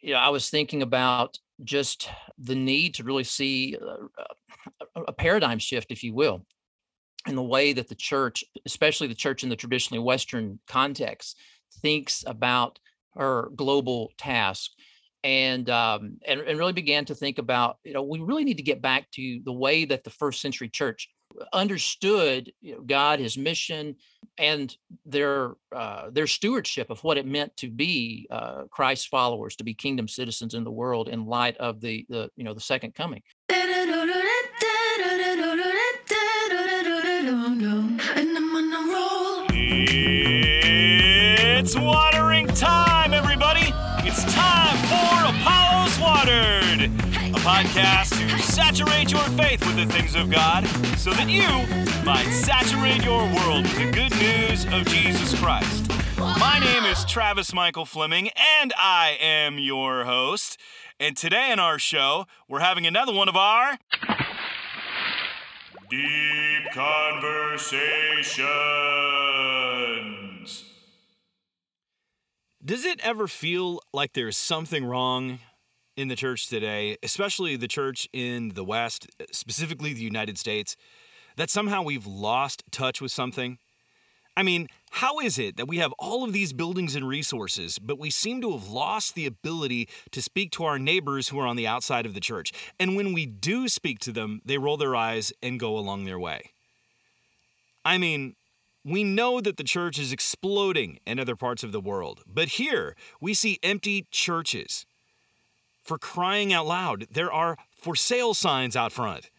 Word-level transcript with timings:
you 0.00 0.14
know, 0.14 0.20
I 0.20 0.28
was 0.30 0.50
thinking 0.50 0.82
about 0.82 1.38
just 1.64 2.08
the 2.38 2.54
need 2.54 2.94
to 2.94 3.04
really 3.04 3.24
see 3.24 3.76
uh, 3.80 4.24
a, 4.96 5.00
a 5.02 5.12
paradigm 5.12 5.58
shift, 5.58 5.90
if 5.90 6.02
you 6.02 6.14
will, 6.14 6.44
in 7.26 7.36
the 7.36 7.42
way 7.42 7.72
that 7.72 7.88
the 7.88 7.94
church, 7.94 8.44
especially 8.64 9.08
the 9.08 9.14
church 9.14 9.42
in 9.42 9.48
the 9.48 9.56
traditionally 9.56 10.02
Western 10.02 10.58
context, 10.66 11.38
thinks 11.82 12.24
about 12.26 12.78
her 13.14 13.50
global 13.56 14.12
task. 14.16 14.70
And, 15.22 15.68
um, 15.68 16.16
and 16.26 16.40
and 16.40 16.58
really 16.58 16.72
began 16.72 17.04
to 17.04 17.14
think 17.14 17.36
about 17.36 17.76
you 17.84 17.92
know 17.92 18.02
we 18.02 18.20
really 18.20 18.42
need 18.42 18.56
to 18.56 18.62
get 18.62 18.80
back 18.80 19.10
to 19.10 19.40
the 19.44 19.52
way 19.52 19.84
that 19.84 20.02
the 20.02 20.08
first 20.08 20.40
century 20.40 20.70
church 20.70 21.10
understood 21.52 22.52
you 22.60 22.74
know, 22.74 22.80
God, 22.82 23.20
His 23.20 23.36
mission, 23.36 23.96
and 24.38 24.74
their 25.04 25.54
uh, 25.74 26.10
their 26.10 26.26
stewardship 26.26 26.90
of 26.90 27.02
what 27.04 27.18
it 27.18 27.26
meant 27.26 27.56
to 27.58 27.68
be 27.68 28.26
uh, 28.30 28.64
Christ's 28.70 29.06
followers, 29.06 29.56
to 29.56 29.64
be 29.64 29.74
kingdom 29.74 30.08
citizens 30.08 30.54
in 30.54 30.64
the 30.64 30.70
world 30.70 31.08
in 31.08 31.26
light 31.26 31.56
of 31.58 31.80
the 31.80 32.06
the 32.08 32.30
you 32.36 32.44
know 32.44 32.54
the 32.54 32.60
second 32.60 32.94
coming. 32.94 33.22
It's 41.62 41.76
watering 41.76 42.46
time, 42.48 43.12
everybody! 43.12 43.72
It's 44.04 44.24
time 44.32 44.76
for 44.88 45.28
Apollos 45.28 45.98
Watered, 46.00 46.84
a 47.34 47.38
podcast 47.40 48.29
saturate 48.60 49.10
your 49.10 49.24
faith 49.38 49.64
with 49.66 49.76
the 49.76 49.86
things 49.86 50.14
of 50.14 50.30
God 50.30 50.66
so 50.98 51.14
that 51.14 51.30
you 51.30 51.48
might 52.04 52.30
saturate 52.30 53.02
your 53.02 53.22
world 53.34 53.62
with 53.62 53.78
the 53.78 53.90
good 53.90 54.12
news 54.20 54.66
of 54.66 54.84
Jesus 54.86 55.34
Christ. 55.40 55.90
My 56.18 56.60
name 56.62 56.84
is 56.84 57.02
Travis 57.06 57.54
Michael 57.54 57.86
Fleming, 57.86 58.28
and 58.60 58.74
I 58.76 59.16
am 59.18 59.58
your 59.58 60.04
host. 60.04 60.60
And 61.00 61.16
today 61.16 61.50
in 61.50 61.58
our 61.58 61.78
show, 61.78 62.26
we're 62.50 62.60
having 62.60 62.86
another 62.86 63.14
one 63.14 63.30
of 63.30 63.36
our 63.36 63.78
Deep 65.88 66.70
Conversations. 66.74 68.44
Does 72.62 72.84
it 72.84 73.00
ever 73.02 73.26
feel 73.26 73.80
like 73.94 74.12
there's 74.12 74.36
something 74.36 74.84
wrong 74.84 75.38
in 76.00 76.08
the 76.08 76.16
church 76.16 76.48
today, 76.48 76.96
especially 77.02 77.56
the 77.56 77.68
church 77.68 78.08
in 78.12 78.50
the 78.54 78.64
West, 78.64 79.06
specifically 79.32 79.92
the 79.92 80.00
United 80.00 80.38
States, 80.38 80.76
that 81.36 81.50
somehow 81.50 81.82
we've 81.82 82.06
lost 82.06 82.62
touch 82.70 83.00
with 83.00 83.12
something? 83.12 83.58
I 84.36 84.42
mean, 84.42 84.68
how 84.90 85.18
is 85.18 85.38
it 85.38 85.56
that 85.58 85.68
we 85.68 85.76
have 85.78 85.92
all 85.98 86.24
of 86.24 86.32
these 86.32 86.52
buildings 86.52 86.96
and 86.96 87.06
resources, 87.06 87.78
but 87.78 87.98
we 87.98 88.10
seem 88.10 88.40
to 88.40 88.52
have 88.52 88.68
lost 88.68 89.14
the 89.14 89.26
ability 89.26 89.88
to 90.12 90.22
speak 90.22 90.50
to 90.52 90.64
our 90.64 90.78
neighbors 90.78 91.28
who 91.28 91.38
are 91.38 91.46
on 91.46 91.56
the 91.56 91.66
outside 91.66 92.06
of 92.06 92.14
the 92.14 92.20
church? 92.20 92.52
And 92.78 92.96
when 92.96 93.12
we 93.12 93.26
do 93.26 93.68
speak 93.68 93.98
to 94.00 94.12
them, 94.12 94.40
they 94.44 94.56
roll 94.56 94.76
their 94.76 94.96
eyes 94.96 95.32
and 95.42 95.60
go 95.60 95.76
along 95.76 96.04
their 96.04 96.18
way. 96.18 96.52
I 97.84 97.98
mean, 97.98 98.36
we 98.84 99.04
know 99.04 99.40
that 99.40 99.58
the 99.58 99.64
church 99.64 99.98
is 99.98 100.12
exploding 100.12 101.00
in 101.06 101.18
other 101.18 101.36
parts 101.36 101.62
of 101.62 101.72
the 101.72 101.80
world, 101.80 102.22
but 102.26 102.48
here 102.48 102.96
we 103.20 103.34
see 103.34 103.58
empty 103.62 104.06
churches. 104.10 104.86
For 105.82 105.98
crying 105.98 106.52
out 106.52 106.66
loud, 106.66 107.06
there 107.10 107.32
are 107.32 107.56
for 107.76 107.96
sale 107.96 108.34
signs 108.34 108.76
out 108.76 108.92
front. 108.92 109.30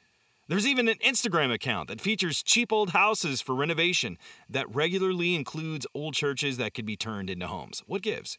There's 0.48 0.68
even 0.68 0.90
an 0.90 0.98
Instagram 0.98 1.54
account 1.54 1.88
that 1.88 2.02
features 2.02 2.44
cheap 2.44 2.74
old 2.74 2.90
houses 2.90 3.40
for 3.40 3.56
renovation 3.56 4.18
that 4.50 4.74
regularly 4.76 5.34
includes 5.34 5.88
old 5.94 6.14
churches 6.14 6.58
that 6.58 6.74
could 6.74 6.86
be 6.86 6.98
turned 6.98 7.30
into 7.30 7.48
homes. 7.48 7.84
What 7.88 8.02
gives? 8.02 8.38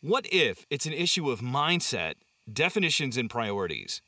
What 0.00 0.26
if 0.32 0.66
it's 0.70 0.86
an 0.86 0.92
issue 0.92 1.30
of 1.30 1.40
mindset, 1.40 2.14
definitions, 2.52 3.16
and 3.16 3.30
priorities? 3.30 4.02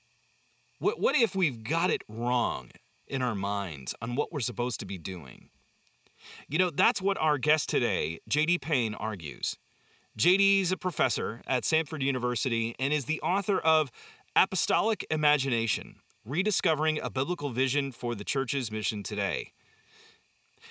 What, 0.81 0.99
what 0.99 1.15
if 1.15 1.37
we've 1.37 1.63
got 1.63 1.91
it 1.91 2.03
wrong 2.09 2.71
in 3.07 3.23
our 3.23 3.35
minds 3.35 3.95
on 4.01 4.17
what 4.17 4.33
we're 4.33 4.41
supposed 4.41 4.81
to 4.81 4.87
be 4.87 4.99
doing? 4.99 5.51
You 6.49 6.59
know, 6.59 6.71
that's 6.71 7.01
what 7.01 7.19
our 7.19 7.39
guest 7.39 7.69
today, 7.69 8.19
JD 8.29 8.61
Payne, 8.61 8.95
argues. 8.95 9.57
JD 10.19 10.63
is 10.63 10.73
a 10.73 10.77
professor 10.77 11.41
at 11.47 11.63
Samford 11.63 12.03
University 12.03 12.75
and 12.81 12.93
is 12.93 13.05
the 13.05 13.21
author 13.21 13.59
of 13.59 13.93
Apostolic 14.35 15.07
Imagination 15.09 15.97
Rediscovering 16.25 17.01
a 17.01 17.09
Biblical 17.09 17.51
Vision 17.51 17.93
for 17.93 18.15
the 18.15 18.25
Church's 18.25 18.73
Mission 18.73 19.03
Today. 19.03 19.53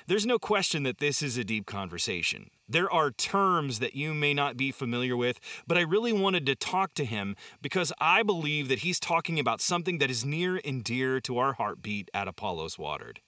There's 0.08 0.26
no 0.26 0.40
question 0.40 0.84
that 0.84 1.00
this 1.00 1.22
is 1.22 1.38
a 1.38 1.44
deep 1.44 1.66
conversation. 1.66 2.52
There 2.68 2.92
are 2.92 3.12
terms 3.12 3.80
that 3.80 3.96
you 3.96 4.14
may 4.14 4.34
not 4.34 4.58
be 4.58 4.72
familiar 4.72 5.16
with, 5.16 5.40
but 5.66 5.78
I 5.78 5.82
really 5.82 6.14
wanted 6.14 6.46
to 6.46 6.56
talk 6.56 6.94
to 6.96 7.06
him 7.06 7.36
because 7.62 7.94
I 8.00 8.24
believe 8.24 8.68
that 8.68 8.80
he's 8.80 9.00
talking 9.00 9.40
about 9.40 9.62
something 9.62 10.00
that 10.00 10.12
is 10.12 10.26
near 10.26 10.60
and 10.64 10.84
dear 10.84 11.22
to 11.22 11.38
our 11.38 11.54
heartbeat 11.54 12.12
at 12.14 12.28
Apollos 12.28 12.78
Watered. 12.78 13.22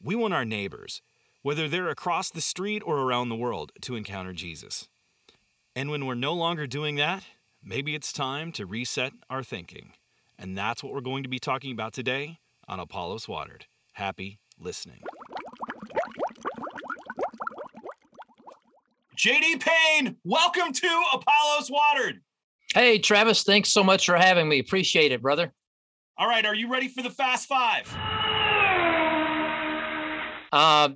We 0.00 0.14
want 0.14 0.34
our 0.34 0.44
neighbors, 0.44 1.00
whether 1.42 1.68
they're 1.68 1.88
across 1.88 2.30
the 2.30 2.42
street 2.42 2.82
or 2.84 2.98
around 2.98 3.30
the 3.30 3.34
world, 3.34 3.72
to 3.80 3.96
encounter 3.96 4.34
Jesus. 4.34 4.88
And 5.78 5.92
when 5.92 6.06
we're 6.06 6.16
no 6.16 6.34
longer 6.34 6.66
doing 6.66 6.96
that, 6.96 7.22
maybe 7.62 7.94
it's 7.94 8.12
time 8.12 8.50
to 8.50 8.66
reset 8.66 9.12
our 9.30 9.44
thinking. 9.44 9.92
And 10.36 10.58
that's 10.58 10.82
what 10.82 10.92
we're 10.92 11.00
going 11.00 11.22
to 11.22 11.28
be 11.28 11.38
talking 11.38 11.70
about 11.70 11.92
today 11.92 12.40
on 12.66 12.80
Apollos 12.80 13.28
Watered. 13.28 13.66
Happy 13.92 14.40
listening. 14.58 15.02
JD 19.16 19.60
Payne, 19.60 20.16
welcome 20.24 20.72
to 20.72 21.02
Apollos 21.12 21.70
Watered. 21.70 22.22
Hey, 22.74 22.98
Travis, 22.98 23.44
thanks 23.44 23.68
so 23.68 23.84
much 23.84 24.04
for 24.04 24.16
having 24.16 24.48
me. 24.48 24.58
Appreciate 24.58 25.12
it, 25.12 25.22
brother. 25.22 25.52
All 26.16 26.26
right, 26.26 26.44
are 26.44 26.56
you 26.56 26.72
ready 26.72 26.88
for 26.88 27.02
the 27.02 27.10
Fast 27.10 27.46
Five? 27.46 27.86
Uh, 30.50 30.88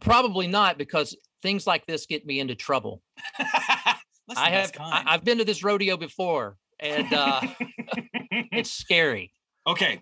probably 0.00 0.48
not 0.48 0.78
because 0.78 1.16
things 1.44 1.66
like 1.66 1.86
this 1.86 2.06
get 2.06 2.26
me 2.26 2.40
into 2.40 2.56
trouble. 2.56 3.02
I 3.38 4.50
have 4.50 4.72
I, 4.80 5.12
have 5.12 5.22
been 5.22 5.38
to 5.38 5.44
this 5.44 5.62
rodeo 5.62 5.96
before, 5.96 6.56
and 6.80 7.12
uh, 7.12 7.40
it's 8.50 8.72
scary. 8.72 9.32
Okay, 9.66 10.00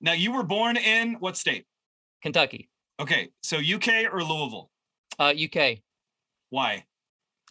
now 0.00 0.12
you 0.12 0.32
were 0.32 0.42
born 0.42 0.76
in 0.76 1.14
what 1.14 1.36
state? 1.38 1.64
Kentucky. 2.22 2.68
Okay, 3.00 3.30
so 3.42 3.58
UK 3.58 4.12
or 4.12 4.22
Louisville? 4.22 4.70
Uh, 5.18 5.32
UK. 5.32 5.78
Why? 6.50 6.84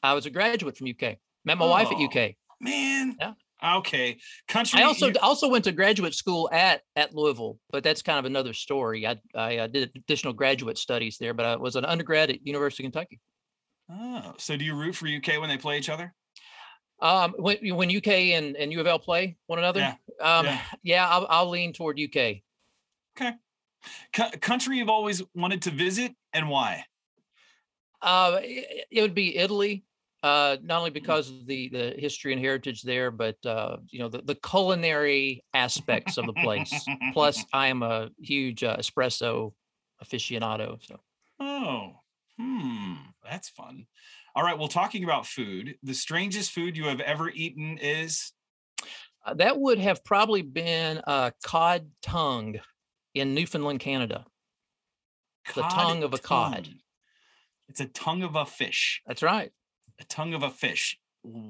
I 0.04 0.14
was 0.14 0.26
a 0.26 0.30
graduate 0.30 0.78
from 0.78 0.90
UK. 0.90 1.18
Met 1.46 1.58
my 1.58 1.66
oh, 1.66 1.70
wife 1.70 1.88
at 1.92 1.98
UK. 1.98 2.36
Man. 2.60 3.16
Yeah. 3.20 3.34
Okay. 3.64 4.18
Country. 4.48 4.82
I 4.82 4.84
also 4.84 5.12
also 5.22 5.48
went 5.48 5.64
to 5.64 5.72
graduate 5.72 6.14
school 6.14 6.50
at 6.52 6.82
at 6.96 7.16
Louisville, 7.16 7.60
but 7.72 7.84
that's 7.84 8.02
kind 8.02 8.20
of 8.20 8.26
another 8.26 8.54
story. 8.54 9.08
I 9.08 9.18
I 9.34 9.58
uh, 9.58 9.68
did 9.68 9.92
additional 9.96 10.34
graduate 10.34 10.78
studies 10.78 11.18
there, 11.18 11.34
but 11.34 11.46
I 11.46 11.56
was 11.56 11.76
an 11.76 11.86
undergrad 11.86 12.30
at 12.30 12.46
University 12.46 12.84
of 12.84 12.92
Kentucky. 12.92 13.20
Oh, 13.90 14.34
so 14.38 14.58
do 14.58 14.66
you 14.66 14.76
root 14.76 14.96
for 14.96 15.08
UK 15.08 15.40
when 15.40 15.50
they 15.50 15.58
play 15.58 15.78
each 15.78 15.90
other? 15.90 16.14
Um, 17.00 17.34
when 17.38 17.58
when 17.76 17.96
UK 17.96 18.08
and, 18.08 18.56
and 18.56 18.72
U 18.72 18.80
of 18.80 18.88
L 18.88 19.00
play 19.00 19.38
one 19.48 19.60
another, 19.60 19.80
yeah, 19.80 19.96
um, 20.22 20.46
yeah. 20.46 20.60
yeah 20.84 21.10
I'll, 21.10 21.28
I'll 21.30 21.50
lean 21.50 21.74
toward 21.74 22.00
UK. 22.00 22.42
Okay. 23.18 23.34
C- 24.16 24.38
country 24.40 24.78
you've 24.78 24.90
always 24.90 25.22
wanted 25.36 25.64
to 25.64 25.72
visit 25.72 26.14
and 26.32 26.50
why? 26.50 26.86
Uh, 28.02 28.40
it, 28.42 28.86
it 28.92 29.02
would 29.02 29.16
be 29.16 29.38
Italy 29.38 29.84
uh, 30.24 30.56
not 30.64 30.80
only 30.80 30.90
mm. 30.90 30.96
because 30.96 31.30
of 31.30 31.46
the 31.46 31.68
the 31.70 31.94
history 31.98 32.32
and 32.32 32.42
heritage 32.42 32.82
there, 32.82 33.12
but 33.12 33.36
uh, 33.46 33.78
you 33.90 34.00
know 34.00 34.08
the, 34.08 34.22
the 34.22 34.36
culinary 34.36 35.44
aspects 35.54 36.18
of 36.18 36.26
the 36.26 36.34
place. 36.34 36.74
Plus, 37.14 37.44
I 37.52 37.68
am 37.68 37.84
a 37.84 38.10
huge 38.22 38.64
uh, 38.64 38.78
espresso 38.78 39.54
aficionado. 40.02 40.82
So, 40.82 41.00
oh, 41.42 41.92
hmm, 42.40 42.94
that's 43.30 43.50
fun. 43.50 43.86
All 44.36 44.44
right. 44.44 44.58
Well, 44.58 44.70
talking 44.70 45.04
about 45.04 45.28
food, 45.28 45.76
the 45.84 45.94
strangest 45.94 46.52
food 46.52 46.78
you 46.78 46.86
have 46.86 47.02
ever 47.02 47.30
eaten 47.30 47.78
is 47.80 48.32
uh, 49.26 49.34
that 49.36 49.60
would 49.60 49.78
have 49.78 50.06
probably 50.06 50.42
been 50.42 51.02
a 51.06 51.34
cod 51.44 51.90
tongue 52.02 52.60
in 53.14 53.36
Newfoundland, 53.36 53.82
Canada. 53.82 54.26
Cod 55.46 55.66
the 55.66 55.76
tongue 55.76 56.04
of 56.04 56.14
a 56.14 56.18
tongue. 56.18 56.54
cod. 56.54 56.70
It's 57.68 57.82
a 57.82 57.88
tongue 57.88 58.24
of 58.24 58.36
a 58.36 58.46
fish. 58.46 59.02
That's 59.06 59.22
right 59.22 59.52
a 60.00 60.04
tongue 60.06 60.34
of 60.34 60.44
a 60.44 60.50
fish. 60.50 60.98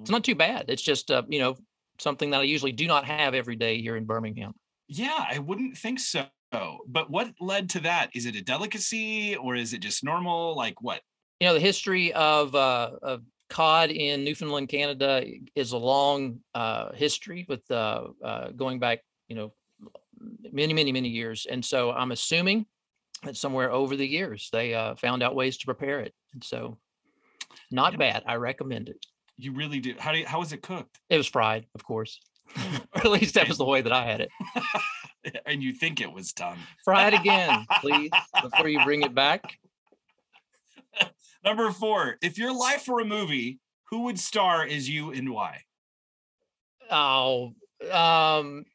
It's 0.01 0.11
not 0.11 0.23
too 0.23 0.35
bad. 0.35 0.65
It's 0.67 0.81
just 0.81 1.09
uh, 1.09 1.23
you 1.27 1.39
know 1.39 1.55
something 1.99 2.31
that 2.31 2.41
I 2.41 2.43
usually 2.43 2.71
do 2.71 2.87
not 2.87 3.05
have 3.05 3.33
every 3.33 3.55
day 3.55 3.81
here 3.81 3.95
in 3.95 4.05
Birmingham. 4.05 4.53
Yeah, 4.87 5.25
I 5.29 5.39
wouldn't 5.39 5.77
think 5.77 5.99
so. 5.99 6.27
But 6.51 7.09
what 7.09 7.31
led 7.39 7.69
to 7.71 7.79
that? 7.81 8.11
Is 8.13 8.25
it 8.27 8.35
a 8.35 8.41
delicacy 8.43 9.35
or 9.35 9.55
is 9.55 9.73
it 9.73 9.79
just 9.79 10.03
normal? 10.03 10.55
Like 10.55 10.81
what? 10.81 11.01
You 11.39 11.47
know, 11.47 11.55
the 11.55 11.59
history 11.59 12.13
of 12.13 12.53
uh, 12.53 12.91
of 13.01 13.23
cod 13.49 13.91
in 13.91 14.23
Newfoundland, 14.23 14.69
Canada, 14.69 15.23
is 15.55 15.71
a 15.71 15.77
long 15.77 16.39
uh, 16.53 16.91
history 16.93 17.45
with 17.47 17.69
uh, 17.71 18.07
uh, 18.23 18.49
going 18.49 18.79
back, 18.79 18.99
you 19.27 19.35
know, 19.35 19.53
many, 20.51 20.73
many, 20.73 20.91
many 20.91 21.09
years. 21.09 21.45
And 21.49 21.63
so 21.63 21.91
I'm 21.91 22.11
assuming 22.11 22.65
that 23.23 23.37
somewhere 23.37 23.71
over 23.71 23.95
the 23.95 24.07
years 24.07 24.49
they 24.51 24.73
uh, 24.73 24.95
found 24.95 25.23
out 25.23 25.35
ways 25.35 25.57
to 25.57 25.65
prepare 25.65 25.99
it. 26.01 26.13
And 26.33 26.43
so 26.43 26.77
not 27.71 27.97
bad. 27.97 28.23
I 28.25 28.35
recommend 28.35 28.89
it. 28.89 29.05
You 29.37 29.53
really 29.53 29.79
do. 29.79 29.95
How 29.97 30.11
do 30.11 30.19
you, 30.19 30.25
how 30.25 30.39
was 30.39 30.53
it 30.53 30.61
cooked? 30.61 30.99
It 31.09 31.17
was 31.17 31.27
fried, 31.27 31.65
of 31.75 31.83
course. 31.83 32.19
or 32.95 33.01
at 33.01 33.11
least 33.11 33.35
that 33.35 33.47
was 33.47 33.57
the 33.57 33.65
way 33.65 33.81
that 33.81 33.91
I 33.91 34.05
had 34.05 34.21
it. 34.21 34.29
and 35.45 35.63
you 35.63 35.73
think 35.73 36.01
it 36.01 36.11
was 36.11 36.33
done. 36.33 36.57
Fry 36.83 37.07
it 37.07 37.13
again, 37.13 37.65
please, 37.81 38.11
before 38.41 38.67
you 38.67 38.83
bring 38.83 39.03
it 39.03 39.15
back. 39.15 39.57
Number 41.43 41.71
four, 41.71 42.17
if 42.21 42.37
your 42.37 42.57
life 42.57 42.87
were 42.87 43.01
a 43.01 43.05
movie, 43.05 43.59
who 43.89 44.03
would 44.03 44.19
star 44.19 44.65
as 44.65 44.89
you 44.89 45.11
and 45.11 45.29
why? 45.29 45.61
Oh, 46.89 47.53
um, 47.91 48.65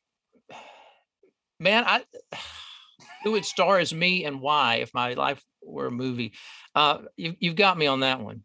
man, 1.58 1.84
I 1.86 2.04
who 3.24 3.32
would 3.32 3.44
star 3.44 3.78
as 3.78 3.92
me 3.92 4.24
and 4.24 4.40
why 4.40 4.76
if 4.76 4.92
my 4.94 5.14
life 5.14 5.42
were 5.62 5.86
a 5.86 5.90
movie? 5.90 6.34
Uh, 6.74 6.98
you, 7.16 7.34
you've 7.38 7.56
got 7.56 7.78
me 7.78 7.86
on 7.86 8.00
that 8.00 8.20
one. 8.20 8.42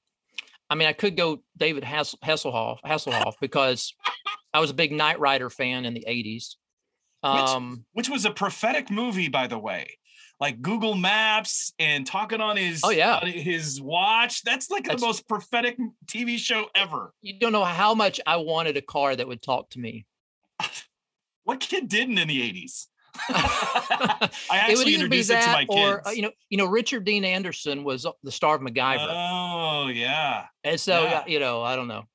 I 0.74 0.76
mean, 0.76 0.88
I 0.88 0.94
could 0.94 1.16
go 1.16 1.44
David 1.56 1.84
Hass- 1.84 2.16
Hasselhoff, 2.26 2.80
Hasselhoff 2.84 3.36
because 3.40 3.94
I 4.56 4.60
was 4.60 4.72
a 4.72 4.74
big 4.74 4.92
Knight 4.92 5.20
Rider 5.20 5.52
fan 5.52 5.86
in 5.86 5.94
the 5.94 6.04
80s. 6.10 6.56
Um, 7.22 7.86
which, 7.92 8.08
which 8.08 8.10
was 8.10 8.26
a 8.26 8.32
prophetic 8.32 8.90
movie, 8.90 9.28
by 9.28 9.46
the 9.46 9.60
way. 9.60 10.00
Like 10.40 10.64
Google 10.64 10.96
Maps 10.96 11.74
and 11.78 12.08
talking 12.08 12.42
on 12.42 12.58
his 12.58 12.82
oh 12.84 12.90
yeah 12.90 13.24
his 13.24 13.80
watch. 13.80 14.42
That's 14.42 14.72
like 14.72 14.86
That's, 14.86 15.00
the 15.00 15.06
most 15.06 15.28
prophetic 15.28 15.78
TV 16.08 16.40
show 16.40 16.66
ever. 16.74 17.14
You 17.22 17.38
don't 17.38 17.52
know 17.52 17.64
how 17.64 17.94
much 17.94 18.20
I 18.26 18.38
wanted 18.38 18.76
a 18.76 18.82
car 18.82 19.16
that 19.16 19.28
would 19.28 19.44
talk 19.44 19.70
to 19.72 19.80
me. 19.80 20.08
what 21.44 21.60
kid 21.60 21.88
didn't 21.88 22.18
in 22.18 22.28
the 22.28 22.42
80s? 22.42 22.88
I 23.30 24.30
actually 24.52 24.94
introduced 24.94 25.30
it 25.30 25.42
to 25.42 25.52
my 25.52 25.66
kids. 25.66 25.82
Or, 25.82 26.08
uh, 26.08 26.12
you 26.12 26.24
know, 26.24 26.32
you 26.50 26.58
know, 26.58 26.66
Richard 26.66 27.06
Dean 27.06 27.24
Anderson 27.24 27.84
was 27.84 28.08
the 28.24 28.32
star 28.32 28.56
of 28.56 28.62
MacGyver. 28.62 29.08
Oh 29.10 29.88
yeah. 29.88 30.46
And 30.64 30.80
so 30.80 31.04
yeah. 31.04 31.24
you 31.28 31.40
know, 31.40 31.62
I 31.62 31.76
don't 31.76 31.88
know. 31.88 32.06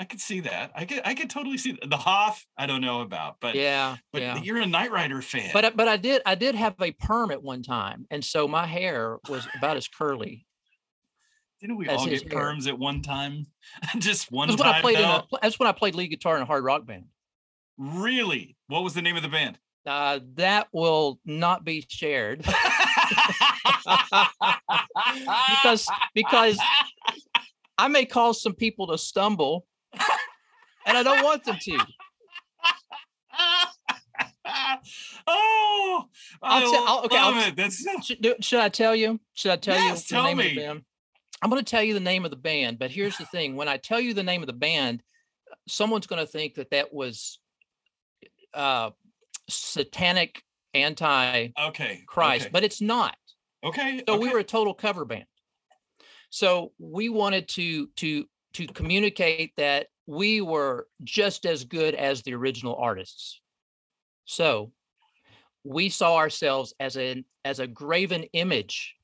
I 0.00 0.04
could 0.04 0.20
see 0.20 0.40
that. 0.40 0.72
I 0.74 0.84
could 0.84 1.00
I 1.04 1.14
could 1.14 1.30
totally 1.30 1.58
see 1.58 1.72
that. 1.72 1.88
the 1.88 1.96
Hoff. 1.96 2.44
I 2.58 2.66
don't 2.66 2.80
know 2.80 3.02
about, 3.02 3.36
but 3.40 3.54
yeah, 3.54 3.96
but 4.12 4.22
yeah. 4.22 4.40
you're 4.42 4.58
a 4.58 4.66
Knight 4.66 4.90
Rider 4.90 5.22
fan. 5.22 5.50
But 5.52 5.76
but 5.76 5.86
I 5.86 5.96
did 5.96 6.22
I 6.26 6.34
did 6.34 6.56
have 6.56 6.74
a 6.80 6.90
perm 6.90 7.30
at 7.30 7.40
one 7.40 7.62
time, 7.62 8.06
and 8.10 8.24
so 8.24 8.48
my 8.48 8.66
hair 8.66 9.18
was 9.28 9.46
about 9.56 9.76
as 9.76 9.86
curly. 9.86 10.44
Didn't 11.60 11.76
we 11.76 11.88
all 11.88 12.04
get 12.04 12.28
perms 12.28 12.66
at 12.66 12.76
one 12.76 13.02
time? 13.02 13.46
Just 13.98 14.32
one 14.32 14.48
that's 14.48 14.60
time. 14.60 14.82
When 14.82 14.96
I 14.96 14.98
played 14.98 14.98
a, 14.98 15.24
that's 15.40 15.60
when 15.60 15.68
I 15.68 15.72
played 15.72 15.94
lead 15.94 16.08
guitar 16.08 16.34
in 16.34 16.42
a 16.42 16.46
hard 16.46 16.64
rock 16.64 16.84
band. 16.84 17.04
Really? 17.78 18.56
What 18.66 18.82
was 18.82 18.94
the 18.94 19.02
name 19.02 19.14
of 19.14 19.22
the 19.22 19.28
band? 19.28 19.58
Uh, 19.84 20.20
that 20.34 20.68
will 20.72 21.18
not 21.24 21.64
be 21.64 21.84
shared 21.88 22.38
because 25.48 25.88
because 26.14 26.56
I 27.76 27.88
may 27.88 28.04
cause 28.04 28.40
some 28.40 28.54
people 28.54 28.86
to 28.88 28.98
stumble, 28.98 29.66
and 30.86 30.96
I 30.96 31.02
don't 31.02 31.24
want 31.24 31.42
them 31.44 31.56
to. 31.60 31.78
oh, 35.26 36.04
I'll 36.42 36.70
tell. 36.70 36.84
I'll, 36.86 37.04
okay, 37.06 37.16
I'll, 37.16 37.48
it. 37.48 37.56
That's 37.56 37.84
should, 38.04 38.44
should, 38.44 38.60
I 38.60 38.68
tell 38.68 38.94
you? 38.94 39.18
Should 39.34 39.50
I 39.50 39.56
tell 39.56 39.74
yes, 39.74 40.08
you 40.10 40.16
the 40.16 40.22
name 40.22 40.36
me. 40.36 40.46
of 40.46 40.54
the 40.54 40.60
band? 40.60 40.82
I'm 41.42 41.50
going 41.50 41.62
to 41.62 41.68
tell 41.68 41.82
you 41.82 41.94
the 41.94 42.00
name 42.00 42.24
of 42.24 42.30
the 42.30 42.36
band, 42.36 42.78
but 42.78 42.92
here's 42.92 43.16
the 43.16 43.26
thing: 43.26 43.56
when 43.56 43.68
I 43.68 43.78
tell 43.78 43.98
you 44.00 44.14
the 44.14 44.22
name 44.22 44.42
of 44.42 44.46
the 44.46 44.52
band, 44.52 45.02
someone's 45.66 46.06
going 46.06 46.24
to 46.24 46.30
think 46.30 46.54
that 46.54 46.70
that 46.70 46.94
was 46.94 47.40
uh, 48.54 48.90
satanic 49.48 50.42
anti 50.74 51.52
okay 51.58 52.02
Christ, 52.06 52.44
okay. 52.44 52.50
but 52.52 52.64
it's 52.64 52.80
not. 52.80 53.16
Okay. 53.64 54.02
So 54.06 54.14
okay. 54.14 54.22
we 54.22 54.32
were 54.32 54.40
a 54.40 54.44
total 54.44 54.74
cover 54.74 55.04
band. 55.04 55.24
So 56.30 56.72
we 56.78 57.08
wanted 57.08 57.48
to 57.50 57.88
to 57.96 58.24
to 58.54 58.66
communicate 58.66 59.52
that 59.56 59.86
we 60.06 60.40
were 60.40 60.88
just 61.04 61.46
as 61.46 61.64
good 61.64 61.94
as 61.94 62.22
the 62.22 62.34
original 62.34 62.76
artists. 62.76 63.40
So 64.24 64.72
we 65.64 65.88
saw 65.88 66.16
ourselves 66.16 66.74
as 66.80 66.96
an 66.96 67.24
as 67.44 67.60
a 67.60 67.66
graven 67.66 68.24
image 68.32 68.94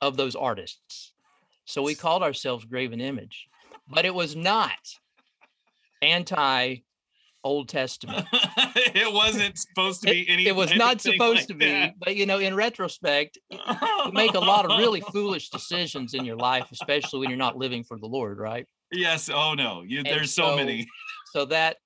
of 0.00 0.16
those 0.16 0.36
artists. 0.36 1.12
So 1.64 1.82
we 1.82 1.94
called 1.94 2.22
ourselves 2.22 2.64
Graven 2.64 3.00
Image, 3.00 3.46
but 3.88 4.06
it 4.06 4.14
was 4.14 4.34
not 4.34 4.78
anti 6.00 6.76
Old 7.44 7.68
Testament. 7.68 8.26
it 8.32 9.12
wasn't 9.12 9.56
supposed 9.58 10.02
to 10.02 10.10
be 10.10 10.28
it, 10.28 10.46
it 10.48 10.56
was 10.56 10.74
not 10.74 11.00
supposed 11.00 11.40
like 11.40 11.46
to 11.48 11.54
be, 11.54 11.66
that. 11.66 11.94
but 11.98 12.16
you 12.16 12.26
know, 12.26 12.38
in 12.38 12.54
retrospect, 12.54 13.38
you 13.50 13.58
make 14.12 14.34
a 14.34 14.40
lot 14.40 14.64
of 14.64 14.78
really 14.78 15.00
foolish 15.00 15.50
decisions 15.50 16.14
in 16.14 16.24
your 16.24 16.36
life, 16.36 16.66
especially 16.72 17.20
when 17.20 17.30
you're 17.30 17.38
not 17.38 17.56
living 17.56 17.84
for 17.84 17.98
the 17.98 18.06
Lord, 18.06 18.38
right? 18.38 18.66
Yes. 18.90 19.30
Oh 19.32 19.54
no, 19.54 19.82
you, 19.86 20.02
there's 20.02 20.34
so, 20.34 20.50
so, 20.50 20.56
many. 20.56 20.86
so 21.32 21.44
that 21.46 21.76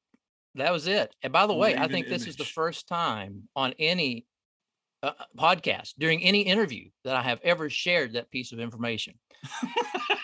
that 0.54 0.72
was 0.72 0.86
it. 0.86 1.14
And 1.22 1.32
by 1.32 1.46
the 1.46 1.54
way, 1.54 1.76
I 1.76 1.88
think 1.88 2.08
this 2.08 2.26
is 2.26 2.36
the 2.36 2.44
first 2.44 2.88
time 2.88 3.48
on 3.56 3.74
any 3.78 4.26
uh, 5.02 5.12
uh, 5.18 5.24
podcast 5.36 5.94
during 5.98 6.22
any 6.22 6.42
interview 6.42 6.88
that 7.04 7.16
I 7.16 7.22
have 7.22 7.40
ever 7.42 7.68
shared 7.68 8.12
that 8.12 8.30
piece 8.30 8.52
of 8.52 8.60
information. 8.60 9.14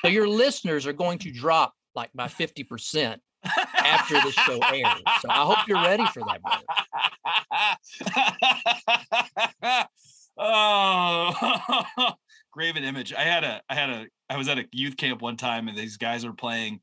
so 0.02 0.08
your 0.08 0.28
listeners 0.28 0.86
are 0.86 0.92
going 0.92 1.18
to 1.18 1.32
drop 1.32 1.74
like 1.96 2.10
by 2.14 2.28
50% 2.28 3.18
after 3.44 4.14
the 4.14 4.32
show 4.32 4.58
airs. 4.72 5.02
So 5.20 5.28
I 5.30 5.44
hope 5.44 5.58
you're 5.66 5.82
ready 5.82 6.06
for 6.06 6.22
that. 9.64 9.88
oh, 10.38 12.12
graven 12.52 12.84
image. 12.84 13.12
I 13.12 13.22
had 13.22 13.44
a, 13.44 13.62
I 13.68 13.74
had 13.74 13.90
a, 13.90 14.06
I 14.28 14.36
was 14.36 14.48
at 14.48 14.58
a 14.58 14.66
youth 14.72 14.96
camp 14.96 15.22
one 15.22 15.36
time, 15.36 15.68
and 15.68 15.76
these 15.76 15.96
guys 15.96 16.26
were 16.26 16.32
playing 16.32 16.80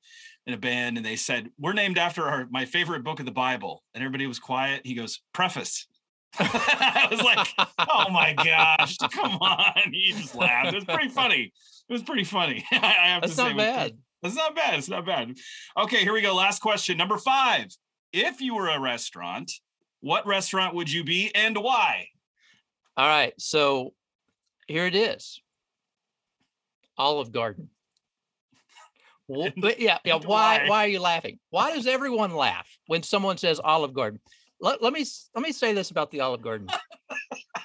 in 0.47 0.53
a 0.53 0.57
band, 0.57 0.97
and 0.97 1.05
they 1.05 1.15
said, 1.15 1.49
"We're 1.59 1.73
named 1.73 1.97
after 1.97 2.23
our 2.23 2.47
my 2.49 2.65
favorite 2.65 3.03
book 3.03 3.19
of 3.19 3.25
the 3.25 3.31
Bible," 3.31 3.83
and 3.93 4.03
everybody 4.03 4.27
was 4.27 4.39
quiet. 4.39 4.81
He 4.83 4.93
goes, 4.93 5.21
"Preface." 5.33 5.87
I 6.39 7.07
was 7.09 7.21
like, 7.21 7.47
"Oh 7.79 8.09
my 8.11 8.33
gosh, 8.33 8.97
come 8.97 9.37
on!" 9.41 9.91
He 9.91 10.11
just 10.11 10.35
laughed. 10.35 10.73
It 10.73 10.75
was 10.75 10.85
pretty 10.85 11.09
funny. 11.09 11.53
It 11.87 11.93
was 11.93 12.03
pretty 12.03 12.23
funny. 12.23 12.65
I 12.71 12.75
have 12.75 13.21
That's 13.21 13.35
to 13.35 13.41
say, 13.41 13.47
not 13.49 13.57
bad. 13.57 13.97
It's 14.25 14.35
not 14.35 14.55
bad. 14.55 14.77
It's 14.77 14.89
not 14.89 15.05
bad. 15.05 15.35
Okay, 15.77 15.99
here 15.99 16.13
we 16.13 16.21
go. 16.21 16.35
Last 16.35 16.59
question. 16.59 16.97
Number 16.97 17.17
five. 17.17 17.67
If 18.13 18.39
you 18.39 18.55
were 18.55 18.69
a 18.69 18.79
restaurant, 18.79 19.51
what 19.99 20.25
restaurant 20.25 20.75
would 20.75 20.91
you 20.91 21.03
be 21.03 21.33
and 21.35 21.57
why? 21.57 22.07
All 22.95 23.07
right. 23.07 23.33
So 23.37 23.93
here 24.67 24.85
it 24.85 24.95
is 24.95 25.41
Olive 26.97 27.31
Garden. 27.31 27.69
Well, 29.27 29.49
but 29.57 29.79
yeah, 29.79 29.97
yeah. 30.05 30.19
Why? 30.23 30.67
Why 30.67 30.85
are 30.85 30.87
you 30.87 30.99
laughing? 30.99 31.39
Why 31.49 31.73
does 31.73 31.87
everyone 31.87 32.35
laugh 32.35 32.67
when 32.85 33.01
someone 33.01 33.37
says 33.37 33.59
Olive 33.59 33.91
Garden? 33.91 34.19
Let, 34.61 34.83
let 34.83 34.93
me 34.93 35.03
let 35.33 35.43
me 35.43 35.51
say 35.51 35.73
this 35.73 35.89
about 35.89 36.11
the 36.11 36.21
Olive 36.21 36.43
Garden. 36.43 36.67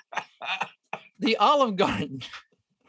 the 1.18 1.36
Olive 1.36 1.76
Garden, 1.76 2.22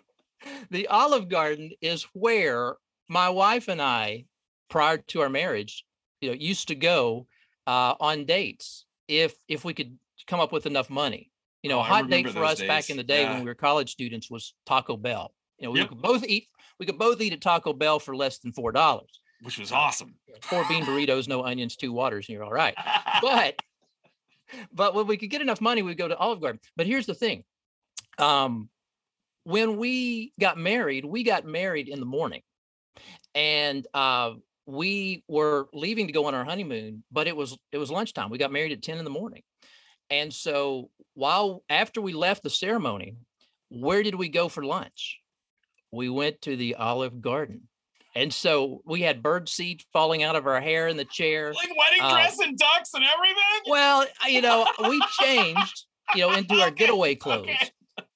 the 0.72 0.88
Olive 0.88 1.28
Garden 1.28 1.72
is 1.82 2.04
where 2.14 2.76
my 3.12 3.28
wife 3.30 3.68
and 3.68 3.82
I, 3.82 4.24
prior 4.70 4.98
to 4.98 5.20
our 5.20 5.30
marriage, 5.30 5.86
you 6.22 6.30
know, 6.30 6.36
used 6.36 6.70
to 6.70 6.76
go 6.76 7.28
uh, 7.68 7.94
on 8.00 8.26
dates 8.26 8.86
if 9.10 9.36
if 9.50 9.66
we 9.66 9.74
could 9.74 9.98
come 10.28 10.40
up 10.40 10.54
with 10.54 10.66
enough 10.66 10.90
money. 10.90 11.30
You 11.62 11.70
know, 11.70 11.78
oh, 11.78 11.82
a 11.82 11.84
hot 11.84 12.10
date 12.10 12.30
for 12.30 12.44
us 12.46 12.60
days. 12.60 12.68
back 12.68 12.90
in 12.90 12.96
the 12.96 13.04
day 13.04 13.24
yeah. 13.24 13.34
when 13.34 13.42
we 13.42 13.48
were 13.48 13.54
college 13.54 13.92
students 13.92 14.32
was 14.32 14.54
Taco 14.66 14.96
Bell. 14.96 15.34
You 15.60 15.66
know, 15.66 15.72
we 15.72 15.80
yep. 15.80 15.90
could 15.90 16.02
both 16.02 16.24
eat 16.24 16.48
we 16.80 16.86
could 16.86 16.98
both 16.98 17.20
eat 17.20 17.34
at 17.34 17.42
Taco 17.42 17.74
Bell 17.74 18.00
for 18.00 18.16
less 18.16 18.40
than 18.40 18.54
four 18.54 18.72
dollars. 18.72 19.20
Which 19.42 19.60
was 19.60 19.74
awesome. 19.74 20.16
Four 20.44 20.64
bean 20.70 20.86
burritos, 20.86 21.28
no 21.28 21.44
onions, 21.44 21.76
two 21.76 21.92
waters, 21.92 22.30
and 22.30 22.36
you're 22.36 22.46
all 22.46 22.54
right. 22.54 22.76
But 23.22 23.60
but 24.74 24.96
when 24.96 25.06
we 25.06 25.18
could 25.18 25.30
get 25.30 25.42
enough 25.42 25.62
money, 25.62 25.82
we'd 25.82 25.98
go 25.98 26.08
to 26.08 26.18
Olive 26.18 26.42
Garden. 26.42 26.62
But 26.78 26.88
here's 26.88 27.06
the 27.06 27.14
thing. 27.14 27.44
Um, 28.18 28.70
when 29.44 29.78
we 29.78 30.34
got 30.40 30.58
married, 30.58 31.06
we 31.06 31.24
got 31.24 31.46
married 31.46 31.88
in 31.88 32.00
the 32.00 32.06
morning 32.06 32.42
and 33.36 33.86
uh, 33.94 34.34
we 34.66 35.24
were 35.28 35.68
leaving 35.74 36.08
to 36.08 36.14
go 36.14 36.26
on 36.26 36.36
our 36.36 36.46
honeymoon, 36.46 37.04
but 37.12 37.28
it 37.28 37.36
was 37.36 37.58
it 37.72 37.78
was 37.78 37.92
lunchtime. 37.92 38.30
We 38.30 38.38
got 38.38 38.52
married 38.52 38.72
at 38.72 38.82
10 38.82 38.98
in 38.98 39.04
the 39.04 39.10
morning. 39.12 39.44
And 40.10 40.34
so 40.34 40.90
while 41.14 41.64
after 41.70 42.02
we 42.02 42.14
left 42.14 42.44
the 42.44 42.50
ceremony, 42.50 43.16
where 43.70 44.04
did 44.04 44.16
we 44.16 44.30
go 44.30 44.50
for 44.50 44.64
lunch? 44.64 45.20
We 45.92 46.10
went 46.10 46.42
to 46.42 46.56
the 46.56 46.76
Olive 46.76 47.22
Garden. 47.22 47.68
And 48.14 48.34
so 48.34 48.82
we 48.86 49.02
had 49.02 49.24
bird 49.24 49.48
seed 49.48 49.84
falling 49.94 50.22
out 50.22 50.36
of 50.36 50.46
our 50.46 50.60
hair 50.60 50.90
in 50.90 50.98
the 50.98 51.06
chair. 51.06 51.54
Like 51.54 51.70
wedding 51.78 52.02
uh, 52.02 52.12
dress 52.12 52.40
and 52.40 52.58
ducks 52.58 52.94
and 52.94 53.06
everything? 53.06 53.38
Well, 53.68 54.06
you 54.28 54.42
know, 54.42 54.68
we 54.90 55.02
changed, 55.22 55.86
you 56.14 56.22
know, 56.22 56.34
into 56.34 56.56
our 56.56 56.72
getaway 56.72 57.16
clothes. 57.16 57.48
Okay 57.50 57.70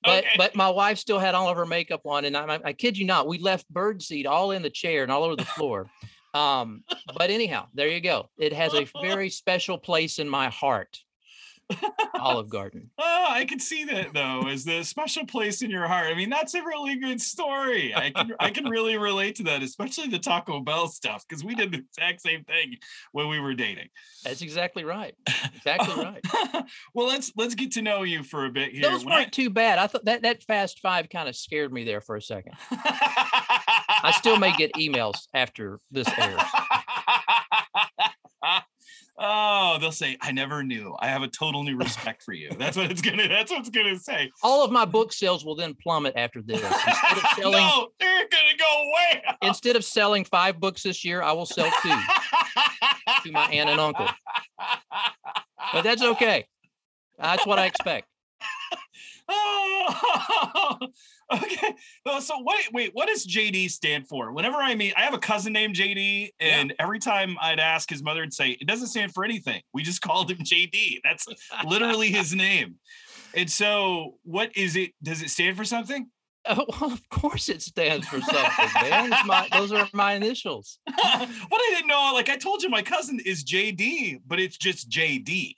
but 0.06 0.24
okay. 0.24 0.34
but 0.38 0.56
my 0.56 0.70
wife 0.70 0.98
still 0.98 1.20
had 1.20 1.36
all 1.36 1.50
of 1.50 1.58
her 1.58 1.66
makeup 1.66 2.06
on, 2.06 2.26
and 2.26 2.38
I, 2.38 2.60
I 2.64 2.74
kid 2.74 2.98
you 2.98 3.06
not, 3.06 3.28
we 3.28 3.38
left 3.40 3.68
bird 3.70 4.02
seed 4.02 4.28
all 4.28 4.52
in 4.52 4.62
the 4.62 4.70
chair 4.70 5.04
and 5.04 5.12
all 5.12 5.24
over 5.24 5.36
the 5.36 5.46
floor. 5.58 5.90
Um, 6.34 6.84
but 7.18 7.30
anyhow, 7.30 7.68
there 7.74 7.88
you 7.88 8.02
go. 8.02 8.30
It 8.38 8.54
has 8.54 8.74
a 8.74 8.88
very 9.02 9.30
special 9.30 9.78
place 9.78 10.20
in 10.20 10.28
my 10.28 10.50
heart. 10.50 11.00
Olive 12.20 12.50
Garden. 12.50 12.92
Oh, 13.08 13.28
I 13.30 13.46
can 13.46 13.60
see 13.60 13.84
that 13.86 14.14
though, 14.14 14.48
as 14.48 14.66
the 14.66 14.84
special 14.84 15.26
place 15.26 15.62
in 15.62 15.70
your 15.70 15.88
heart. 15.88 16.08
I 16.08 16.16
mean, 16.16 16.30
that's 16.30 16.54
a 16.54 16.62
really 16.62 16.96
good 16.98 17.20
story. 17.20 17.94
I 17.94 18.12
can 18.12 18.32
I 18.40 18.50
can 18.52 18.66
really 18.66 18.98
relate 18.98 19.36
to 19.36 19.44
that, 19.44 19.64
especially 19.64 20.08
the 20.08 20.20
Taco 20.20 20.60
Bell 20.60 20.88
stuff, 20.88 21.26
because 21.28 21.44
we 21.44 21.56
did 21.56 21.72
the 21.72 21.80
exact 21.80 22.22
same 22.22 22.44
thing 22.44 22.76
when 23.12 23.28
we 23.28 23.40
were 23.40 23.54
dating. 23.54 23.90
That's 24.24 24.42
exactly 24.42 24.84
right. 24.84 25.16
Exactly 25.56 26.04
right. 26.04 26.66
well, 26.94 27.08
let's 27.08 27.32
let's 27.36 27.56
get 27.56 27.72
to 27.74 27.82
know 27.82 28.04
you 28.04 28.24
for 28.24 28.46
a 28.46 28.50
bit 28.50 28.72
here. 28.72 28.84
Those 28.84 29.06
weren't 29.06 29.28
I... 29.28 29.30
too 29.30 29.50
bad. 29.50 29.80
I 29.80 29.88
thought 29.88 30.06
that 30.06 30.22
that 30.22 30.44
fast 30.44 30.80
five 30.80 31.10
kind 31.10 31.28
of 31.28 31.36
scared 31.36 31.74
me 31.74 31.84
there 31.84 32.02
for 32.02 32.16
a 32.16 32.22
second. 32.22 32.54
I 32.72 34.14
still 34.18 34.38
may 34.38 34.56
get 34.56 34.74
emails 34.74 35.28
after 35.34 35.80
this 35.92 36.08
airs. 36.18 36.42
Oh, 39.18 39.78
they'll 39.80 39.94
say, 39.94 40.18
I 40.22 40.32
never 40.34 40.62
knew. 40.62 40.94
I 41.00 41.08
have 41.08 41.22
a 41.22 41.28
total 41.30 41.64
new 41.64 41.78
respect 41.78 42.22
for 42.22 42.34
you. 42.34 42.50
That's 42.60 42.76
what 42.76 42.92
it's 42.92 43.02
gonna 43.02 43.28
that's 43.30 43.50
what 43.50 43.62
it's 43.62 43.70
gonna 43.70 43.98
say. 43.98 44.30
All 44.44 44.64
of 44.64 44.72
my 44.72 44.84
book 44.84 45.14
sales 45.14 45.46
will 45.46 45.56
then 45.56 45.74
plummet 45.82 46.14
after 46.18 46.42
this. 46.42 46.62
Instead 46.62 47.18
of 47.18 47.24
selling, 47.38 47.64
no, 47.64 47.88
they're 48.00 48.28
gonna 48.28 48.58
go 48.58 48.92
way 48.94 49.24
up. 49.28 49.38
Instead 49.42 49.76
of 49.78 49.86
selling 49.86 50.26
five 50.26 50.60
books 50.60 50.84
this 50.84 51.06
year, 51.06 51.22
I 51.22 51.32
will 51.32 51.46
sell 51.46 51.72
two 51.82 51.90
to 53.24 53.32
my 53.32 53.46
aunt 53.46 53.70
and 53.70 53.80
uncle. 53.80 54.08
But 55.72 55.84
that's 55.84 56.02
okay. 56.02 56.48
That's 57.18 57.46
what 57.46 57.58
I 57.58 57.66
expect. 57.68 58.08
Oh, 59.30 60.78
okay. 61.34 61.74
So 62.20 62.36
wait, 62.44 62.72
wait, 62.74 62.92
what 62.94 63.08
does 63.08 63.26
JD 63.26 63.70
stand 63.70 64.08
for? 64.08 64.32
Whenever 64.32 64.58
I 64.58 64.76
meet, 64.76 64.94
I 64.96 65.02
have 65.02 65.14
a 65.14 65.20
cousin 65.20 65.54
named 65.54 65.76
JD, 65.76 66.32
and 66.40 66.70
yeah. 66.70 66.76
every 66.80 67.00
time 67.00 67.38
I'd 67.42 67.60
ask 67.60 67.90
his 67.90 68.04
mother, 68.04 68.22
would 68.22 68.34
say, 68.34 68.52
it 68.52 68.68
doesn't 68.68 68.88
stand 68.88 69.14
for 69.14 69.24
anything. 69.24 69.62
We 69.74 69.84
just 69.84 70.02
called 70.02 70.32
him 70.32 70.38
JD. 70.38 71.00
That's 71.04 71.28
literally 71.66 72.10
his 72.10 72.34
name. 72.36 72.76
And 73.34 73.50
so, 73.50 74.16
what 74.24 74.56
is 74.56 74.76
it? 74.76 74.92
Does 75.04 75.22
it 75.22 75.30
stand 75.30 75.58
for 75.58 75.66
something? 75.66 76.10
Oh, 76.48 76.66
well, 76.80 76.92
of 76.92 77.10
course 77.10 77.50
it 77.50 77.64
stands 77.64 78.08
for 78.08 78.22
something, 78.22 78.70
man. 78.82 79.12
My, 79.26 79.48
those 79.52 79.72
are 79.72 79.90
my 79.94 80.14
initials. 80.14 80.78
what 80.86 80.96
I 81.00 81.72
didn't 81.74 81.88
know, 81.88 82.12
like 82.14 82.30
I 82.30 82.38
told 82.38 82.62
you, 82.62 82.70
my 82.70 82.84
cousin 82.84 83.20
is 83.26 83.44
JD, 83.44 84.22
but 84.28 84.40
it's 84.40 84.56
just 84.56 84.90
JD 84.90 85.56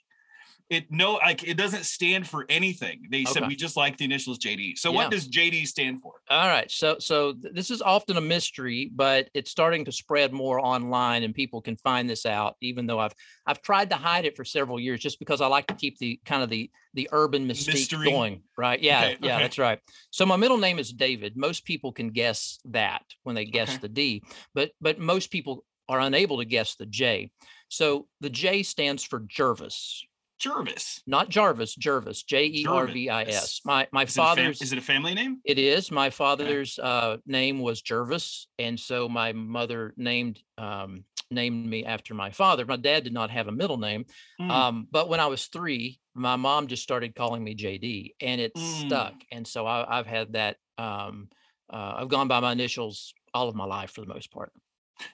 it 0.69 0.91
no 0.91 1.13
like 1.13 1.47
it 1.47 1.55
doesn't 1.55 1.86
stand 1.86 2.27
for 2.27 2.45
anything. 2.50 3.07
They 3.09 3.24
okay. 3.24 3.31
said 3.31 3.47
we 3.47 3.55
just 3.55 3.77
like 3.77 3.97
the 3.97 4.05
initials 4.05 4.38
jd 4.39 4.77
so 4.77 4.91
yeah. 4.91 4.95
what 4.95 5.12
does 5.12 5.27
jd 5.27 5.65
stand 5.65 6.01
for? 6.01 6.13
All 6.29 6.47
right. 6.47 6.69
So 6.69 6.97
so 7.00 7.33
this 7.33 7.71
is 7.71 7.81
often 7.81 8.17
a 8.17 8.21
mystery 8.21 8.91
but 8.93 9.29
it's 9.33 9.51
starting 9.51 9.86
to 9.86 9.91
spread 9.91 10.33
more 10.33 10.59
online 10.59 11.24
and 11.24 11.33
people 11.33 11.62
can 11.62 11.77
find 11.77 12.09
this 12.09 12.25
out 12.25 12.55
even 12.62 12.86
though 12.86 13.00
i've 13.00 13.13
i've 13.45 13.62
tried 13.62 13.89
to 13.89 13.95
hide 13.95 14.25
it 14.25 14.36
for 14.36 14.43
several 14.43 14.79
years 14.79 15.00
just 15.00 15.19
because 15.19 15.41
i 15.41 15.47
like 15.47 15.67
to 15.67 15.74
keep 15.74 15.97
the 16.00 16.19
kind 16.25 16.43
of 16.43 16.50
the 16.50 16.69
the 16.93 17.07
urban 17.12 17.47
mystique 17.47 17.74
mystery. 17.74 18.09
going 18.09 18.41
right? 18.57 18.81
Yeah 18.81 19.00
okay, 19.00 19.17
yeah 19.21 19.36
okay. 19.36 19.43
that's 19.43 19.59
right. 19.59 19.79
So 20.09 20.25
my 20.25 20.36
middle 20.36 20.57
name 20.57 20.79
is 20.79 20.91
david. 20.91 21.38
Most 21.38 21.63
people 21.63 21.91
can 21.91 22.09
guess 22.09 22.59
that 22.65 23.03
when 23.24 23.36
they 23.36 23.45
guess 23.45 23.77
the 23.77 23.89
d 23.89 24.24
but 24.53 24.71
but 24.81 25.00
most 25.00 25.31
people 25.31 25.63
are 25.88 26.00
unable 26.00 26.39
to 26.39 26.45
guess 26.45 26.75
the 26.75 26.86
j. 26.86 27.31
So 27.69 28.07
the 28.19 28.29
j 28.29 28.63
stands 28.63 29.03
for 29.03 29.19
jervis 29.19 30.03
Jervis. 30.39 31.01
Not 31.08 31.29
Jarvis, 31.29 31.75
Jervis, 31.75 32.24
J 32.24 32.46
E 32.46 32.65
R 32.67 32.88
V 32.88 33.10
I 33.10 33.24
S. 33.24 33.62
My 33.65 33.88
my 33.91 34.03
is 34.03 34.15
father's 34.15 34.62
is 34.62 34.72
it 34.72 34.77
a 34.77 34.82
family 34.82 35.13
name? 35.13 35.39
It 35.44 35.58
is. 35.58 35.91
My 35.91 36.10
father's 36.10 36.77
okay. 36.79 36.88
uh, 36.88 37.17
name 37.25 37.60
was 37.60 37.82
Jervis, 37.82 38.48
and 38.60 38.79
so 38.79 39.10
my 39.10 39.34
mother 39.34 39.94
named 39.98 40.39
um, 40.58 41.03
named 41.32 41.65
me 41.65 41.86
after 41.86 42.13
my 42.13 42.32
father. 42.32 42.65
My 42.65 42.77
dad 42.77 43.03
did 43.03 43.13
not 43.13 43.32
have 43.32 43.48
a 43.48 43.51
middle 43.51 43.77
name, 43.77 44.06
mm. 44.39 44.50
um, 44.50 44.88
but 44.91 45.10
when 45.10 45.20
I 45.20 45.27
was 45.27 45.46
three, 45.48 46.00
my 46.13 46.36
mom 46.36 46.67
just 46.67 46.84
started 46.84 47.15
calling 47.15 47.44
me 47.44 47.56
JD, 47.56 48.12
and 48.22 48.39
it 48.39 48.53
mm. 48.56 48.88
stuck. 48.88 49.13
And 49.32 49.46
so 49.48 49.65
I, 49.65 49.98
have 49.98 50.08
had 50.08 50.34
that. 50.34 50.58
Um, 50.77 51.29
uh, 51.72 51.96
I've 51.98 52.08
gone 52.08 52.27
by 52.27 52.39
my 52.39 52.53
initials 52.53 53.13
all 53.34 53.50
of 53.50 53.56
my 53.56 53.65
life 53.65 53.91
for 53.91 54.01
the 54.01 54.08
most 54.08 54.32
part 54.32 54.53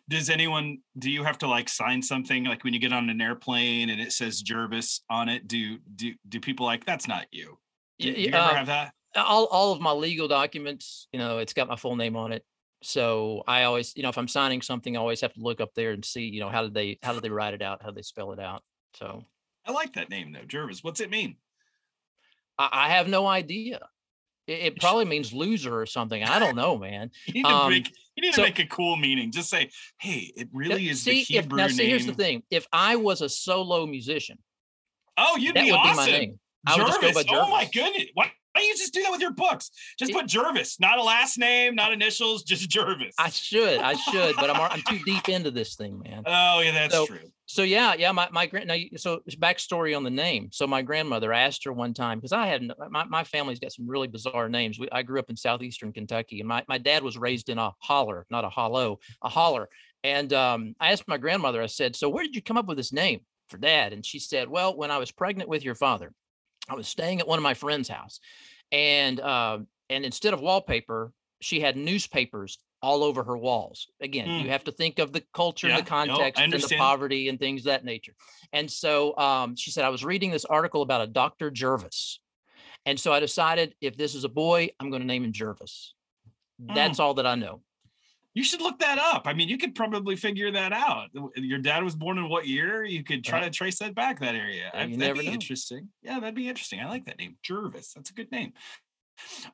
does 0.09 0.29
anyone 0.29 0.79
do 0.97 1.09
you 1.09 1.23
have 1.23 1.37
to 1.39 1.47
like 1.47 1.69
sign 1.69 2.01
something? 2.01 2.45
Like 2.45 2.63
when 2.63 2.73
you 2.73 2.79
get 2.79 2.93
on 2.93 3.09
an 3.09 3.21
airplane 3.21 3.89
and 3.89 3.99
it 3.99 4.11
says 4.11 4.41
jervis 4.41 5.01
on 5.09 5.29
it 5.29 5.47
do 5.47 5.77
do 5.95 6.13
do 6.27 6.39
people 6.39 6.65
like 6.65 6.85
that's 6.85 7.07
not 7.07 7.25
you. 7.31 7.57
Do, 7.99 8.13
do 8.13 8.21
you 8.21 8.27
ever 8.29 8.37
uh, 8.37 8.55
have 8.55 8.67
that? 8.67 8.93
all, 9.15 9.45
all 9.45 9.71
of 9.71 9.79
my 9.79 9.91
legal 9.91 10.27
documents 10.27 11.07
you 11.13 11.19
know 11.19 11.37
it's 11.37 11.53
got 11.53 11.67
my 11.67 11.75
full 11.75 11.95
name 11.95 12.15
on 12.15 12.31
it. 12.31 12.43
So 12.81 13.43
i 13.47 13.63
always 13.63 13.93
you 13.95 14.03
know 14.03 14.09
if 14.09 14.17
i'm 14.17 14.27
signing 14.27 14.61
something 14.61 14.97
i 14.97 14.99
always 14.99 15.21
have 15.21 15.33
to 15.33 15.39
look 15.39 15.61
up 15.61 15.73
there 15.73 15.91
and 15.91 16.03
see 16.03 16.23
you 16.23 16.41
know 16.41 16.49
how 16.49 16.63
did 16.63 16.73
they 16.73 16.99
how 17.01 17.13
did 17.13 17.23
they 17.23 17.29
write 17.29 17.53
it 17.53 17.61
out? 17.61 17.81
How 17.81 17.89
did 17.89 17.95
they 17.95 18.03
spell 18.03 18.31
it 18.31 18.39
out? 18.39 18.63
So. 18.95 19.23
I 19.65 19.71
like 19.71 19.93
that 19.93 20.09
name 20.09 20.33
though 20.33 20.45
jervis. 20.45 20.83
What's 20.83 20.99
it 20.99 21.09
mean? 21.09 21.37
I, 22.57 22.69
I 22.71 22.89
have 22.89 23.07
no 23.07 23.25
idea. 23.25 23.79
It, 24.47 24.59
it 24.59 24.79
probably 24.79 25.05
means 25.05 25.33
loser 25.33 25.79
or 25.79 25.85
something. 25.85 26.23
I 26.23 26.39
don't 26.39 26.55
know, 26.55 26.77
man. 26.77 27.11
you 27.27 27.35
need 27.35 27.43
to, 27.43 27.49
um, 27.49 27.69
make, 27.71 27.91
you 28.15 28.21
need 28.21 28.33
to 28.33 28.41
make 28.41 28.59
a 28.59 28.65
cool 28.65 28.95
meaning. 28.95 29.31
Just 29.31 29.49
say, 29.49 29.69
"Hey, 29.99 30.31
it 30.35 30.49
really 30.53 30.89
is 30.89 31.01
see, 31.01 31.23
the 31.23 31.35
Hebrew 31.35 31.57
if, 31.57 31.61
now, 31.61 31.67
name." 31.67 31.77
See, 31.77 31.89
here's 31.89 32.05
the 32.05 32.13
thing: 32.13 32.43
if 32.49 32.67
I 32.71 32.95
was 32.95 33.21
a 33.21 33.29
solo 33.29 33.85
musician, 33.85 34.37
oh, 35.17 35.37
you'd 35.37 35.55
that 35.55 35.63
be 35.63 35.71
would 35.71 35.77
awesome. 35.77 36.05
Be 36.05 36.11
my 36.11 36.17
name. 36.17 36.39
I 36.65 36.77
Jervis. 36.77 36.97
would 36.97 37.01
just 37.01 37.01
go 37.01 37.13
by 37.13 37.23
Jervis. 37.23 37.47
Oh 37.47 37.51
my 37.51 37.65
goodness! 37.65 38.05
Why 38.53 38.61
don't 38.61 38.69
you 38.69 38.75
just 38.77 38.93
do 38.93 39.01
that 39.03 39.11
with 39.11 39.21
your 39.21 39.33
books? 39.33 39.71
Just 39.97 40.13
put 40.13 40.27
Jervis, 40.27 40.79
not 40.79 40.99
a 40.99 41.03
last 41.03 41.37
name, 41.37 41.75
not 41.75 41.91
initials, 41.91 42.43
just 42.43 42.69
Jervis. 42.69 43.15
I 43.17 43.29
should, 43.29 43.79
I 43.79 43.93
should, 43.95 44.35
but 44.35 44.49
I'm 44.49 44.61
I'm 44.61 44.81
too 44.87 45.03
deep 45.05 45.27
into 45.29 45.51
this 45.51 45.75
thing, 45.75 46.01
man. 46.03 46.23
Oh 46.25 46.61
yeah, 46.61 46.71
that's 46.71 46.93
so, 46.93 47.05
true 47.05 47.19
so 47.45 47.63
yeah, 47.63 47.93
yeah, 47.93 48.11
my 48.11 48.27
my 48.31 48.45
grand 48.45 48.67
now 48.67 48.75
so 48.95 49.21
backstory 49.37 49.95
on 49.95 50.03
the 50.03 50.09
name. 50.09 50.49
So 50.51 50.65
my 50.65 50.81
grandmother 50.81 51.33
asked 51.33 51.65
her 51.65 51.73
one 51.73 51.93
time 51.93 52.17
because 52.17 52.31
I 52.31 52.47
had 52.47 52.71
my, 52.89 53.03
my 53.05 53.23
family's 53.23 53.59
got 53.59 53.73
some 53.73 53.87
really 53.87 54.07
bizarre 54.07 54.49
names. 54.49 54.79
We, 54.79 54.89
I 54.91 55.03
grew 55.03 55.19
up 55.19 55.29
in 55.29 55.35
southeastern 55.35 55.91
Kentucky, 55.91 56.39
and 56.39 56.47
my, 56.47 56.63
my 56.67 56.77
dad 56.77 57.03
was 57.03 57.17
raised 57.17 57.49
in 57.49 57.59
a 57.59 57.71
holler, 57.79 58.25
not 58.29 58.45
a 58.45 58.49
hollow, 58.49 58.99
a 59.21 59.29
holler. 59.29 59.69
And 60.03 60.33
um, 60.33 60.75
I 60.79 60.91
asked 60.91 61.07
my 61.07 61.17
grandmother, 61.17 61.61
I 61.61 61.67
said, 61.67 61.95
"So 61.95 62.09
where 62.09 62.23
did 62.23 62.35
you 62.35 62.41
come 62.41 62.57
up 62.57 62.65
with 62.65 62.77
this 62.77 62.93
name 62.93 63.19
for 63.49 63.57
dad?" 63.57 63.93
And 63.93 64.05
she 64.05 64.19
said, 64.19 64.47
"Well, 64.47 64.75
when 64.75 64.89
I 64.89 64.97
was 64.97 65.11
pregnant 65.11 65.49
with 65.49 65.63
your 65.63 65.75
father, 65.75 66.11
I 66.69 66.75
was 66.75 66.87
staying 66.87 67.19
at 67.19 67.27
one 67.27 67.39
of 67.39 67.43
my 67.43 67.53
friends' 67.53 67.89
house, 67.89 68.19
and 68.71 69.19
uh, 69.19 69.59
and 69.89 70.05
instead 70.05 70.33
of 70.33 70.41
wallpaper, 70.41 71.11
she 71.41 71.59
had 71.59 71.75
newspapers 71.75 72.57
all 72.81 73.03
over 73.03 73.23
her 73.23 73.37
walls. 73.37 73.87
Again, 74.01 74.27
mm. 74.27 74.43
you 74.43 74.49
have 74.49 74.65
to 74.65 74.71
think 74.71 74.99
of 74.99 75.13
the 75.13 75.23
culture 75.33 75.67
yeah, 75.67 75.77
and 75.77 75.85
the 75.85 75.89
context 75.89 76.37
no, 76.37 76.43
and 76.43 76.53
the 76.53 76.75
poverty 76.77 77.29
and 77.29 77.39
things 77.39 77.63
that 77.63 77.85
nature. 77.85 78.13
And 78.51 78.69
so 78.69 79.17
um, 79.17 79.55
she 79.55 79.71
said, 79.71 79.85
I 79.85 79.89
was 79.89 80.03
reading 80.03 80.31
this 80.31 80.43
article 80.43 80.81
about 80.81 81.01
a 81.01 81.07
Dr. 81.07 81.49
Jervis. 81.49 82.19
And 82.85 82.99
so 82.99 83.13
I 83.13 83.21
decided 83.21 83.73
if 83.79 83.95
this 83.95 84.15
is 84.15 84.25
a 84.25 84.29
boy, 84.29 84.69
I'm 84.79 84.89
going 84.89 85.01
to 85.01 85.07
name 85.07 85.23
him 85.23 85.31
Jervis. 85.31 85.93
That's 86.59 86.99
mm. 86.99 87.03
all 87.03 87.13
that 87.13 87.25
I 87.25 87.35
know. 87.35 87.61
You 88.33 88.43
should 88.43 88.61
look 88.61 88.79
that 88.79 88.97
up. 88.97 89.23
I 89.25 89.33
mean, 89.33 89.47
you 89.47 89.57
could 89.57 89.75
probably 89.75 90.15
figure 90.15 90.51
that 90.51 90.73
out. 90.73 91.09
Your 91.35 91.59
dad 91.59 91.83
was 91.83 91.95
born 91.95 92.17
in 92.17 92.29
what 92.29 92.47
year? 92.47 92.83
You 92.83 93.03
could 93.03 93.23
try 93.23 93.41
to 93.41 93.49
trace 93.49 93.77
that 93.79 93.93
back 93.93 94.19
that 94.21 94.35
area. 94.35 94.71
Yeah, 94.73 94.87
that'd 94.97 95.17
be 95.17 95.27
know. 95.27 95.33
interesting. 95.33 95.89
Yeah, 96.01 96.19
that'd 96.19 96.35
be 96.35 96.49
interesting. 96.49 96.79
I 96.79 96.89
like 96.89 97.05
that 97.05 97.19
name, 97.19 97.37
Jervis. 97.43 97.93
That's 97.93 98.09
a 98.09 98.13
good 98.13 98.31
name. 98.31 98.53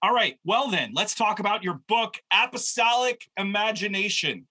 All 0.02 0.14
right. 0.14 0.38
Well, 0.46 0.70
then, 0.70 0.92
let's 0.94 1.14
talk 1.14 1.40
about 1.40 1.64
your 1.64 1.82
book, 1.88 2.16
Apostolic 2.32 3.30
Imagination. 3.38 4.48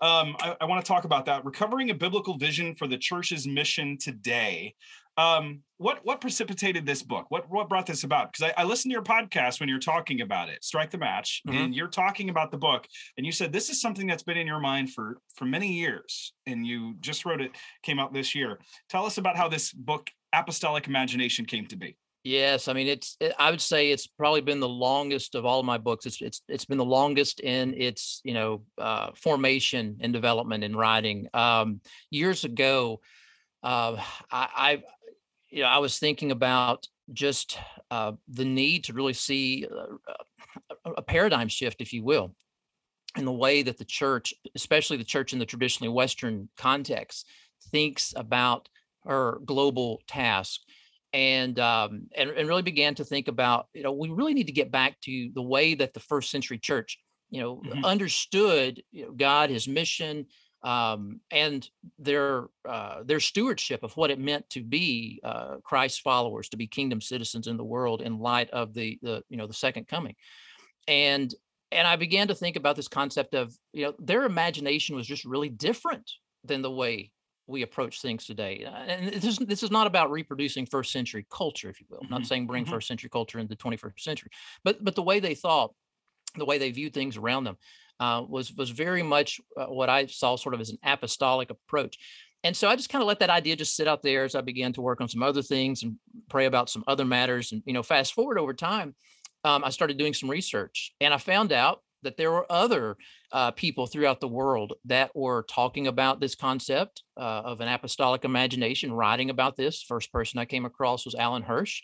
Um, 0.00 0.34
I, 0.40 0.56
I 0.62 0.64
want 0.64 0.84
to 0.84 0.88
talk 0.88 1.04
about 1.04 1.26
that. 1.26 1.44
Recovering 1.44 1.90
a 1.90 1.94
biblical 1.94 2.38
vision 2.38 2.74
for 2.74 2.88
the 2.88 2.98
church's 2.98 3.46
mission 3.46 3.98
today. 3.98 4.74
Um, 5.20 5.60
what 5.76 6.00
what 6.02 6.20
precipitated 6.20 6.86
this 6.86 7.02
book? 7.02 7.26
What 7.28 7.50
what 7.50 7.68
brought 7.68 7.84
this 7.84 8.04
about? 8.04 8.32
Because 8.32 8.52
I, 8.56 8.62
I, 8.62 8.64
listened 8.64 8.90
to 8.90 8.94
your 8.94 9.02
podcast 9.02 9.60
when 9.60 9.68
you're 9.68 9.78
talking 9.78 10.22
about 10.22 10.48
it, 10.48 10.64
Strike 10.64 10.90
the 10.90 10.98
Match, 10.98 11.42
mm-hmm. 11.46 11.58
and 11.58 11.74
you're 11.74 11.88
talking 11.88 12.30
about 12.30 12.50
the 12.50 12.56
book, 12.56 12.86
and 13.18 13.26
you 13.26 13.32
said 13.32 13.52
this 13.52 13.68
is 13.68 13.82
something 13.82 14.06
that's 14.06 14.22
been 14.22 14.38
in 14.38 14.46
your 14.46 14.60
mind 14.60 14.92
for 14.92 15.18
for 15.34 15.44
many 15.44 15.74
years, 15.74 16.32
and 16.46 16.66
you 16.66 16.96
just 17.00 17.26
wrote 17.26 17.42
it, 17.42 17.52
came 17.82 17.98
out 17.98 18.14
this 18.14 18.34
year. 18.34 18.60
Tell 18.88 19.04
us 19.04 19.18
about 19.18 19.36
how 19.36 19.48
this 19.48 19.72
book, 19.72 20.10
Apostolic 20.32 20.86
Imagination, 20.86 21.44
came 21.44 21.66
to 21.66 21.76
be. 21.76 21.96
Yes, 22.24 22.68
I 22.68 22.72
mean 22.72 22.86
it's. 22.86 23.18
It, 23.20 23.34
I 23.38 23.50
would 23.50 23.60
say 23.60 23.90
it's 23.90 24.06
probably 24.06 24.40
been 24.40 24.60
the 24.60 24.68
longest 24.68 25.34
of 25.34 25.44
all 25.44 25.62
my 25.62 25.76
books. 25.76 26.06
It's 26.06 26.22
it's 26.22 26.40
it's 26.48 26.64
been 26.64 26.78
the 26.78 26.84
longest 26.84 27.40
in 27.40 27.74
its 27.74 28.22
you 28.24 28.32
know 28.32 28.62
uh, 28.78 29.10
formation 29.16 29.98
and 30.00 30.14
development 30.14 30.64
and 30.64 30.76
writing. 30.76 31.28
Um, 31.34 31.82
years 32.10 32.44
ago, 32.44 33.00
uh, 33.62 33.96
I, 34.30 34.48
I 34.56 34.82
you 35.50 35.62
know 35.62 35.68
I 35.68 35.78
was 35.78 35.98
thinking 35.98 36.30
about 36.30 36.86
just 37.12 37.58
uh, 37.90 38.12
the 38.28 38.44
need 38.44 38.84
to 38.84 38.92
really 38.92 39.12
see 39.12 39.66
uh, 39.70 40.14
a, 40.84 40.90
a 40.92 41.02
paradigm 41.02 41.48
shift, 41.48 41.80
if 41.80 41.92
you 41.92 42.04
will, 42.04 42.34
in 43.16 43.24
the 43.24 43.32
way 43.32 43.62
that 43.62 43.78
the 43.78 43.84
church, 43.84 44.32
especially 44.54 44.96
the 44.96 45.04
church 45.04 45.32
in 45.32 45.38
the 45.38 45.46
traditionally 45.46 45.92
Western 45.92 46.48
context, 46.56 47.26
thinks 47.70 48.14
about 48.16 48.68
her 49.04 49.40
global 49.44 50.00
task 50.06 50.60
and 51.12 51.58
um, 51.58 52.06
and 52.16 52.30
and 52.30 52.48
really 52.48 52.62
began 52.62 52.94
to 52.94 53.04
think 53.04 53.28
about 53.28 53.66
you 53.74 53.82
know 53.82 53.92
we 53.92 54.08
really 54.10 54.34
need 54.34 54.46
to 54.46 54.52
get 54.52 54.70
back 54.70 55.00
to 55.00 55.30
the 55.34 55.42
way 55.42 55.74
that 55.74 55.94
the 55.94 56.00
first 56.00 56.30
century 56.30 56.58
church 56.58 56.98
you 57.30 57.40
know 57.40 57.56
mm-hmm. 57.56 57.84
understood 57.84 58.82
you 58.92 59.06
know, 59.06 59.12
God 59.12 59.50
his 59.50 59.66
mission 59.66 60.26
um, 60.62 61.20
and 61.30 61.68
their 61.98 62.48
uh, 62.68 63.02
their 63.04 63.20
stewardship 63.20 63.82
of 63.82 63.96
what 63.96 64.10
it 64.10 64.18
meant 64.18 64.48
to 64.50 64.62
be 64.62 65.20
uh, 65.24 65.56
Christ's 65.62 66.00
followers, 66.00 66.48
to 66.50 66.56
be 66.56 66.66
kingdom 66.66 67.00
citizens 67.00 67.46
in 67.46 67.56
the 67.56 67.64
world 67.64 68.02
in 68.02 68.18
light 68.18 68.50
of 68.50 68.74
the 68.74 68.98
the 69.02 69.22
you 69.28 69.36
know 69.36 69.46
the 69.46 69.54
second 69.54 69.88
coming, 69.88 70.16
and 70.86 71.34
and 71.72 71.86
I 71.86 71.96
began 71.96 72.28
to 72.28 72.34
think 72.34 72.56
about 72.56 72.76
this 72.76 72.88
concept 72.88 73.34
of 73.34 73.54
you 73.72 73.86
know 73.86 73.94
their 73.98 74.24
imagination 74.24 74.96
was 74.96 75.06
just 75.06 75.24
really 75.24 75.48
different 75.48 76.10
than 76.44 76.62
the 76.62 76.70
way 76.70 77.10
we 77.46 77.62
approach 77.62 78.00
things 78.00 78.24
today. 78.24 78.64
Uh, 78.64 78.70
and 78.70 79.12
this 79.12 79.24
is, 79.24 79.38
this 79.38 79.62
is 79.62 79.70
not 79.70 79.86
about 79.86 80.10
reproducing 80.10 80.64
first 80.66 80.92
century 80.92 81.26
culture, 81.30 81.68
if 81.68 81.80
you 81.80 81.86
will. 81.90 81.98
I'm 82.02 82.08
not 82.08 82.24
saying 82.24 82.46
bring 82.46 82.64
mhm. 82.64 82.70
first 82.70 82.86
century 82.86 83.10
culture 83.10 83.38
into 83.38 83.54
the 83.54 83.62
21st 83.62 84.00
century, 84.00 84.30
but 84.62 84.82
but 84.84 84.94
the 84.94 85.02
way 85.02 85.20
they 85.20 85.34
thought, 85.34 85.74
the 86.36 86.44
way 86.44 86.58
they 86.58 86.70
viewed 86.70 86.94
things 86.94 87.16
around 87.16 87.44
them, 87.44 87.56
uh, 88.00 88.24
was 88.26 88.52
was 88.54 88.70
very 88.70 89.02
much 89.02 89.40
uh, 89.56 89.66
what 89.66 89.88
I 89.88 90.06
saw 90.06 90.36
sort 90.36 90.54
of 90.54 90.60
as 90.60 90.70
an 90.70 90.78
apostolic 90.82 91.50
approach. 91.50 91.98
And 92.42 92.56
so 92.56 92.68
I 92.68 92.74
just 92.74 92.88
kind 92.88 93.02
of 93.02 93.08
let 93.08 93.18
that 93.20 93.28
idea 93.28 93.54
just 93.54 93.76
sit 93.76 93.86
out 93.86 94.02
there 94.02 94.24
as 94.24 94.34
I 94.34 94.40
began 94.40 94.72
to 94.72 94.80
work 94.80 95.02
on 95.02 95.08
some 95.08 95.22
other 95.22 95.42
things 95.42 95.82
and 95.82 95.96
pray 96.30 96.46
about 96.46 96.70
some 96.70 96.82
other 96.88 97.04
matters. 97.04 97.52
And 97.52 97.62
you 97.66 97.74
know, 97.74 97.82
fast 97.82 98.14
forward 98.14 98.38
over 98.38 98.54
time, 98.54 98.94
um, 99.44 99.62
I 99.62 99.70
started 99.70 99.98
doing 99.98 100.14
some 100.14 100.30
research, 100.30 100.92
and 101.00 101.12
I 101.12 101.18
found 101.18 101.52
out 101.52 101.82
that 102.02 102.16
there 102.16 102.30
were 102.30 102.50
other 102.50 102.96
uh, 103.30 103.50
people 103.50 103.86
throughout 103.86 104.20
the 104.20 104.28
world 104.28 104.72
that 104.86 105.14
were 105.14 105.44
talking 105.50 105.86
about 105.86 106.18
this 106.18 106.34
concept 106.34 107.02
uh, 107.18 107.42
of 107.44 107.60
an 107.60 107.68
apostolic 107.68 108.24
imagination, 108.24 108.92
writing 108.92 109.28
about 109.28 109.56
this. 109.56 109.82
First 109.82 110.10
person 110.10 110.38
I 110.38 110.46
came 110.46 110.64
across 110.64 111.04
was 111.04 111.14
Alan 111.14 111.42
Hirsch, 111.42 111.82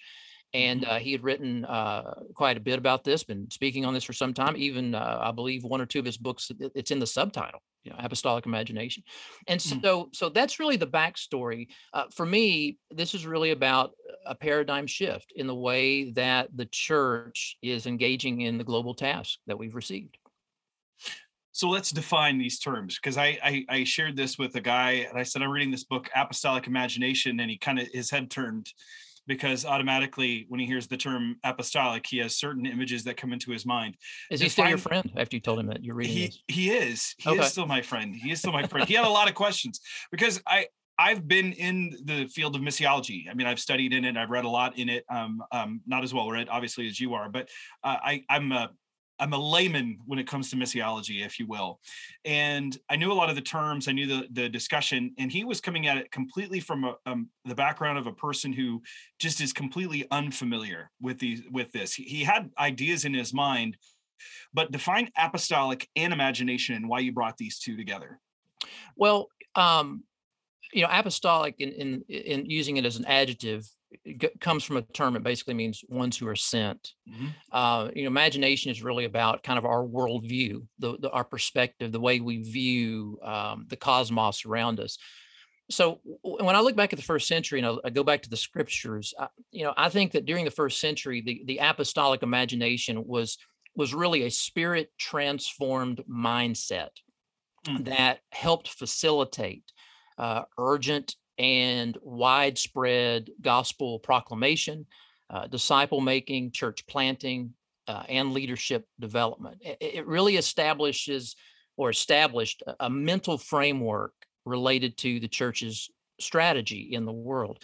and 0.57 0.85
uh, 0.87 0.99
he 0.99 1.13
had 1.13 1.23
written 1.23 1.65
uh, 1.67 2.15
quite 2.35 2.57
a 2.57 2.61
bit 2.61 2.79
about 2.79 3.05
this, 3.05 3.23
been 3.25 3.51
speaking 3.51 3.85
on 3.85 3.93
this 3.93 4.05
for 4.05 4.15
some 4.15 4.33
time. 4.33 4.57
Even 4.57 4.95
uh, 4.95 5.19
I 5.21 5.31
believe 5.31 5.65
one 5.65 5.81
or 5.81 5.87
two 5.87 5.99
of 5.99 6.05
his 6.07 6.17
books, 6.17 6.51
it's 6.75 6.91
in 6.91 6.99
the 6.99 7.07
subtitle, 7.07 7.61
you 7.85 7.91
know, 7.91 7.99
Apostolic 8.01 8.47
Imagination. 8.47 9.03
And 9.49 9.61
Mm. 9.61 9.83
so, 9.83 10.09
so 10.13 10.29
that's 10.31 10.59
really 10.59 10.77
the 10.77 10.87
backstory. 10.87 11.69
Uh, 11.93 12.05
for 12.15 12.25
me, 12.25 12.79
this 12.91 13.15
is 13.15 13.27
really 13.27 13.51
about 13.51 13.93
a 14.25 14.35
paradigm 14.35 14.87
shift 14.87 15.33
in 15.37 15.47
the 15.47 15.55
way 15.55 16.11
that 16.13 16.49
the 16.57 16.67
church 16.67 17.59
is 17.63 17.87
engaging 17.87 18.41
in 18.41 18.57
the 18.57 18.65
global 18.65 18.95
task 18.95 19.39
that 19.47 19.59
we've 19.59 19.75
received. 19.75 20.17
So 21.53 21.71
let's 21.71 21.91
define 21.91 22.37
these 22.39 22.59
terms 22.59 22.99
because 22.99 23.17
I, 23.17 23.39
I 23.43 23.65
I 23.71 23.85
shared 23.85 24.15
this 24.15 24.37
with 24.39 24.55
a 24.57 24.61
guy 24.61 25.07
and 25.09 25.19
I 25.19 25.23
said 25.23 25.41
I'm 25.41 25.51
reading 25.51 25.71
this 25.71 25.85
book 25.85 26.11
Apostolic 26.15 26.67
Imagination 26.67 27.41
and 27.41 27.51
he 27.51 27.57
kind 27.57 27.79
of 27.79 27.89
his 27.95 28.11
head 28.11 28.31
turned 28.31 28.71
because 29.27 29.65
automatically 29.65 30.47
when 30.49 30.61
he 30.61 30.67
hears 30.67 30.87
the 30.87 30.97
term 30.97 31.37
apostolic 31.45 32.07
he 32.07 32.19
has 32.19 32.37
certain 32.37 32.67
images 32.67 33.05
that 33.05 33.17
come 33.17 33.33
into 33.33 33.51
his 33.51 33.67
mind. 33.67 33.97
Is 34.31 34.41
he 34.41 34.49
still 34.49 34.69
your 34.69 34.79
friend 34.79 35.13
after 35.17 35.37
you 35.37 35.41
told 35.41 35.59
him 35.59 35.67
that 35.67 35.85
you're 35.85 35.95
reading 35.95 36.15
He 36.15 36.27
this? 36.27 36.43
he 36.49 36.71
is 36.71 37.15
he 37.19 37.31
Okay. 37.31 37.41
is 37.41 37.49
still 37.49 37.67
my 37.67 37.83
friend. 37.83 38.15
He 38.15 38.31
is 38.31 38.41
still 38.41 38.53
my 38.53 38.67
friend. 38.67 38.89
He 38.89 38.95
had 38.95 39.05
a 39.05 39.09
lot 39.11 39.29
of 39.29 39.35
questions 39.35 39.81
because 40.11 40.43
I 40.47 40.67
I've 40.99 41.29
been 41.29 41.53
in 41.53 41.95
the 42.05 42.27
field 42.27 42.57
of 42.57 42.63
missiology. 42.63 43.29
I 43.31 43.35
mean, 43.35 43.47
I've 43.47 43.61
studied 43.61 43.93
in 43.93 44.05
it. 44.07 44.17
I've 44.17 44.31
read 44.31 44.47
a 44.47 44.49
lot 44.49 44.79
in 44.79 44.89
it. 44.89 45.05
Um, 45.11 45.43
um, 45.53 45.83
not 45.87 46.05
as 46.05 46.15
well 46.15 46.31
read, 46.31 46.49
obviously, 46.49 46.87
as 46.87 46.99
you 46.99 47.13
are, 47.13 47.29
but 47.29 47.51
uh, 47.85 47.99
I, 48.03 48.25
I'm 48.31 48.51
a, 48.51 48.71
I'm 49.19 49.33
a 49.33 49.39
layman 49.39 49.99
when 50.07 50.19
it 50.19 50.27
comes 50.27 50.51
to 50.51 50.57
missiology, 50.57 51.25
if 51.25 51.39
you 51.39 51.47
will. 51.47 51.81
And 52.25 52.77
I 52.91 52.97
knew 52.97 53.11
a 53.11 53.15
lot 53.15 53.31
of 53.31 53.37
the 53.37 53.43
terms. 53.43 53.89
I 53.89 53.93
knew 53.93 54.07
the 54.07 54.29
the 54.31 54.49
discussion, 54.49 55.15
and 55.19 55.31
he 55.33 55.45
was 55.45 55.61
coming 55.61 55.87
at 55.87 55.97
it 55.97 56.11
completely 56.11 56.61
from 56.61 56.85
a, 56.85 56.97
um, 57.07 57.29
the 57.45 57.55
background 57.55 57.99
of 57.99 58.07
a 58.07 58.13
person 58.13 58.53
who 58.53 58.83
just 59.19 59.41
is 59.41 59.53
completely 59.53 60.07
unfamiliar 60.11 60.91
with 61.01 61.19
these 61.19 61.43
with 61.51 61.73
this. 61.73 61.95
He, 61.95 62.05
he 62.05 62.25
had 62.25 62.51
ideas 62.59 63.05
in 63.05 63.15
his 63.15 63.33
mind, 63.33 63.77
but 64.53 64.73
define 64.73 65.11
apostolic 65.17 65.89
and 65.97 66.13
imagination 66.13 66.75
and 66.75 66.89
why 66.89 67.01
you 67.01 67.13
brought 67.13 67.39
these 67.39 67.59
two 67.59 67.77
together. 67.77 68.21
Well, 68.97 69.29
um, 69.55 70.05
you 70.73 70.83
know, 70.83 70.89
apostolic 70.91 71.57
in, 71.59 71.71
in 71.71 72.05
in 72.09 72.51
using 72.51 72.77
it 72.77 72.85
as 72.85 72.97
an 72.97 73.07
adjective 73.07 73.67
g- 74.05 74.31
comes 74.41 74.65
from 74.65 74.77
a 74.77 74.83
term 74.83 75.15
that 75.15 75.23
basically 75.23 75.55
means 75.55 75.85
ones 75.89 76.17
who 76.17 76.27
are 76.29 76.37
sent. 76.37 76.93
Uh, 77.53 77.91
you 77.95 78.03
know, 78.03 78.09
imagination 78.09 78.71
is 78.71 78.83
really 78.83 79.05
about 79.05 79.43
kind 79.43 79.59
of 79.59 79.65
our 79.65 79.85
worldview, 79.85 80.67
the, 80.79 80.99
the 80.99 81.11
our 81.11 81.25
perspective, 81.25 81.93
the 81.93 82.01
way 82.01 82.21
we 82.21 82.43
view 82.43 83.19
um, 83.23 83.67
the 83.69 83.77
cosmos 83.77 84.45
around 84.45 84.81
us. 84.81 84.99
So 85.71 86.01
w- 86.25 86.45
when 86.45 86.57
I 86.57 86.61
look 86.61 86.77
back 86.77 86.93
at 86.93 86.99
the 86.99 87.05
first 87.05 87.29
century 87.29 87.61
and 87.61 87.67
I, 87.69 87.77
I 87.87 87.91
go 87.91 88.05
back 88.05 88.23
to 88.23 88.31
the 88.31 88.37
scriptures, 88.37 89.15
I, 89.19 89.29
you 89.51 89.65
know, 89.65 89.75
I 89.77 89.89
think 89.89 90.13
that 90.13 90.27
during 90.27 90.45
the 90.45 90.51
first 90.51 90.81
century, 90.81 91.21
the 91.21 91.43
the 91.47 91.59
apostolic 91.59 92.23
imagination 92.23 93.05
was 93.07 93.39
was 93.75 93.95
really 93.95 94.23
a 94.25 94.31
spirit 94.31 94.91
transformed 94.99 96.03
mindset 96.09 96.91
Mm. 97.67 97.85
that 97.87 98.21
helped 98.31 98.69
facilitate 98.69 99.65
uh, 100.19 100.43
urgent 100.57 101.17
and 101.39 101.97
widespread 102.03 103.31
gospel 103.41 103.99
proclamation, 103.99 104.87
uh, 105.31 105.47
disciple 105.47 106.01
making, 106.01 106.53
church 106.53 106.87
planting, 106.87 107.53
uh, 107.89 108.05
and 108.09 108.33
leadership 108.33 108.87
development. 108.99 109.59
It, 109.61 109.77
it 109.81 110.07
really 110.07 110.37
establishes 110.37 111.37
or 111.77 111.91
established 111.91 112.63
a, 112.67 112.87
a 112.87 112.91
mental 112.91 113.39
framework 113.39 114.13
related 114.45 114.97
to 114.99 115.21
the 115.21 115.29
church's 115.29 115.91
strategy 116.21 116.91
in 116.93 117.05
the 117.05 117.13
world. 117.13 117.59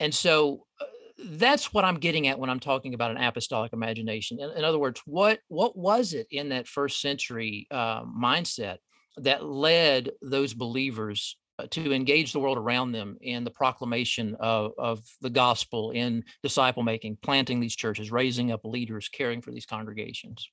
And 0.00 0.12
so 0.12 0.66
uh, 0.80 0.84
that's 1.24 1.72
what 1.72 1.84
I'm 1.84 1.98
getting 1.98 2.26
at 2.26 2.38
when 2.38 2.50
I'm 2.50 2.60
talking 2.60 2.94
about 2.94 3.12
an 3.12 3.22
apostolic 3.22 3.72
imagination. 3.72 4.40
In, 4.40 4.50
in 4.50 4.64
other 4.64 4.78
words, 4.78 5.00
what 5.06 5.38
what 5.48 5.76
was 5.76 6.12
it 6.12 6.26
in 6.30 6.48
that 6.48 6.66
first 6.66 7.00
century 7.00 7.66
uh, 7.70 8.02
mindset 8.04 8.78
that 9.18 9.44
led 9.44 10.10
those 10.22 10.54
believers 10.54 11.36
to 11.70 11.92
engage 11.92 12.32
the 12.32 12.40
world 12.40 12.58
around 12.58 12.92
them 12.92 13.16
in 13.20 13.44
the 13.44 13.50
proclamation 13.50 14.36
of, 14.40 14.72
of 14.78 15.00
the 15.20 15.30
gospel, 15.30 15.90
in 15.90 16.24
disciple 16.42 16.82
making, 16.82 17.18
planting 17.22 17.60
these 17.60 17.76
churches, 17.76 18.10
raising 18.10 18.52
up 18.52 18.60
leaders, 18.64 19.08
caring 19.08 19.40
for 19.40 19.50
these 19.50 19.66
congregations? 19.66 20.50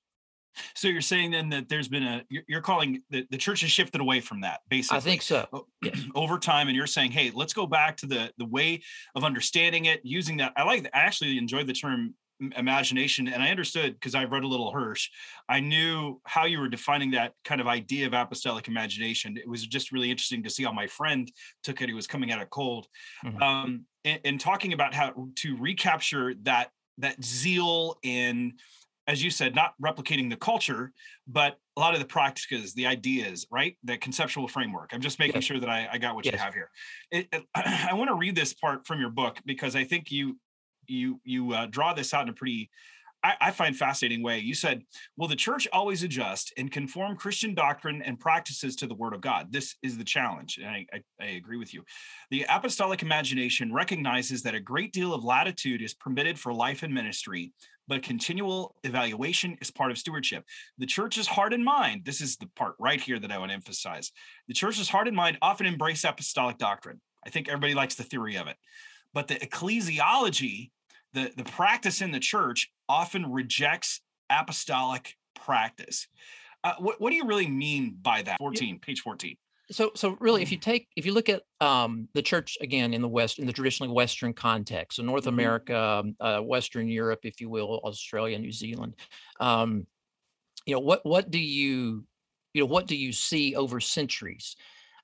So 0.76 0.88
you're 0.88 1.02
saying 1.02 1.32
then 1.32 1.50
that 1.50 1.70
there's 1.70 1.88
been 1.88 2.04
a 2.04 2.24
you're 2.30 2.62
calling 2.62 3.02
the, 3.10 3.26
the 3.30 3.38
church 3.38 3.62
has 3.62 3.72
shifted 3.72 4.02
away 4.02 4.20
from 4.20 4.42
that 4.42 4.62
basically. 4.70 4.98
I 4.98 5.02
think 5.02 5.22
so. 5.22 5.68
over 6.16 6.38
time 6.38 6.68
and 6.68 6.76
you're 6.76 6.88
saying 6.88 7.12
hey 7.12 7.32
let's 7.34 7.54
go 7.54 7.66
back 7.66 7.96
to 7.98 8.06
the 8.06 8.32
the 8.38 8.46
way 8.46 8.82
of 9.16 9.24
understanding 9.24 9.86
it 9.86 10.02
using 10.04 10.38
that 10.38 10.52
i 10.58 10.64
like 10.64 10.86
i 10.94 11.00
actually 11.00 11.38
enjoyed 11.38 11.68
the 11.68 11.74
term 11.74 12.14
imagination 12.56 13.28
and 13.28 13.44
i 13.44 13.50
understood 13.50 13.94
because 13.94 14.16
i 14.16 14.24
read 14.24 14.44
a 14.44 14.48
little 14.48 14.72
hirsch 14.72 15.10
i 15.50 15.60
knew 15.60 16.20
how 16.26 16.46
you 16.46 16.60
were 16.60 16.70
defining 16.70 17.12
that 17.12 17.34
kind 17.44 17.60
of 17.60 17.68
idea 17.68 18.08
of 18.08 18.14
apostolic 18.14 18.68
imagination. 18.68 19.36
It 19.38 19.48
was 19.48 19.66
just 19.68 19.92
really 19.92 20.10
interesting 20.10 20.44
to 20.44 20.50
see 20.50 20.64
how 20.64 20.72
my 20.72 20.88
friend 20.88 21.32
took 21.64 21.82
it 21.82 21.90
he 21.90 21.94
was 21.96 22.08
coming 22.08 22.32
out 22.32 22.42
of 22.42 22.50
cold. 22.50 22.88
Mhm. 23.26 23.42
um 23.42 23.86
and, 24.06 24.20
and 24.24 24.40
talking 24.40 24.72
about 24.74 24.94
how 24.94 25.14
to 25.38 25.58
recapture 25.58 26.34
that 26.44 26.70
that 26.98 27.22
zeal 27.24 27.98
in 28.04 28.54
as 29.08 29.24
you 29.24 29.30
said 29.32 29.56
not 29.56 29.74
replicating 29.84 30.30
the 30.30 30.38
culture 30.38 30.94
but 31.28 31.58
a 31.76 31.80
lot 31.80 31.94
of 31.94 32.00
the 32.00 32.06
practices 32.06 32.74
the 32.74 32.86
ideas 32.86 33.46
right? 33.52 33.78
The 33.84 33.98
conceptual 33.98 34.48
framework. 34.48 34.92
I'm 34.94 35.02
just 35.02 35.20
making 35.20 35.36
Yes. 35.36 35.44
sure 35.46 35.60
that 35.60 35.70
i, 35.70 35.88
I 35.92 35.98
got 35.98 36.16
what 36.16 36.26
you 36.26 36.38
have 36.38 36.54
here. 36.54 36.70
It, 37.12 37.28
it- 37.34 37.46
i 37.56 37.94
want 37.94 38.10
to 38.10 38.16
read 38.16 38.36
this 38.36 38.54
part 38.54 38.88
from 38.88 39.00
your 39.02 39.10
book 39.10 39.40
because 39.46 39.76
i 39.76 39.84
think 39.84 40.10
you 40.12 40.38
you 40.90 41.20
you 41.24 41.54
uh, 41.54 41.66
draw 41.68 41.94
this 41.94 42.14
out 42.14 42.24
in 42.24 42.30
a 42.30 42.34
pretty 42.34 42.70
I, 43.22 43.34
I 43.42 43.52
find 43.52 43.76
fascinating 43.76 44.24
way 44.24 44.40
you 44.40 44.54
said 44.54 44.84
will 45.18 45.28
the 45.28 45.36
church 45.36 45.68
always 45.74 46.04
adjust 46.04 46.54
and 46.58 46.72
conform 46.72 47.18
christian 47.18 47.54
doctrine 47.54 48.02
and 48.02 48.20
practices 48.20 48.76
to 48.78 48.88
the 48.88 48.96
word 48.96 49.14
of 49.14 49.22
god 49.22 49.52
this 49.52 49.76
is 49.84 49.98
the 49.98 50.04
challenge 50.04 50.58
and 50.58 50.68
I, 50.68 50.86
I, 50.94 51.02
I 51.22 51.26
agree 51.32 51.58
with 51.58 51.74
you 51.74 51.84
the 52.32 52.46
apostolic 52.50 53.02
imagination 53.02 53.74
recognizes 53.74 54.42
that 54.44 54.56
a 54.56 54.60
great 54.60 54.94
deal 54.94 55.14
of 55.14 55.24
latitude 55.24 55.82
is 55.82 55.94
permitted 55.94 56.40
for 56.40 56.54
life 56.54 56.84
and 56.84 56.94
ministry 56.94 57.52
but 57.90 58.04
continual 58.04 58.76
evaluation 58.84 59.58
is 59.62 59.72
part 59.72 59.90
of 59.90 59.98
stewardship. 59.98 60.46
The 60.78 60.86
church's 60.86 61.26
heart 61.26 61.54
and 61.54 61.66
mind, 61.66 62.06
this 62.06 62.22
is 62.22 62.38
the 62.38 62.48
part 62.56 62.76
right 62.80 63.02
here 63.02 63.18
that 63.18 63.32
I 63.32 63.40
want 63.40 63.50
to 63.50 63.56
emphasize. 63.56 64.12
The 64.48 64.54
church's 64.54 64.88
heart 64.88 65.08
and 65.08 65.18
mind 65.18 65.40
often 65.42 65.66
embrace 65.66 66.04
apostolic 66.04 66.60
doctrine. 66.60 67.02
I 67.26 67.32
think 67.32 67.50
everybody 67.50 67.74
likes 67.74 67.96
the 67.96 68.04
theory 68.04 68.38
of 68.38 68.48
it. 68.48 68.58
But 69.12 69.28
the 69.28 69.36
ecclesiology, 69.36 70.70
the, 71.14 71.32
the 71.36 71.44
practice 71.44 72.02
in 72.02 72.12
the 72.12 72.20
church, 72.20 72.72
often 72.88 73.32
rejects 73.32 74.02
apostolic 74.30 75.16
practice. 75.36 76.08
Uh, 76.64 76.74
what, 76.80 77.00
what 77.00 77.10
do 77.10 77.16
you 77.16 77.26
really 77.26 77.48
mean 77.48 77.98
by 78.02 78.22
that? 78.22 78.38
14, 78.40 78.80
page 78.80 79.02
14. 79.02 79.36
so 79.72 79.92
so 79.96 80.18
really 80.20 80.42
if 80.42 80.52
you 80.52 80.58
take 80.58 80.88
if 80.96 81.06
you 81.06 81.14
look 81.14 81.30
at 81.30 81.44
um 81.62 82.08
the 82.14 82.22
church 82.22 82.58
again 82.60 82.94
in 82.94 83.02
the 83.02 83.08
west 83.08 83.38
in 83.40 83.46
the 83.46 83.54
traditionally 83.54 83.92
western 83.94 84.34
context 84.34 84.96
so 84.98 85.04
north 85.04 85.26
Mhm. 85.26 85.30
america 85.30 85.78
um, 85.80 86.16
uh, 86.20 86.40
western 86.42 86.88
europe 86.88 87.20
if 87.24 87.40
you 87.40 87.50
will 87.50 87.80
australia 87.84 88.38
new 88.40 88.52
zealand 88.52 88.96
um 89.40 89.86
you 90.66 90.74
know 90.74 90.80
what 90.80 91.06
what 91.06 91.30
do 91.30 91.40
you 91.40 92.04
you 92.54 92.62
know 92.62 92.66
what 92.66 92.88
do 92.88 92.96
you 92.96 93.14
see 93.14 93.56
over 93.56 93.80
centuries 93.80 94.56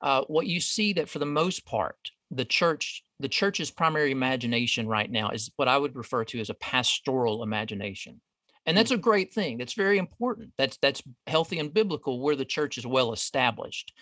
uh 0.01 0.21
what 0.27 0.47
you 0.47 0.59
see 0.59 0.93
that 0.93 1.09
for 1.09 1.19
the 1.19 1.25
most 1.25 1.63
part 1.65 2.11
the 2.35 2.45
church 2.45 3.03
the 3.19 3.29
church's 3.29 3.71
primary 3.71 4.11
imagination 4.11 4.87
right 4.87 5.09
now 5.09 5.29
is 5.29 5.51
what 5.55 5.67
i 5.67 5.77
would 5.77 5.95
refer 5.95 6.23
to 6.23 6.39
as 6.39 6.49
a 6.49 6.55
pastoral 6.55 7.43
imagination 7.43 8.19
and 8.65 8.75
hmm. 8.75 8.77
that's 8.77 8.91
a 8.91 8.97
great 8.97 9.33
thing 9.33 9.57
that's 9.57 9.73
very 9.73 9.97
important 9.97 10.51
that's 10.57 10.77
that's 10.77 11.01
healthy 11.27 11.59
and 11.59 11.73
biblical 11.73 12.21
where 12.21 12.35
the 12.35 12.45
church 12.45 12.77
is 12.77 12.85
well 12.85 13.13
established 13.13 13.93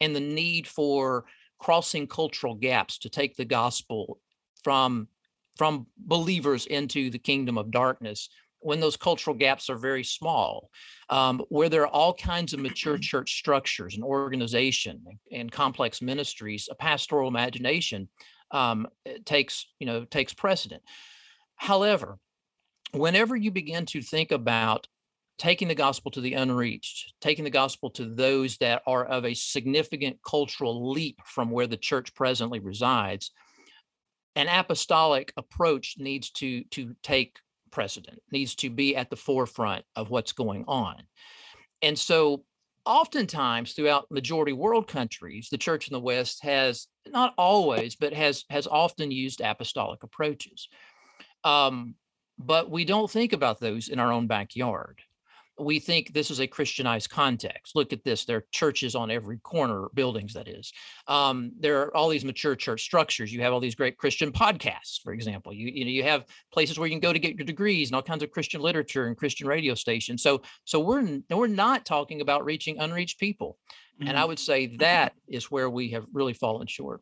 and 0.00 0.14
the 0.14 0.20
need 0.20 0.66
for 0.66 1.24
crossing 1.58 2.06
cultural 2.06 2.54
gaps 2.54 2.98
to 2.98 3.08
take 3.08 3.36
the 3.36 3.44
gospel 3.44 4.18
from 4.62 5.08
from 5.56 5.86
believers 5.96 6.66
into 6.66 7.08
the 7.08 7.18
kingdom 7.18 7.56
of 7.56 7.70
darkness 7.70 8.28
when 8.66 8.80
those 8.80 8.96
cultural 8.96 9.36
gaps 9.36 9.70
are 9.70 9.78
very 9.78 10.02
small, 10.02 10.70
um, 11.08 11.40
where 11.50 11.68
there 11.68 11.82
are 11.82 11.86
all 11.86 12.12
kinds 12.12 12.52
of 12.52 12.58
mature 12.58 12.98
church 13.00 13.38
structures 13.38 13.94
and 13.94 14.02
organization 14.02 15.00
and 15.30 15.52
complex 15.52 16.02
ministries, 16.02 16.68
a 16.68 16.74
pastoral 16.74 17.28
imagination 17.28 18.08
um, 18.50 18.88
takes 19.24 19.66
you 19.78 19.86
know 19.86 20.04
takes 20.04 20.34
precedent. 20.34 20.82
However, 21.54 22.18
whenever 22.90 23.36
you 23.36 23.52
begin 23.52 23.86
to 23.86 24.02
think 24.02 24.32
about 24.32 24.88
taking 25.38 25.68
the 25.68 25.74
gospel 25.76 26.10
to 26.10 26.20
the 26.20 26.34
unreached, 26.34 27.14
taking 27.20 27.44
the 27.44 27.50
gospel 27.50 27.90
to 27.90 28.16
those 28.16 28.56
that 28.56 28.82
are 28.84 29.04
of 29.04 29.24
a 29.24 29.34
significant 29.34 30.18
cultural 30.26 30.90
leap 30.90 31.20
from 31.24 31.52
where 31.52 31.68
the 31.68 31.76
church 31.76 32.12
presently 32.16 32.58
resides, 32.58 33.30
an 34.34 34.48
apostolic 34.48 35.32
approach 35.36 35.94
needs 35.98 36.32
to 36.32 36.64
to 36.64 36.96
take 37.04 37.38
precedent, 37.70 38.20
needs 38.30 38.54
to 38.56 38.70
be 38.70 38.96
at 38.96 39.10
the 39.10 39.16
forefront 39.16 39.84
of 39.94 40.10
what's 40.10 40.32
going 40.32 40.64
on. 40.66 41.02
And 41.82 41.98
so 41.98 42.44
oftentimes 42.84 43.72
throughout 43.72 44.10
majority 44.10 44.52
world 44.52 44.88
countries, 44.88 45.48
the 45.50 45.58
church 45.58 45.88
in 45.88 45.92
the 45.92 46.00
West 46.00 46.42
has 46.42 46.86
not 47.08 47.34
always, 47.36 47.96
but 47.96 48.12
has 48.12 48.44
has 48.50 48.66
often 48.66 49.10
used 49.10 49.40
apostolic 49.40 50.02
approaches. 50.02 50.68
Um, 51.44 51.94
but 52.38 52.70
we 52.70 52.84
don't 52.84 53.10
think 53.10 53.32
about 53.32 53.60
those 53.60 53.88
in 53.88 53.98
our 53.98 54.12
own 54.12 54.26
backyard 54.26 55.00
we 55.58 55.78
think 55.78 56.12
this 56.12 56.30
is 56.30 56.40
a 56.40 56.46
Christianized 56.46 57.08
context. 57.10 57.74
Look 57.74 57.92
at 57.92 58.04
this. 58.04 58.24
There 58.24 58.38
are 58.38 58.46
churches 58.52 58.94
on 58.94 59.10
every 59.10 59.38
corner, 59.38 59.86
buildings, 59.94 60.34
that 60.34 60.48
is. 60.48 60.72
Um, 61.06 61.52
there 61.58 61.82
are 61.82 61.96
all 61.96 62.08
these 62.08 62.24
mature 62.24 62.54
church 62.54 62.82
structures. 62.82 63.32
You 63.32 63.40
have 63.42 63.52
all 63.52 63.60
these 63.60 63.74
great 63.74 63.96
Christian 63.96 64.32
podcasts, 64.32 65.00
for 65.02 65.12
example. 65.12 65.52
You, 65.54 65.68
you 65.68 65.84
know, 65.84 65.90
you 65.90 66.02
have 66.02 66.26
places 66.52 66.78
where 66.78 66.86
you 66.86 66.92
can 66.92 67.00
go 67.00 67.12
to 67.12 67.18
get 67.18 67.36
your 67.36 67.46
degrees 67.46 67.88
and 67.88 67.96
all 67.96 68.02
kinds 68.02 68.22
of 68.22 68.30
Christian 68.30 68.60
literature 68.60 69.06
and 69.06 69.16
Christian 69.16 69.46
radio 69.46 69.74
stations. 69.74 70.22
So, 70.22 70.42
so 70.64 70.80
we're 70.80 71.20
we're 71.30 71.46
not 71.46 71.86
talking 71.86 72.20
about 72.20 72.44
reaching 72.44 72.78
unreached 72.78 73.18
people. 73.18 73.58
Mm-hmm. 73.98 74.08
And 74.08 74.18
I 74.18 74.20
mm-hmm. 74.20 74.28
would 74.28 74.38
say 74.38 74.76
that 74.76 75.14
is 75.26 75.50
where 75.50 75.70
we 75.70 75.90
have 75.90 76.04
really 76.12 76.34
fallen 76.34 76.66
short. 76.66 77.00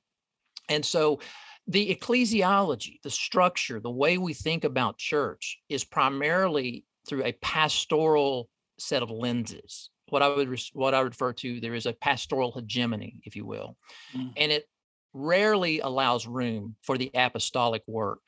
And 0.68 0.84
so 0.84 1.20
the 1.66 1.94
ecclesiology, 1.94 3.00
the 3.02 3.10
structure, 3.10 3.80
the 3.80 3.90
way 3.90 4.18
we 4.18 4.34
think 4.34 4.64
about 4.64 4.98
church 4.98 5.58
is 5.68 5.82
primarily 5.84 6.84
through 7.08 7.24
a 7.24 7.32
pastoral 7.32 8.48
set 8.78 9.02
of 9.02 9.10
lenses. 9.10 9.90
What 10.08 10.22
I 10.22 10.28
would 10.28 10.60
what 10.72 10.94
I 10.94 11.00
refer 11.00 11.32
to 11.32 11.60
there 11.60 11.74
is 11.74 11.86
a 11.86 11.92
pastoral 11.92 12.52
hegemony, 12.52 13.20
if 13.24 13.36
you 13.36 13.46
will, 13.46 13.76
mm. 14.14 14.32
and 14.36 14.52
it 14.52 14.64
rarely 15.12 15.80
allows 15.80 16.26
room 16.26 16.76
for 16.82 16.98
the 16.98 17.10
apostolic 17.14 17.82
work 17.86 18.20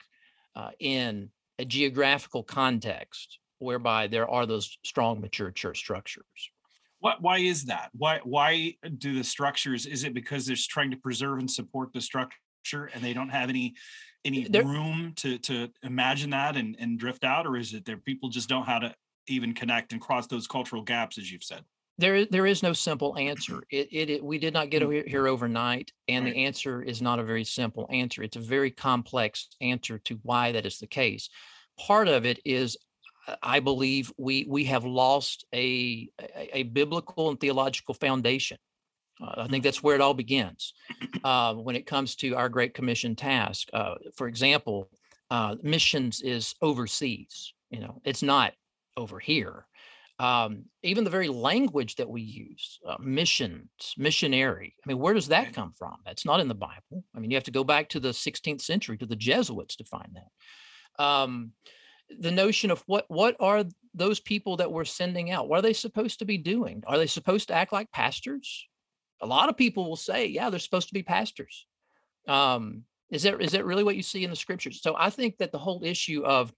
uh, 0.55 0.71
in 0.79 1.29
a 1.59 1.65
geographical 1.65 2.43
context 2.43 3.39
whereby 3.59 4.07
there 4.07 4.29
are 4.29 4.45
those 4.45 4.77
strong 4.83 5.21
mature 5.21 5.51
church 5.51 5.77
structures. 5.77 6.25
What, 6.99 7.21
why 7.21 7.39
is 7.39 7.65
that? 7.65 7.89
Why 7.93 8.21
why 8.23 8.73
do 8.97 9.15
the 9.15 9.23
structures? 9.23 9.85
Is 9.85 10.03
it 10.03 10.13
because 10.13 10.45
they're 10.45 10.55
trying 10.57 10.91
to 10.91 10.97
preserve 10.97 11.39
and 11.39 11.49
support 11.49 11.93
the 11.93 12.01
structure, 12.01 12.89
and 12.93 13.03
they 13.03 13.13
don't 13.13 13.29
have 13.29 13.49
any 13.49 13.75
any 14.27 14.47
there, 14.47 14.63
room 14.63 15.13
to 15.17 15.37
to 15.39 15.69
imagine 15.83 16.29
that 16.31 16.55
and, 16.55 16.75
and 16.79 16.99
drift 16.99 17.23
out, 17.23 17.47
or 17.47 17.57
is 17.57 17.73
it 17.73 17.85
that 17.85 18.05
people 18.05 18.29
just 18.29 18.49
don't 18.49 18.65
how 18.65 18.79
to 18.79 18.93
even 19.27 19.53
connect 19.53 19.91
and 19.93 20.01
cross 20.01 20.27
those 20.27 20.47
cultural 20.47 20.81
gaps, 20.81 21.17
as 21.17 21.31
you've 21.31 21.43
said? 21.43 21.63
There, 21.99 22.25
there 22.25 22.45
is 22.45 22.61
no 22.61 22.73
simple 22.73 23.17
answer. 23.17 23.63
It, 23.71 23.87
it, 23.91 24.09
it 24.11 24.23
we 24.23 24.37
did 24.37 24.53
not 24.53 24.69
get 24.69 24.83
mm. 24.83 25.07
here 25.07 25.27
overnight, 25.27 25.91
and 26.07 26.25
right. 26.25 26.33
the 26.33 26.45
answer 26.45 26.83
is 26.83 27.01
not 27.01 27.19
a 27.19 27.23
very 27.23 27.43
simple 27.43 27.87
answer. 27.91 28.21
It's 28.21 28.37
a 28.37 28.41
very 28.41 28.69
complex 28.69 29.47
answer 29.61 29.97
to 30.05 30.19
why 30.21 30.51
that 30.51 30.65
is 30.65 30.77
the 30.77 30.87
case. 30.87 31.29
Part 31.79 32.07
of 32.07 32.25
it 32.25 32.39
is 32.45 32.77
I 33.41 33.59
believe 33.59 34.11
we 34.17 34.45
we 34.47 34.65
have 34.65 34.85
lost 34.85 35.45
a, 35.53 36.07
a, 36.19 36.59
a 36.59 36.63
biblical 36.63 37.29
and 37.29 37.39
theological 37.39 37.93
foundation. 37.93 38.57
Uh, 39.21 39.43
I 39.43 39.47
think 39.47 39.63
that's 39.63 39.81
where 39.81 39.95
it 39.95 40.01
all 40.01 40.13
begins 40.13 40.73
uh, 41.23 41.53
when 41.53 41.75
it 41.75 41.85
comes 41.85 42.15
to 42.17 42.35
our 42.35 42.49
Great 42.49 42.73
Commission 42.73 43.15
task. 43.15 43.67
Uh, 43.73 43.95
for 44.15 44.27
example, 44.27 44.89
uh, 45.31 45.55
missions 45.61 46.21
is 46.21 46.55
overseas. 46.61 47.53
You 47.69 47.79
know, 47.79 48.01
it's 48.05 48.23
not 48.23 48.53
over 48.95 49.19
here. 49.19 49.65
Um, 50.19 50.65
even 50.81 51.03
the 51.03 51.11
very 51.11 51.27
language 51.27 51.95
that 51.95 52.09
we 52.09 52.21
use, 52.21 52.79
uh, 52.87 52.95
missions, 52.99 53.93
missionary. 53.97 54.73
I 54.83 54.87
mean, 54.87 54.97
where 54.97 55.13
does 55.13 55.27
that 55.27 55.53
come 55.53 55.73
from? 55.77 55.97
That's 56.05 56.25
not 56.25 56.39
in 56.39 56.47
the 56.47 56.55
Bible. 56.55 57.03
I 57.15 57.19
mean, 57.19 57.29
you 57.29 57.37
have 57.37 57.43
to 57.43 57.51
go 57.51 57.63
back 57.63 57.89
to 57.89 57.99
the 57.99 58.09
16th 58.09 58.61
century 58.61 58.97
to 58.97 59.05
the 59.05 59.15
Jesuits 59.15 59.75
to 59.75 59.83
find 59.83 60.15
that. 60.15 61.03
Um, 61.03 61.51
the 62.19 62.31
notion 62.31 62.71
of 62.71 62.81
what 62.87 63.05
what 63.09 63.35
are 63.39 63.65
those 63.93 64.19
people 64.19 64.57
that 64.57 64.71
we're 64.71 64.85
sending 64.85 65.31
out? 65.31 65.49
What 65.49 65.59
are 65.59 65.63
they 65.63 65.73
supposed 65.73 66.19
to 66.19 66.25
be 66.25 66.37
doing? 66.37 66.83
Are 66.87 66.97
they 66.97 67.07
supposed 67.07 67.49
to 67.49 67.53
act 67.53 67.73
like 67.73 67.91
pastors? 67.91 68.67
A 69.21 69.25
lot 69.25 69.49
of 69.49 69.57
people 69.57 69.87
will 69.87 69.95
say, 69.95 70.27
yeah, 70.27 70.49
they're 70.49 70.59
supposed 70.59 70.89
to 70.89 70.93
be 70.93 71.03
pastors. 71.03 71.65
Um, 72.27 72.83
is 73.09 73.23
that 73.23 73.41
is 73.41 73.51
that 73.51 73.65
really 73.65 73.83
what 73.83 73.95
you 73.95 74.03
see 74.03 74.23
in 74.23 74.29
the 74.29 74.35
scriptures? 74.35 74.81
So 74.81 74.95
I 74.97 75.09
think 75.09 75.37
that 75.37 75.51
the 75.51 75.57
whole 75.57 75.81
issue 75.83 76.23
of 76.25 76.53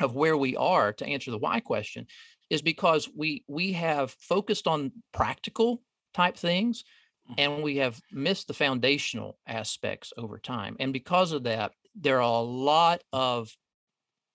of 0.00 0.14
where 0.14 0.36
we 0.36 0.56
are 0.56 0.92
to 0.92 1.06
answer 1.06 1.30
the 1.30 1.38
why 1.38 1.60
question 1.60 2.06
is 2.50 2.62
because 2.62 3.08
we 3.14 3.44
we 3.48 3.72
have 3.72 4.10
focused 4.20 4.66
on 4.66 4.92
practical 5.12 5.82
type 6.12 6.36
things 6.36 6.84
mm-hmm. 7.30 7.34
and 7.38 7.62
we 7.62 7.76
have 7.76 8.00
missed 8.12 8.48
the 8.48 8.54
foundational 8.54 9.38
aspects 9.46 10.12
over 10.18 10.38
time. 10.38 10.76
And 10.80 10.92
because 10.92 11.32
of 11.32 11.44
that, 11.44 11.72
there 11.94 12.20
are 12.20 12.40
a 12.40 12.40
lot 12.40 13.02
of 13.12 13.50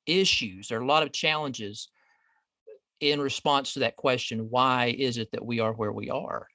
issues, 0.08 0.68
there 0.68 0.80
are 0.80 0.84
a 0.84 0.88
lot 0.88 1.04
of 1.04 1.12
challenges 1.12 1.90
in 3.02 3.20
response 3.20 3.74
to 3.74 3.80
that 3.80 3.96
question 3.96 4.48
why 4.50 4.96
is 4.98 5.18
it 5.18 5.32
that 5.32 5.44
we 5.44 5.60
are 5.60 5.74
where 5.74 5.92
we 5.92 6.10
are 6.12 6.48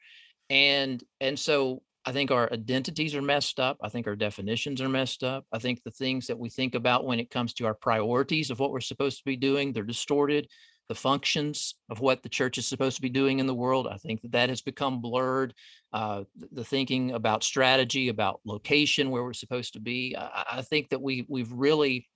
and 0.51 1.03
and 1.21 1.39
so 1.39 1.83
i 2.05 2.13
think 2.13 2.31
our 2.31 2.53
identities 2.53 3.15
are 3.15 3.23
messed 3.23 3.59
up 3.59 3.77
i 3.83 3.89
think 3.89 4.07
our 4.07 4.17
definitions 4.17 4.81
are 4.81 4.89
messed 4.89 5.25
up 5.25 5.45
i 5.53 5.59
think 5.59 5.83
the 5.83 5.91
things 5.91 6.27
that 6.27 6.39
we 6.39 6.49
think 6.49 6.75
about 6.75 7.05
when 7.05 7.21
it 7.21 7.31
comes 7.31 7.53
to 7.53 7.67
our 7.67 7.75
priorities 7.75 8.51
of 8.51 8.61
what 8.61 8.71
we're 8.71 8.81
supposed 8.81 9.19
to 9.19 9.25
be 9.25 9.37
doing 9.37 9.73
they're 9.73 9.83
distorted 9.83 10.47
the 10.89 10.95
functions 10.95 11.75
of 11.91 11.99
what 11.99 12.23
the 12.23 12.29
church 12.29 12.59
is 12.59 12.67
supposed 12.69 12.95
to 12.95 13.03
be 13.03 13.09
doing 13.09 13.41
in 13.41 13.47
the 13.47 13.55
world 13.55 13.89
i 13.91 13.97
think 13.97 14.23
that 14.23 14.33
that 14.33 14.49
has 14.49 14.63
become 14.63 15.01
blurred 15.01 15.53
uh, 15.93 16.23
the 16.53 16.65
thinking 16.65 17.13
about 17.13 17.43
strategy 17.43 18.09
about 18.09 18.41
location 18.45 19.11
where 19.11 19.25
we're 19.25 19.33
supposed 19.33 19.73
to 19.73 19.81
be 19.81 20.15
I, 20.17 20.59
I 20.59 20.63
think 20.63 20.91
that 20.91 21.03
we 21.03 21.27
we've 21.29 21.51
really 21.51 22.07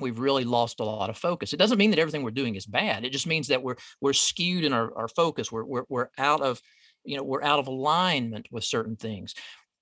we've 0.00 0.18
really 0.18 0.44
lost 0.44 0.80
a 0.80 0.84
lot 0.84 1.10
of 1.10 1.16
focus. 1.16 1.52
It 1.52 1.58
doesn't 1.58 1.78
mean 1.78 1.90
that 1.90 1.98
everything 1.98 2.22
we're 2.22 2.30
doing 2.30 2.56
is 2.56 2.66
bad. 2.66 3.04
It 3.04 3.10
just 3.10 3.26
means 3.26 3.48
that 3.48 3.62
we're 3.62 3.76
we're 4.00 4.12
skewed 4.12 4.64
in 4.64 4.72
our, 4.72 4.96
our 4.96 5.08
focus. 5.08 5.52
We're, 5.52 5.64
we're 5.64 5.84
we're 5.88 6.08
out 6.18 6.40
of 6.40 6.60
you 7.04 7.16
know 7.16 7.22
we're 7.22 7.42
out 7.42 7.58
of 7.58 7.66
alignment 7.66 8.48
with 8.50 8.64
certain 8.64 8.96
things. 8.96 9.34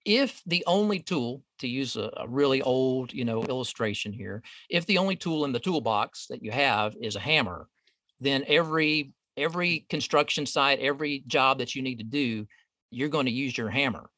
If 0.05 0.43
the 0.47 0.65
only 0.67 0.99
tool 0.99 1.43
to 1.63 1.69
use 1.69 1.95
a, 1.97 2.11
a, 2.17 2.29
really 2.29 2.61
old 2.61 3.13
you 3.13 3.25
know 3.25 3.45
illustration 3.45 4.13
here 4.13 4.43
if 4.69 4.85
the 4.87 4.99
only 4.99 5.17
tool 5.17 5.45
in 5.45 5.53
the 5.53 5.61
toolbox 5.61 6.27
that 6.27 6.43
you 6.43 6.51
have 6.51 6.95
is 7.01 7.17
a 7.17 7.21
hammer 7.21 7.69
then 8.21 8.45
every 8.47 9.13
every 9.37 9.69
mm. 9.69 9.89
construction 9.89 10.45
site 10.45 10.81
every 10.81 11.23
job 11.27 11.59
that 11.59 11.75
you 11.75 11.83
need 11.83 11.99
to 11.99 12.05
do 12.05 12.47
you're 12.91 13.09
going 13.09 13.27
to 13.27 13.33
use 13.33 13.57
your 13.57 13.71
hammer. 13.71 14.11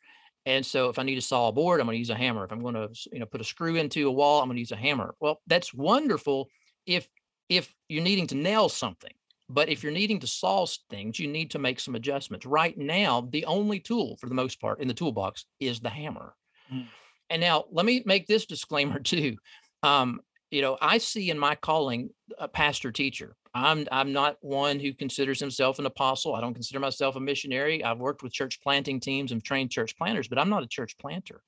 And 0.47 0.67
so 0.67 0.89
if 0.89 0.99
i 0.99 1.03
need 1.03 1.15
to 1.15 1.23
saw 1.23 1.49
a 1.49 1.53
board 1.53 1.81
i'm 1.81 1.87
going 1.87 1.95
to 1.95 1.99
use 1.99 2.11
a 2.11 2.17
hammer. 2.17 2.45
If 2.45 2.53
i'm 2.53 2.63
going 2.63 2.75
to 2.75 2.89
you 3.13 3.21
know 3.21 3.27
put 3.27 3.41
a 3.41 3.45
screw 3.45 3.77
into 3.77 4.09
a 4.09 4.13
wall 4.13 4.41
i'm 4.41 4.49
going 4.49 4.57
to 4.57 4.61
use 4.61 4.73
a 4.73 4.77
hammer. 4.77 5.15
Well 5.21 5.41
that's 5.47 5.73
wonderful 5.73 6.49
if 6.87 7.09
if 7.49 7.73
you're 7.89 8.03
needing 8.03 8.27
to 8.29 8.37
nail 8.37 8.69
something 8.69 9.13
but 9.55 9.69
if 9.69 9.83
you're 9.83 9.93
needing 9.93 10.19
to 10.21 10.27
solve 10.27 10.71
things, 10.91 11.19
you 11.19 11.29
need 11.29 11.53
to 11.53 11.59
make 11.61 11.79
some 11.79 11.95
adjustments. 11.95 12.45
Right 12.45 12.77
now, 12.77 13.29
the 13.31 13.45
only 13.45 13.79
tool 13.79 14.17
for 14.21 14.29
the 14.29 14.35
most 14.35 14.61
part 14.61 14.81
in 14.81 14.89
the 14.89 14.95
toolbox 14.95 15.47
is 15.61 15.79
the 15.81 15.91
hammer. 15.91 16.35
Mm. 16.73 16.87
And 17.31 17.41
now 17.41 17.65
let 17.71 17.87
me 17.87 18.03
make 18.05 18.27
this 18.27 18.47
disclaimer 18.55 18.99
too. 18.99 19.37
Um, 19.83 20.21
you 20.51 20.61
know, 20.61 20.77
I 20.81 20.99
see 20.99 21.31
in 21.31 21.39
my 21.39 21.55
calling 21.55 22.11
a 22.39 22.49
pastor 22.49 22.93
teacher. 22.93 23.37
I'm 23.55 23.87
I'm 23.93 24.13
not 24.13 24.37
one 24.41 24.81
who 24.81 24.93
considers 24.93 25.39
himself 25.39 25.79
an 25.79 25.87
apostle. 25.87 26.35
I 26.35 26.41
don't 26.41 26.55
consider 26.55 26.81
myself 26.81 27.15
a 27.15 27.21
missionary. 27.21 27.85
I've 27.85 27.99
worked 27.99 28.25
with 28.25 28.33
church 28.33 28.61
planting 28.61 28.99
teams 28.99 29.31
and 29.31 29.43
trained 29.43 29.71
church 29.71 29.97
planters, 29.97 30.27
but 30.27 30.39
I'm 30.39 30.51
not 30.51 30.65
a 30.65 30.69
church 30.69 30.99
planter. 30.99 31.41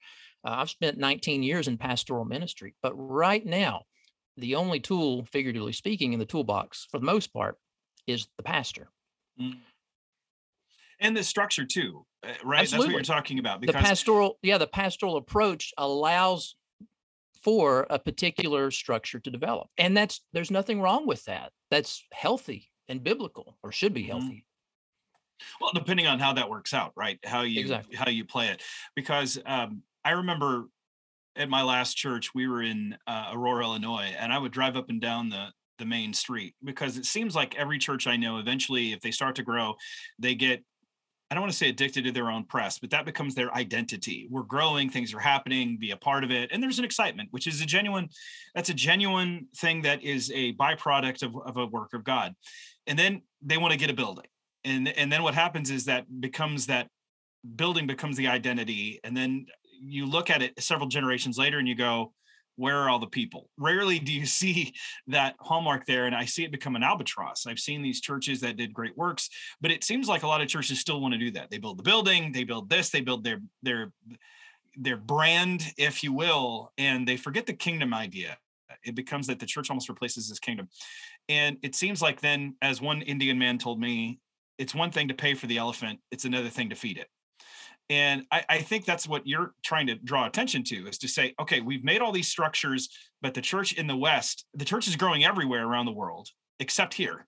Uh, 0.45 0.51
I've 0.51 0.71
spent 0.71 0.99
19 0.99 1.43
years 1.43 1.67
in 1.67 1.79
pastoral 1.79 2.25
ministry, 2.25 2.77
but 2.81 2.93
right 2.95 3.45
now, 3.45 3.83
the 4.37 4.55
only 4.55 4.79
tool, 4.79 5.27
figuratively 5.33 5.73
speaking, 5.73 6.13
in 6.13 6.21
the 6.21 6.27
toolbox, 6.27 6.87
for 6.91 7.01
the 7.01 7.07
most 7.07 7.33
part, 7.33 7.57
is 8.07 8.29
the 8.37 8.43
pastor. 8.43 8.89
Mm. 9.41 9.59
And 11.01 11.17
the 11.17 11.23
structure 11.23 11.67
too, 11.67 12.07
uh, 12.25 12.29
right? 12.45 12.61
Absolutely. 12.61 12.63
That's 12.63 12.79
what 12.79 12.93
you're 12.93 13.17
talking 13.17 13.39
about. 13.39 13.61
Because 13.61 13.75
the 13.75 13.83
pastoral, 13.83 14.39
yeah, 14.43 14.59
the 14.59 14.67
pastoral 14.67 15.17
approach 15.17 15.73
allows 15.77 16.57
for 17.43 17.87
a 17.91 17.99
particular 17.99 18.71
structure 18.71 19.21
to 19.21 19.31
develop, 19.31 19.69
and 19.77 19.97
that's 19.97 20.23
there's 20.33 20.51
nothing 20.51 20.81
wrong 20.81 21.07
with 21.07 21.25
that. 21.27 21.53
That's 21.71 22.03
healthy 22.13 22.71
and 22.89 23.05
biblical, 23.05 23.59
or 23.63 23.73
should 23.73 23.93
be 23.93 24.05
mm-hmm. 24.05 24.19
healthy. 24.19 24.47
Well, 25.61 25.73
depending 25.75 26.07
on 26.07 26.19
how 26.19 26.33
that 26.33 26.49
works 26.49 26.73
out, 26.73 26.93
right? 26.97 27.19
How 27.25 27.43
you 27.43 27.61
Exactly. 27.61 27.95
how 27.97 28.09
you 28.09 28.25
play 28.25 28.49
it, 28.49 28.63
because 28.95 29.39
um, 29.45 29.83
I 30.03 30.13
remember 30.13 30.65
at 31.37 31.51
my 31.51 31.63
last 31.63 31.95
church 31.95 32.35
we 32.35 32.49
were 32.49 32.63
in 32.63 32.97
uh, 33.07 33.33
Aurora, 33.35 33.65
Illinois, 33.65 34.15
and 34.19 34.33
I 34.33 34.39
would 34.39 34.53
drive 34.53 34.77
up 34.77 34.89
and 34.89 35.01
down 35.01 35.29
the 35.29 35.49
the 35.79 35.87
main 35.87 36.13
street 36.13 36.55
because 36.65 36.97
it 36.97 37.05
seems 37.05 37.35
like 37.35 37.55
every 37.57 37.79
church 37.79 38.07
I 38.07 38.17
know 38.17 38.39
eventually, 38.39 38.93
if 38.93 39.01
they 39.01 39.11
start 39.11 39.37
to 39.37 39.43
grow, 39.43 39.75
they 40.19 40.35
get 40.35 40.63
I 41.31 41.35
don't 41.35 41.43
want 41.43 41.53
to 41.53 41.59
say 41.59 41.69
addicted 41.69 42.05
to 42.05 42.13
their 42.13 42.31
own 42.31 42.45
press, 42.45 42.79
but 42.79 42.91
that 42.91 43.05
becomes 43.05 43.35
their 43.35 43.53
identity. 43.53 44.29
We're 44.31 44.45
growing, 44.45 44.91
things 44.91 45.13
are 45.13 45.19
happening, 45.19 45.77
be 45.77 45.91
a 45.91 45.97
part 45.97 46.23
of 46.23 46.31
it. 46.31 46.51
And 46.53 46.63
there's 46.63 46.79
an 46.79 46.85
excitement, 46.85 47.31
which 47.33 47.49
is 47.49 47.61
a 47.61 47.67
genuine, 47.67 48.09
that's 48.55 48.69
a 48.69 48.75
genuine 48.75 49.49
thing 49.57 49.83
that 49.83 50.05
is 50.05 50.31
a 50.33 50.55
byproduct 50.55 51.25
of, 51.25 51.35
of 51.45 51.57
a 51.57 51.67
work 51.67 51.95
of 51.95 52.05
God. 52.05 52.35
And 52.87 52.97
then 52.97 53.23
they 53.43 53.59
want 53.59 53.73
to 53.73 53.79
get 53.79 53.91
a 53.91 53.95
building. 53.95 54.27
And, 54.65 54.87
and 54.89 55.11
then 55.11 55.25
what 55.25 55.35
happens 55.35 55.71
is 55.71 55.87
that 55.87 56.05
becomes 56.21 56.67
that 56.67 56.89
building 57.57 57.89
becomes 57.89 58.17
the 58.17 58.29
identity. 58.29 59.01
And 59.03 59.17
then 59.17 59.47
you 59.81 60.07
look 60.07 60.31
at 60.31 60.43
it 60.43 60.61
several 60.63 60.89
generations 60.89 61.39
later 61.39 61.59
and 61.59 61.67
you 61.67 61.75
go, 61.75 62.13
where 62.57 62.79
are 62.79 62.89
all 62.89 62.99
the 62.99 63.07
people? 63.07 63.49
Rarely 63.59 63.99
do 63.99 64.13
you 64.13 64.27
see 64.27 64.75
that 65.07 65.37
hallmark 65.41 65.87
there. 65.87 66.07
And 66.07 66.15
I 66.15 66.25
see 66.25 66.45
it 66.45 66.53
become 66.53 66.77
an 66.77 66.83
albatross. 66.83 67.47
I've 67.47 67.59
seen 67.59 67.83
these 67.83 68.01
churches 68.01 68.41
that 68.41 68.57
did 68.57 68.75
great 68.75 68.97
works, 68.97 69.29
but 69.61 69.71
it 69.71 69.85
seems 69.85 70.09
like 70.09 70.23
a 70.23 70.29
lot 70.29 70.41
of 70.41 70.49
churches 70.49 70.81
still 70.81 71.01
want 71.01 71.15
to 71.15 71.19
do 71.19 71.31
that. 71.33 71.51
They 71.51 71.59
build 71.59 71.79
the 71.79 71.83
building, 71.83 72.33
they 72.33 72.45
build 72.45 72.69
this, 72.69 72.91
they 72.91 73.01
build 73.01 73.25
their 73.25 73.41
their 73.63 73.93
their 74.79 74.97
brand, 74.97 75.63
if 75.79 76.03
you 76.03 76.13
will, 76.13 76.73
and 76.77 77.09
they 77.09 77.17
forget 77.17 77.47
the 77.47 77.55
kingdom 77.55 77.95
idea. 77.95 78.37
It 78.85 78.95
becomes 78.95 79.27
that 79.29 79.39
the 79.39 79.47
church 79.47 79.71
almost 79.71 79.89
replaces 79.89 80.29
this 80.29 80.39
kingdom. 80.39 80.69
And 81.29 81.57
it 81.63 81.75
seems 81.75 82.03
like 82.03 82.21
then, 82.21 82.57
as 82.61 82.81
one 82.81 83.03
Indian 83.03 83.39
man 83.39 83.59
told 83.59 83.81
me, 83.81 84.21
it's 84.59 84.75
one 84.75 84.91
thing 84.91 85.09
to 85.09 85.15
pay 85.15 85.35
for 85.35 85.47
the 85.47 85.59
elephant, 85.59 86.01
it's 86.11 86.25
another 86.25 86.49
thing 86.49 86.71
to 86.71 86.77
feed 86.77 86.99
it. 86.99 87.09
And 87.89 88.25
I, 88.33 88.45
I, 88.49 88.59
think 88.59 88.85
that's 88.85 89.07
what 89.07 89.27
you're 89.27 89.55
trying 89.63 89.87
to 89.87 89.95
draw 89.95 90.27
attention 90.27 90.65
to 90.65 90.89
is 90.89 90.99
to 90.99 91.09
say, 91.09 91.35
okay, 91.41 91.61
we've 91.61 91.85
made 91.85 92.01
all 92.01 92.11
these 92.11 92.27
structures, 92.27 92.89
but 93.23 93.35
the 93.35 93.41
church 93.41 93.75
in 93.75 93.87
the 93.87 93.97
West, 93.97 94.45
the 94.55 94.65
church 94.65 94.89
is 94.89 94.97
growing 94.97 95.25
everywhere 95.25 95.65
around 95.65 95.87
the 95.87 95.93
world, 95.93 96.29
except 96.59 96.95
here. 96.95 97.27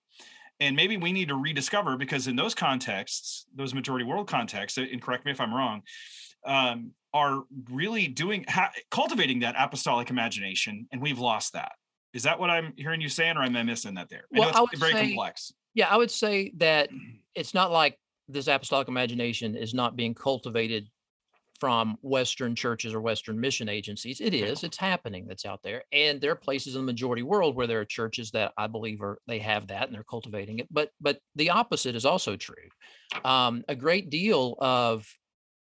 And 0.58 0.74
maybe 0.74 0.96
we 0.96 1.12
need 1.12 1.28
to 1.28 1.36
rediscover 1.36 1.96
because 1.96 2.26
in 2.26 2.34
those 2.34 2.54
contexts, 2.54 3.46
those 3.54 3.72
majority 3.72 4.04
world 4.04 4.26
contexts, 4.26 4.78
and 4.78 5.00
correct 5.00 5.24
me 5.24 5.30
if 5.30 5.40
I'm 5.40 5.54
wrong, 5.54 5.82
um, 6.44 6.92
are 7.14 7.44
really 7.70 8.08
doing 8.08 8.44
ha- 8.48 8.72
cultivating 8.90 9.40
that 9.40 9.54
apostolic 9.56 10.10
imagination, 10.10 10.88
and 10.90 11.00
we've 11.00 11.20
lost 11.20 11.52
that. 11.52 11.72
Is 12.12 12.24
that 12.24 12.40
what 12.40 12.50
I'm 12.50 12.72
hearing 12.76 13.00
you 13.00 13.08
saying, 13.08 13.36
or 13.36 13.44
am 13.44 13.54
I 13.54 13.62
missing 13.62 13.94
that 13.94 14.08
there? 14.08 14.24
Well, 14.32 14.48
I 14.48 14.52
know 14.52 14.58
I 14.58 14.62
it's 14.62 14.72
would 14.72 14.80
very 14.80 14.92
say- 14.92 15.06
complex. 15.06 15.52
Yeah, 15.74 15.88
I 15.88 15.96
would 15.96 16.10
say 16.10 16.52
that 16.56 16.88
it's 17.36 17.54
not 17.54 17.70
like 17.70 17.96
this 18.28 18.48
apostolic 18.48 18.88
imagination 18.88 19.56
is 19.56 19.74
not 19.74 19.96
being 19.96 20.14
cultivated 20.14 20.88
from 21.58 21.96
Western 22.02 22.54
churches 22.54 22.94
or 22.94 23.00
Western 23.00 23.40
mission 23.40 23.68
agencies. 23.68 24.20
It 24.20 24.32
is, 24.32 24.62
it's 24.62 24.76
happening 24.76 25.26
that's 25.26 25.44
out 25.44 25.62
there. 25.62 25.82
And 25.92 26.20
there 26.20 26.30
are 26.30 26.36
places 26.36 26.76
in 26.76 26.82
the 26.82 26.92
majority 26.92 27.22
world 27.22 27.56
where 27.56 27.66
there 27.66 27.80
are 27.80 27.84
churches 27.84 28.30
that 28.30 28.52
I 28.56 28.68
believe 28.68 29.02
are 29.02 29.18
they 29.26 29.40
have 29.40 29.66
that 29.68 29.86
and 29.86 29.94
they're 29.94 30.04
cultivating 30.04 30.60
it. 30.60 30.68
But 30.70 30.90
but 31.00 31.18
the 31.34 31.50
opposite 31.50 31.96
is 31.96 32.04
also 32.04 32.36
true. 32.36 32.54
Um, 33.24 33.64
a 33.68 33.74
great 33.74 34.10
deal 34.10 34.56
of 34.60 35.06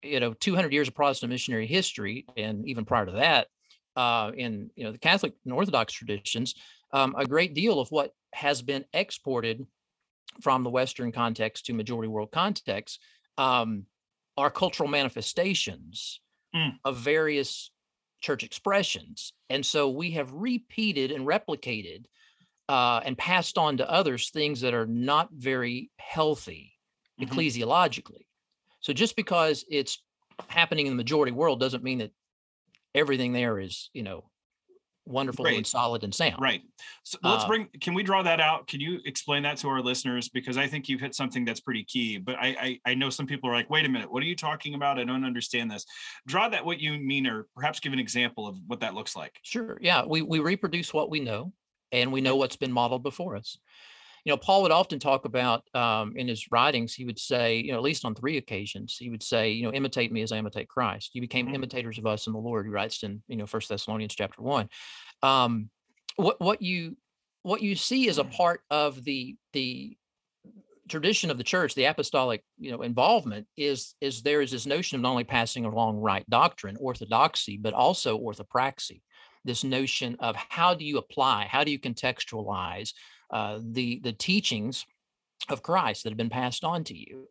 you 0.04 0.20
know 0.20 0.34
200 0.34 0.74
years 0.74 0.88
of 0.88 0.96
Protestant 0.96 1.32
missionary 1.32 1.68
history, 1.68 2.26
and 2.36 2.68
even 2.68 2.86
prior 2.86 3.06
to 3.06 3.14
that, 3.14 3.48
uh, 3.96 4.32
in 4.36 4.70
you 4.76 4.84
know 4.84 4.92
the 4.92 4.98
Catholic 4.98 5.34
and 5.46 5.54
Orthodox 5.54 5.94
traditions, 5.94 6.56
um, 6.92 7.16
a 7.18 7.26
great 7.26 7.54
deal 7.54 7.80
of 7.80 7.90
what 7.90 8.12
has 8.34 8.62
been 8.62 8.84
exported 8.94 9.66
from 10.42 10.64
the 10.64 10.70
Western 10.70 11.12
context 11.12 11.66
to 11.66 11.74
majority 11.74 12.08
world 12.08 12.32
context 12.32 13.02
um, 13.38 13.86
are 14.38 14.50
cultural 14.52 14.90
manifestations 14.90 16.22
Mm. 16.56 16.80
of 16.86 16.98
various 16.98 17.72
church 18.22 18.44
expressions. 18.44 19.34
And 19.50 19.66
so 19.66 19.90
we 19.90 20.12
have 20.12 20.32
repeated 20.32 21.12
and 21.12 21.28
replicated 21.28 22.06
uh, 22.70 23.02
and 23.06 23.18
passed 23.18 23.58
on 23.58 23.78
to 23.78 23.90
others 23.90 24.30
things 24.30 24.62
that 24.62 24.74
are 24.74 24.88
not 24.88 25.30
very 25.34 25.92
healthy 25.98 26.74
Mhm. 27.20 27.28
ecclesiologically. 27.28 28.26
So 28.80 28.94
just 28.94 29.16
because 29.16 29.66
it's 29.70 30.04
happening 30.50 30.88
in 30.88 30.94
the 30.94 30.98
majority 30.98 31.32
world 31.32 31.60
doesn't 31.60 31.84
mean 31.84 32.00
that 32.00 32.12
everything 32.94 33.34
there 33.34 33.60
is, 33.60 33.90
you 33.94 34.04
know, 34.04 34.30
wonderful 35.06 35.46
and 35.46 35.66
solid 35.66 36.04
and 36.04 36.14
sound. 36.14 36.38
Right. 36.40 36.62
So 37.04 37.18
let's 37.24 37.44
Uh, 37.44 37.48
bring. 37.48 37.68
Can 37.80 37.94
we 37.94 38.04
draw 38.04 38.24
that 38.24 38.40
out? 38.40 38.68
Can 38.68 38.80
you 38.80 39.00
explain 39.06 39.44
that 39.44 39.58
to 39.58 39.70
our 39.70 39.82
listeners? 39.82 40.30
Because 40.30 40.58
I 40.58 40.68
think 40.68 40.90
you've 40.90 41.02
hit 41.02 41.16
something 41.16 41.46
that's 41.46 41.60
pretty 41.60 41.84
key. 41.84 42.18
But 42.18 42.36
I, 42.38 42.80
I, 42.86 42.92
I 42.92 42.94
know 42.96 43.10
some 43.10 43.28
people 43.28 43.50
are 43.50 43.54
like, 43.54 43.70
wait 43.70 43.86
a 43.86 43.90
minute, 43.90 44.12
what 44.12 44.24
are 44.24 44.26
you 44.26 44.36
talking 44.36 44.74
about? 44.74 45.00
I 45.00 45.04
don't 45.04 45.24
understand 45.24 45.70
this. 45.70 45.86
Draw 46.28 46.50
that 46.50 46.66
what 46.66 46.80
you 46.80 46.98
mean, 46.98 47.28
or 47.28 47.48
perhaps 47.56 47.80
give 47.80 47.94
an 47.94 48.00
example 48.00 48.48
of 48.48 48.58
what 48.68 48.80
that 48.80 48.94
looks 48.94 49.16
like. 49.16 49.40
Sure. 49.44 49.78
Yeah. 49.82 50.06
We 50.06 50.22
we 50.22 50.40
reproduce 50.40 50.94
what 50.94 51.10
we 51.10 51.20
know 51.20 51.54
and 51.92 52.12
we 52.12 52.22
know 52.22 52.36
what's 52.36 52.56
been 52.56 52.72
modeled 52.72 53.04
before 53.04 53.36
us. 53.36 53.58
You 54.26 54.34
know, 54.34 54.38
Paul 54.38 54.64
would 54.64 54.72
often 54.72 55.00
talk 55.00 55.26
about 55.26 55.64
um, 55.76 56.18
in 56.18 56.28
his 56.28 56.52
writings, 56.52 56.96
he 56.96 57.06
would 57.06 57.20
say, 57.20 57.58
you 57.58 57.72
know, 57.72 57.78
at 57.78 57.84
least 57.84 58.06
on 58.06 58.16
three 58.16 58.38
occasions, 58.38 58.98
he 58.98 59.12
would 59.12 59.22
say, 59.22 59.52
you 59.52 59.64
know, 59.64 59.72
imitate 59.72 60.12
me 60.12 60.24
as 60.24 60.32
I 60.32 60.38
imitate 60.38 60.68
Christ. 60.68 61.12
You 61.14 61.22
became 61.22 61.48
Mhm. 61.48 61.54
imitators 61.54 62.00
of 62.00 62.08
us 62.08 62.26
in 62.26 62.34
the 62.34 62.40
Lord, 62.40 62.66
he 62.66 62.72
writes 62.72 63.04
in, 63.04 63.22
you 63.28 63.36
know, 63.36 63.46
First 63.46 63.70
Thessalonians 63.70 64.16
chapter 64.16 64.42
one. 64.42 64.68
Um, 65.22 65.70
what 66.16 66.42
what 66.42 66.62
you 66.62 66.98
what 67.44 67.62
you 67.62 67.76
see 67.76 68.08
is 68.08 68.18
a 68.18 68.24
part 68.24 68.62
of 68.72 69.04
the 69.04 69.38
the 69.54 69.96
tradition 70.88 71.30
of 71.30 71.38
the 71.38 71.44
church, 71.44 71.76
the 71.76 71.86
apostolic, 71.86 72.44
you 72.58 72.72
know, 72.72 72.82
involvement 72.82 73.48
is 73.58 73.96
is 74.02 74.24
there 74.24 74.42
is 74.42 74.52
this 74.52 74.66
notion 74.66 74.96
of 74.96 75.02
not 75.02 75.12
only 75.12 75.24
passing 75.24 75.66
along 75.66 75.98
right 75.98 76.28
doctrine, 76.30 76.78
orthodoxy, 76.80 77.58
but 77.58 77.74
also 77.74 78.20
orthopraxy 78.20 79.02
this 79.44 79.64
notion 79.64 80.16
of 80.20 80.36
how 80.36 80.74
do 80.74 80.84
you 80.84 80.98
apply, 80.98 81.46
how 81.46 81.64
do 81.64 81.72
you 81.72 81.80
contextualize 81.80 82.94
uh, 83.36 83.60
the 83.62 84.00
the 84.00 84.14
teachings 84.14 84.86
of 85.50 85.62
Christ 85.62 86.04
that 86.04 86.12
have 86.12 86.18
been 86.18 86.30
passed 86.30 86.64
on 86.64 86.86
to 86.86 86.98
you. 86.98 87.28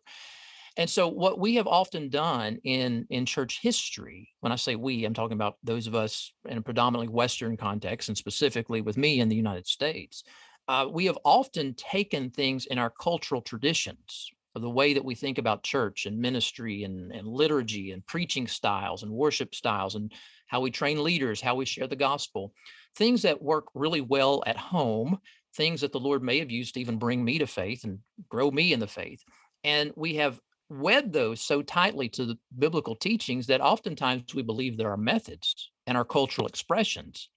And 0.77 0.91
so, 0.91 1.09
what 1.09 1.39
we 1.39 1.55
have 1.55 1.67
often 1.67 2.11
done 2.11 2.59
in 2.63 3.07
in 3.09 3.25
church 3.25 3.61
history, 3.63 4.29
when 4.41 4.53
I 4.53 4.57
say 4.57 4.77
we, 4.77 5.07
I'm 5.07 5.15
talking 5.15 5.39
about 5.41 5.57
those 5.63 5.87
of 5.87 5.95
us 5.95 6.31
in 6.47 6.59
a 6.59 6.63
predominantly 6.63 7.09
Western 7.09 7.57
context, 7.57 8.11
and 8.11 8.19
specifically 8.19 8.83
with 8.83 8.99
me 8.99 9.21
in 9.21 9.31
the 9.31 9.37
United 9.37 9.67
States, 9.67 10.25
uh, 10.69 10.87
we 10.91 11.07
have 11.07 11.19
often 11.25 11.73
taken 11.73 12.29
things 12.29 12.67
in 12.67 12.79
our 12.79 12.91
cultural 12.91 13.41
traditions 13.41 14.31
of 14.55 14.61
the 14.61 14.71
way 14.71 14.93
that 14.93 15.05
we 15.05 15.15
think 15.15 15.39
about 15.39 15.63
church 15.63 16.05
and 16.05 16.19
ministry 16.19 16.85
and, 16.85 17.13
and 17.13 17.27
liturgy 17.27 17.93
and 17.93 18.07
preaching 18.07 18.47
styles 18.47 19.03
and 19.03 19.11
worship 19.11 19.55
styles 19.55 19.95
and 19.95 20.13
how 20.49 20.61
we 20.61 20.71
train 20.71 21.03
leaders, 21.03 21.41
how 21.41 21.55
we 21.55 21.65
share 21.65 21.87
the 21.87 21.97
gospel, 21.97 22.53
things 22.95 23.23
that 23.23 23.43
work 23.43 23.67
really 23.75 24.03
well 24.03 24.43
at 24.47 24.57
home, 24.57 25.19
things 25.57 25.81
that 25.81 25.93
the 25.93 26.01
Lord 26.01 26.23
may 26.23 26.39
have 26.39 26.51
used 26.51 26.75
to 26.75 26.81
even 26.81 26.99
bring 26.99 27.25
me 27.25 27.39
to 27.39 27.47
faith 27.47 27.85
and 27.85 28.01
grow 28.29 28.51
me 28.51 28.73
in 28.73 28.81
the 28.81 28.87
faith. 28.87 29.23
And 29.63 29.93
we 29.97 30.15
have 30.17 30.41
wed 30.69 31.13
those 31.13 31.41
so 31.41 31.63
tightly 31.63 32.09
to 32.11 32.25
the 32.27 32.39
biblical 32.59 32.97
teachings 32.97 33.47
that 33.47 33.61
oftentimes 33.61 34.35
we 34.35 34.43
believe 34.43 34.77
that 34.79 34.87
our 34.87 34.97
methods 34.97 35.71
and 35.87 35.97
our 35.97 36.05
cultural 36.05 36.47
expressions 36.47 37.29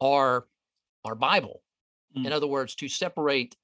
are 0.00 0.46
our 1.04 1.14
Bible. 1.14 1.62
In 2.24 2.24
Mm. 2.24 2.32
other 2.32 2.46
words, 2.46 2.74
to 2.76 2.88
separate 2.88 3.56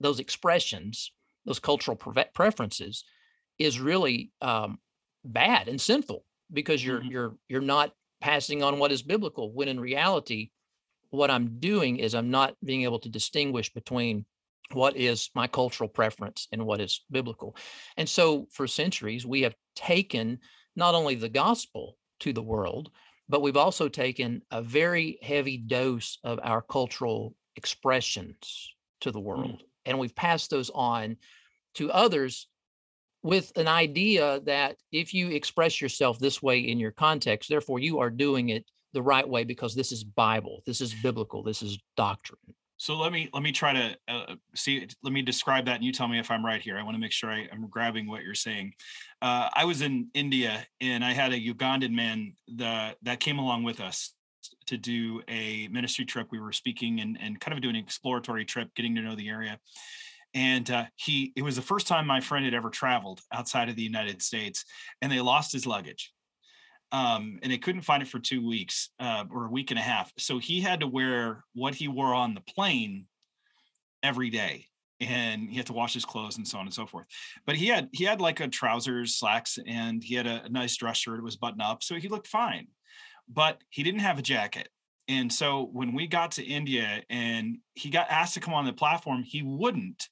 those 0.00 0.20
expressions, 0.20 1.12
those 1.44 1.58
cultural 1.60 1.96
preve- 1.96 2.32
preferences, 2.34 3.04
is 3.58 3.80
really 3.80 4.32
um, 4.40 4.80
bad 5.24 5.68
and 5.68 5.80
sinful 5.80 6.26
because 6.52 6.84
you're 6.84 7.00
Mhm. 7.00 7.10
you're 7.10 7.38
you're 7.48 7.60
not 7.60 7.94
passing 8.20 8.62
on 8.62 8.78
what 8.78 8.92
is 8.92 9.02
biblical. 9.02 9.52
When 9.52 9.68
in 9.68 9.80
reality, 9.80 10.50
what 11.12 11.30
I'm 11.30 11.58
doing 11.60 11.98
is 11.98 12.14
I'm 12.14 12.30
not 12.30 12.56
being 12.64 12.82
able 12.82 12.98
to 13.00 13.08
distinguish 13.08 13.72
between 13.72 14.24
what 14.72 14.96
is 14.96 15.28
my 15.34 15.46
cultural 15.46 15.88
preference 15.88 16.48
and 16.52 16.64
what 16.64 16.80
is 16.80 17.04
biblical. 17.10 17.54
And 17.98 18.08
so 18.08 18.46
for 18.50 18.66
centuries, 18.66 19.26
we 19.26 19.42
have 19.42 19.54
taken 19.76 20.38
not 20.74 20.94
only 20.94 21.14
the 21.14 21.28
gospel 21.28 21.98
to 22.20 22.32
the 22.32 22.42
world, 22.42 22.90
but 23.28 23.42
we've 23.42 23.58
also 23.58 23.88
taken 23.88 24.40
a 24.50 24.62
very 24.62 25.18
heavy 25.22 25.58
dose 25.58 26.18
of 26.24 26.40
our 26.42 26.62
cultural 26.62 27.34
expressions 27.56 28.74
to 29.02 29.10
the 29.10 29.20
hmm. 29.20 29.26
world. 29.26 29.62
And 29.84 29.98
we've 29.98 30.16
passed 30.16 30.48
those 30.48 30.70
on 30.74 31.18
to 31.74 31.90
others 31.90 32.48
with 33.22 33.52
an 33.56 33.68
idea 33.68 34.40
that 34.46 34.76
if 34.90 35.12
you 35.12 35.28
express 35.28 35.80
yourself 35.80 36.18
this 36.18 36.42
way 36.42 36.60
in 36.60 36.80
your 36.80 36.90
context, 36.90 37.50
therefore 37.50 37.80
you 37.80 37.98
are 37.98 38.10
doing 38.10 38.48
it 38.48 38.64
the 38.92 39.02
right 39.02 39.28
way 39.28 39.44
because 39.44 39.74
this 39.74 39.92
is 39.92 40.04
Bible, 40.04 40.62
this 40.66 40.80
is 40.80 40.94
biblical, 40.94 41.42
this 41.42 41.62
is 41.62 41.78
doctrine. 41.96 42.38
So 42.82 42.96
let 42.96 43.12
me 43.12 43.28
let 43.32 43.44
me 43.44 43.52
try 43.52 43.72
to 43.72 43.96
uh, 44.08 44.34
see. 44.56 44.88
Let 45.04 45.12
me 45.12 45.22
describe 45.22 45.66
that, 45.66 45.76
and 45.76 45.84
you 45.84 45.92
tell 45.92 46.08
me 46.08 46.18
if 46.18 46.32
I'm 46.32 46.44
right 46.44 46.60
here. 46.60 46.76
I 46.76 46.82
want 46.82 46.96
to 46.96 47.00
make 47.00 47.12
sure 47.12 47.30
I, 47.30 47.46
am 47.52 47.68
grabbing 47.68 48.08
what 48.08 48.24
you're 48.24 48.34
saying. 48.34 48.72
Uh, 49.20 49.48
I 49.54 49.64
was 49.66 49.82
in 49.82 50.08
India, 50.14 50.66
and 50.80 51.04
I 51.04 51.12
had 51.12 51.32
a 51.32 51.38
Ugandan 51.38 51.92
man 51.92 52.32
that 52.56 53.20
came 53.20 53.38
along 53.38 53.62
with 53.62 53.78
us 53.78 54.14
to 54.66 54.76
do 54.76 55.22
a 55.28 55.68
ministry 55.68 56.04
trip. 56.04 56.26
We 56.32 56.40
were 56.40 56.50
speaking 56.50 57.00
and, 57.00 57.16
and 57.22 57.40
kind 57.40 57.56
of 57.56 57.62
doing 57.62 57.76
an 57.76 57.84
exploratory 57.84 58.44
trip, 58.44 58.74
getting 58.74 58.96
to 58.96 59.00
know 59.00 59.14
the 59.14 59.28
area. 59.28 59.60
and 60.34 60.68
uh, 60.68 60.86
he 60.96 61.32
it 61.36 61.42
was 61.42 61.54
the 61.54 61.62
first 61.62 61.86
time 61.86 62.04
my 62.04 62.20
friend 62.20 62.44
had 62.44 62.54
ever 62.54 62.70
traveled 62.70 63.20
outside 63.32 63.68
of 63.68 63.76
the 63.76 63.82
United 63.82 64.20
States, 64.22 64.64
and 65.00 65.12
they 65.12 65.20
lost 65.20 65.52
his 65.52 65.68
luggage. 65.68 66.12
Um, 66.92 67.38
and 67.42 67.50
they 67.50 67.58
couldn't 67.58 67.80
find 67.82 68.02
it 68.02 68.08
for 68.08 68.18
two 68.18 68.46
weeks 68.46 68.90
uh, 69.00 69.24
or 69.30 69.46
a 69.46 69.50
week 69.50 69.70
and 69.70 69.78
a 69.78 69.82
half. 69.82 70.12
So 70.18 70.38
he 70.38 70.60
had 70.60 70.80
to 70.80 70.86
wear 70.86 71.42
what 71.54 71.74
he 71.74 71.88
wore 71.88 72.12
on 72.12 72.34
the 72.34 72.42
plane 72.42 73.06
every 74.02 74.28
day 74.28 74.66
and 75.00 75.48
he 75.48 75.56
had 75.56 75.66
to 75.66 75.72
wash 75.72 75.94
his 75.94 76.04
clothes 76.04 76.36
and 76.36 76.46
so 76.46 76.58
on 76.58 76.66
and 76.66 76.74
so 76.74 76.86
forth. 76.86 77.06
But 77.46 77.56
he 77.56 77.66
had 77.66 77.88
he 77.92 78.04
had 78.04 78.20
like 78.20 78.40
a 78.40 78.48
trousers, 78.48 79.16
slacks, 79.16 79.58
and 79.66 80.02
he 80.02 80.14
had 80.14 80.26
a, 80.26 80.44
a 80.44 80.48
nice 80.48 80.76
dress 80.76 80.98
shirt. 80.98 81.18
It 81.18 81.24
was 81.24 81.36
buttoned 81.36 81.62
up, 81.62 81.82
so 81.82 81.96
he 81.96 82.08
looked 82.08 82.28
fine. 82.28 82.68
But 83.28 83.58
he 83.70 83.82
didn't 83.82 84.00
have 84.00 84.18
a 84.18 84.22
jacket. 84.22 84.68
And 85.08 85.32
so 85.32 85.68
when 85.72 85.92
we 85.92 86.06
got 86.06 86.32
to 86.32 86.44
India 86.44 87.02
and 87.10 87.58
he 87.74 87.90
got 87.90 88.10
asked 88.10 88.34
to 88.34 88.40
come 88.40 88.54
on 88.54 88.64
the 88.64 88.72
platform, 88.72 89.22
he 89.22 89.42
wouldn't 89.42 90.08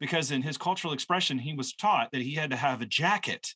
because 0.00 0.30
in 0.30 0.42
his 0.42 0.58
cultural 0.58 0.92
expression, 0.92 1.38
he 1.38 1.54
was 1.54 1.74
taught 1.74 2.10
that 2.12 2.22
he 2.22 2.34
had 2.34 2.50
to 2.50 2.56
have 2.56 2.82
a 2.82 2.86
jacket 2.86 3.54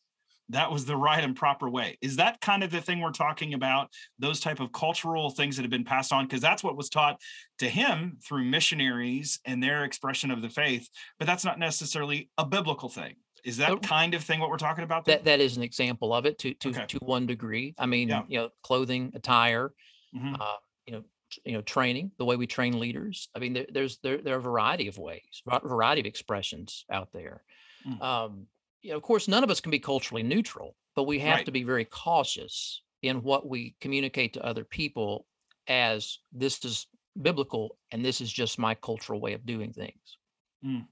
that 0.52 0.70
was 0.70 0.84
the 0.84 0.96
right 0.96 1.24
and 1.24 1.34
proper 1.34 1.68
way 1.68 1.98
is 2.00 2.16
that 2.16 2.40
kind 2.40 2.62
of 2.62 2.70
the 2.70 2.80
thing 2.80 3.00
we're 3.00 3.10
talking 3.10 3.54
about 3.54 3.90
those 4.18 4.40
type 4.40 4.60
of 4.60 4.72
cultural 4.72 5.30
things 5.30 5.56
that 5.56 5.62
have 5.62 5.70
been 5.70 5.84
passed 5.84 6.12
on 6.12 6.24
because 6.24 6.40
that's 6.40 6.62
what 6.62 6.76
was 6.76 6.88
taught 6.88 7.20
to 7.58 7.68
him 7.68 8.18
through 8.26 8.44
missionaries 8.44 9.40
and 9.44 9.62
their 9.62 9.84
expression 9.84 10.30
of 10.30 10.42
the 10.42 10.48
faith 10.48 10.88
but 11.18 11.26
that's 11.26 11.44
not 11.44 11.58
necessarily 11.58 12.30
a 12.38 12.46
biblical 12.46 12.88
thing 12.88 13.14
is 13.44 13.56
that 13.56 13.82
kind 13.82 14.14
of 14.14 14.22
thing 14.22 14.38
what 14.38 14.50
we're 14.50 14.56
talking 14.56 14.84
about 14.84 15.04
there? 15.04 15.16
that 15.16 15.24
that 15.24 15.40
is 15.40 15.56
an 15.56 15.62
example 15.62 16.14
of 16.14 16.26
it 16.26 16.38
to 16.38 16.54
to 16.54 16.68
okay. 16.70 16.84
to 16.86 16.98
one 16.98 17.26
degree 17.26 17.74
i 17.78 17.86
mean 17.86 18.08
yeah. 18.08 18.22
you 18.28 18.38
know 18.38 18.48
clothing 18.62 19.10
attire 19.14 19.72
mm-hmm. 20.14 20.34
uh, 20.40 20.56
you 20.86 20.92
know 20.92 21.02
you 21.44 21.52
know 21.52 21.62
training 21.62 22.10
the 22.18 22.24
way 22.24 22.36
we 22.36 22.46
train 22.46 22.78
leaders 22.78 23.28
i 23.34 23.38
mean 23.38 23.54
there, 23.54 23.66
there's 23.72 23.98
there, 24.02 24.18
there 24.18 24.34
are 24.34 24.38
a 24.38 24.42
variety 24.42 24.88
of 24.88 24.98
ways 24.98 25.42
a 25.50 25.66
variety 25.66 26.00
of 26.00 26.06
expressions 26.06 26.84
out 26.90 27.08
there 27.12 27.42
mm. 27.86 28.00
um, 28.02 28.46
you 28.82 28.90
know, 28.90 28.96
of 28.96 29.02
course, 29.02 29.28
none 29.28 29.44
of 29.44 29.50
us 29.50 29.60
can 29.60 29.70
be 29.70 29.78
culturally 29.78 30.22
neutral, 30.22 30.76
but 30.94 31.04
we 31.04 31.18
have 31.20 31.36
right. 31.36 31.46
to 31.46 31.52
be 31.52 31.62
very 31.62 31.84
cautious 31.84 32.82
in 33.02 33.22
what 33.22 33.48
we 33.48 33.74
communicate 33.80 34.32
to 34.34 34.44
other 34.44 34.64
people 34.64 35.26
as 35.68 36.18
this 36.32 36.64
is 36.64 36.86
biblical 37.20 37.76
and 37.90 38.04
this 38.04 38.20
is 38.20 38.32
just 38.32 38.58
my 38.58 38.74
cultural 38.74 39.20
way 39.20 39.32
of 39.32 39.46
doing 39.46 39.72
things. 39.72 40.18
Mm. 40.64 40.86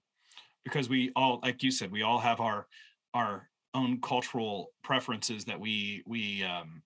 Because 0.65 0.89
we 0.89 1.11
all, 1.17 1.41
like 1.43 1.63
you 1.63 1.71
said, 1.71 1.91
we 1.91 2.03
all 2.03 2.19
have 2.19 2.41
our 2.41 2.67
our 3.15 3.49
own 3.75 4.01
cultural 4.01 4.73
preferences 4.85 5.45
that 5.47 5.59
we 5.59 6.03
we 6.07 6.45
um, 6.45 6.83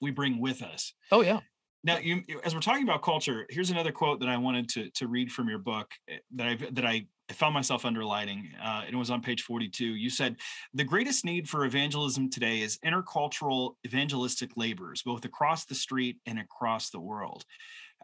we 0.00 0.10
bring 0.10 0.40
with 0.40 0.62
us. 0.62 0.92
Oh 1.12 1.22
yeah. 1.22 1.40
Now, 1.84 1.98
you, 1.98 2.24
as 2.42 2.52
we're 2.52 2.60
talking 2.60 2.82
about 2.82 3.02
culture, 3.02 3.46
here's 3.48 3.70
another 3.70 3.92
quote 3.92 4.18
that 4.20 4.28
I 4.28 4.36
wanted 4.36 4.68
to 4.70 4.90
to 4.90 5.06
read 5.06 5.30
from 5.30 5.48
your 5.48 5.58
book 5.58 5.88
eh, 6.08 6.18
that 6.34 6.46
I 6.48 6.58
that 6.72 6.84
I 6.84 7.06
I 7.28 7.32
found 7.32 7.54
myself 7.54 7.84
underlining, 7.84 8.50
uh, 8.62 8.82
and 8.86 8.94
it 8.94 8.98
was 8.98 9.10
on 9.10 9.20
page 9.20 9.42
42. 9.42 9.84
You 9.84 10.10
said, 10.10 10.36
The 10.74 10.84
greatest 10.84 11.24
need 11.24 11.48
for 11.48 11.64
evangelism 11.64 12.30
today 12.30 12.60
is 12.60 12.78
intercultural 12.84 13.74
evangelistic 13.84 14.52
labors, 14.56 15.02
both 15.02 15.24
across 15.24 15.64
the 15.64 15.74
street 15.74 16.18
and 16.26 16.38
across 16.38 16.90
the 16.90 17.00
world. 17.00 17.44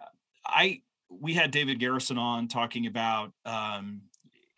Uh, 0.01 0.07
I 0.45 0.83
we 1.09 1.35
had 1.35 1.51
David 1.51 1.79
Garrison 1.79 2.19
on 2.19 2.49
talking 2.49 2.87
about 2.87 3.33
um, 3.45 4.01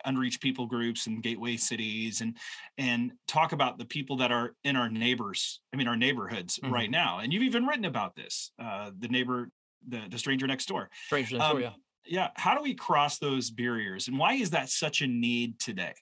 unreached 0.05 0.41
people 0.41 0.67
groups 0.67 1.07
and 1.07 1.23
gateway 1.23 1.57
cities 1.57 2.21
and 2.21 2.37
and 2.79 3.13
talk 3.27 3.53
about 3.53 3.79
the 3.79 3.85
people 3.85 4.17
that 4.19 4.31
are 4.31 4.55
in 4.65 4.77
our 4.77 4.89
neighbors 4.89 5.61
i 5.73 5.77
mean 5.77 5.89
our 5.89 5.97
neighborhoods 5.97 6.59
mm-hmm. 6.59 6.73
right 6.73 6.91
now 6.91 7.21
and 7.21 7.33
you've 7.33 7.43
even 7.43 7.67
written 7.67 7.85
about 7.85 8.15
this 8.15 8.53
uh, 8.59 8.91
the 8.99 9.09
neighbor 9.09 9.49
the, 9.89 10.01
the 10.11 10.19
stranger 10.19 10.47
next 10.47 10.67
door 10.67 10.91
stranger 11.07 11.39
next 11.39 11.51
um, 11.51 11.53
door 11.53 11.61
yeah 11.63 11.71
yeah 12.07 12.31
how 12.37 12.55
do 12.55 12.63
we 12.63 12.75
cross 12.75 13.19
those 13.19 13.51
barriers 13.51 14.09
and 14.09 14.19
why 14.19 14.35
is 14.35 14.51
that 14.51 14.69
such 14.69 15.03
a 15.03 15.07
need 15.07 15.59
today? 15.59 15.95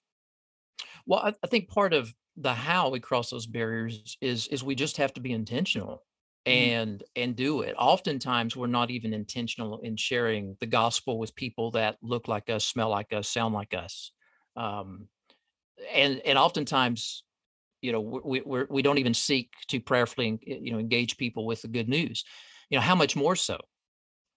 Well 1.06 1.20
I, 1.20 1.34
I, 1.42 1.46
think 1.46 1.68
part 1.68 1.92
of 1.92 2.12
the 2.36 2.52
how 2.52 2.90
we 2.90 3.00
cross 3.00 3.30
those 3.30 3.46
barriers 3.46 4.16
is 4.20 4.48
is 4.48 4.64
we 4.64 4.74
just 4.74 4.96
have 4.96 5.12
to 5.14 5.20
be 5.20 5.32
intentional 5.32 6.02
mm-hmm. 6.46 6.70
and 6.70 7.04
and 7.16 7.36
do 7.36 7.62
it. 7.62 7.74
Oftentimes 7.78 8.56
we're 8.56 8.66
not 8.66 8.90
even 8.90 9.12
intentional 9.12 9.80
in 9.80 9.96
sharing 9.96 10.56
the 10.60 10.66
gospel 10.66 11.18
with 11.18 11.34
people 11.34 11.72
that 11.72 11.96
look 12.02 12.28
like 12.28 12.50
us 12.50 12.64
smell 12.64 12.90
like 12.90 13.12
us 13.12 13.28
sound 13.28 13.54
like 13.54 13.74
us. 13.74 14.12
Um, 14.56 15.08
and 15.92 16.20
and 16.24 16.38
oftentimes 16.38 17.24
you 17.80 17.92
know 17.92 18.00
we 18.00 18.40
we're, 18.40 18.66
we 18.70 18.82
don't 18.82 18.98
even 18.98 19.14
seek 19.14 19.50
to 19.68 19.80
prayerfully 19.80 20.38
you 20.42 20.72
know 20.72 20.78
engage 20.78 21.16
people 21.16 21.46
with 21.46 21.62
the 21.62 21.68
good 21.68 21.88
news. 21.88 22.24
You 22.70 22.78
know 22.78 22.82
how 22.82 22.94
much 22.94 23.16
more 23.16 23.36
so? 23.36 23.58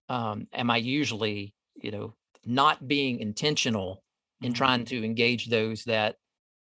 Um, 0.10 0.48
am 0.54 0.70
I 0.70 0.78
usually, 0.78 1.55
you 1.76 1.92
know, 1.92 2.14
not 2.46 2.88
being 2.88 3.20
intentional 3.20 4.04
in 4.42 4.52
mm-hmm. 4.52 4.58
trying 4.58 4.86
to 4.86 5.04
engage 5.04 5.48
those 5.48 5.84
that 5.86 6.16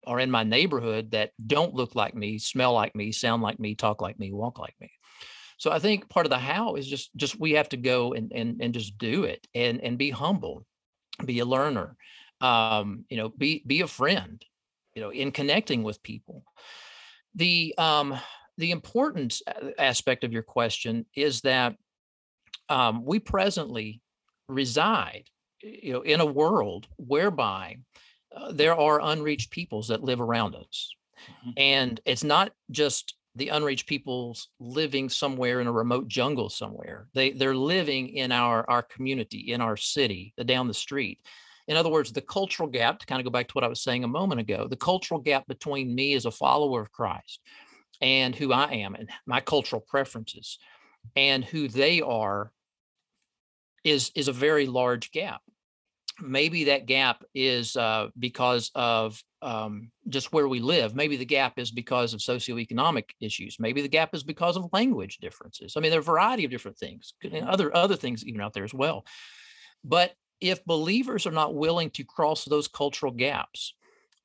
are 0.07 0.21
in 0.21 0.31
my 0.31 0.45
neighborhood 0.45 1.11
that 1.13 1.31
don't 1.47 1.75
look 1.75 1.95
like 1.95 2.15
me, 2.15 2.39
smell 2.39 2.73
like 2.73 2.95
me, 2.95 3.11
sound 3.13 3.43
like 3.43 3.59
me, 3.59 3.75
talk 3.75 4.03
like 4.03 4.19
me, 4.19 4.33
walk 4.33 4.59
like 4.59 4.75
me. 4.81 4.91
So 5.57 5.71
I 5.71 5.79
think 5.79 6.09
part 6.09 6.27
of 6.27 6.31
the 6.31 6.39
how 6.39 6.75
is 6.75 6.87
just 6.87 7.15
just 7.17 7.41
we 7.41 7.53
have 7.53 7.69
to 7.71 7.77
go 7.77 8.13
and 8.13 8.33
and 8.35 8.61
and 8.61 8.75
just 8.75 8.99
do 8.99 9.25
it 9.25 9.47
and 9.55 9.81
and 9.81 9.97
be 9.97 10.11
humble, 10.11 10.67
be 11.25 11.39
a 11.39 11.45
learner, 11.45 11.97
um, 12.41 13.05
you 13.09 13.17
know, 13.17 13.29
be 13.31 13.63
be 13.67 13.81
a 13.81 13.87
friend, 13.87 14.45
you 14.95 15.03
know, 15.03 15.11
in 15.11 15.31
connecting 15.31 15.83
with 15.83 16.03
people. 16.03 16.45
The 17.35 17.75
um 17.79 18.19
the 18.59 18.71
important 18.71 19.41
aspect 19.79 20.25
of 20.25 20.33
your 20.33 20.43
question 20.43 21.07
is 21.17 21.41
that 21.43 21.77
um, 22.69 23.05
we 23.05 23.19
presently 23.19 24.01
reside 24.49 25.25
you 25.63 25.93
know 25.93 26.03
in 26.03 26.21
a 26.21 26.27
world 26.27 26.87
whereby 26.97 27.77
uh, 28.37 28.53
there 28.53 28.79
are 28.79 29.01
unreached 29.01 29.51
peoples 29.51 29.89
that 29.89 30.03
live 30.03 30.21
around 30.21 30.55
us. 30.55 30.91
Mm-hmm. 31.25 31.51
and 31.57 32.01
it's 32.05 32.25
not 32.25 32.53
just 32.71 33.15
the 33.37 33.49
unreached 33.49 33.87
peoples 33.87 34.49
living 34.61 35.09
somewhere 35.09 35.61
in 35.61 35.67
a 35.67 35.73
remote 35.73 36.07
jungle 36.07 36.51
somewhere. 36.51 37.09
They 37.15 37.31
they're 37.31 37.57
living 37.57 38.09
in 38.11 38.31
our 38.31 38.69
our 38.69 38.83
community 38.83 39.53
in 39.53 39.61
our 39.61 39.77
city 39.77 40.35
uh, 40.39 40.43
down 40.43 40.69
the 40.69 40.75
street. 40.75 41.21
In 41.67 41.77
other 41.77 41.89
words 41.89 42.13
the 42.13 42.21
cultural 42.21 42.69
gap 42.69 42.99
to 42.99 43.07
kind 43.07 43.21
of 43.21 43.25
go 43.25 43.31
back 43.31 43.49
to 43.49 43.53
what 43.53 43.65
i 43.65 43.69
was 43.69 43.83
saying 43.83 44.05
a 44.05 44.09
moment 44.09 44.41
ago 44.41 44.67
the 44.69 44.77
cultural 44.77 45.19
gap 45.19 45.47
between 45.47 45.95
me 45.95 46.13
as 46.13 46.27
a 46.27 46.31
follower 46.31 46.83
of 46.83 46.93
christ 46.93 47.41
and 48.03 48.37
who 48.37 48.53
i 48.53 48.67
am 48.71 48.95
and 48.95 49.09
my 49.27 49.41
cultural 49.41 49.81
preferences 49.81 50.59
and 51.17 51.43
who 51.43 51.67
they 51.69 52.03
are 52.03 52.53
is 53.85 54.11
is 54.15 54.29
a 54.29 54.33
very 54.33 54.67
large 54.67 55.13
gap 55.13 55.41
maybe 56.21 56.65
that 56.65 56.87
gap 56.87 57.25
is 57.35 57.77
uh, 57.77 58.09
because 58.19 58.71
of 58.75 59.23
um, 59.43 59.91
just 60.09 60.33
where 60.33 60.49
we 60.49 60.61
live. 60.61 60.95
Maybe 60.95 61.17
the 61.17 61.25
gap 61.25 61.59
is 61.59 61.71
because 61.71 62.15
of 62.15 62.21
socioeconomic 62.21 63.11
issues. 63.21 63.57
Maybe 63.59 63.83
the 63.83 63.89
gap 63.89 64.15
is 64.15 64.23
because 64.23 64.57
of 64.57 64.73
language 64.73 65.19
differences. 65.19 65.75
I 65.77 65.81
mean, 65.81 65.91
there 65.91 65.99
are 65.99 66.03
a 66.03 66.05
variety 66.05 66.45
of 66.45 66.51
different 66.51 66.79
things, 66.79 67.15
and 67.23 67.49
other 67.49 67.75
other 67.75 67.97
things 67.97 68.25
even 68.25 68.41
out 68.41 68.53
there 68.53 68.65
as 68.65 68.75
well. 68.75 69.05
But 69.83 70.15
if 70.41 70.65
believers 70.65 71.27
are 71.27 71.33
not 71.33 71.55
willing 71.55 71.91
to 71.91 72.05
cross 72.05 72.45
those 72.45 72.69
cultural 72.69 73.13
gaps, 73.13 73.75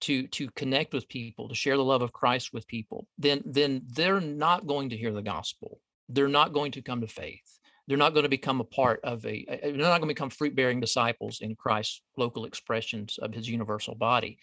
to 0.02 0.28
to 0.28 0.50
connect 0.52 0.94
with 0.94 1.10
people, 1.10 1.50
to 1.50 1.56
share 1.56 1.76
the 1.76 1.84
love 1.84 2.02
of 2.02 2.14
Christ 2.14 2.54
with 2.54 2.68
people, 2.68 3.08
then 3.18 3.42
then 3.46 3.82
they're 3.88 4.22
not 4.22 4.68
going 4.68 4.90
to 4.90 4.98
hear 4.98 5.12
the 5.12 5.22
gospel. 5.22 5.80
They're 6.08 6.28
not 6.28 6.54
going 6.54 6.72
to 6.74 6.82
come 6.82 7.02
to 7.02 7.08
faith 7.08 7.59
they're 7.90 7.98
not 7.98 8.14
going 8.14 8.24
to 8.24 8.30
become 8.30 8.62
a 8.62 8.66
part 8.66 9.02
of 9.04 9.26
a 9.26 9.44
they're 9.64 9.74
not 9.74 9.98
going 9.98 10.02
to 10.02 10.08
become 10.08 10.30
fruit 10.30 10.56
bearing 10.56 10.80
disciples 10.80 11.40
in 11.42 11.56
christ's 11.56 12.02
local 12.16 12.46
expressions 12.46 13.18
of 13.18 13.34
his 13.34 13.50
universal 13.50 13.96
body. 13.96 14.38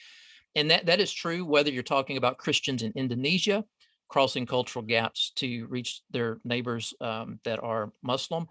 And 0.57 0.71
that 0.71 0.87
that 0.87 1.01
is 1.01 1.13
true 1.13 1.45
whether 1.45 1.71
you're 1.71 1.83
talking 1.85 2.17
about 2.17 2.39
christians 2.39 2.83
in 2.83 2.93
indonesia 2.97 3.65
crossing 4.09 4.47
cultural 4.47 4.85
gaps 4.85 5.33
to 5.37 5.67
reach 5.67 6.03
their 6.11 6.39
neighbors 6.45 6.93
um, 7.01 7.39
that 7.45 7.63
are 7.63 7.93
muslim 8.03 8.49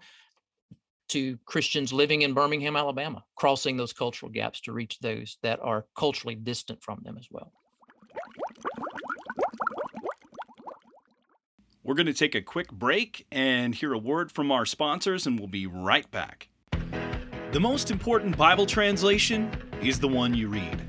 to 1.08 1.38
christians 1.44 1.92
living 1.92 2.22
in 2.22 2.32
birmingham 2.32 2.76
alabama 2.76 3.22
crossing 3.34 3.76
those 3.76 3.92
cultural 3.92 4.30
gaps 4.32 4.60
to 4.62 4.72
reach 4.72 4.98
those 5.00 5.36
that 5.42 5.60
are 5.62 5.84
culturally 5.96 6.36
distant 6.36 6.82
from 6.82 7.00
them 7.02 7.16
as 7.18 7.26
well 7.30 7.52
We're 11.86 11.94
going 11.94 12.06
to 12.06 12.12
take 12.12 12.34
a 12.34 12.42
quick 12.42 12.72
break 12.72 13.28
and 13.30 13.72
hear 13.72 13.92
a 13.92 13.98
word 13.98 14.32
from 14.32 14.50
our 14.50 14.66
sponsors, 14.66 15.24
and 15.24 15.38
we'll 15.38 15.46
be 15.46 15.68
right 15.68 16.10
back. 16.10 16.48
The 17.52 17.60
most 17.60 17.92
important 17.92 18.36
Bible 18.36 18.66
translation 18.66 19.56
is 19.80 20.00
the 20.00 20.08
one 20.08 20.34
you 20.34 20.48
read. 20.48 20.82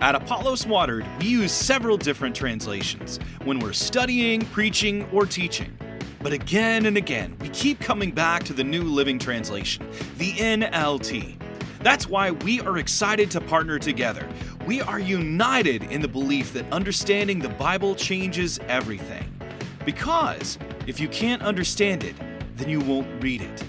At 0.00 0.16
Apollos 0.16 0.66
Watered, 0.66 1.06
we 1.20 1.28
use 1.28 1.52
several 1.52 1.96
different 1.96 2.34
translations 2.34 3.20
when 3.44 3.60
we're 3.60 3.72
studying, 3.72 4.40
preaching, 4.46 5.08
or 5.12 5.24
teaching. 5.24 5.78
But 6.20 6.32
again 6.32 6.86
and 6.86 6.96
again, 6.96 7.36
we 7.40 7.48
keep 7.50 7.78
coming 7.78 8.10
back 8.10 8.42
to 8.42 8.52
the 8.52 8.64
New 8.64 8.82
Living 8.82 9.20
Translation, 9.20 9.88
the 10.18 10.32
NLT. 10.32 11.36
That's 11.78 12.08
why 12.08 12.32
we 12.32 12.60
are 12.62 12.78
excited 12.78 13.30
to 13.30 13.40
partner 13.40 13.78
together. 13.78 14.28
We 14.66 14.80
are 14.80 14.98
united 14.98 15.84
in 15.84 16.02
the 16.02 16.08
belief 16.08 16.52
that 16.54 16.72
understanding 16.72 17.38
the 17.38 17.50
Bible 17.50 17.94
changes 17.94 18.58
everything. 18.66 19.33
Because 19.84 20.58
if 20.86 21.00
you 21.00 21.08
can't 21.08 21.42
understand 21.42 22.04
it, 22.04 22.14
then 22.56 22.68
you 22.68 22.80
won't 22.80 23.22
read 23.22 23.42
it. 23.42 23.64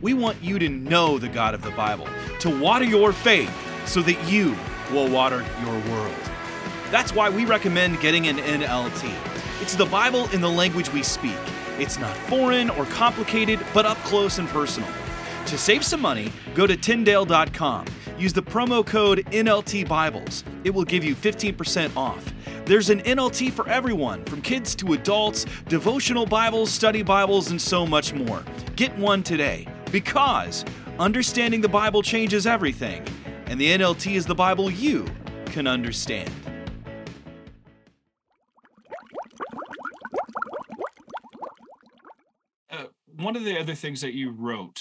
We 0.00 0.14
want 0.14 0.42
you 0.42 0.58
to 0.58 0.68
know 0.68 1.18
the 1.18 1.28
God 1.28 1.54
of 1.54 1.62
the 1.62 1.70
Bible, 1.72 2.08
to 2.40 2.60
water 2.60 2.84
your 2.84 3.12
faith 3.12 3.54
so 3.86 4.02
that 4.02 4.30
you 4.30 4.56
will 4.90 5.08
water 5.10 5.44
your 5.62 5.78
world. 5.90 6.14
That's 6.90 7.14
why 7.14 7.30
we 7.30 7.44
recommend 7.44 8.00
getting 8.00 8.26
an 8.26 8.38
NLT. 8.38 9.12
It's 9.60 9.74
the 9.74 9.86
Bible 9.86 10.28
in 10.30 10.40
the 10.40 10.48
language 10.48 10.92
we 10.92 11.02
speak. 11.02 11.36
It's 11.78 11.98
not 11.98 12.16
foreign 12.16 12.70
or 12.70 12.84
complicated, 12.86 13.60
but 13.72 13.86
up 13.86 13.98
close 13.98 14.38
and 14.38 14.48
personal. 14.48 14.88
To 15.46 15.58
save 15.58 15.84
some 15.84 16.00
money, 16.00 16.32
go 16.54 16.66
to 16.66 16.76
Tyndale.com. 16.76 17.86
Use 18.18 18.32
the 18.32 18.42
promo 18.42 18.84
code 18.84 19.24
NLT 19.30 19.88
Bibles. 19.88 20.44
It 20.64 20.74
will 20.74 20.84
give 20.84 21.04
you 21.04 21.14
15% 21.14 21.96
off. 21.96 22.32
There's 22.66 22.90
an 22.90 23.00
NLT 23.00 23.52
for 23.52 23.68
everyone, 23.68 24.24
from 24.26 24.42
kids 24.42 24.74
to 24.76 24.92
adults, 24.92 25.46
devotional 25.68 26.26
Bibles, 26.26 26.70
study 26.70 27.02
Bibles, 27.02 27.50
and 27.50 27.60
so 27.60 27.86
much 27.86 28.12
more. 28.12 28.44
Get 28.76 28.96
one 28.96 29.22
today 29.22 29.66
because 29.90 30.64
understanding 30.98 31.62
the 31.62 31.68
Bible 31.68 32.02
changes 32.02 32.46
everything, 32.46 33.04
and 33.46 33.60
the 33.60 33.70
NLT 33.70 34.14
is 34.14 34.26
the 34.26 34.34
Bible 34.34 34.70
you 34.70 35.06
can 35.46 35.66
understand. 35.66 36.30
Uh, 42.70 42.84
one 43.16 43.34
of 43.34 43.44
the 43.44 43.58
other 43.58 43.74
things 43.74 44.00
that 44.02 44.14
you 44.14 44.30
wrote 44.30 44.80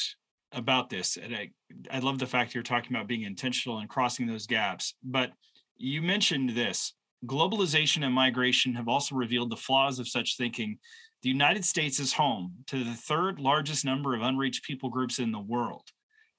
about 0.52 0.90
this, 0.90 1.18
and 1.18 1.34
I, 1.34 1.50
I 1.90 2.00
love 2.00 2.20
the 2.20 2.28
fact 2.28 2.54
you're 2.54 2.62
talking 2.62 2.96
about 2.96 3.08
being 3.08 3.24
intentional 3.24 3.80
and 3.80 3.90
crossing 3.90 4.28
those 4.28 4.46
gaps, 4.46 4.94
but 5.04 5.32
you 5.78 6.04
mentioned 6.04 6.52
this 6.52 6.94
globalization 7.26 8.06
and 8.06 8.14
migration 8.14 8.74
have 8.76 8.88
also 8.88 9.16
revealed 9.16 9.50
the 9.50 9.58
flaws 9.58 10.00
of 10.00 10.08
such 10.08 10.38
thinking. 10.38 10.78
The 11.22 11.30
United 11.30 11.66
States 11.66 12.00
is 12.00 12.14
home 12.14 12.54
to 12.68 12.84
the 12.84 12.94
third 12.94 13.40
largest 13.40 13.84
number 13.84 14.16
of 14.16 14.22
unreached 14.22 14.64
people 14.64 14.90
groups 14.90 15.20
in 15.20 15.32
the 15.32 15.40
world. 15.40 15.84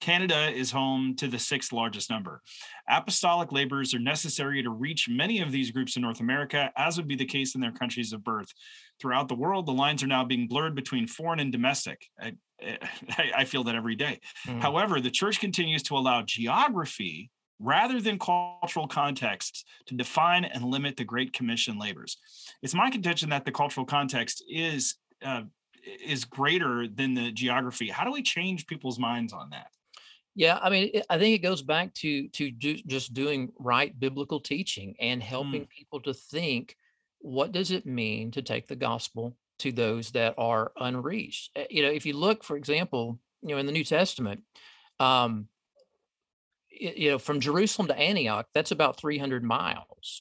Canada 0.01 0.51
is 0.51 0.70
home 0.70 1.14
to 1.16 1.28
the 1.28 1.39
sixth 1.39 1.72
largest 1.72 2.09
number. 2.09 2.41
Apostolic 2.89 3.53
labors 3.53 3.95
are 3.95 3.99
necessary 3.99 4.62
to 4.62 4.70
reach 4.70 5.09
many 5.11 5.41
of 5.41 5.53
these 5.53 5.70
groups 5.70 5.97
in 5.97 6.03
North 6.03 6.20
America, 6.20 6.70
as 6.76 6.97
would 6.97 7.07
be 7.07 7.16
the 7.16 7.26
case 7.26 7.55
in 7.55 7.61
their 7.61 7.72
countries 7.72 8.14
of 8.14 8.24
birth. 8.24 8.49
Throughout 9.01 9.28
the 9.28 9.35
world, 9.35 9.66
the 9.66 9.72
lines 9.72 10.03
are 10.03 10.07
now 10.07 10.24
being 10.24 10.49
blurred 10.49 10.74
between 10.74 11.07
foreign 11.07 11.41
and 11.41 11.53
domestic. 11.53 12.07
I, 12.18 12.33
I 13.37 13.45
feel 13.45 13.64
that 13.64 13.74
every 13.74 13.95
day. 13.95 14.20
Mm. 14.47 14.61
However, 14.61 15.01
the 15.01 15.11
church 15.11 15.39
continues 15.39 15.83
to 15.85 15.97
allow 15.97 16.22
geography 16.22 17.31
rather 17.61 18.01
than 18.01 18.19
cultural 18.19 18.89
context 18.89 19.67
to 19.87 19.95
define 19.95 20.45
and 20.45 20.65
limit 20.65 20.97
the 20.97 21.05
Great 21.05 21.33
Commission 21.33 21.79
labors. 21.79 22.17
It's 22.63 22.75
my 22.75 22.91
contention 22.91 23.29
that 23.31 23.45
the 23.45 23.53
cultural 23.53 23.87
context 23.87 24.43
is 24.49 24.97
uh, 25.25 25.43
is 26.05 26.25
greater 26.25 26.89
than 26.89 27.15
the 27.15 27.31
geography. 27.31 27.89
How 27.89 28.05
do 28.05 28.13
we 28.13 28.23
change 28.23 28.67
people's 28.67 28.99
minds 28.99 29.33
on 29.33 29.51
that? 29.51 29.69
Yeah, 30.35 30.59
I 30.63 30.71
mean, 30.71 31.03
I 31.11 31.19
think 31.19 31.35
it 31.35 31.43
goes 31.43 31.63
back 31.63 31.93
to 31.95 32.29
to 32.29 32.51
just 32.51 33.13
doing 33.13 33.53
right 33.59 33.99
biblical 33.99 34.41
teaching 34.41 34.95
and 35.01 35.23
helping 35.23 35.63
mm. 35.63 35.69
people 35.69 36.01
to 36.03 36.15
think 36.15 36.77
what 37.19 37.53
does 37.53 37.71
it 37.71 37.85
mean 37.85 38.31
to 38.31 38.43
take 38.43 38.67
the 38.67 38.77
gospel 38.77 39.37
to 39.59 39.73
those 39.73 40.13
that 40.13 40.35
are 40.39 40.73
unreached. 40.81 41.51
Eh, 41.55 41.67
you 41.71 41.83
know, 41.83 41.91
if 41.91 42.07
you 42.07 42.15
look, 42.15 42.43
for 42.43 42.57
example, 42.57 43.19
you 43.43 43.51
know, 43.51 43.59
in 43.59 43.67
the 43.67 43.73
New 43.73 43.85
Testament, 43.85 44.43
um, 44.99 45.49
you 46.81 47.11
know, 47.11 47.18
from 47.18 47.41
Jerusalem 47.41 47.89
to 47.89 47.99
Antioch, 47.99 48.47
that's 48.55 48.70
about 48.70 48.99
300 48.99 49.45
miles. 49.45 50.20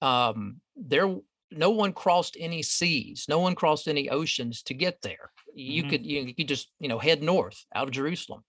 Um, 0.00 0.60
there, 0.76 1.14
no 1.50 1.70
one 1.70 1.92
crossed 1.92 2.36
any 2.38 2.62
seas, 2.62 3.26
no 3.28 3.40
one 3.40 3.54
crossed 3.54 3.88
any 3.88 4.08
oceans 4.08 4.62
to 4.64 4.74
get 4.74 5.02
there. 5.02 5.30
You 5.54 5.82
mm-hmm. 5.82 5.90
could, 5.90 6.06
you, 6.06 6.20
you 6.22 6.34
could 6.34 6.48
just, 6.48 6.70
you 6.80 6.88
know, 6.88 6.98
head 6.98 7.22
north 7.22 7.64
out 7.74 7.88
of 7.88 7.92
Jerusalem. 7.92 8.42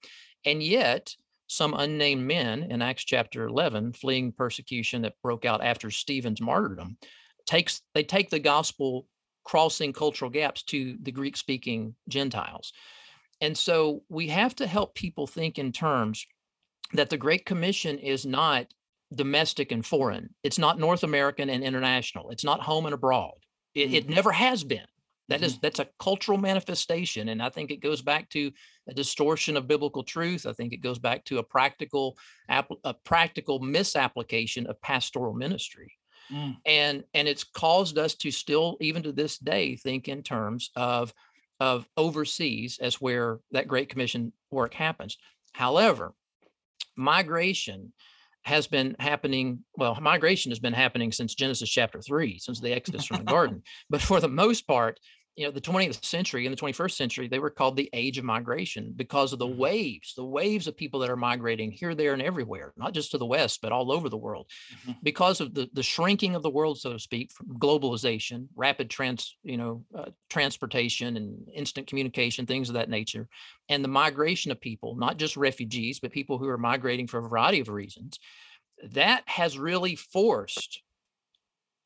And 0.46 0.64
yet, 0.64 1.14
some 1.48 1.74
unnamed 1.74 2.26
men 2.26 2.64
in 2.70 2.82
Acts 2.82 3.04
chapter 3.04 3.48
11, 3.48 3.94
fleeing 3.94 4.32
persecution 4.32 5.02
that 5.02 5.16
broke 5.24 5.46
out 5.46 5.64
after 5.64 5.90
Stephen's 5.90 6.42
martyrdom, 6.42 6.98
takes 7.46 7.82
they 7.96 8.04
take 8.04 8.30
the 8.30 8.40
gospel 8.40 9.08
crossing 9.44 9.92
cultural 9.92 10.30
gaps 10.30 10.62
to 10.64 10.96
the 11.02 11.12
Greek 11.12 11.36
speaking 11.36 11.96
Gentiles. 12.08 12.72
And 13.42 13.58
so 13.58 14.04
we 14.10 14.28
have 14.28 14.56
to 14.58 14.68
help 14.68 14.94
people 14.94 15.26
think 15.26 15.58
in 15.58 15.72
terms 15.72 16.26
that 16.94 17.10
the 17.10 17.18
Great 17.18 17.46
Commission 17.46 17.98
is 17.98 18.26
not 18.26 18.68
domestic 19.14 19.72
and 19.72 19.86
foreign. 19.86 20.34
It's 20.44 20.60
not 20.60 20.80
North 20.80 21.04
American 21.04 21.50
and 21.50 21.64
international. 21.64 22.30
It's 22.32 22.44
not 22.44 22.62
home 22.62 22.86
and 22.86 22.94
abroad. 22.94 23.34
It, 23.74 23.88
mm-hmm. 23.88 23.96
it 23.96 24.10
never 24.10 24.32
has 24.32 24.64
been. 24.64 24.86
That 25.30 25.44
is, 25.44 25.54
mm-hmm. 25.54 25.60
that's 25.62 25.80
a 25.80 25.88
cultural 26.00 26.40
manifestation, 26.40 27.30
and 27.30 27.40
I 27.40 27.50
think 27.50 27.70
it 27.70 27.82
goes 27.82 28.02
back 28.02 28.30
to 28.30 28.52
a 28.88 28.94
distortion 28.96 29.58
of 29.58 29.68
biblical 29.68 30.04
truth. 30.04 30.48
I 30.48 30.54
think 30.54 30.74
it 30.74 30.82
goes 30.82 30.98
back 30.98 31.24
to 31.26 31.38
a 31.38 31.44
practical, 31.44 32.18
a 32.50 32.96
practical 33.06 33.60
misapplication 33.60 34.66
of 34.66 34.82
pastoral 34.82 35.36
ministry, 35.36 35.94
mm. 36.34 36.58
and 36.66 37.04
and 37.14 37.28
it's 37.28 37.44
caused 37.44 38.00
us 38.00 38.16
to 38.16 38.32
still, 38.32 38.78
even 38.82 39.04
to 39.04 39.12
this 39.12 39.38
day, 39.38 39.76
think 39.76 40.08
in 40.08 40.24
terms 40.24 40.72
of 40.76 41.14
of 41.60 41.88
overseas 41.96 42.80
as 42.82 43.00
where 43.00 43.38
that 43.52 43.68
Great 43.68 43.90
Commission 43.90 44.34
work 44.50 44.74
happens. 44.74 45.16
However, 45.54 46.14
migration 46.96 47.94
has 48.44 48.68
been 48.68 48.96
happening. 49.00 49.60
Well, 49.76 49.98
migration 50.02 50.52
has 50.52 50.60
been 50.60 50.74
happening 50.74 51.12
since 51.12 51.36
Genesis 51.36 51.70
chapter 51.70 52.02
three, 52.02 52.40
since 52.40 52.60
the 52.60 52.74
Exodus 52.74 53.06
from 53.06 53.18
the 53.18 53.24
garden. 53.32 53.64
But 53.90 54.02
for 54.02 54.20
the 54.20 54.30
most 54.30 54.68
part, 54.68 55.00
you 55.40 55.46
know 55.46 55.52
the 55.52 55.62
20th 55.62 56.04
century 56.04 56.46
and 56.46 56.56
the 56.56 56.62
21st 56.62 56.92
century 56.92 57.28
they 57.30 57.40
were 57.40 57.50
called 57.50 57.78
the 57.78 57.90
age 57.94 58.18
of 58.18 58.26
migration 58.26 58.92
because 58.94 59.32
of 59.32 59.40
the 59.40 59.48
mm-hmm. 59.48 59.60
waves 59.60 60.14
the 60.16 60.24
waves 60.24 60.68
of 60.68 60.76
people 60.76 61.00
that 61.00 61.10
are 61.10 61.16
migrating 61.16 61.72
here 61.72 61.96
there 61.96 62.12
and 62.12 62.22
everywhere 62.22 62.74
not 62.76 62.94
just 62.94 63.12
to 63.12 63.18
the 63.18 63.26
west 63.26 63.62
but 63.62 63.72
all 63.72 63.90
over 63.90 64.10
the 64.10 64.18
world 64.18 64.48
mm-hmm. 64.82 64.92
because 65.02 65.40
of 65.40 65.54
the 65.54 65.70
the 65.72 65.82
shrinking 65.82 66.36
of 66.36 66.44
the 66.44 66.50
world 66.50 66.78
so 66.78 66.92
to 66.92 67.00
speak 67.00 67.32
from 67.32 67.58
globalization 67.58 68.48
rapid 68.58 68.90
trans 68.90 69.38
you 69.42 69.56
know 69.56 69.82
uh, 69.98 70.10
transportation 70.30 71.16
and 71.16 71.48
instant 71.56 71.88
communication 71.88 72.46
things 72.46 72.68
of 72.68 72.76
that 72.76 72.90
nature 72.90 73.30
and 73.70 73.82
the 73.82 73.88
migration 73.88 74.52
of 74.52 74.60
people 74.60 74.98
not 74.98 75.16
just 75.16 75.38
refugees 75.38 76.02
but 76.02 76.12
people 76.12 76.38
who 76.38 76.50
are 76.50 76.58
migrating 76.58 77.08
for 77.08 77.20
a 77.20 77.30
variety 77.30 77.62
of 77.62 77.70
reasons 77.70 78.20
that 78.92 79.24
has 79.26 79.58
really 79.58 79.96
forced 79.96 80.82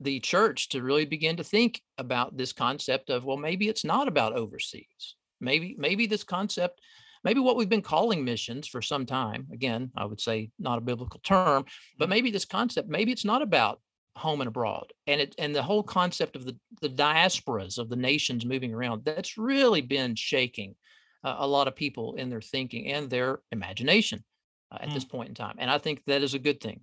the 0.03 0.19
church 0.19 0.69
to 0.69 0.81
really 0.81 1.05
begin 1.05 1.37
to 1.37 1.43
think 1.43 1.81
about 1.97 2.37
this 2.37 2.53
concept 2.53 3.09
of 3.09 3.25
well 3.25 3.37
maybe 3.37 3.69
it's 3.69 3.85
not 3.85 4.07
about 4.07 4.33
overseas 4.33 5.15
maybe 5.39 5.75
maybe 5.77 6.05
this 6.05 6.23
concept 6.23 6.81
maybe 7.23 7.39
what 7.39 7.55
we've 7.55 7.69
been 7.69 7.81
calling 7.81 8.23
missions 8.23 8.67
for 8.67 8.81
some 8.81 9.05
time 9.05 9.47
again 9.51 9.91
i 9.95 10.05
would 10.05 10.21
say 10.21 10.49
not 10.59 10.77
a 10.77 10.81
biblical 10.81 11.19
term 11.23 11.65
but 11.97 12.05
mm-hmm. 12.05 12.09
maybe 12.09 12.31
this 12.31 12.45
concept 12.45 12.89
maybe 12.89 13.11
it's 13.11 13.25
not 13.25 13.41
about 13.41 13.79
home 14.15 14.41
and 14.41 14.47
abroad 14.47 14.93
and 15.07 15.19
it 15.21 15.33
and 15.39 15.55
the 15.55 15.63
whole 15.63 15.83
concept 15.83 16.35
of 16.35 16.45
the 16.45 16.55
the 16.81 16.89
diasporas 16.89 17.77
of 17.77 17.89
the 17.89 17.95
nations 17.95 18.45
moving 18.45 18.73
around 18.73 19.03
that's 19.03 19.37
really 19.37 19.81
been 19.81 20.13
shaking 20.15 20.75
uh, 21.23 21.35
a 21.39 21.47
lot 21.47 21.67
of 21.67 21.75
people 21.75 22.15
in 22.15 22.29
their 22.29 22.41
thinking 22.41 22.91
and 22.91 23.09
their 23.09 23.39
imagination 23.51 24.23
uh, 24.71 24.77
at 24.81 24.89
mm. 24.89 24.93
this 24.93 25.05
point 25.05 25.29
in 25.29 25.35
time 25.35 25.55
and 25.57 25.71
i 25.71 25.79
think 25.79 26.03
that 26.05 26.21
is 26.21 26.35
a 26.35 26.39
good 26.39 26.61
thing 26.61 26.79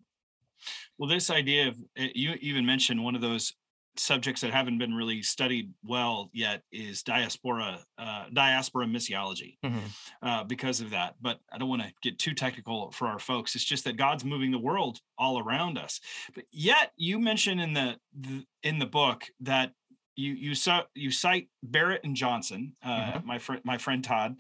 well, 0.99 1.09
this 1.09 1.31
idea 1.31 1.69
of 1.69 1.77
eh, 1.97 2.09
you 2.15 2.35
even 2.41 2.67
mentioned 2.67 3.03
one 3.03 3.15
of 3.15 3.21
those 3.21 3.55
subjects 3.97 4.41
that 4.41 4.53
haven't 4.53 4.79
been 4.79 4.95
really 4.95 5.23
studied 5.23 5.73
well 5.85 6.31
yet 6.33 6.63
is 6.73 7.03
diaspora 7.03 7.81
uh, 7.99 8.25
diaspora 8.33 8.87
missiology 8.87 9.59
mm-hmm. 9.65 9.79
uh, 10.23 10.45
because 10.45 10.81
of 10.81 10.91
that 10.91 11.17
but 11.21 11.39
i 11.53 11.59
don't 11.59 11.69
want 11.69 11.83
to 11.83 11.93
get 12.03 12.19
too 12.19 12.33
technical 12.33 12.91
for 12.93 13.09
our 13.09 13.19
folks 13.19 13.55
it's 13.55 13.65
just 13.65 13.85
that 13.85 13.97
god's 13.97 14.25
moving 14.25 14.53
the 14.53 14.59
world 14.59 15.01
all 15.19 15.39
around 15.39 15.77
us 15.77 16.01
but 16.35 16.45
yet 16.53 16.93
you 16.97 17.19
mention 17.19 17.59
in 17.59 17.75
the, 17.75 17.97
the 18.19 18.45
in 18.63 18.79
the 18.79 18.87
book 18.87 19.25
that 19.41 19.73
you 20.17 20.35
you 20.35 20.55
saw 20.55 20.83
you 20.95 21.11
cite 21.11 21.49
Barrett 21.63 22.03
and 22.05 22.15
Johnson, 22.15 22.77
uh, 22.85 22.89
mm-hmm. 22.89 23.27
my 23.27 23.39
friend 23.39 23.63
my 23.65 23.79
friend 23.79 24.05
Todd, 24.05 24.37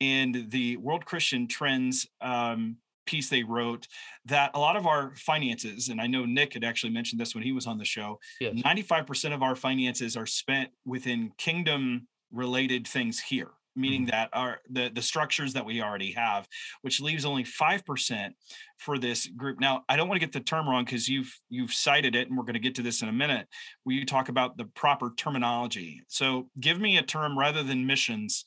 and 0.00 0.50
the 0.50 0.76
World 0.76 1.04
Christian 1.04 1.48
Trends 1.48 2.06
um, 2.20 2.76
piece 3.06 3.28
they 3.28 3.42
wrote 3.42 3.86
that 4.26 4.50
a 4.54 4.58
lot 4.58 4.76
of 4.76 4.86
our 4.86 5.14
finances, 5.16 5.88
and 5.88 6.00
I 6.00 6.06
know 6.06 6.24
Nick 6.24 6.54
had 6.54 6.64
actually 6.64 6.92
mentioned 6.92 7.20
this 7.20 7.34
when 7.34 7.44
he 7.44 7.52
was 7.52 7.66
on 7.66 7.78
the 7.78 7.84
show, 7.84 8.18
yes. 8.40 8.54
95% 8.54 9.34
of 9.34 9.42
our 9.42 9.56
finances 9.56 10.16
are 10.16 10.26
spent 10.26 10.70
within 10.84 11.32
kingdom 11.38 12.08
related 12.32 12.86
things 12.86 13.20
here 13.20 13.50
meaning 13.76 14.02
mm-hmm. 14.02 14.10
that 14.10 14.28
our 14.32 14.60
the 14.70 14.90
the 14.94 15.02
structures 15.02 15.52
that 15.52 15.64
we 15.64 15.82
already 15.82 16.12
have 16.12 16.46
which 16.82 17.00
leaves 17.00 17.24
only 17.24 17.44
5% 17.44 18.30
for 18.78 18.98
this 18.98 19.26
group 19.26 19.60
now 19.60 19.82
i 19.88 19.96
don't 19.96 20.08
want 20.08 20.20
to 20.20 20.26
get 20.26 20.32
the 20.32 20.40
term 20.40 20.68
wrong 20.68 20.84
because 20.84 21.08
you've 21.08 21.34
you've 21.48 21.72
cited 21.72 22.14
it 22.14 22.28
and 22.28 22.36
we're 22.36 22.44
going 22.44 22.54
to 22.54 22.60
get 22.60 22.74
to 22.76 22.82
this 22.82 23.02
in 23.02 23.08
a 23.08 23.12
minute 23.12 23.46
where 23.84 23.96
you 23.96 24.04
talk 24.04 24.28
about 24.28 24.56
the 24.56 24.64
proper 24.64 25.12
terminology 25.16 26.02
so 26.08 26.48
give 26.60 26.80
me 26.80 26.96
a 26.96 27.02
term 27.02 27.38
rather 27.38 27.62
than 27.62 27.86
missions 27.86 28.44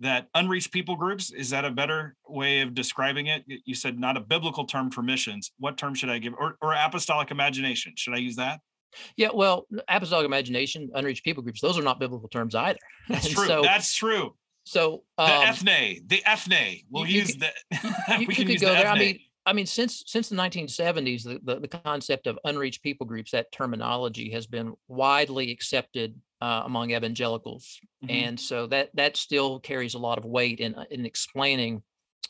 that 0.00 0.28
unreached 0.34 0.72
people 0.72 0.96
groups 0.96 1.30
is 1.30 1.50
that 1.50 1.64
a 1.64 1.70
better 1.70 2.16
way 2.26 2.60
of 2.60 2.74
describing 2.74 3.26
it? 3.26 3.44
You 3.46 3.74
said 3.74 3.98
not 3.98 4.16
a 4.16 4.20
biblical 4.20 4.64
term 4.64 4.90
for 4.90 5.02
missions. 5.02 5.52
What 5.58 5.76
term 5.76 5.94
should 5.94 6.10
i 6.10 6.18
give 6.18 6.34
or, 6.34 6.56
or 6.62 6.74
apostolic 6.74 7.30
imagination? 7.30 7.92
Should 7.96 8.14
i 8.14 8.18
use 8.18 8.36
that? 8.36 8.60
Yeah 9.16 9.28
well 9.32 9.66
apostolic 9.88 10.26
imagination 10.26 10.90
unreached 10.94 11.24
people 11.24 11.42
groups 11.42 11.60
those 11.60 11.78
are 11.78 11.82
not 11.82 12.00
biblical 12.00 12.28
terms 12.28 12.54
either. 12.54 12.78
That's 13.08 13.28
true. 13.28 13.46
so, 13.46 13.62
that's 13.62 13.94
true. 13.94 14.34
So 14.64 15.04
um, 15.18 15.28
the 15.28 15.46
ethne 15.46 16.00
the 16.06 16.24
ethne. 16.24 16.80
We'll 16.90 17.06
you, 17.06 17.20
use 17.20 17.36
that 17.36 17.54
you, 18.20 18.26
we 18.26 18.34
can 18.34 18.48
use 18.48 18.60
go 18.60 18.68
the 18.68 18.74
there. 18.74 18.88
I 18.88 18.98
mean 18.98 19.20
I 19.46 19.52
mean, 19.52 19.66
since 19.66 20.04
since 20.06 20.28
the 20.28 20.36
1970s, 20.36 21.24
the, 21.24 21.40
the, 21.42 21.60
the 21.60 21.68
concept 21.68 22.26
of 22.26 22.38
unreached 22.44 22.82
people 22.82 23.06
groups, 23.06 23.30
that 23.30 23.50
terminology 23.52 24.30
has 24.30 24.46
been 24.46 24.74
widely 24.86 25.50
accepted 25.50 26.14
uh, 26.40 26.62
among 26.64 26.92
evangelicals, 26.92 27.78
mm-hmm. 28.04 28.10
and 28.10 28.40
so 28.40 28.66
that 28.66 28.90
that 28.94 29.16
still 29.16 29.60
carries 29.60 29.94
a 29.94 29.98
lot 29.98 30.18
of 30.18 30.24
weight 30.24 30.60
in 30.60 30.74
in 30.90 31.06
explaining 31.06 31.82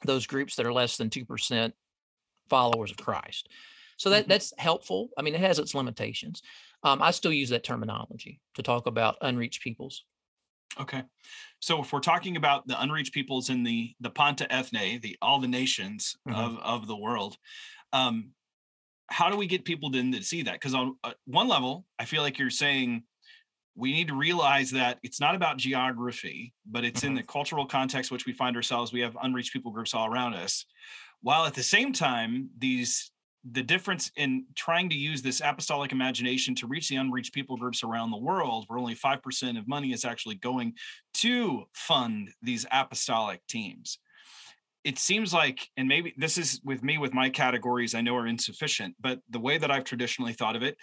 those 0.05 0.27
groups 0.27 0.57
that 0.57 0.67
are 0.67 0.73
less 0.73 0.97
than 0.97 1.11
two 1.11 1.25
percent 1.25 1.75
followers 2.49 2.91
of 2.91 2.97
Christ. 2.97 3.49
So 3.97 4.11
that 4.11 4.23
mm-hmm. 4.23 4.31
that's 4.31 4.53
helpful. 4.59 5.11
I 5.17 5.23
mean, 5.23 5.35
it 5.35 5.41
has 5.41 5.59
its 5.59 5.75
limitations. 5.75 6.43
Um, 6.83 7.03
I 7.03 7.11
still 7.11 7.33
use 7.33 7.51
that 7.51 7.65
terminology 7.65 8.41
to 8.55 8.63
talk 8.63 8.87
about 8.87 9.17
unreached 9.21 9.63
peoples. 9.63 10.05
Okay. 10.81 11.03
So 11.61 11.83
if 11.83 11.93
we're 11.93 12.01
talking 12.01 12.37
about 12.37 12.67
the 12.67 12.81
unreached 12.81 13.13
peoples 13.13 13.51
in 13.51 13.63
the 13.63 13.95
the 14.01 14.11
Panta 14.11 14.51
ethne, 14.53 15.01
the 15.01 15.17
all 15.21 15.41
the 15.41 15.49
nations 15.49 16.17
mm-hmm. 16.29 16.39
of 16.39 16.59
of 16.59 16.87
the 16.87 16.97
world, 16.97 17.37
um, 17.93 18.31
how 19.09 19.29
do 19.29 19.37
we 19.37 19.47
get 19.47 19.65
people 19.65 19.91
to, 19.93 20.11
to 20.11 20.23
see 20.23 20.43
that? 20.43 20.55
Because 20.55 20.75
on 20.75 20.97
uh, 21.05 21.13
one 21.27 21.49
level, 21.49 21.85
I 21.99 22.05
feel 22.05 22.23
like 22.23 22.39
you're 22.39 22.51
saying 22.51 23.03
we 23.77 23.93
need 23.93 24.09
to 24.09 24.15
realize 24.15 24.71
that 24.73 24.99
it's 25.03 25.21
not 25.21 25.35
about 25.35 25.57
geography, 25.57 26.53
but 26.67 26.85
it's 26.85 27.01
mm-hmm. 27.01 27.09
in 27.09 27.15
the 27.15 27.23
cultural 27.23 27.67
context 27.67 28.11
which 28.11 28.27
we 28.27 28.33
find 28.33 28.57
ourselves. 28.57 28.93
We 28.93 29.01
have 29.01 29.17
unreached 29.23 29.53
people 29.53 29.71
groups 29.71 29.95
all 29.95 30.07
around 30.07 30.35
us, 30.35 30.67
while 31.23 31.47
at 31.47 31.55
the 31.55 31.63
same 31.63 31.93
time 31.93 32.51
these 32.59 33.13
the 33.51 33.63
difference 33.63 34.11
in 34.17 34.45
trying 34.55 34.91
to 34.91 34.97
use 34.97 35.23
this 35.23 35.41
apostolic 35.43 35.93
imagination 35.93 36.55
to 36.55 36.67
reach 36.67 36.89
the 36.89 36.97
unreached 36.97 37.33
people 37.33 37.57
groups 37.57 37.83
around 37.83 38.11
the 38.11 38.19
world, 38.19 38.65
where 38.67 38.79
only 38.79 38.95
5% 38.95 39.59
of 39.59 39.67
money 39.67 39.93
is 39.93 40.05
actually 40.05 40.35
going 40.35 40.75
to 41.15 41.65
fund 41.73 42.31
these 42.43 42.67
apostolic 42.71 43.41
teams. 43.47 43.99
It 44.83 44.99
seems 44.99 45.35
like, 45.35 45.69
and 45.77 45.87
maybe 45.89 46.15
this 46.17 46.39
is 46.39 46.61
with 46.65 46.83
me 46.83 46.97
with 46.97 47.13
my 47.13 47.29
categories, 47.29 47.95
I 47.95 48.01
know 48.01 48.17
are 48.17 48.27
insufficient, 48.27 48.95
but 49.01 49.21
the 49.29 49.41
way 49.41 49.59
that 49.59 49.71
I've 49.71 49.85
traditionally 49.85 50.33
thought 50.33 50.57
of 50.57 50.63
it 50.63 50.77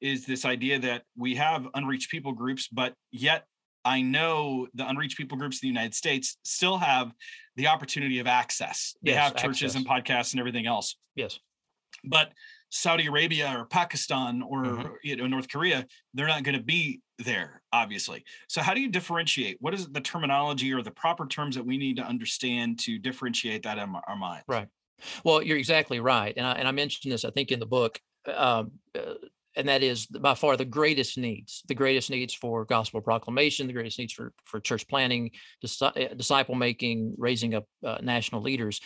is 0.00 0.26
this 0.26 0.44
idea 0.44 0.78
that 0.80 1.02
we 1.16 1.36
have 1.36 1.68
unreached 1.74 2.10
people 2.10 2.32
groups, 2.32 2.68
but 2.68 2.94
yet 3.12 3.44
I 3.84 4.02
know 4.02 4.66
the 4.74 4.88
unreached 4.88 5.16
people 5.16 5.38
groups 5.38 5.62
in 5.62 5.68
the 5.68 5.72
United 5.72 5.94
States 5.94 6.36
still 6.44 6.78
have 6.78 7.12
the 7.56 7.68
opportunity 7.68 8.18
of 8.18 8.26
access. 8.26 8.96
They 9.02 9.12
yes, 9.12 9.22
have 9.22 9.36
churches 9.36 9.76
access. 9.76 9.76
and 9.76 9.86
podcasts 9.86 10.32
and 10.32 10.40
everything 10.40 10.66
else. 10.66 10.96
Yes 11.14 11.38
but 12.02 12.32
Saudi 12.70 13.06
Arabia 13.06 13.54
or 13.56 13.66
Pakistan 13.66 14.42
or 14.42 14.64
mm-hmm. 14.64 14.88
you 15.02 15.16
know 15.16 15.26
North 15.26 15.48
Korea, 15.48 15.86
they're 16.12 16.26
not 16.26 16.42
going 16.42 16.56
to 16.56 16.64
be 16.64 17.00
there, 17.18 17.62
obviously. 17.74 18.24
So 18.48 18.62
how 18.62 18.72
do 18.72 18.80
you 18.80 18.88
differentiate? 18.88 19.56
What 19.60 19.74
is 19.74 19.88
the 19.88 20.00
terminology 20.00 20.72
or 20.72 20.80
the 20.82 20.92
proper 20.92 21.26
terms 21.26 21.56
that 21.56 21.66
we 21.66 21.76
need 21.76 21.96
to 21.96 22.04
understand 22.04 22.78
to 22.80 22.98
differentiate 22.98 23.64
that 23.64 23.78
in 23.78 23.92
our 24.06 24.16
mind? 24.16 24.44
Right. 24.46 24.68
Well, 25.24 25.42
you're 25.42 25.58
exactly 25.58 25.98
right, 25.98 26.32
and 26.36 26.46
I, 26.46 26.52
and 26.52 26.68
I 26.68 26.70
mentioned 26.70 27.12
this, 27.12 27.24
I 27.24 27.30
think, 27.30 27.50
in 27.50 27.58
the 27.58 27.66
book, 27.66 28.00
um, 28.32 28.70
uh, 28.94 29.14
and 29.56 29.68
that 29.68 29.82
is 29.82 30.06
by 30.06 30.34
far 30.34 30.56
the 30.56 30.64
greatest 30.64 31.18
needs, 31.18 31.62
the 31.66 31.74
greatest 31.74 32.10
needs 32.10 32.32
for 32.32 32.64
gospel 32.64 33.00
proclamation, 33.00 33.66
the 33.66 33.72
greatest 33.72 33.98
needs 33.98 34.12
for 34.12 34.32
for 34.44 34.60
church 34.60 34.86
planting, 34.88 35.30
disciple 35.60 36.54
making, 36.54 37.14
raising 37.18 37.54
up 37.54 37.64
uh, 37.84 37.98
national 38.02 38.40
leaders 38.40 38.80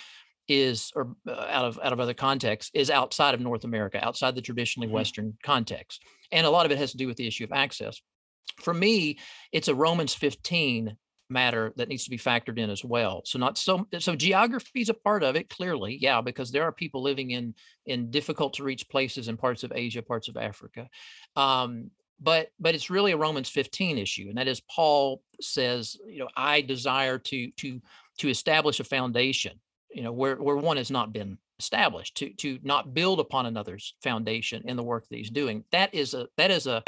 is 0.49 0.91
or 0.97 1.14
uh, 1.28 1.47
out 1.51 1.66
of 1.66 1.78
out 1.82 1.93
of 1.93 2.01
other 2.01 2.14
contexts 2.14 2.70
is 2.74 2.91
outside 2.91 3.34
of 3.34 3.41
North 3.41 3.64
America, 3.64 4.05
outside 4.05 4.34
the 4.34 4.43
traditionally 4.43 4.86
mm-hmm. 4.86 4.95
Western 4.95 5.36
context, 5.43 6.03
and 6.32 6.47
a 6.47 6.51
lot 6.51 6.66
of 6.66 6.72
it 6.72 6.78
has 6.78 6.93
to 6.93 6.97
do 6.97 7.07
with 7.07 7.18
the 7.18 7.26
issue 7.26 7.45
of 7.45 7.53
access. 7.53 8.01
For 8.63 8.75
me, 8.75 9.19
it's 9.53 9.69
a 9.69 9.75
Romans 9.75 10.15
15 10.15 10.97
matter 11.31 11.75
that 11.77 11.89
needs 11.89 12.05
to 12.05 12.11
be 12.11 12.19
factored 12.19 12.59
in 12.59 12.71
as 12.71 12.83
well. 12.85 13.23
So 13.25 13.39
not 13.39 13.59
so 13.59 13.87
so 13.99 14.17
geography 14.17 14.81
is 14.81 14.89
a 14.89 14.95
part 14.95 15.23
of 15.23 15.37
it 15.37 15.51
clearly, 15.51 15.99
yeah, 16.01 16.21
because 16.21 16.51
there 16.51 16.65
are 16.65 16.73
people 16.73 17.03
living 17.03 17.31
in 17.31 17.55
in 17.87 18.11
difficult 18.11 18.55
to 18.55 18.65
reach 18.65 18.89
places 18.89 19.29
in 19.29 19.37
parts 19.37 19.63
of 19.63 19.73
Asia, 19.75 20.03
parts 20.03 20.29
of 20.29 20.37
Africa. 20.37 20.89
Um, 21.37 21.91
but 22.21 22.49
but 22.59 22.75
it's 22.75 22.91
really 22.91 23.13
a 23.13 23.17
Romans 23.17 23.49
15 23.49 23.99
issue, 23.99 24.27
and 24.29 24.39
that 24.39 24.49
is 24.49 24.63
Paul 24.75 25.23
says, 25.41 25.97
you 26.07 26.19
know, 26.19 26.29
I 26.37 26.63
desire 26.63 27.19
to 27.19 27.51
to 27.51 27.81
to 28.19 28.29
establish 28.29 28.81
a 28.81 28.85
foundation 28.85 29.61
you 29.91 30.03
know 30.03 30.13
where 30.13 30.37
where 30.37 30.57
one 30.57 30.77
has 30.77 30.91
not 30.91 31.13
been 31.13 31.39
established 31.59 32.17
to 32.17 32.31
to 32.35 32.59
not 32.63 32.95
build 32.95 33.21
upon 33.21 33.47
another's 33.47 33.95
foundation 34.03 34.63
in 34.67 34.77
the 34.77 34.83
work 34.83 35.09
that 35.09 35.17
he's 35.17 35.31
doing 35.31 35.65
that 35.73 35.93
is 35.95 36.15
a 36.15 36.29
that 36.37 36.51
is 36.51 36.67
a 36.67 36.83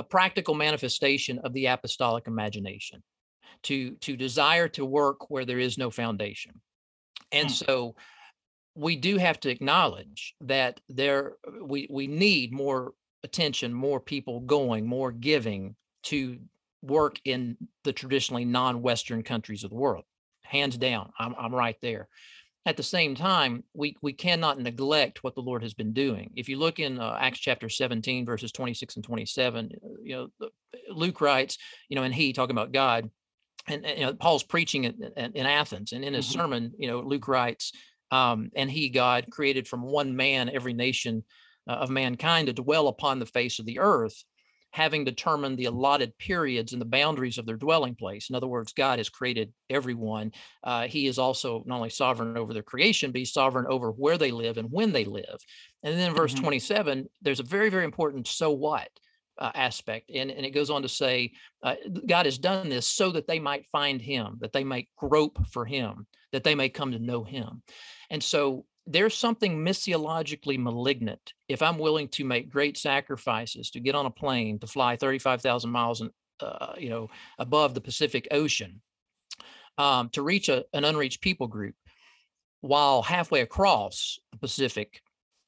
a 0.00 0.02
practical 0.02 0.54
manifestation 0.54 1.38
of 1.40 1.52
the 1.52 1.66
apostolic 1.66 2.26
imagination 2.26 3.02
to 3.62 3.92
to 3.96 4.16
desire 4.16 4.66
to 4.66 4.84
work 4.84 5.30
where 5.30 5.44
there 5.44 5.58
is 5.58 5.76
no 5.76 5.90
foundation 5.90 6.52
and 7.32 7.48
hmm. 7.48 7.52
so 7.52 7.94
we 8.74 8.96
do 8.96 9.18
have 9.18 9.38
to 9.38 9.50
acknowledge 9.50 10.34
that 10.40 10.80
there 10.88 11.34
we 11.62 11.86
we 11.90 12.06
need 12.06 12.50
more 12.50 12.94
attention 13.24 13.74
more 13.74 14.00
people 14.00 14.40
going 14.40 14.86
more 14.86 15.12
giving 15.12 15.76
to 16.02 16.38
work 16.80 17.20
in 17.26 17.58
the 17.84 17.92
traditionally 17.92 18.46
non-western 18.46 19.22
countries 19.22 19.64
of 19.64 19.70
the 19.70 19.76
world 19.76 20.04
hands 20.50 20.76
down. 20.76 21.12
I'm, 21.18 21.34
I'm 21.38 21.54
right 21.54 21.76
there. 21.80 22.08
At 22.66 22.76
the 22.76 22.82
same 22.82 23.14
time, 23.14 23.64
we 23.72 23.96
we 24.02 24.12
cannot 24.12 24.60
neglect 24.60 25.24
what 25.24 25.34
the 25.34 25.40
Lord 25.40 25.62
has 25.62 25.72
been 25.72 25.94
doing. 25.94 26.30
If 26.36 26.48
you 26.48 26.58
look 26.58 26.78
in 26.78 26.98
uh, 26.98 27.16
Acts 27.18 27.38
chapter 27.38 27.70
17, 27.70 28.26
verses 28.26 28.52
26 28.52 28.96
and 28.96 29.04
27, 29.04 29.70
uh, 29.72 29.88
you 30.02 30.16
know, 30.40 30.48
Luke 30.90 31.22
writes, 31.22 31.56
you 31.88 31.96
know, 31.96 32.02
and 32.02 32.14
he 32.14 32.32
talking 32.32 32.54
about 32.54 32.72
God, 32.72 33.10
and, 33.66 33.86
and 33.86 33.98
you 33.98 34.04
know, 34.04 34.12
Paul's 34.12 34.42
preaching 34.42 34.84
in, 34.84 35.10
in, 35.16 35.32
in 35.32 35.46
Athens, 35.46 35.92
and 35.92 36.04
in 36.04 36.12
his 36.12 36.26
mm-hmm. 36.26 36.38
sermon, 36.38 36.72
you 36.78 36.86
know, 36.86 37.00
Luke 37.00 37.28
writes, 37.28 37.72
um, 38.10 38.50
and 38.54 38.70
he, 38.70 38.90
God, 38.90 39.26
created 39.30 39.66
from 39.66 39.82
one 39.82 40.14
man 40.14 40.50
every 40.50 40.74
nation 40.74 41.24
uh, 41.68 41.74
of 41.74 41.90
mankind 41.90 42.48
to 42.48 42.52
dwell 42.52 42.88
upon 42.88 43.18
the 43.18 43.26
face 43.26 43.58
of 43.58 43.66
the 43.66 43.78
earth 43.78 44.22
having 44.72 45.04
determined 45.04 45.58
the 45.58 45.64
allotted 45.64 46.16
periods 46.18 46.72
and 46.72 46.80
the 46.80 46.86
boundaries 46.86 47.38
of 47.38 47.46
their 47.46 47.56
dwelling 47.56 47.94
place. 47.94 48.30
In 48.30 48.36
other 48.36 48.46
words, 48.46 48.72
God 48.72 48.98
has 48.98 49.08
created 49.08 49.52
everyone. 49.68 50.32
Uh, 50.62 50.86
he 50.86 51.06
is 51.06 51.18
also 51.18 51.62
not 51.66 51.76
only 51.76 51.90
sovereign 51.90 52.36
over 52.36 52.52
their 52.52 52.62
creation, 52.62 53.10
but 53.10 53.18
he's 53.18 53.32
sovereign 53.32 53.66
over 53.68 53.90
where 53.90 54.18
they 54.18 54.30
live 54.30 54.58
and 54.58 54.70
when 54.70 54.92
they 54.92 55.04
live. 55.04 55.38
And 55.82 55.98
then 55.98 56.10
in 56.10 56.14
verse 56.14 56.32
mm-hmm. 56.34 56.44
27, 56.44 57.08
there's 57.22 57.40
a 57.40 57.44
very, 57.44 57.68
very 57.68 57.84
important 57.84 58.28
so 58.28 58.52
what 58.52 58.88
uh, 59.38 59.50
aspect. 59.54 60.10
And, 60.14 60.30
and 60.30 60.44
it 60.44 60.50
goes 60.50 60.70
on 60.70 60.82
to 60.82 60.88
say, 60.88 61.32
uh, 61.62 61.74
God 62.06 62.26
has 62.26 62.38
done 62.38 62.68
this 62.68 62.86
so 62.86 63.10
that 63.12 63.26
they 63.26 63.40
might 63.40 63.66
find 63.72 64.00
him, 64.00 64.36
that 64.40 64.52
they 64.52 64.64
might 64.64 64.88
grope 64.96 65.38
for 65.48 65.64
him, 65.64 66.06
that 66.32 66.44
they 66.44 66.54
may 66.54 66.68
come 66.68 66.92
to 66.92 66.98
know 66.98 67.24
him. 67.24 67.62
And 68.10 68.22
so 68.22 68.66
there's 68.90 69.16
something 69.16 69.64
missiologically 69.64 70.58
malignant 70.58 71.32
if 71.48 71.62
I'm 71.62 71.78
willing 71.78 72.08
to 72.08 72.24
make 72.24 72.50
great 72.50 72.76
sacrifices 72.76 73.70
to 73.70 73.80
get 73.80 73.94
on 73.94 74.06
a 74.06 74.10
plane 74.10 74.58
to 74.58 74.66
fly 74.66 74.96
35,000 74.96 75.70
miles 75.70 76.00
and 76.00 76.10
uh, 76.40 76.74
you 76.78 76.88
know 76.88 77.08
above 77.38 77.74
the 77.74 77.80
Pacific 77.80 78.26
Ocean 78.30 78.80
um, 79.78 80.10
to 80.10 80.22
reach 80.22 80.48
a, 80.48 80.64
an 80.72 80.84
unreached 80.84 81.20
people 81.20 81.46
group, 81.46 81.74
while 82.60 83.02
halfway 83.02 83.40
across 83.40 84.18
the 84.32 84.38
Pacific, 84.38 85.00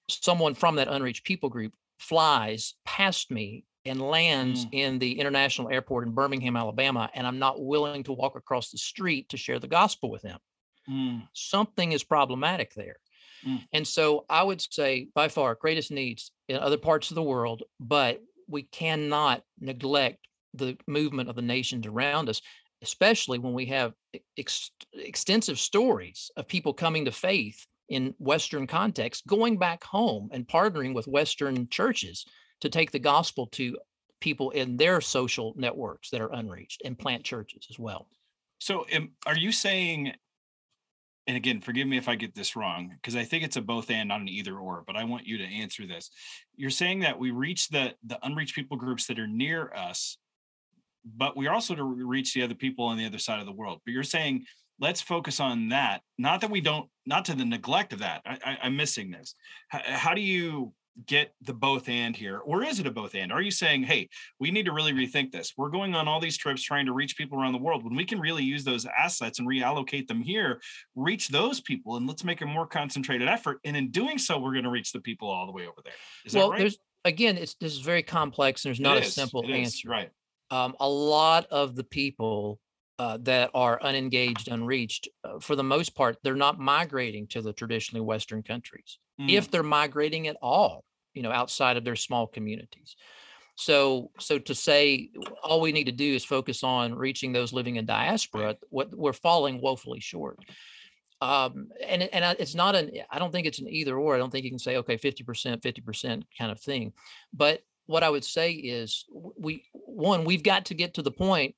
someone 0.08 0.54
from 0.54 0.76
that 0.76 0.88
unreached 0.88 1.24
people 1.24 1.50
group 1.50 1.74
flies 1.98 2.74
past 2.84 3.30
me 3.30 3.64
and 3.84 4.00
lands 4.00 4.64
mm. 4.66 4.68
in 4.72 4.98
the 4.98 5.18
international 5.18 5.68
airport 5.68 6.06
in 6.06 6.14
Birmingham, 6.14 6.56
Alabama, 6.56 7.10
and 7.14 7.26
I'm 7.26 7.38
not 7.38 7.62
willing 7.62 8.04
to 8.04 8.12
walk 8.12 8.36
across 8.36 8.70
the 8.70 8.78
street 8.78 9.28
to 9.30 9.36
share 9.36 9.58
the 9.58 9.68
gospel 9.68 10.10
with 10.10 10.22
them. 10.22 10.38
Mm. 10.88 11.28
Something 11.34 11.92
is 11.92 12.02
problematic 12.02 12.74
there. 12.74 12.96
Mm. 13.46 13.62
And 13.72 13.86
so 13.86 14.24
I 14.28 14.42
would 14.42 14.60
say 14.60 15.08
by 15.14 15.28
far 15.28 15.54
greatest 15.54 15.90
needs 15.90 16.32
in 16.48 16.56
other 16.56 16.78
parts 16.78 17.10
of 17.10 17.14
the 17.14 17.22
world, 17.22 17.62
but 17.80 18.20
we 18.48 18.62
cannot 18.64 19.42
neglect 19.60 20.18
the 20.54 20.76
movement 20.86 21.28
of 21.28 21.36
the 21.36 21.42
nations 21.42 21.86
around 21.86 22.28
us, 22.28 22.40
especially 22.82 23.38
when 23.38 23.54
we 23.54 23.66
have 23.66 23.94
ex- 24.36 24.70
extensive 24.92 25.58
stories 25.58 26.30
of 26.36 26.46
people 26.48 26.74
coming 26.74 27.04
to 27.04 27.12
faith 27.12 27.66
in 27.88 28.14
Western 28.18 28.66
context, 28.66 29.26
going 29.26 29.58
back 29.58 29.84
home 29.84 30.28
and 30.32 30.46
partnering 30.46 30.94
with 30.94 31.06
Western 31.06 31.68
churches 31.68 32.24
to 32.60 32.68
take 32.68 32.90
the 32.90 32.98
gospel 32.98 33.46
to 33.48 33.76
people 34.20 34.50
in 34.50 34.76
their 34.76 35.00
social 35.00 35.52
networks 35.56 36.10
that 36.10 36.20
are 36.20 36.32
unreached 36.32 36.80
and 36.84 36.98
plant 36.98 37.24
churches 37.24 37.66
as 37.70 37.78
well. 37.78 38.06
So, 38.60 38.86
um, 38.94 39.10
are 39.26 39.36
you 39.36 39.50
saying 39.50 40.14
and 41.26 41.36
again, 41.36 41.60
forgive 41.60 41.86
me 41.86 41.96
if 41.96 42.08
I 42.08 42.16
get 42.16 42.34
this 42.34 42.56
wrong, 42.56 42.90
because 42.94 43.16
I 43.16 43.24
think 43.24 43.44
it's 43.44 43.56
a 43.56 43.62
both 43.62 43.90
and, 43.90 44.08
not 44.08 44.20
an 44.20 44.28
either 44.28 44.56
or, 44.56 44.82
but 44.86 44.96
I 44.96 45.04
want 45.04 45.26
you 45.26 45.38
to 45.38 45.44
answer 45.44 45.86
this. 45.86 46.10
You're 46.56 46.70
saying 46.70 47.00
that 47.00 47.18
we 47.18 47.30
reach 47.30 47.68
the 47.68 47.94
the 48.04 48.18
unreached 48.22 48.54
people 48.54 48.76
groups 48.76 49.06
that 49.06 49.18
are 49.18 49.28
near 49.28 49.72
us, 49.72 50.18
but 51.04 51.36
we're 51.36 51.52
also 51.52 51.74
to 51.74 51.84
reach 51.84 52.34
the 52.34 52.42
other 52.42 52.54
people 52.54 52.86
on 52.86 52.98
the 52.98 53.06
other 53.06 53.18
side 53.18 53.40
of 53.40 53.46
the 53.46 53.52
world. 53.52 53.80
But 53.84 53.92
you're 53.92 54.02
saying 54.02 54.44
let's 54.82 55.00
focus 55.00 55.38
on 55.38 55.68
that. 55.68 56.02
Not 56.18 56.40
that 56.40 56.50
we 56.50 56.60
don't, 56.60 56.88
not 57.06 57.24
to 57.26 57.36
the 57.36 57.44
neglect 57.44 57.92
of 57.92 58.00
that. 58.00 58.22
I, 58.26 58.58
am 58.62 58.76
missing 58.76 59.12
this. 59.12 59.34
How, 59.68 59.80
how, 59.84 60.14
do 60.14 60.20
you 60.20 60.72
get 61.06 61.32
the 61.40 61.54
both 61.54 61.88
and 61.88 62.14
here 62.14 62.38
or 62.38 62.62
is 62.62 62.78
it 62.78 62.86
a 62.86 62.90
both 62.90 63.14
and? 63.14 63.32
Are 63.32 63.40
you 63.40 63.50
saying 63.50 63.84
hey 63.84 64.08
we 64.38 64.50
need 64.50 64.66
to 64.66 64.72
really 64.72 64.92
rethink 64.92 65.32
this. 65.32 65.54
We're 65.56 65.70
going 65.70 65.94
on 65.94 66.08
all 66.08 66.20
these 66.20 66.36
trips 66.36 66.62
trying 66.62 66.86
to 66.86 66.92
reach 66.92 67.16
people 67.16 67.40
around 67.40 67.52
the 67.52 67.58
world. 67.58 67.84
When 67.84 67.96
we 67.96 68.04
can 68.04 68.20
really 68.20 68.44
use 68.44 68.64
those 68.64 68.86
assets 68.86 69.38
and 69.38 69.48
reallocate 69.48 70.08
them 70.08 70.22
here 70.22 70.60
reach 70.94 71.28
those 71.28 71.60
people 71.60 71.96
and 71.96 72.06
let's 72.06 72.24
make 72.24 72.40
a 72.40 72.46
more 72.46 72.66
concentrated 72.66 73.28
effort. 73.28 73.58
And 73.64 73.76
in 73.76 73.90
doing 73.90 74.18
so 74.18 74.38
we're 74.38 74.52
going 74.52 74.64
to 74.64 74.70
reach 74.70 74.92
the 74.92 75.00
people 75.00 75.28
all 75.28 75.46
the 75.46 75.52
way 75.52 75.62
over 75.62 75.80
there. 75.84 75.94
Is 76.24 76.34
well 76.34 76.50
right? 76.50 76.58
there's 76.58 76.78
again 77.04 77.36
it's 77.36 77.54
this 77.54 77.72
is 77.72 77.80
very 77.80 78.02
complex 78.02 78.64
and 78.64 78.70
there's 78.70 78.80
not 78.80 78.98
a 78.98 79.04
simple 79.04 79.44
answer. 79.46 79.88
Right. 79.88 80.10
Um, 80.50 80.74
a 80.80 80.88
lot 80.88 81.46
of 81.50 81.74
the 81.76 81.84
people 81.84 82.60
uh, 82.98 83.18
that 83.22 83.50
are 83.54 83.82
unengaged, 83.82 84.48
unreached, 84.48 85.08
uh, 85.24 85.38
for 85.40 85.56
the 85.56 85.62
most 85.62 85.94
part, 85.94 86.18
they're 86.22 86.34
not 86.34 86.58
migrating 86.58 87.26
to 87.28 87.42
the 87.42 87.52
traditionally 87.52 88.04
Western 88.04 88.42
countries. 88.42 88.98
Mm. 89.20 89.30
If 89.30 89.50
they're 89.50 89.62
migrating 89.62 90.28
at 90.28 90.36
all, 90.42 90.84
you 91.14 91.22
know, 91.22 91.32
outside 91.32 91.76
of 91.76 91.84
their 91.84 91.96
small 91.96 92.26
communities. 92.26 92.96
So, 93.54 94.10
so 94.18 94.38
to 94.38 94.54
say 94.54 95.10
all 95.42 95.60
we 95.60 95.72
need 95.72 95.84
to 95.84 95.92
do 95.92 96.14
is 96.14 96.24
focus 96.24 96.62
on 96.62 96.94
reaching 96.94 97.32
those 97.32 97.52
living 97.52 97.76
in 97.76 97.86
diaspora, 97.86 98.56
what 98.70 98.94
we're 98.94 99.12
falling 99.12 99.60
woefully 99.60 100.00
short. 100.00 100.38
Um, 101.20 101.68
and 101.86 102.02
and 102.02 102.36
it's 102.40 102.54
not 102.56 102.74
an 102.74 102.90
I 103.08 103.20
don't 103.20 103.30
think 103.30 103.46
it's 103.46 103.60
an 103.60 103.68
either 103.68 103.96
or. 103.96 104.14
I 104.14 104.18
don't 104.18 104.30
think 104.30 104.44
you 104.44 104.50
can 104.50 104.58
say 104.58 104.76
okay, 104.78 104.96
fifty 104.96 105.22
percent, 105.22 105.62
fifty 105.62 105.80
percent 105.80 106.24
kind 106.36 106.50
of 106.50 106.58
thing. 106.58 106.92
But 107.32 107.62
what 107.86 108.02
I 108.02 108.10
would 108.10 108.24
say 108.24 108.52
is 108.52 109.04
we 109.38 109.64
one 109.72 110.24
we've 110.24 110.42
got 110.42 110.64
to 110.66 110.74
get 110.74 110.94
to 110.94 111.02
the 111.02 111.12
point 111.12 111.54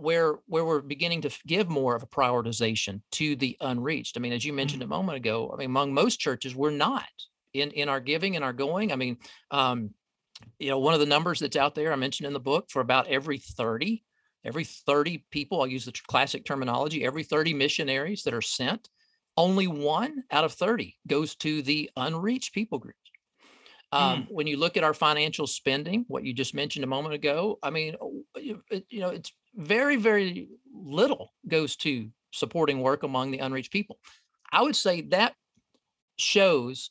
where 0.00 0.38
where 0.46 0.64
we're 0.64 0.80
beginning 0.80 1.22
to 1.22 1.30
give 1.46 1.68
more 1.68 1.94
of 1.94 2.02
a 2.02 2.06
prioritization 2.06 3.02
to 3.12 3.36
the 3.36 3.56
unreached. 3.60 4.16
I 4.16 4.20
mean, 4.20 4.32
as 4.32 4.44
you 4.44 4.52
mentioned 4.52 4.82
mm-hmm. 4.82 4.92
a 4.92 4.96
moment 4.96 5.16
ago, 5.16 5.50
I 5.52 5.56
mean, 5.58 5.66
among 5.66 5.94
most 5.94 6.18
churches, 6.18 6.54
we're 6.54 6.70
not 6.70 7.04
in 7.52 7.70
in 7.72 7.88
our 7.88 8.00
giving 8.00 8.36
and 8.36 8.44
our 8.44 8.52
going. 8.52 8.92
I 8.92 8.96
mean, 8.96 9.18
um, 9.50 9.90
you 10.58 10.70
know, 10.70 10.78
one 10.78 10.94
of 10.94 11.00
the 11.00 11.06
numbers 11.06 11.40
that's 11.40 11.56
out 11.56 11.74
there 11.74 11.92
I 11.92 11.96
mentioned 11.96 12.26
in 12.26 12.32
the 12.32 12.40
book 12.40 12.70
for 12.70 12.80
about 12.80 13.08
every 13.08 13.38
30, 13.38 14.02
every 14.44 14.64
30 14.64 15.24
people, 15.30 15.60
I'll 15.60 15.66
use 15.66 15.84
the 15.84 15.92
classic 16.06 16.44
terminology, 16.44 17.04
every 17.04 17.22
30 17.22 17.54
missionaries 17.54 18.22
that 18.24 18.34
are 18.34 18.42
sent, 18.42 18.88
only 19.36 19.66
one 19.66 20.24
out 20.30 20.44
of 20.44 20.52
30 20.52 20.96
goes 21.06 21.34
to 21.36 21.62
the 21.62 21.90
unreached 21.96 22.54
people 22.54 22.78
groups. 22.78 22.96
Um, 23.92 24.22
mm. 24.22 24.26
When 24.30 24.46
you 24.46 24.56
look 24.56 24.76
at 24.76 24.84
our 24.84 24.94
financial 24.94 25.46
spending, 25.46 26.04
what 26.08 26.24
you 26.24 26.32
just 26.32 26.54
mentioned 26.54 26.84
a 26.84 26.88
moment 26.88 27.14
ago, 27.14 27.58
I 27.62 27.70
mean, 27.70 27.96
you 28.36 29.00
know, 29.00 29.08
it's 29.08 29.32
very, 29.54 29.96
very 29.96 30.48
little 30.72 31.32
goes 31.46 31.76
to 31.76 32.08
supporting 32.32 32.80
work 32.80 33.02
among 33.02 33.30
the 33.30 33.38
unreached 33.38 33.72
people. 33.72 33.98
I 34.52 34.62
would 34.62 34.76
say 34.76 35.02
that 35.02 35.34
shows 36.16 36.90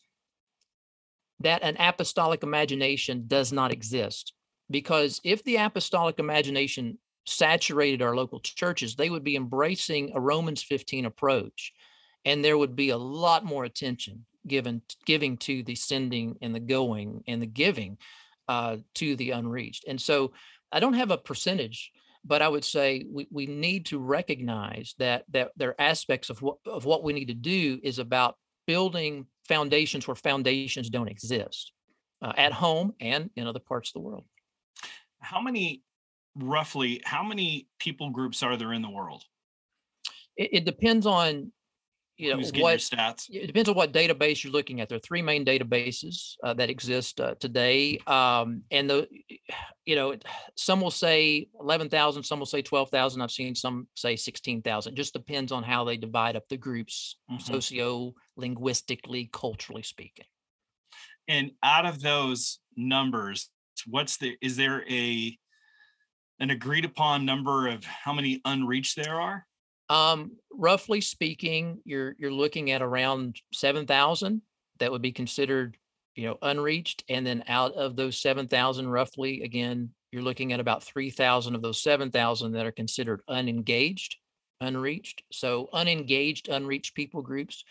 that 1.39 1.63
an 1.63 1.77
apostolic 1.79 2.43
imagination 2.43 3.23
does 3.27 3.51
not 3.51 3.71
exist. 3.71 4.33
Because 4.69 5.19
if 5.23 5.43
the 5.43 5.55
apostolic 5.55 6.19
imagination 6.19 6.99
saturated 7.25 8.01
our 8.01 8.15
local 8.15 8.39
churches, 8.39 8.95
they 8.95 9.09
would 9.09 9.23
be 9.23 9.35
embracing 9.35 10.11
a 10.13 10.19
Romans 10.19 10.61
15 10.61 11.05
approach. 11.05 11.73
And 12.25 12.43
there 12.43 12.57
would 12.57 12.75
be 12.75 12.89
a 12.89 12.97
lot 12.97 13.45
more 13.45 13.63
attention 13.63 14.25
given 14.47 14.81
giving 15.05 15.37
to 15.37 15.63
the 15.63 15.75
sending 15.75 16.37
and 16.41 16.53
the 16.53 16.59
going 16.59 17.23
and 17.27 17.41
the 17.41 17.47
giving 17.47 17.97
uh, 18.47 18.77
to 18.95 19.15
the 19.15 19.31
unreached. 19.31 19.85
And 19.87 19.99
so 19.99 20.33
I 20.71 20.79
don't 20.79 20.93
have 20.93 21.11
a 21.11 21.17
percentage 21.17 21.91
but 22.29 22.43
I 22.43 22.47
would 22.47 22.63
say 22.63 23.05
we, 23.11 23.27
we 23.31 23.47
need 23.47 23.87
to 23.87 23.97
recognize 23.97 24.93
that 24.99 25.25
that 25.29 25.49
there 25.57 25.69
are 25.69 25.81
aspects 25.81 26.29
of 26.29 26.41
what 26.41 26.57
of 26.65 26.85
what 26.85 27.03
we 27.03 27.11
need 27.11 27.25
to 27.25 27.33
do 27.33 27.79
is 27.83 27.97
about 27.97 28.35
building 28.67 29.25
foundations 29.47 30.07
where 30.07 30.15
foundations 30.15 30.91
don't 30.91 31.09
exist 31.09 31.73
uh, 32.21 32.31
at 32.37 32.53
home 32.53 32.93
and 33.01 33.31
in 33.35 33.47
other 33.47 33.59
parts 33.59 33.89
of 33.89 33.93
the 33.93 34.07
world. 34.07 34.25
How 35.19 35.41
many 35.41 35.81
roughly 36.35 37.01
how 37.03 37.23
many 37.23 37.67
people 37.79 38.11
groups 38.11 38.43
are 38.43 38.55
there 38.55 38.73
in 38.73 38.83
the 38.83 38.91
world? 38.91 39.23
It, 40.37 40.49
it 40.53 40.65
depends 40.65 41.07
on 41.07 41.51
you 42.19 42.29
know 42.29 42.37
what 42.37 42.79
stats? 42.79 43.29
it 43.29 43.47
depends 43.47 43.69
on 43.69 43.75
what 43.75 43.93
database 43.93 44.43
you're 44.43 44.51
looking 44.51 44.81
at. 44.81 44.89
There 44.89 44.97
are 44.97 44.99
three 44.99 45.21
main 45.21 45.45
databases 45.45 46.35
uh, 46.43 46.53
that 46.55 46.69
exist 46.69 47.21
uh, 47.21 47.35
today 47.39 47.97
um, 48.07 48.63
and 48.71 48.89
the 48.89 49.07
you 49.85 49.95
know 49.95 50.15
some 50.55 50.81
will 50.81 50.91
say 50.91 51.47
11,000 51.59 52.23
some 52.23 52.39
will 52.39 52.45
say 52.45 52.61
12,000 52.61 53.21
I've 53.21 53.31
seen 53.31 53.55
some 53.55 53.87
say 53.95 54.15
16,000 54.15 54.95
just 54.95 55.13
depends 55.13 55.51
on 55.51 55.63
how 55.63 55.85
they 55.85 55.95
divide 55.95 56.35
up 56.35 56.43
the 56.49 56.57
groups 56.57 57.15
mm-hmm. 57.31 57.41
socio 57.41 58.13
linguistically 58.35 59.29
culturally 59.31 59.83
speaking. 59.83 60.25
And 61.27 61.51
out 61.63 61.85
of 61.85 62.01
those 62.01 62.59
numbers 62.75 63.49
what's 63.87 64.17
the 64.17 64.35
is 64.41 64.57
there 64.57 64.83
a 64.89 65.37
an 66.41 66.49
agreed 66.49 66.85
upon 66.85 67.25
number 67.25 67.67
of 67.67 67.83
how 67.85 68.13
many 68.13 68.41
unreached 68.43 68.97
there 68.97 69.21
are 69.21 69.45
um, 69.89 70.31
roughly 70.51 71.01
speaking, 71.01 71.79
you're 71.85 72.15
you're 72.19 72.31
looking 72.31 72.71
at 72.71 72.81
around 72.81 73.41
seven 73.53 73.85
thousand 73.85 74.41
that 74.79 74.91
would 74.91 75.01
be 75.01 75.11
considered, 75.11 75.77
you 76.15 76.27
know, 76.27 76.37
unreached, 76.41 77.03
and 77.09 77.25
then 77.25 77.43
out 77.47 77.73
of 77.73 77.95
those 77.95 78.21
seven 78.21 78.47
thousand, 78.47 78.89
roughly, 78.89 79.41
again, 79.41 79.89
you're 80.11 80.23
looking 80.23 80.53
at 80.53 80.59
about 80.59 80.83
three 80.83 81.09
thousand 81.09 81.55
of 81.55 81.61
those 81.61 81.81
seven 81.81 82.11
thousand 82.11 82.53
that 82.53 82.65
are 82.65 82.71
considered 82.71 83.21
unengaged, 83.27 84.15
unreached. 84.61 85.23
So 85.31 85.69
unengaged, 85.73 86.49
unreached 86.49 86.95
people 86.95 87.21
groups 87.21 87.63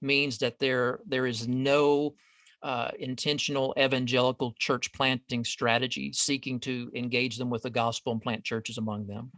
means 0.00 0.38
that 0.38 0.58
there 0.58 1.00
there 1.06 1.26
is 1.26 1.48
no 1.48 2.14
uh, 2.62 2.90
intentional 2.98 3.74
evangelical 3.78 4.54
church 4.58 4.92
planting 4.92 5.44
strategy 5.44 6.12
seeking 6.12 6.58
to 6.60 6.90
engage 6.94 7.36
them 7.36 7.50
with 7.50 7.62
the 7.62 7.70
gospel 7.70 8.12
and 8.12 8.22
plant 8.22 8.42
churches 8.44 8.78
among 8.78 9.06
them. 9.06 9.30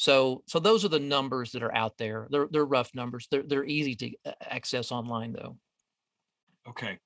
So 0.00 0.42
so 0.46 0.58
those 0.58 0.82
are 0.82 0.88
the 0.88 0.98
numbers 0.98 1.52
that 1.52 1.62
are 1.62 1.74
out 1.74 1.98
there. 1.98 2.26
They're 2.30 2.48
they're 2.50 2.64
rough 2.64 2.94
numbers. 2.94 3.28
They're 3.30 3.42
they're 3.42 3.66
easy 3.66 3.94
to 3.96 4.10
uh, 4.24 4.32
access 4.40 4.92
online 4.92 5.34
though. 5.34 5.58
Okay. 6.66 6.98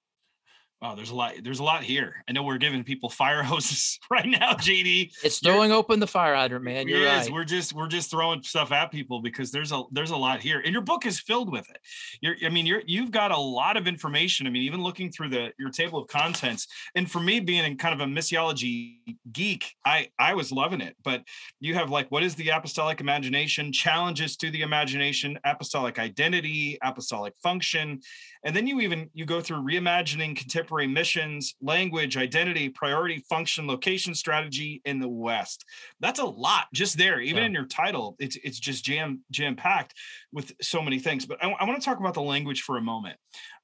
Wow, 0.84 0.94
there's 0.94 1.08
a 1.08 1.14
lot. 1.14 1.32
There's 1.42 1.60
a 1.60 1.64
lot 1.64 1.82
here. 1.82 2.22
I 2.28 2.32
know 2.32 2.42
we're 2.42 2.58
giving 2.58 2.84
people 2.84 3.08
fire 3.08 3.42
hoses 3.42 3.98
right 4.10 4.26
now, 4.26 4.52
JD. 4.52 5.12
It's 5.24 5.38
throwing 5.38 5.70
You're, 5.70 5.78
open 5.78 5.98
the 5.98 6.06
fire 6.06 6.34
hydrant, 6.34 6.62
man. 6.62 6.86
You're 6.88 7.06
right. 7.06 7.30
We're 7.32 7.44
just 7.44 7.72
we're 7.72 7.88
just 7.88 8.10
throwing 8.10 8.42
stuff 8.42 8.70
at 8.70 8.92
people 8.92 9.22
because 9.22 9.50
there's 9.50 9.72
a 9.72 9.84
there's 9.92 10.10
a 10.10 10.16
lot 10.16 10.42
here, 10.42 10.60
and 10.62 10.74
your 10.74 10.82
book 10.82 11.06
is 11.06 11.18
filled 11.18 11.50
with 11.50 11.70
it. 11.70 11.78
You're, 12.20 12.36
I 12.44 12.50
mean, 12.50 12.66
you're 12.66 12.82
you've 12.84 13.10
got 13.10 13.30
a 13.30 13.38
lot 13.38 13.78
of 13.78 13.86
information. 13.86 14.46
I 14.46 14.50
mean, 14.50 14.64
even 14.64 14.82
looking 14.82 15.10
through 15.10 15.30
the 15.30 15.52
your 15.58 15.70
table 15.70 16.00
of 16.00 16.08
contents, 16.08 16.66
and 16.94 17.10
for 17.10 17.18
me 17.18 17.40
being 17.40 17.78
kind 17.78 17.98
of 17.98 18.06
a 18.06 18.10
missiology 18.10 19.16
geek, 19.32 19.72
I 19.86 20.10
I 20.18 20.34
was 20.34 20.52
loving 20.52 20.82
it. 20.82 20.96
But 21.02 21.22
you 21.60 21.72
have 21.76 21.88
like, 21.88 22.10
what 22.10 22.22
is 22.22 22.34
the 22.34 22.50
apostolic 22.50 23.00
imagination? 23.00 23.72
Challenges 23.72 24.36
to 24.36 24.50
the 24.50 24.60
imagination, 24.60 25.38
apostolic 25.46 25.98
identity, 25.98 26.76
apostolic 26.82 27.32
function, 27.42 28.02
and 28.44 28.54
then 28.54 28.66
you 28.66 28.80
even 28.80 29.08
you 29.14 29.24
go 29.24 29.40
through 29.40 29.62
reimagining 29.62 30.36
contemporary 30.36 30.86
missions, 30.86 31.54
language, 31.62 32.16
identity, 32.16 32.68
priority, 32.68 33.24
function, 33.28 33.66
location, 33.66 34.14
strategy 34.14 34.82
in 34.84 35.00
the 35.00 35.08
West. 35.08 35.64
That's 36.00 36.20
a 36.20 36.24
lot 36.24 36.66
just 36.74 36.98
there. 36.98 37.20
Even 37.20 37.42
yeah. 37.42 37.46
in 37.46 37.52
your 37.52 37.66
title, 37.66 38.16
it's 38.18 38.36
it's 38.44 38.58
just 38.58 38.84
jam 38.84 39.24
jam 39.30 39.56
packed 39.56 39.94
with 40.32 40.52
so 40.60 40.82
many 40.82 40.98
things. 40.98 41.24
But 41.24 41.42
I, 41.42 41.50
I 41.50 41.64
want 41.64 41.80
to 41.80 41.84
talk 41.84 41.98
about 41.98 42.14
the 42.14 42.22
language 42.22 42.62
for 42.62 42.76
a 42.76 42.82
moment 42.82 43.16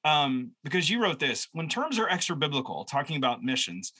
um, 0.04 0.52
because 0.64 0.88
you 0.88 1.02
wrote 1.02 1.18
this 1.18 1.48
when 1.52 1.68
terms 1.68 1.98
are 1.98 2.08
extra 2.08 2.34
biblical, 2.34 2.84
talking 2.84 3.16
about 3.16 3.42
missions. 3.42 3.92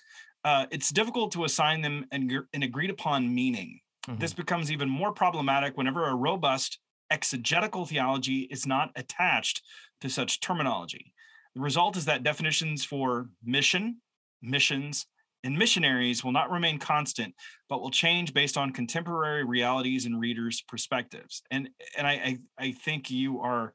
Uh, 0.42 0.64
it's 0.70 0.88
difficult 0.88 1.32
to 1.32 1.44
assign 1.44 1.82
them 1.82 2.06
an, 2.12 2.46
an 2.54 2.62
agreed 2.62 2.88
upon 2.88 3.34
meaning. 3.34 3.78
Mm-hmm. 4.08 4.18
This 4.18 4.32
becomes 4.32 4.72
even 4.72 4.88
more 4.88 5.12
problematic 5.12 5.76
whenever 5.76 6.06
a 6.06 6.14
robust 6.14 6.78
exegetical 7.10 7.86
theology 7.86 8.42
is 8.50 8.66
not 8.66 8.90
attached 8.96 9.62
to 10.00 10.08
such 10.08 10.40
terminology. 10.40 11.12
The 11.54 11.60
result 11.60 11.96
is 11.96 12.04
that 12.04 12.22
definitions 12.22 12.84
for 12.84 13.28
mission, 13.44 13.98
missions, 14.40 15.06
and 15.42 15.58
missionaries 15.58 16.22
will 16.22 16.32
not 16.32 16.50
remain 16.50 16.78
constant, 16.78 17.34
but 17.68 17.80
will 17.80 17.90
change 17.90 18.34
based 18.34 18.56
on 18.56 18.72
contemporary 18.72 19.44
realities 19.44 20.04
and 20.06 20.20
readers' 20.20 20.62
perspectives. 20.68 21.42
And 21.50 21.70
and 21.96 22.06
I 22.06 22.12
I, 22.12 22.38
I 22.58 22.72
think 22.72 23.10
you 23.10 23.40
are 23.40 23.74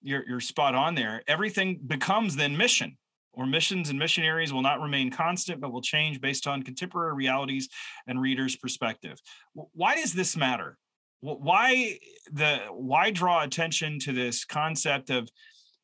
you're 0.00 0.24
you're 0.26 0.40
spot 0.40 0.74
on 0.74 0.94
there. 0.94 1.22
Everything 1.28 1.80
becomes 1.86 2.36
then 2.36 2.56
mission 2.56 2.96
or 3.34 3.46
missions 3.46 3.88
and 3.88 3.98
missionaries 3.98 4.52
will 4.52 4.62
not 4.62 4.80
remain 4.80 5.10
constant, 5.10 5.60
but 5.60 5.72
will 5.72 5.82
change 5.82 6.20
based 6.20 6.46
on 6.46 6.62
contemporary 6.62 7.14
realities 7.14 7.68
and 8.06 8.20
readers' 8.20 8.56
perspective. 8.56 9.18
Why 9.54 9.96
does 9.96 10.12
this 10.12 10.36
matter? 10.36 10.78
Why 11.22 11.98
the 12.30 12.58
why 12.70 13.10
draw 13.10 13.42
attention 13.42 13.98
to 14.00 14.12
this 14.12 14.44
concept 14.44 15.08
of 15.08 15.28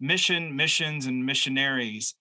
mission, 0.01 0.55
missions, 0.57 1.07
and 1.07 1.25
missionaries. 1.25 2.15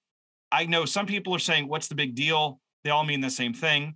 I 0.51 0.65
know 0.65 0.85
some 0.85 1.05
people 1.05 1.35
are 1.35 1.39
saying, 1.39 1.67
what's 1.67 1.87
the 1.87 1.95
big 1.95 2.15
deal? 2.15 2.59
They 2.83 2.89
all 2.89 3.03
mean 3.03 3.21
the 3.21 3.29
same 3.29 3.53
thing. 3.53 3.95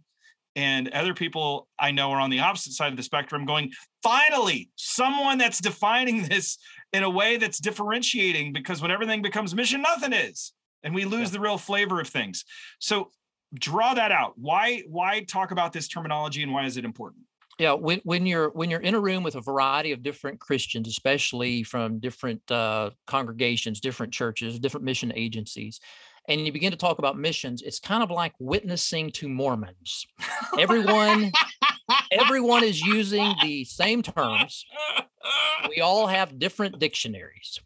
And 0.56 0.90
other 0.90 1.14
people 1.14 1.70
I 1.80 1.92
know 1.92 2.12
are 2.12 2.20
on 2.20 2.30
the 2.30 2.42
opposite 2.42 2.74
side 2.74 2.92
of 2.92 2.98
the 2.98 3.04
spectrum 3.04 3.46
going, 3.46 3.72
finally, 4.04 4.70
someone 4.76 5.38
that's 5.38 5.62
defining 5.62 6.24
this 6.30 6.58
in 6.92 7.04
a 7.04 7.10
way 7.10 7.38
that's 7.38 7.60
differentiating 7.60 8.52
because 8.52 8.82
when 8.82 8.92
everything 8.92 9.22
becomes 9.22 9.56
mission, 9.56 9.82
nothing 9.82 10.14
is. 10.14 10.54
and 10.84 10.94
we 10.94 11.06
lose 11.06 11.30
yeah. 11.30 11.34
the 11.34 11.40
real 11.40 11.58
flavor 11.58 12.02
of 12.02 12.08
things. 12.08 12.44
So 12.80 13.12
draw 13.54 13.94
that 13.94 14.12
out. 14.12 14.34
Why 14.36 14.84
why 14.88 15.24
talk 15.24 15.52
about 15.52 15.74
this 15.74 15.88
terminology 15.88 16.44
and 16.44 16.52
why 16.52 16.66
is 16.66 16.76
it 16.76 16.86
important? 16.86 17.24
Yeah, 17.62 17.74
when 17.74 18.02
when 18.06 18.26
you're 18.26 18.50
when 18.50 18.72
you're 18.72 18.80
in 18.80 18.96
a 18.96 19.00
room 19.00 19.22
with 19.22 19.36
a 19.36 19.40
variety 19.42 19.92
of 19.92 20.02
different 20.02 20.40
Christians, 20.40 20.88
especially 20.88 21.62
from 21.62 22.00
different 22.00 22.42
uh, 22.50 22.90
congregations, 23.06 23.80
different 23.80 24.12
churches, 24.12 24.58
different 24.58 24.84
mission 24.84 25.14
agencies, 25.16 25.80
and 26.28 26.42
you 26.44 26.52
begin 26.52 26.72
to 26.72 26.78
talk 26.78 26.98
about 26.98 27.20
missions, 27.20 27.62
it's 27.62 27.80
kind 27.80 28.02
of 28.02 28.10
like 28.10 28.34
witnessing 28.40 29.12
to 29.12 29.30
Mormons. 29.30 30.08
Everyone 30.58 31.32
everyone 32.12 32.64
is 32.64 32.82
using 32.82 33.32
the 33.44 33.64
same 33.66 34.02
terms. 34.02 34.66
We 35.70 35.82
all 35.82 36.08
have 36.08 36.40
different 36.40 36.80
dictionaries. 36.80 37.60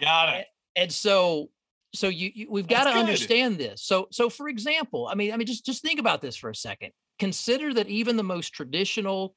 Got 0.00 0.34
it. 0.34 0.46
And 0.74 0.90
so 0.90 1.50
so 1.94 2.08
you, 2.08 2.32
you 2.34 2.50
we've 2.50 2.66
got 2.66 2.90
to 2.90 2.90
understand 2.90 3.56
this. 3.56 3.84
So 3.84 4.08
so 4.10 4.28
for 4.28 4.48
example, 4.48 5.06
I 5.08 5.14
mean 5.14 5.32
I 5.32 5.36
mean 5.36 5.46
just 5.46 5.64
just 5.64 5.80
think 5.80 6.00
about 6.00 6.22
this 6.22 6.34
for 6.34 6.50
a 6.50 6.56
second. 6.56 6.90
Consider 7.18 7.72
that 7.74 7.88
even 7.88 8.16
the 8.16 8.22
most 8.22 8.52
traditional 8.52 9.34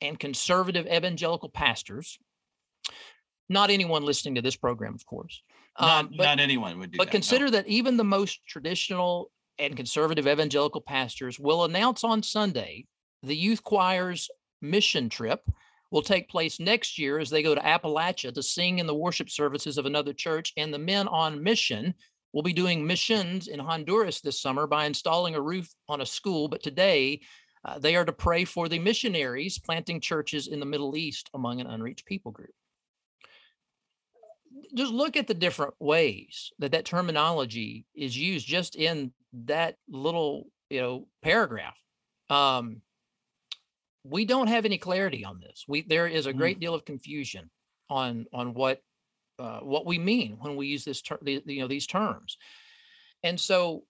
and 0.00 0.18
conservative 0.18 0.86
evangelical 0.86 1.48
pastors 1.48 2.18
not 3.50 3.68
anyone 3.68 4.04
listening 4.04 4.36
to 4.36 4.42
this 4.42 4.56
program, 4.56 4.94
of 4.94 5.04
course. 5.04 5.42
Not, 5.78 6.04
um, 6.04 6.14
but, 6.16 6.24
not 6.24 6.40
anyone 6.40 6.78
would 6.78 6.92
do 6.92 6.98
But 6.98 7.08
that, 7.08 7.10
consider 7.10 7.46
no. 7.46 7.50
that 7.50 7.66
even 7.66 7.96
the 7.96 8.04
most 8.04 8.46
traditional 8.46 9.30
and 9.58 9.76
conservative 9.76 10.26
evangelical 10.26 10.80
pastors 10.80 11.38
will 11.38 11.64
announce 11.64 12.04
on 12.04 12.22
Sunday 12.22 12.86
the 13.22 13.36
youth 13.36 13.62
choir's 13.62 14.30
mission 14.62 15.08
trip 15.08 15.42
will 15.90 16.02
take 16.02 16.30
place 16.30 16.60
next 16.60 16.98
year 16.98 17.18
as 17.18 17.28
they 17.28 17.42
go 17.42 17.54
to 17.54 17.60
Appalachia 17.60 18.32
to 18.32 18.42
sing 18.42 18.78
in 18.78 18.86
the 18.86 18.94
worship 18.94 19.28
services 19.28 19.76
of 19.76 19.86
another 19.86 20.12
church. 20.12 20.52
And 20.56 20.72
the 20.72 20.78
men 20.78 21.08
on 21.08 21.42
mission 21.42 21.94
will 22.32 22.42
be 22.42 22.52
doing 22.52 22.86
missions 22.86 23.48
in 23.48 23.58
Honduras 23.58 24.20
this 24.20 24.40
summer 24.40 24.66
by 24.66 24.84
installing 24.84 25.34
a 25.34 25.40
roof 25.40 25.68
on 25.88 26.00
a 26.00 26.06
school. 26.06 26.48
But 26.48 26.62
today, 26.62 27.20
uh, 27.64 27.78
they 27.78 27.96
are 27.96 28.04
to 28.04 28.12
pray 28.12 28.44
for 28.44 28.68
the 28.68 28.78
missionaries 28.78 29.58
planting 29.58 30.00
churches 30.00 30.46
in 30.46 30.60
the 30.60 30.66
Middle 30.66 30.96
East 30.96 31.30
among 31.34 31.60
an 31.60 31.66
unreached 31.66 32.06
people 32.06 32.32
group. 32.32 32.50
Just 34.74 34.92
look 34.92 35.16
at 35.16 35.26
the 35.26 35.34
different 35.34 35.74
ways 35.78 36.52
that 36.58 36.72
that 36.72 36.84
terminology 36.84 37.86
is 37.94 38.16
used 38.16 38.46
just 38.46 38.76
in 38.76 39.12
that 39.32 39.76
little, 39.88 40.46
you 40.70 40.80
know, 40.80 41.06
paragraph. 41.22 41.76
Um, 42.28 42.82
we 44.04 44.24
don't 44.24 44.46
have 44.46 44.64
any 44.64 44.78
clarity 44.78 45.24
on 45.24 45.40
this. 45.40 45.64
We 45.68 45.82
there 45.82 46.06
is 46.06 46.26
a 46.26 46.32
great 46.32 46.56
mm. 46.56 46.60
deal 46.60 46.74
of 46.74 46.84
confusion 46.84 47.50
on 47.88 48.26
on 48.32 48.54
what 48.54 48.80
uh, 49.40 49.60
what 49.60 49.86
we 49.86 49.98
mean 49.98 50.36
when 50.40 50.56
we 50.56 50.66
use 50.66 50.84
this 50.84 51.02
you 51.22 51.60
know, 51.60 51.68
these 51.68 51.86
terms. 51.86 52.36
And 53.22 53.38
so 53.38 53.84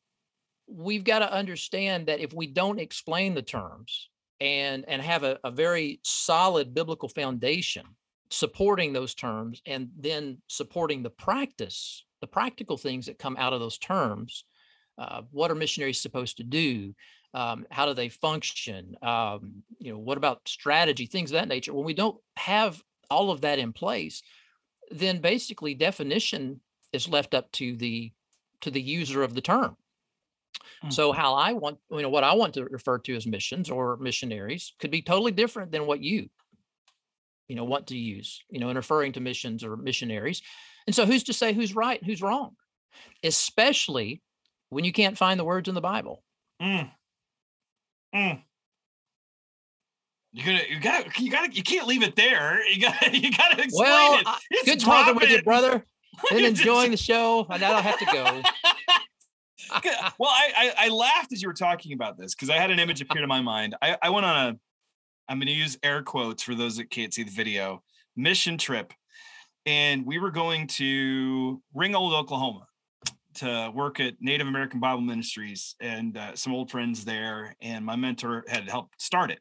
we've 0.69 1.05
got 1.05 1.21
to 1.21 1.33
understand 1.33 2.07
that 2.07 2.21
if 2.21 2.33
we 2.33 2.47
don't 2.47 2.81
explain 2.81 3.35
the 3.35 3.43
terms 3.43 4.09
and 4.41 4.85
and 4.89 5.03
have 5.03 5.25
a, 5.25 5.39
a 5.45 5.51
very 5.51 6.01
solid 6.05 6.73
biblical 6.73 7.09
foundation 7.09 7.85
supporting 8.31 8.93
those 8.93 9.15
terms 9.15 9.61
and 9.67 9.91
then 9.99 10.39
supporting 10.47 11.03
the 11.03 11.11
practice, 11.11 12.05
the 12.21 12.27
practical 12.27 12.77
things 12.77 13.07
that 13.07 13.19
come 13.19 13.37
out 13.37 13.53
of 13.53 13.61
those 13.61 13.77
terms, 13.79 14.45
uh, 14.99 15.23
what 15.33 15.51
are 15.51 15.57
missionaries 15.57 16.01
supposed 16.01 16.37
to 16.37 16.45
do? 16.45 16.95
um, 17.35 17.67
how 17.71 17.87
do 17.87 17.95
they 17.95 18.09
function 18.09 18.97
um, 19.03 19.63
you 19.79 19.93
know 19.93 19.99
what 19.99 20.19
about 20.19 20.41
strategy 20.47 21.07
things 21.07 21.31
of 21.31 21.35
that 21.35 21.49
nature 21.49 21.73
when 21.73 21.85
we 21.85 21.95
don't 21.95 22.19
have 22.37 22.83
all 23.09 23.31
of 23.31 23.43
that 23.43 23.59
in 23.59 23.73
place 23.73 24.23
then 24.91 25.21
basically 25.21 25.75
definition 25.75 26.61
is 26.93 27.09
left 27.09 27.35
up 27.35 27.51
to 27.53 27.77
the 27.77 28.13
to 28.61 28.71
the 28.71 28.81
user 28.81 29.23
of 29.23 29.35
the 29.35 29.41
term 29.41 29.77
mm-hmm. 30.83 30.91
so 30.91 31.13
how 31.13 31.35
i 31.35 31.53
want 31.53 31.79
you 31.91 32.03
know 32.03 32.09
what 32.09 32.25
i 32.25 32.35
want 32.35 32.55
to 32.55 32.65
refer 32.65 32.99
to 32.99 33.15
as 33.15 33.27
missions 33.27 33.71
or 33.71 33.97
missionaries 33.99 34.75
could 34.79 34.91
be 34.91 35.03
totally 35.03 35.33
different 35.33 35.71
than 35.73 35.87
what 35.87 36.01
you 36.01 36.29
you 37.49 37.57
know 37.57 37.65
want 37.65 37.87
to 37.87 37.97
use 37.97 38.43
you 38.51 38.61
know 38.61 38.69
in 38.69 38.77
referring 38.77 39.13
to 39.13 39.21
missions 39.21 39.65
or 39.65 39.77
missionaries 39.77 40.43
and 40.87 40.95
so 40.95 41.07
who's 41.07 41.25
to 41.25 41.33
say 41.33 41.53
who's 41.53 41.75
right 41.75 42.03
who's 42.05 42.23
wrong 42.23 42.57
especially 43.23 44.21
when 44.69 44.85
you 44.85 44.93
can't 44.93 45.19
find 45.19 45.39
the 45.39 45.45
words 45.45 45.69
in 45.69 45.75
the 45.75 45.81
bible 45.81 46.23
mm. 46.61 46.91
Mm. 48.15 48.43
You 50.33 50.45
gotta, 50.45 50.71
you 50.71 50.81
gotta, 50.81 51.23
you 51.23 51.31
gotta, 51.31 51.53
you 51.53 51.63
can't 51.63 51.87
leave 51.89 52.03
it 52.03 52.15
there. 52.15 52.67
You 52.69 52.83
gotta, 52.83 53.17
you 53.19 53.33
gotta 53.33 53.63
explain 53.63 53.89
well, 53.89 54.21
it. 54.21 54.27
It's 54.51 54.65
good 54.65 54.81
talking 54.81 55.17
with 55.17 55.31
you, 55.31 55.43
brother. 55.43 55.85
Been 56.31 56.45
enjoying 56.45 56.91
the 56.91 56.97
show, 56.97 57.47
and 57.49 57.61
now 57.61 57.75
I 57.75 57.81
have 57.81 57.99
to 57.99 58.05
go. 58.05 58.43
well, 60.19 60.31
I, 60.31 60.53
I, 60.57 60.73
I 60.87 60.89
laughed 60.89 61.33
as 61.33 61.41
you 61.41 61.49
were 61.49 61.55
talking 61.55 61.95
about 61.95 62.19
this 62.19 62.35
because 62.35 62.51
I 62.51 62.57
had 62.57 62.71
an 62.71 62.79
image 62.79 63.01
appear 63.01 63.23
to 63.23 63.27
my 63.27 63.41
mind. 63.41 63.75
I 63.81 63.97
I 64.03 64.11
went 64.11 64.27
on 64.27 64.37
a, 64.37 64.59
I'm 65.29 65.39
going 65.39 65.47
to 65.47 65.53
use 65.53 65.79
air 65.83 66.03
quotes 66.03 66.43
for 66.43 66.55
those 66.55 66.77
that 66.77 66.91
can't 66.91 67.15
see 67.15 67.23
the 67.23 67.31
video, 67.31 67.83
mission 68.17 68.59
trip, 68.59 68.93
and 69.65 70.05
we 70.05 70.19
were 70.19 70.31
going 70.31 70.67
to 70.67 71.63
Ringgold, 71.75 72.13
Oklahoma 72.13 72.67
to 73.35 73.71
work 73.75 74.01
at 74.01 74.15
Native 74.21 74.47
American 74.47 74.81
Bible 74.81 75.03
Ministries 75.03 75.75
and 75.81 76.17
uh, 76.17 76.35
some 76.35 76.53
old 76.53 76.71
friends 76.71 77.05
there, 77.05 77.55
and 77.61 77.85
my 77.85 77.97
mentor 77.97 78.45
had 78.49 78.69
helped 78.69 79.01
start 79.01 79.31
it. 79.31 79.41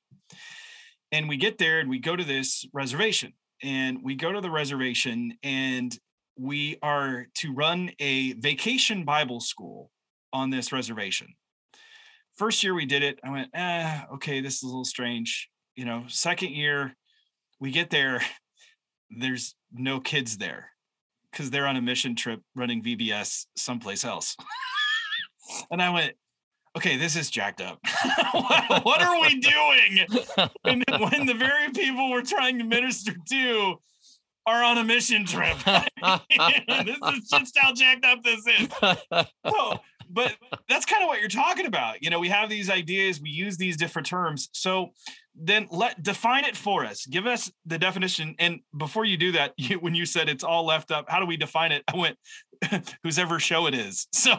And 1.11 1.27
we 1.27 1.37
get 1.37 1.57
there 1.57 1.79
and 1.79 1.89
we 1.89 1.99
go 1.99 2.15
to 2.15 2.23
this 2.23 2.65
reservation, 2.73 3.33
and 3.63 3.99
we 4.03 4.15
go 4.15 4.31
to 4.31 4.41
the 4.41 4.51
reservation, 4.51 5.33
and 5.43 5.97
we 6.37 6.77
are 6.81 7.27
to 7.35 7.53
run 7.53 7.91
a 7.99 8.33
vacation 8.33 9.03
Bible 9.03 9.39
school 9.39 9.91
on 10.31 10.49
this 10.49 10.71
reservation. 10.71 11.27
First 12.35 12.63
year 12.63 12.73
we 12.73 12.85
did 12.85 13.03
it, 13.03 13.19
I 13.23 13.31
went, 13.31 13.49
ah, 13.55 14.05
okay, 14.13 14.39
this 14.39 14.57
is 14.57 14.63
a 14.63 14.67
little 14.67 14.85
strange. 14.85 15.49
You 15.75 15.85
know, 15.85 16.05
second 16.07 16.51
year 16.51 16.95
we 17.59 17.71
get 17.71 17.89
there, 17.89 18.21
there's 19.09 19.55
no 19.73 19.99
kids 19.99 20.37
there 20.37 20.71
because 21.31 21.49
they're 21.49 21.67
on 21.67 21.75
a 21.75 21.81
mission 21.81 22.15
trip 22.15 22.41
running 22.55 22.83
VBS 22.83 23.45
someplace 23.55 24.05
else. 24.05 24.37
and 25.71 25.81
I 25.81 25.89
went, 25.89 26.13
okay, 26.77 26.97
this 26.97 27.15
is 27.15 27.29
jacked 27.29 27.61
up. 27.61 27.79
what, 28.83 29.01
are 29.01 29.21
we 29.21 29.39
doing? 29.39 30.05
And 30.63 30.85
when 30.99 31.25
the 31.25 31.33
very 31.33 31.69
people 31.71 32.09
we're 32.09 32.21
trying 32.21 32.57
to 32.59 32.63
minister 32.63 33.13
to 33.31 33.79
are 34.49 34.63
on 34.63 34.77
a 34.77 34.83
mission 34.83 35.25
trip. 35.25 35.57
this 35.65 36.97
is 37.13 37.29
just 37.29 37.57
how 37.57 37.73
jacked 37.73 38.05
up 38.05 38.23
this 38.23 38.45
is. 38.47 38.67
So, 39.45 39.79
but 40.09 40.35
that's 40.67 40.85
kind 40.85 41.03
of 41.03 41.07
what 41.07 41.19
you're 41.19 41.29
talking 41.29 41.67
about. 41.67 42.01
You 42.01 42.09
know, 42.09 42.19
we 42.19 42.29
have 42.29 42.49
these 42.49 42.69
ideas, 42.69 43.21
we 43.21 43.29
use 43.29 43.57
these 43.57 43.77
different 43.77 44.07
terms. 44.07 44.49
So 44.53 44.93
then 45.41 45.67
let 45.71 46.01
define 46.03 46.43
it 46.43 46.57
for 46.57 46.85
us. 46.85 47.05
Give 47.05 47.25
us 47.25 47.51
the 47.65 47.77
definition. 47.77 48.35
And 48.39 48.59
before 48.75 49.05
you 49.05 49.17
do 49.17 49.31
that, 49.33 49.53
you, 49.57 49.77
when 49.79 49.95
you 49.95 50.05
said 50.05 50.29
it's 50.29 50.43
all 50.43 50.65
left 50.65 50.91
up, 50.91 51.05
how 51.09 51.19
do 51.19 51.25
we 51.25 51.37
define 51.37 51.71
it? 51.71 51.83
I 51.93 51.97
went, 51.97 52.17
whose 53.03 53.17
ever 53.17 53.39
show 53.39 53.67
it 53.67 53.73
is. 53.73 54.07
So, 54.11 54.35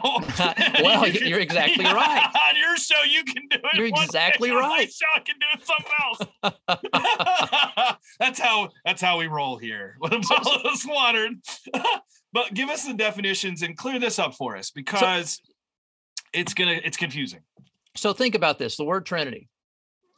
well, 0.83 1.07
you 1.07 1.35
are 1.35 1.39
exactly 1.39 1.83
yeah, 1.83 1.93
right. 1.93 2.23
On 2.49 2.55
your 2.55 2.77
show, 2.77 3.01
you 3.09 3.23
can 3.23 3.47
do 3.49 3.57
it. 3.63 3.75
You're 3.75 3.87
exactly 3.87 4.51
right. 4.51 4.67
My 4.67 4.85
show, 4.85 5.05
I 5.15 5.19
can 5.21 5.35
do 5.39 5.47
it 5.55 5.65
something 5.65 5.93
else. 6.03 7.89
that's 8.19 8.39
how 8.39 8.69
that's 8.85 9.01
how 9.01 9.17
we 9.17 9.25
roll 9.25 9.57
here. 9.57 9.97
Apollos 10.03 10.85
watered. 10.87 11.33
but 12.31 12.53
give 12.53 12.69
us 12.69 12.85
the 12.85 12.93
definitions 12.93 13.63
and 13.63 13.75
clear 13.75 13.99
this 13.99 14.19
up 14.19 14.35
for 14.35 14.55
us 14.55 14.69
because 14.69 15.33
so, 15.33 15.53
it's 16.33 16.53
gonna 16.53 16.79
it's 16.83 16.97
confusing. 16.97 17.41
So 17.95 18.13
think 18.13 18.35
about 18.35 18.59
this: 18.59 18.77
the 18.77 18.85
word 18.85 19.05
Trinity. 19.05 19.49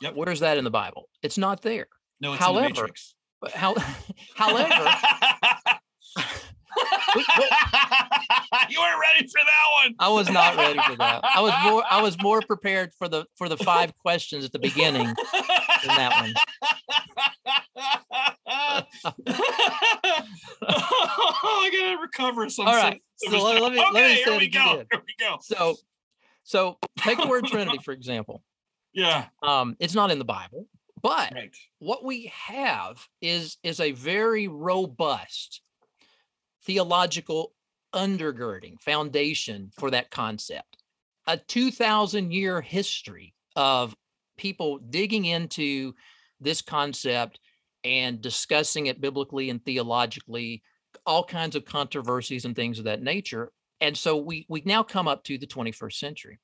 Yep. 0.04 0.16
Where's 0.16 0.42
that 0.42 0.58
in 0.58 0.66
the 0.66 0.70
Bible? 0.70 1.08
It's 1.22 1.38
not 1.38 1.62
there. 1.62 1.88
No, 2.20 2.34
it's 2.34 2.44
however, 2.44 2.68
in 2.68 2.74
the 2.74 2.82
Matrix. 2.82 3.16
How, 3.54 3.74
however, 4.36 4.68
you 8.70 8.82
weren't 8.82 9.00
ready 9.00 9.26
for 9.28 9.40
that 9.40 9.72
one. 9.82 9.96
I 10.00 10.10
was 10.10 10.30
not 10.30 10.58
ready 10.58 10.78
for 10.86 10.98
that. 10.98 11.22
I 11.24 11.40
was 11.40 11.54
more 11.64 11.84
I 11.90 12.02
was 12.02 12.22
more 12.22 12.42
prepared 12.48 12.92
for 12.98 13.08
the 13.08 13.26
for 13.38 13.48
the 13.48 13.56
five 13.56 13.98
questions 13.98 14.44
at 14.44 14.52
the 14.52 14.60
beginning 14.60 15.06
than 15.06 15.16
that 15.88 16.12
one. 16.20 16.34
oh, 20.68 21.62
I 21.64 21.70
gotta 21.72 21.98
recover 22.02 22.50
some. 22.50 22.68
All 22.68 22.76
right. 22.76 23.02
So 23.16 23.42
let, 23.42 23.62
let, 23.62 23.72
me, 23.72 23.80
okay, 23.80 23.92
let 23.94 24.10
me 24.10 24.16
here 24.16 24.38
we 24.38 24.50
go. 24.50 24.84
Here 24.92 25.02
we 25.08 25.16
go. 25.18 25.38
So 25.42 25.78
so 26.44 26.78
take 26.98 27.20
the 27.20 27.28
word 27.28 27.46
Trinity, 27.46 27.80
for 27.86 27.94
example. 27.94 28.44
Yeah. 28.94 29.26
Um, 29.42 29.76
it's 29.80 29.96
not 29.96 30.12
in 30.12 30.20
the 30.20 30.26
Bible, 30.26 30.68
but 31.02 31.34
right. 31.34 31.56
what 31.80 32.04
we 32.04 32.32
have 32.34 33.08
is 33.22 33.58
is 33.64 33.80
a 33.80 33.92
very 33.92 34.48
robust 34.48 35.62
theological 36.64 37.54
undergirding 37.94 38.80
foundation 38.82 39.72
for 39.78 39.92
that 39.92 40.12
concept. 40.12 40.84
A 41.28 41.38
2000 41.38 42.32
year 42.32 42.62
history 42.62 43.34
of 43.56 43.96
people 44.38 44.80
digging 44.80 45.26
into 45.26 45.94
this 46.40 46.62
concept 46.62 47.40
and 47.84 48.22
discussing 48.22 48.88
it 48.88 49.02
biblically 49.02 49.50
and 49.50 49.64
theologically, 49.64 50.64
all 51.06 51.24
kinds 51.24 51.56
of 51.56 51.66
controversies 51.66 52.46
and 52.46 52.56
things 52.56 52.80
of 52.80 52.86
that 52.86 53.02
nature 53.02 53.52
and 53.84 53.98
so 53.98 54.16
we 54.18 54.46
we 54.50 54.64
now 54.66 54.82
come 54.82 55.08
up 55.08 55.24
to 55.24 55.38
the 55.38 55.48
21st 55.48 55.94
century 55.94 56.40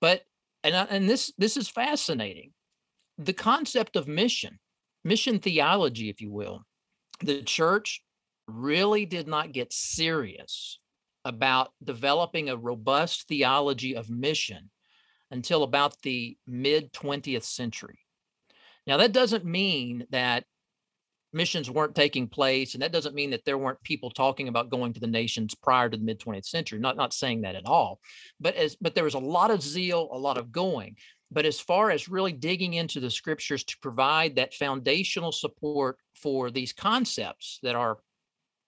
but 0.00 0.22
and 0.66 0.74
uh, 0.74 0.86
and 0.90 1.08
this 1.08 1.32
this 1.38 1.56
is 1.56 1.68
fascinating. 1.68 2.52
The 3.18 3.32
concept 3.32 3.96
of 3.96 4.08
mission 4.08 4.58
mission 5.04 5.38
theology 5.38 6.10
if 6.10 6.20
you 6.20 6.32
will 6.32 6.64
the 7.20 7.42
church 7.42 8.02
really 8.48 9.06
did 9.06 9.26
not 9.26 9.52
get 9.52 9.72
serious 9.72 10.78
about 11.24 11.70
developing 11.82 12.48
a 12.48 12.56
robust 12.56 13.26
theology 13.28 13.96
of 13.96 14.10
mission 14.10 14.70
until 15.30 15.62
about 15.62 16.00
the 16.02 16.36
mid 16.46 16.92
20th 16.92 17.42
century. 17.44 17.98
Now 18.86 18.98
that 18.98 19.12
doesn't 19.12 19.44
mean 19.44 20.06
that 20.10 20.44
missions 21.32 21.70
weren't 21.70 21.94
taking 21.94 22.28
place 22.28 22.74
and 22.74 22.82
that 22.82 22.92
doesn't 22.92 23.14
mean 23.14 23.30
that 23.30 23.44
there 23.44 23.58
weren't 23.58 23.82
people 23.82 24.10
talking 24.10 24.48
about 24.48 24.70
going 24.70 24.92
to 24.92 25.00
the 25.00 25.06
nations 25.06 25.54
prior 25.54 25.88
to 25.88 25.96
the 25.96 26.04
mid 26.04 26.18
20th 26.20 26.46
century 26.46 26.78
not 26.78 26.96
not 26.96 27.12
saying 27.12 27.42
that 27.42 27.54
at 27.54 27.66
all. 27.66 28.00
But 28.40 28.54
as 28.54 28.76
but 28.76 28.94
there 28.94 29.04
was 29.04 29.14
a 29.14 29.18
lot 29.18 29.50
of 29.50 29.62
zeal 29.62 30.08
a 30.12 30.18
lot 30.18 30.38
of 30.38 30.52
going. 30.52 30.96
But 31.30 31.44
as 31.44 31.58
far 31.58 31.90
as 31.90 32.08
really 32.08 32.32
digging 32.32 32.74
into 32.74 33.00
the 33.00 33.10
scriptures 33.10 33.64
to 33.64 33.78
provide 33.82 34.36
that 34.36 34.54
foundational 34.54 35.32
support 35.32 35.98
for 36.14 36.52
these 36.52 36.72
concepts 36.72 37.58
that 37.64 37.74
are 37.74 37.98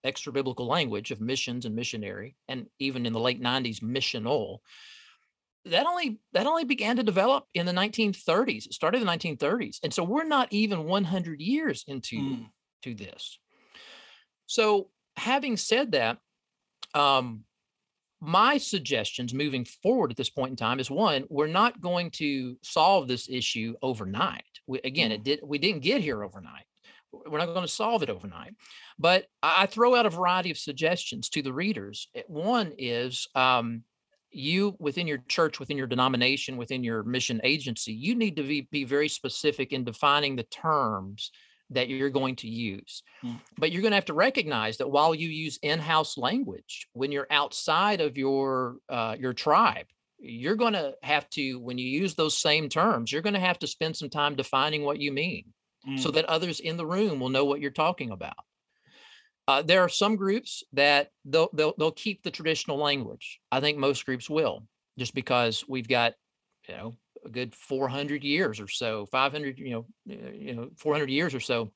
extra 0.03 0.31
biblical 0.31 0.65
language 0.65 1.11
of 1.11 1.21
missions 1.21 1.65
and 1.65 1.75
missionary 1.75 2.35
and 2.47 2.67
even 2.79 3.05
in 3.05 3.13
the 3.13 3.19
late 3.19 3.41
90s 3.41 3.81
missional 3.81 4.59
that 5.69 5.85
only 5.85 6.19
that 6.33 6.45
only 6.45 6.65
began 6.65 6.95
to 6.95 7.03
develop 7.03 7.45
in 7.53 7.65
the 7.65 7.71
1930s 7.71 8.65
it 8.65 8.73
started 8.73 9.01
in 9.01 9.07
the 9.07 9.13
1930s 9.13 9.77
and 9.83 9.93
so 9.93 10.03
we're 10.03 10.23
not 10.23 10.47
even 10.51 10.85
100 10.85 11.39
years 11.39 11.83
into 11.87 12.17
mm 12.17 12.45
to 12.83 12.93
this. 12.93 13.39
So, 14.45 14.89
having 15.17 15.57
said 15.57 15.91
that, 15.91 16.17
um, 16.93 17.43
my 18.21 18.57
suggestions 18.57 19.33
moving 19.33 19.65
forward 19.65 20.11
at 20.11 20.17
this 20.17 20.29
point 20.29 20.51
in 20.51 20.55
time 20.55 20.79
is 20.79 20.91
one, 20.91 21.23
we're 21.29 21.47
not 21.47 21.79
going 21.79 22.11
to 22.11 22.57
solve 22.63 23.07
this 23.07 23.29
issue 23.29 23.75
overnight. 23.81 24.43
We, 24.67 24.79
again, 24.83 25.11
it 25.11 25.21
mm. 25.21 25.23
did 25.23 25.39
we 25.43 25.57
didn't 25.57 25.83
get 25.83 26.01
here 26.01 26.23
overnight. 26.23 26.65
We're 27.11 27.39
not 27.39 27.47
going 27.47 27.65
to 27.65 27.67
solve 27.67 28.03
it 28.03 28.09
overnight. 28.09 28.53
But 28.99 29.25
I 29.41 29.65
throw 29.65 29.95
out 29.95 30.05
a 30.05 30.11
variety 30.11 30.51
of 30.51 30.57
suggestions 30.57 31.29
to 31.29 31.41
the 31.41 31.53
readers. 31.53 32.07
One 32.27 32.73
is 32.77 33.27
um, 33.33 33.83
you 34.31 34.75
within 34.79 35.07
your 35.07 35.19
church, 35.27 35.59
within 35.59 35.77
your 35.77 35.87
denomination, 35.87 36.57
within 36.57 36.83
your 36.83 37.03
mission 37.03 37.41
agency, 37.43 37.93
you 37.93 38.15
need 38.15 38.35
to 38.35 38.43
be, 38.43 38.67
be 38.71 38.83
very 38.83 39.09
specific 39.09 39.73
in 39.73 39.83
defining 39.83 40.35
the 40.35 40.43
terms 40.43 41.31
that 41.71 41.87
you're 41.87 42.09
going 42.09 42.35
to 42.35 42.47
use. 42.47 43.03
Mm. 43.23 43.39
But 43.57 43.71
you're 43.71 43.81
going 43.81 43.91
to 43.91 43.97
have 43.97 44.05
to 44.05 44.13
recognize 44.13 44.77
that 44.77 44.89
while 44.89 45.13
you 45.13 45.29
use 45.29 45.59
in-house 45.61 46.17
language, 46.17 46.87
when 46.93 47.11
you're 47.11 47.27
outside 47.29 48.01
of 48.01 48.17
your 48.17 48.77
uh, 48.89 49.15
your 49.19 49.33
tribe, 49.33 49.85
you're 50.19 50.55
going 50.55 50.73
to 50.73 50.93
have 51.03 51.29
to 51.31 51.59
when 51.59 51.77
you 51.77 51.87
use 51.87 52.15
those 52.15 52.37
same 52.37 52.69
terms, 52.69 53.11
you're 53.11 53.21
going 53.21 53.35
to 53.35 53.39
have 53.39 53.59
to 53.59 53.67
spend 53.67 53.95
some 53.95 54.09
time 54.09 54.35
defining 54.35 54.83
what 54.83 54.99
you 54.99 55.11
mean, 55.11 55.45
mm. 55.87 55.99
so 55.99 56.11
that 56.11 56.25
others 56.25 56.59
in 56.59 56.77
the 56.77 56.85
room 56.85 57.19
will 57.19 57.29
know 57.29 57.45
what 57.45 57.61
you're 57.61 57.71
talking 57.71 58.11
about. 58.11 58.33
Uh, 59.49 59.63
there 59.63 59.81
are 59.81 59.89
some 59.89 60.15
groups 60.15 60.63
that 60.73 61.09
they'll, 61.25 61.49
they'll 61.53 61.73
they'll 61.79 61.91
keep 61.91 62.21
the 62.21 62.29
traditional 62.29 62.77
language. 62.77 63.39
I 63.51 63.59
think 63.59 63.79
most 63.79 64.05
groups 64.05 64.29
will, 64.29 64.61
just 64.99 65.15
because 65.15 65.65
we've 65.67 65.87
got 65.87 66.13
you 66.67 66.75
know 66.75 66.97
a 67.25 67.29
good 67.29 67.55
400 67.55 68.23
years 68.23 68.59
or 68.59 68.67
so 68.67 69.07
500 69.07 69.57
you 69.57 69.71
know 69.71 69.85
you 70.05 70.53
know 70.53 70.69
400 70.77 71.09
years 71.09 71.33
or 71.33 71.39
so 71.39 71.71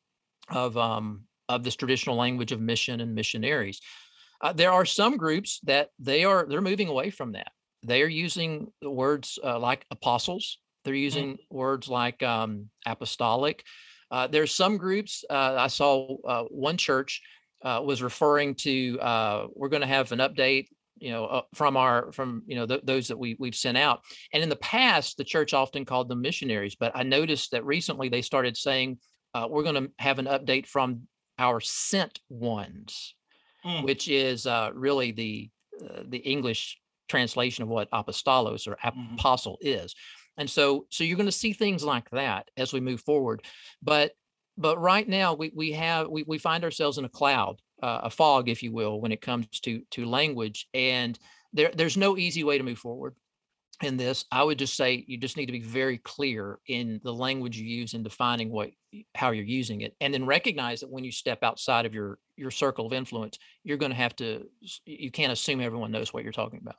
of 0.49 0.78
um 0.78 1.24
of 1.49 1.63
this 1.63 1.76
traditional 1.76 2.15
language 2.15 2.51
of 2.51 2.61
mission 2.61 3.01
and 3.01 3.15
missionaries 3.15 3.82
uh, 4.41 4.53
there 4.53 4.71
are 4.71 4.86
some 4.86 5.17
groups 5.17 5.59
that 5.63 5.89
they 5.97 6.24
are 6.24 6.45
they're 6.47 6.61
moving 6.61 6.89
away 6.89 7.09
from 7.09 7.32
that 7.32 7.51
they 7.82 8.03
are 8.03 8.07
using 8.07 8.71
words 8.84 9.39
uh, 9.43 9.57
like 9.57 9.84
apostles 9.89 10.59
they're 10.86 10.93
mm. 10.93 11.01
using 11.01 11.34
mm-hmm. 11.34 11.57
words 11.57 11.89
like 11.89 12.21
um, 12.21 12.69
apostolic 12.86 13.63
uh, 14.11 14.28
there's 14.28 14.53
some 14.53 14.78
groups 14.78 15.26
uh, 15.30 15.55
i 15.57 15.67
saw 15.67 16.15
uh, 16.28 16.43
one 16.43 16.78
church 16.78 17.21
was 17.64 18.01
referring 18.01 18.55
to 18.55 18.97
we're 19.55 19.70
going 19.70 19.82
to 19.82 19.88
have 19.88 20.11
an 20.11 20.20
update 20.20 20.68
you 21.03 21.11
know 21.11 21.26
uh, 21.26 21.41
from 21.53 21.76
our 21.76 22.11
from 22.11 22.43
you 22.45 22.55
know 22.55 22.66
th- 22.66 22.82
those 22.84 23.09
that 23.09 23.18
we 23.18 23.36
we've 23.38 23.55
sent 23.55 23.78
out 23.78 24.01
and 24.32 24.41
in 24.41 24.49
the 24.49 24.55
past 24.55 25.18
the 25.18 25.24
church 25.24 25.53
often 25.53 25.84
called 25.86 26.07
them 26.07 26.22
missionaries 26.22 26.76
but 26.76 26.91
i 26.95 27.03
noticed 27.03 27.51
that 27.51 27.66
recently 27.66 28.09
they 28.09 28.22
started 28.22 28.55
saying 28.55 28.97
uh, 29.34 29.47
we're 29.49 29.64
going 29.64 29.76
to 29.76 29.91
have 29.97 30.20
an 30.20 30.26
update 30.26 30.66
from 30.66 31.01
our 31.39 31.59
sent 31.59 32.20
ones 32.30 33.16
mm. 33.66 33.84
which 33.84 34.07
is 34.07 34.47
uh, 34.47 34.70
really 34.74 35.11
the 35.11 35.49
uh, 35.84 36.03
the 36.07 36.20
english 36.20 36.78
translation 37.09 37.64
of 37.64 37.70
what 37.70 37.91
apostolos 37.91 38.68
or 38.68 38.76
mm-hmm. 38.76 39.16
apostle 39.16 39.57
mm-hmm. 39.64 39.84
is 39.84 39.93
and 40.38 40.49
so 40.49 40.86
so 40.89 41.03
you're 41.03 41.18
going 41.18 41.26
to 41.26 41.32
see 41.32 41.53
things 41.53 41.84
like 41.84 42.09
that 42.11 42.49
as 42.55 42.72
we 42.72 42.80
move 42.80 43.01
forward 43.01 43.43
but 43.82 44.14
but 44.57 44.79
right 44.79 45.07
now 45.07 45.33
we 45.33 45.51
we 45.55 45.71
have 45.73 46.09
we, 46.09 46.23
we 46.23 46.37
find 46.37 46.63
ourselves 46.63 46.97
in 46.97 47.05
a 47.05 47.09
cloud 47.09 47.61
uh, 47.83 47.99
a 48.03 48.09
fog, 48.09 48.47
if 48.47 48.63
you 48.63 48.71
will, 48.71 49.01
when 49.01 49.11
it 49.11 49.21
comes 49.21 49.45
to 49.59 49.81
to 49.91 50.05
language. 50.05 50.67
And 50.73 51.19
there 51.51 51.71
there's 51.75 51.97
no 51.97 52.17
easy 52.17 52.43
way 52.43 52.57
to 52.57 52.63
move 52.63 52.79
forward 52.79 53.15
in 53.81 53.97
this. 53.97 54.23
I 54.31 54.41
would 54.41 54.57
just 54.57 54.77
say 54.77 55.03
you 55.05 55.17
just 55.17 55.35
need 55.35 55.47
to 55.47 55.51
be 55.51 55.61
very 55.61 55.97
clear 55.97 56.59
in 56.67 57.01
the 57.03 57.13
language 57.13 57.57
you 57.57 57.67
use 57.67 57.93
in 57.93 58.01
defining 58.01 58.49
what 58.49 58.69
how 59.15 59.31
you're 59.31 59.43
using 59.43 59.81
it, 59.81 59.95
and 59.99 60.13
then 60.13 60.25
recognize 60.25 60.79
that 60.79 60.89
when 60.89 61.03
you 61.03 61.11
step 61.11 61.43
outside 61.43 61.85
of 61.85 61.93
your 61.93 62.19
your 62.37 62.51
circle 62.51 62.85
of 62.85 62.93
influence, 62.93 63.37
you're 63.65 63.77
going 63.77 63.91
to 63.91 63.97
have 63.97 64.15
to. 64.15 64.45
You 64.85 65.11
can't 65.11 65.33
assume 65.33 65.59
everyone 65.59 65.91
knows 65.91 66.13
what 66.13 66.23
you're 66.23 66.31
talking 66.31 66.61
about 66.61 66.77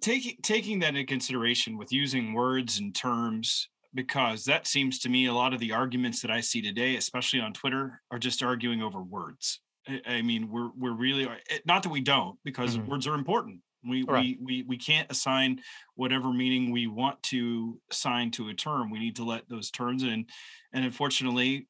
taking 0.00 0.36
taking 0.42 0.78
that 0.78 0.88
into 0.88 1.04
consideration 1.04 1.76
with 1.76 1.92
using 1.92 2.32
words 2.32 2.78
and 2.78 2.94
terms 2.94 3.68
because 3.94 4.44
that 4.44 4.66
seems 4.66 4.98
to 5.00 5.08
me 5.08 5.26
a 5.26 5.32
lot 5.32 5.54
of 5.54 5.60
the 5.60 5.72
arguments 5.72 6.20
that 6.22 6.30
I 6.30 6.40
see 6.40 6.60
today, 6.60 6.96
especially 6.96 7.40
on 7.40 7.52
Twitter, 7.52 8.00
are 8.10 8.18
just 8.18 8.42
arguing 8.42 8.82
over 8.82 9.00
words. 9.00 9.60
I, 10.06 10.22
mean, 10.22 10.50
we're 10.50 10.70
we're 10.76 10.96
really 10.96 11.26
eh, 11.26 11.58
not 11.66 11.82
that 11.82 11.90
we 11.90 12.00
don't, 12.00 12.38
because 12.44 12.76
mm-hmm. 12.76 12.90
words 12.90 13.06
are 13.06 13.14
important. 13.14 13.60
We, 13.86 14.02
right. 14.04 14.22
we 14.22 14.38
we 14.42 14.62
we 14.62 14.76
can't 14.78 15.10
assign 15.10 15.60
whatever 15.94 16.32
meaning 16.32 16.72
we 16.72 16.86
want 16.86 17.22
to 17.24 17.78
assign 17.90 18.30
to 18.32 18.48
a 18.48 18.54
term. 18.54 18.90
We 18.90 18.98
need 18.98 19.16
to 19.16 19.24
let 19.24 19.48
those 19.48 19.70
terms 19.70 20.02
in, 20.02 20.26
and 20.72 20.84
unfortunately, 20.84 21.68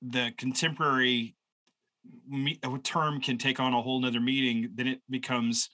the 0.00 0.32
contemporary 0.38 1.34
term 2.84 3.20
can 3.20 3.38
take 3.38 3.60
on 3.60 3.74
a 3.74 3.82
whole 3.82 4.00
nother 4.00 4.20
meaning. 4.20 4.70
Then 4.74 4.86
it 4.86 5.00
becomes 5.10 5.68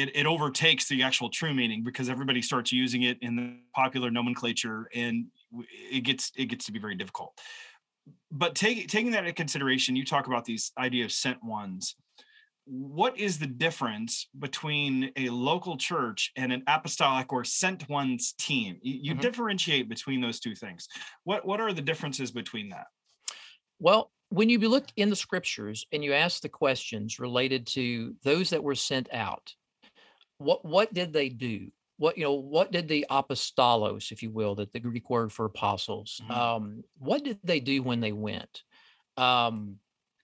it, 0.00 0.16
it 0.16 0.26
overtakes 0.26 0.88
the 0.88 1.02
actual 1.02 1.28
true 1.28 1.52
meaning 1.52 1.82
because 1.84 2.08
everybody 2.08 2.40
starts 2.40 2.72
using 2.72 3.02
it 3.02 3.18
in 3.20 3.36
the 3.36 3.56
popular 3.74 4.10
nomenclature 4.10 4.88
and 4.94 5.26
it 5.92 6.04
gets 6.04 6.32
it 6.36 6.46
gets 6.46 6.64
to 6.66 6.72
be 6.72 6.78
very 6.78 6.94
difficult. 6.94 7.38
But 8.32 8.54
take, 8.54 8.88
taking 8.88 9.10
that 9.12 9.20
into 9.20 9.32
consideration 9.32 9.96
you 9.96 10.04
talk 10.04 10.26
about 10.26 10.44
these 10.44 10.72
idea 10.78 11.04
of 11.04 11.12
sent 11.12 11.44
ones. 11.44 11.96
What 12.64 13.18
is 13.18 13.38
the 13.38 13.46
difference 13.46 14.28
between 14.38 15.10
a 15.16 15.28
local 15.28 15.76
church 15.76 16.30
and 16.36 16.52
an 16.52 16.62
apostolic 16.66 17.32
or 17.32 17.44
sent 17.44 17.88
ones 17.88 18.34
team? 18.38 18.78
You, 18.80 19.12
mm-hmm. 19.12 19.20
differentiate 19.20 19.88
between 19.88 20.20
those 20.20 20.40
two 20.40 20.54
things. 20.54 20.88
What 21.24 21.46
what 21.46 21.60
are 21.60 21.72
the 21.72 21.82
differences 21.82 22.30
between 22.30 22.70
that? 22.70 22.86
Well 23.78 24.10
when 24.30 24.48
you 24.48 24.60
look 24.60 24.86
in 24.96 25.10
the 25.10 25.16
scriptures 25.16 25.84
and 25.92 26.04
you 26.04 26.12
ask 26.12 26.40
the 26.40 26.48
questions 26.48 27.18
related 27.18 27.66
to 27.66 28.14
those 28.22 28.50
that 28.50 28.62
were 28.62 28.76
sent 28.76 29.12
out 29.12 29.52
what 30.40 30.64
what 30.64 30.92
did 30.92 31.12
they 31.12 31.28
do? 31.28 31.68
What 31.98 32.16
you 32.16 32.24
know, 32.24 32.34
what 32.34 32.72
did 32.72 32.88
the 32.88 33.06
apostolos, 33.10 34.10
if 34.10 34.22
you 34.22 34.30
will, 34.30 34.54
that 34.56 34.72
the 34.72 34.80
Greek 34.80 35.10
word 35.10 35.32
for 35.32 35.44
apostles, 35.44 36.20
mm-hmm. 36.24 36.32
um, 36.32 36.84
what 36.98 37.22
did 37.22 37.38
they 37.44 37.60
do 37.60 37.82
when 37.82 38.00
they 38.00 38.12
went? 38.12 38.62
Um, 39.16 39.76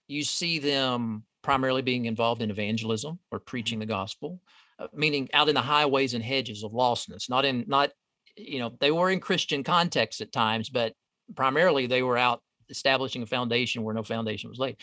you 0.09 0.25
see 0.25 0.59
them 0.59 1.25
primarily 1.43 1.83
being 1.83 2.07
involved 2.07 2.41
in 2.41 2.51
evangelism 2.51 3.19
or 3.31 3.39
preaching 3.39 3.77
mm-hmm. 3.77 3.89
the 3.89 3.95
gospel, 3.95 4.41
uh, 4.79 4.87
meaning 4.95 5.29
out 5.35 5.49
in 5.49 5.55
the 5.55 5.61
highways 5.61 6.15
and 6.15 6.25
hedges 6.25 6.65
of 6.65 6.73
lostness, 6.73 7.29
not 7.29 7.45
in 7.45 7.65
not 7.67 7.91
you 8.37 8.59
know 8.59 8.73
they 8.81 8.91
were 8.91 9.11
in 9.11 9.21
Christian 9.21 9.63
context 9.63 10.23
at 10.23 10.33
times, 10.33 10.71
but 10.71 10.95
primarily 11.35 11.87
they 11.87 12.03
were 12.03 12.17
out 12.17 12.41
establishing 12.71 13.23
a 13.23 13.27
foundation 13.27 13.83
where 13.83 13.95
no 13.95 14.03
foundation 14.03 14.49
was 14.49 14.59
laid. 14.59 14.77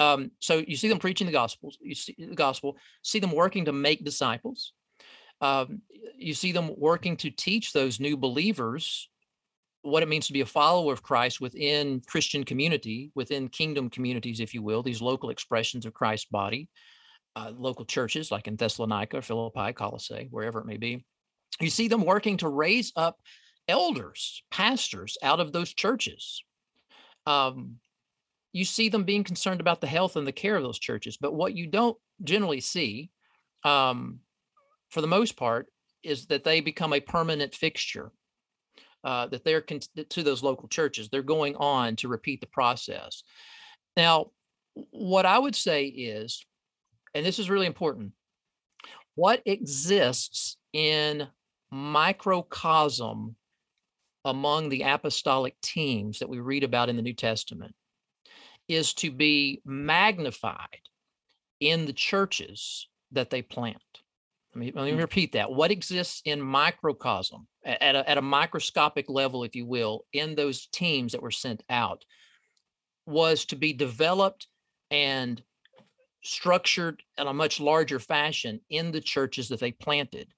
Um, 0.00 0.30
so 0.38 0.64
you 0.66 0.76
see 0.76 0.88
them 0.88 0.98
preaching 0.98 1.26
the 1.26 1.32
gospel. 1.32 1.74
You 1.78 1.94
see 1.94 2.16
the 2.18 2.34
gospel. 2.34 2.78
See 3.02 3.18
them 3.18 3.32
working 3.32 3.66
to 3.66 3.72
make 3.72 4.02
disciples. 4.02 4.72
Um, 5.42 5.82
you 6.16 6.32
see 6.32 6.52
them 6.52 6.70
working 6.78 7.18
to 7.18 7.30
teach 7.30 7.74
those 7.74 8.00
new 8.00 8.16
believers 8.16 9.10
what 9.82 10.02
it 10.02 10.08
means 10.08 10.26
to 10.26 10.32
be 10.32 10.40
a 10.40 10.46
follower 10.46 10.94
of 10.94 11.02
Christ 11.02 11.40
within 11.40 12.00
Christian 12.06 12.44
community, 12.44 13.10
within 13.14 13.48
kingdom 13.48 13.90
communities, 13.90 14.40
if 14.40 14.54
you 14.54 14.62
will, 14.62 14.82
these 14.82 15.02
local 15.02 15.28
expressions 15.28 15.84
of 15.84 15.92
Christ's 15.92 16.28
body, 16.30 16.68
uh, 17.36 17.52
local 17.54 17.84
churches 17.84 18.30
like 18.30 18.48
in 18.48 18.56
Thessalonica, 18.56 19.20
Philippi, 19.20 19.74
Colossae, 19.74 20.28
wherever 20.30 20.60
it 20.60 20.66
may 20.66 20.78
be. 20.78 21.04
You 21.60 21.68
see 21.68 21.88
them 21.88 22.04
working 22.06 22.38
to 22.38 22.48
raise 22.48 22.90
up 22.96 23.18
elders, 23.68 24.42
pastors 24.50 25.18
out 25.22 25.40
of 25.40 25.52
those 25.52 25.74
churches. 25.74 26.42
Um, 27.26 27.76
you 28.52 28.64
see 28.64 28.88
them 28.88 29.04
being 29.04 29.24
concerned 29.24 29.60
about 29.60 29.80
the 29.80 29.86
health 29.86 30.16
and 30.16 30.26
the 30.26 30.32
care 30.32 30.56
of 30.56 30.62
those 30.62 30.78
churches. 30.78 31.16
But 31.16 31.34
what 31.34 31.54
you 31.54 31.66
don't 31.66 31.96
generally 32.24 32.60
see, 32.60 33.10
um, 33.64 34.20
for 34.90 35.00
the 35.00 35.06
most 35.06 35.36
part, 35.36 35.66
is 36.02 36.26
that 36.26 36.44
they 36.44 36.60
become 36.60 36.92
a 36.92 37.00
permanent 37.00 37.54
fixture. 37.54 38.10
Uh, 39.02 39.26
that 39.28 39.42
they're 39.44 39.62
con- 39.62 39.80
to 40.10 40.22
those 40.22 40.42
local 40.42 40.68
churches. 40.68 41.08
They're 41.08 41.22
going 41.22 41.56
on 41.56 41.96
to 41.96 42.08
repeat 42.08 42.42
the 42.42 42.46
process. 42.46 43.22
Now, 43.96 44.26
what 44.74 45.24
I 45.24 45.38
would 45.38 45.56
say 45.56 45.86
is, 45.86 46.44
and 47.14 47.24
this 47.24 47.38
is 47.38 47.48
really 47.48 47.66
important, 47.66 48.12
what 49.14 49.40
exists 49.46 50.58
in 50.74 51.26
microcosm 51.70 53.36
among 54.26 54.68
the 54.68 54.82
apostolic 54.82 55.58
teams 55.62 56.18
that 56.18 56.28
we 56.28 56.40
read 56.40 56.62
about 56.62 56.90
in 56.90 56.96
the 56.96 57.02
New 57.02 57.14
Testament 57.14 57.74
is 58.70 58.94
to 58.94 59.10
be 59.10 59.60
magnified 59.64 60.80
in 61.58 61.86
the 61.86 61.92
churches 61.92 62.88
that 63.10 63.28
they 63.28 63.42
plant. 63.42 63.82
Let 64.54 64.60
me, 64.60 64.72
let 64.74 64.84
me 64.84 64.92
hmm. 64.92 64.98
repeat 64.98 65.32
that. 65.32 65.50
What 65.50 65.72
exists 65.72 66.22
in 66.24 66.40
microcosm, 66.40 67.48
at 67.64 67.96
a, 67.96 68.08
at 68.08 68.16
a 68.16 68.22
microscopic 68.22 69.08
level, 69.08 69.42
if 69.42 69.56
you 69.56 69.66
will, 69.66 70.04
in 70.12 70.36
those 70.36 70.66
teams 70.68 71.12
that 71.12 71.22
were 71.22 71.32
sent 71.32 71.64
out, 71.68 72.04
was 73.06 73.44
to 73.46 73.56
be 73.56 73.72
developed 73.72 74.46
and 74.90 75.42
structured 76.22 77.02
in 77.18 77.26
a 77.26 77.32
much 77.32 77.58
larger 77.58 77.98
fashion 77.98 78.60
in 78.70 78.92
the 78.92 79.00
churches 79.00 79.48
that 79.48 79.58
they 79.58 79.72
planted. 79.72 80.28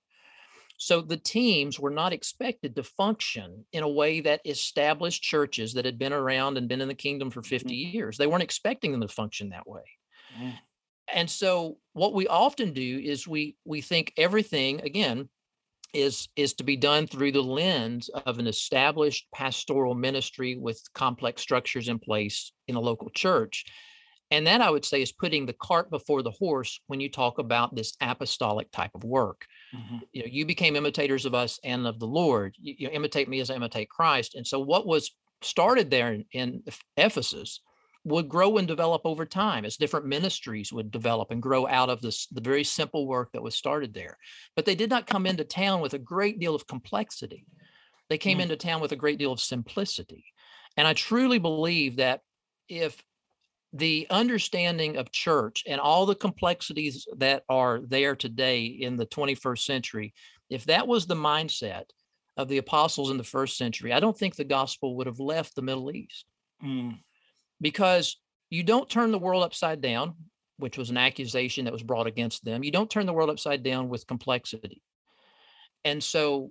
So 0.82 1.00
the 1.00 1.16
teams 1.16 1.78
were 1.78 1.92
not 1.92 2.12
expected 2.12 2.74
to 2.74 2.82
function 2.82 3.64
in 3.72 3.84
a 3.84 3.88
way 3.88 4.18
that 4.22 4.40
established 4.44 5.22
churches 5.22 5.74
that 5.74 5.84
had 5.84 5.96
been 5.96 6.12
around 6.12 6.56
and 6.56 6.68
been 6.68 6.80
in 6.80 6.88
the 6.88 6.94
kingdom 6.94 7.30
for 7.30 7.40
50 7.40 7.68
mm-hmm. 7.68 7.96
years. 7.96 8.18
They 8.18 8.26
weren't 8.26 8.42
expecting 8.42 8.90
them 8.90 9.00
to 9.00 9.06
function 9.06 9.50
that 9.50 9.64
way. 9.64 9.84
Mm. 10.36 10.54
And 11.14 11.30
so 11.30 11.78
what 11.92 12.14
we 12.14 12.26
often 12.26 12.72
do 12.72 13.00
is 13.00 13.28
we 13.28 13.56
we 13.64 13.80
think 13.80 14.12
everything 14.16 14.80
again 14.80 15.28
is 15.94 16.26
is 16.34 16.54
to 16.54 16.64
be 16.64 16.76
done 16.76 17.06
through 17.06 17.30
the 17.30 17.44
lens 17.44 18.08
of 18.08 18.40
an 18.40 18.48
established 18.48 19.28
pastoral 19.32 19.94
ministry 19.94 20.56
with 20.56 20.82
complex 20.94 21.42
structures 21.42 21.86
in 21.86 22.00
place 22.00 22.50
in 22.66 22.74
a 22.74 22.80
local 22.80 23.10
church. 23.10 23.66
And 24.32 24.46
that 24.46 24.62
I 24.62 24.70
would 24.70 24.86
say 24.86 25.02
is 25.02 25.12
putting 25.12 25.44
the 25.44 25.52
cart 25.52 25.90
before 25.90 26.22
the 26.22 26.30
horse 26.30 26.80
when 26.86 27.00
you 27.00 27.10
talk 27.10 27.38
about 27.38 27.76
this 27.76 27.92
apostolic 28.00 28.72
type 28.72 28.92
of 28.94 29.04
work. 29.04 29.44
Mm-hmm. 29.76 29.98
You 30.12 30.22
know, 30.22 30.28
you 30.30 30.46
became 30.46 30.74
imitators 30.74 31.26
of 31.26 31.34
us 31.34 31.60
and 31.62 31.86
of 31.86 32.00
the 32.00 32.06
Lord. 32.06 32.56
You, 32.58 32.74
you, 32.78 32.88
imitate 32.88 33.28
me 33.28 33.40
as 33.40 33.50
I 33.50 33.56
imitate 33.56 33.90
Christ. 33.90 34.34
And 34.34 34.46
so 34.46 34.58
what 34.58 34.86
was 34.86 35.14
started 35.42 35.90
there 35.90 36.14
in, 36.14 36.24
in 36.32 36.62
Ephesus 36.96 37.60
would 38.04 38.26
grow 38.26 38.56
and 38.56 38.66
develop 38.66 39.02
over 39.04 39.26
time 39.26 39.66
as 39.66 39.76
different 39.76 40.06
ministries 40.06 40.72
would 40.72 40.90
develop 40.90 41.30
and 41.30 41.42
grow 41.42 41.68
out 41.68 41.90
of 41.90 42.00
this 42.00 42.26
the 42.28 42.40
very 42.40 42.64
simple 42.64 43.06
work 43.06 43.30
that 43.32 43.42
was 43.42 43.54
started 43.54 43.92
there. 43.92 44.16
But 44.56 44.64
they 44.64 44.74
did 44.74 44.88
not 44.88 45.06
come 45.06 45.26
into 45.26 45.44
town 45.44 45.82
with 45.82 45.92
a 45.92 45.98
great 45.98 46.40
deal 46.40 46.54
of 46.54 46.66
complexity. 46.66 47.44
They 48.08 48.16
came 48.16 48.38
mm-hmm. 48.38 48.50
into 48.50 48.56
town 48.56 48.80
with 48.80 48.92
a 48.92 48.96
great 48.96 49.18
deal 49.18 49.30
of 49.30 49.40
simplicity. 49.40 50.24
And 50.78 50.88
I 50.88 50.94
truly 50.94 51.38
believe 51.38 51.96
that 51.96 52.22
if 52.66 53.02
the 53.72 54.06
understanding 54.10 54.96
of 54.96 55.10
church 55.12 55.64
and 55.66 55.80
all 55.80 56.04
the 56.04 56.14
complexities 56.14 57.06
that 57.16 57.42
are 57.48 57.80
there 57.80 58.14
today 58.14 58.66
in 58.66 58.96
the 58.96 59.06
21st 59.06 59.64
century, 59.64 60.14
if 60.50 60.66
that 60.66 60.86
was 60.86 61.06
the 61.06 61.14
mindset 61.14 61.84
of 62.36 62.48
the 62.48 62.58
apostles 62.58 63.10
in 63.10 63.16
the 63.16 63.24
first 63.24 63.56
century, 63.56 63.92
I 63.92 64.00
don't 64.00 64.16
think 64.16 64.36
the 64.36 64.44
gospel 64.44 64.96
would 64.96 65.06
have 65.06 65.20
left 65.20 65.54
the 65.54 65.62
Middle 65.62 65.90
East. 65.90 66.26
Mm. 66.62 66.98
Because 67.60 68.18
you 68.50 68.62
don't 68.62 68.90
turn 68.90 69.12
the 69.12 69.18
world 69.18 69.42
upside 69.42 69.80
down, 69.80 70.14
which 70.58 70.76
was 70.76 70.90
an 70.90 70.98
accusation 70.98 71.64
that 71.64 71.72
was 71.72 71.82
brought 71.82 72.06
against 72.06 72.44
them. 72.44 72.62
You 72.62 72.70
don't 72.70 72.90
turn 72.90 73.06
the 73.06 73.12
world 73.12 73.30
upside 73.30 73.62
down 73.62 73.88
with 73.88 74.06
complexity. 74.06 74.82
And 75.84 76.02
so, 76.02 76.50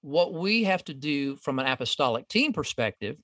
what 0.00 0.34
we 0.34 0.64
have 0.64 0.82
to 0.84 0.94
do 0.94 1.36
from 1.36 1.58
an 1.58 1.66
apostolic 1.66 2.28
team 2.28 2.52
perspective 2.52 3.16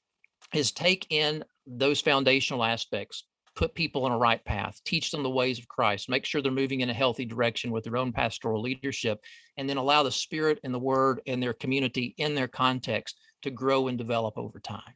is 0.55 0.71
take 0.71 1.07
in 1.11 1.45
those 1.67 2.01
foundational 2.01 2.63
aspects 2.63 3.25
put 3.59 3.75
people 3.75 4.05
on 4.05 4.13
a 4.13 4.17
right 4.17 4.45
path, 4.45 4.81
teach 4.85 5.11
them 5.11 5.25
the 5.25 5.29
ways 5.29 5.59
of 5.59 5.67
Christ, 5.67 6.09
make 6.09 6.25
sure 6.25 6.41
they're 6.41 6.53
moving 6.53 6.81
in 6.81 6.91
a 6.91 6.95
healthy 6.95 7.25
direction 7.25 7.73
with 7.73 7.83
their 7.83 7.97
own 7.97 8.13
pastoral 8.13 8.63
leadership, 8.63 9.21
and 9.57 9.69
then 9.69 9.79
allow 9.79 10.05
the 10.05 10.13
Spirit 10.13 10.61
and 10.63 10.73
the 10.73 10.79
Word 10.79 11.21
and 11.27 11.43
their 11.43 11.53
community 11.53 12.15
in 12.19 12.37
their 12.37 12.47
context 12.47 13.17
to 13.43 13.51
grow 13.51 13.89
and 13.89 13.99
develop 13.99 14.39
over 14.39 14.61
time. 14.61 14.95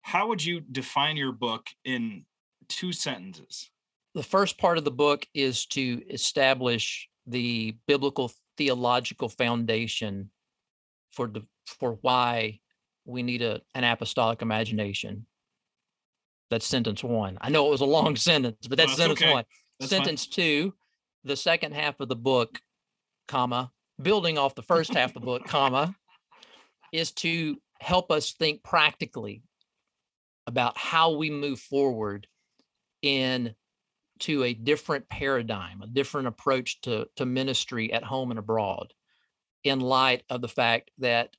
How 0.00 0.28
would 0.28 0.42
you 0.42 0.60
define 0.60 1.18
your 1.18 1.32
book 1.32 1.66
in 1.84 2.24
two 2.70 2.90
sentences? 2.94 3.70
The 4.14 4.22
first 4.22 4.56
part 4.56 4.78
of 4.78 4.84
the 4.84 4.90
book 4.90 5.26
is 5.34 5.66
to 5.66 6.02
establish 6.08 7.10
the 7.26 7.76
biblical 7.86 8.32
theological 8.56 9.28
foundation 9.28 10.30
for 11.12 11.26
the 11.26 11.42
for 11.66 11.98
why 12.00 12.60
we 13.04 13.22
need 13.22 13.42
a, 13.42 13.60
an 13.74 13.84
apostolic 13.84 14.40
imagination 14.40 15.26
that's 16.50 16.66
sentence 16.66 17.02
one. 17.02 17.38
I 17.40 17.50
know 17.50 17.66
it 17.66 17.70
was 17.70 17.80
a 17.80 17.86
long 17.86 18.16
sentence, 18.16 18.66
but 18.66 18.78
that's, 18.78 18.92
no, 18.92 18.96
sentence 18.96 19.22
okay. 19.22 19.32
one. 19.32 19.44
That's 19.80 19.90
sentence 19.90 20.24
fine. 20.24 20.32
two, 20.32 20.74
the 21.24 21.36
second 21.36 21.74
half 21.74 22.00
of 22.00 22.08
the 22.08 22.16
book, 22.16 22.60
comma, 23.28 23.70
building 24.00 24.38
off 24.38 24.54
the 24.54 24.62
first 24.62 24.92
half 24.94 25.10
of 25.10 25.22
the 25.22 25.26
book, 25.26 25.44
comma, 25.46 25.94
is 26.92 27.12
to 27.12 27.56
help 27.80 28.10
us 28.10 28.32
think 28.32 28.62
practically 28.62 29.42
about 30.46 30.76
how 30.76 31.12
we 31.16 31.30
move 31.30 31.58
forward 31.58 32.26
in 33.02 33.54
to 34.20 34.44
a 34.44 34.54
different 34.54 35.08
paradigm, 35.08 35.82
a 35.82 35.86
different 35.86 36.28
approach 36.28 36.80
to, 36.82 37.06
to 37.16 37.26
ministry 37.26 37.92
at 37.92 38.04
home 38.04 38.30
and 38.30 38.38
abroad, 38.38 38.92
in 39.64 39.80
light 39.80 40.22
of 40.30 40.40
the 40.40 40.48
fact 40.48 40.90
that 40.98 41.30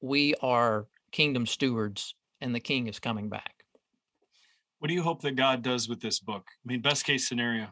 we 0.00 0.34
are 0.40 0.86
kingdom 1.10 1.46
stewards 1.46 2.14
and 2.40 2.54
the 2.54 2.60
king 2.60 2.86
is 2.86 2.98
coming 2.98 3.28
back. 3.28 3.61
What 4.82 4.88
do 4.88 4.94
you 4.94 5.02
hope 5.04 5.22
that 5.22 5.36
God 5.36 5.62
does 5.62 5.88
with 5.88 6.00
this 6.00 6.18
book? 6.18 6.44
I 6.50 6.64
mean, 6.66 6.80
best 6.80 7.04
case 7.04 7.28
scenario. 7.28 7.68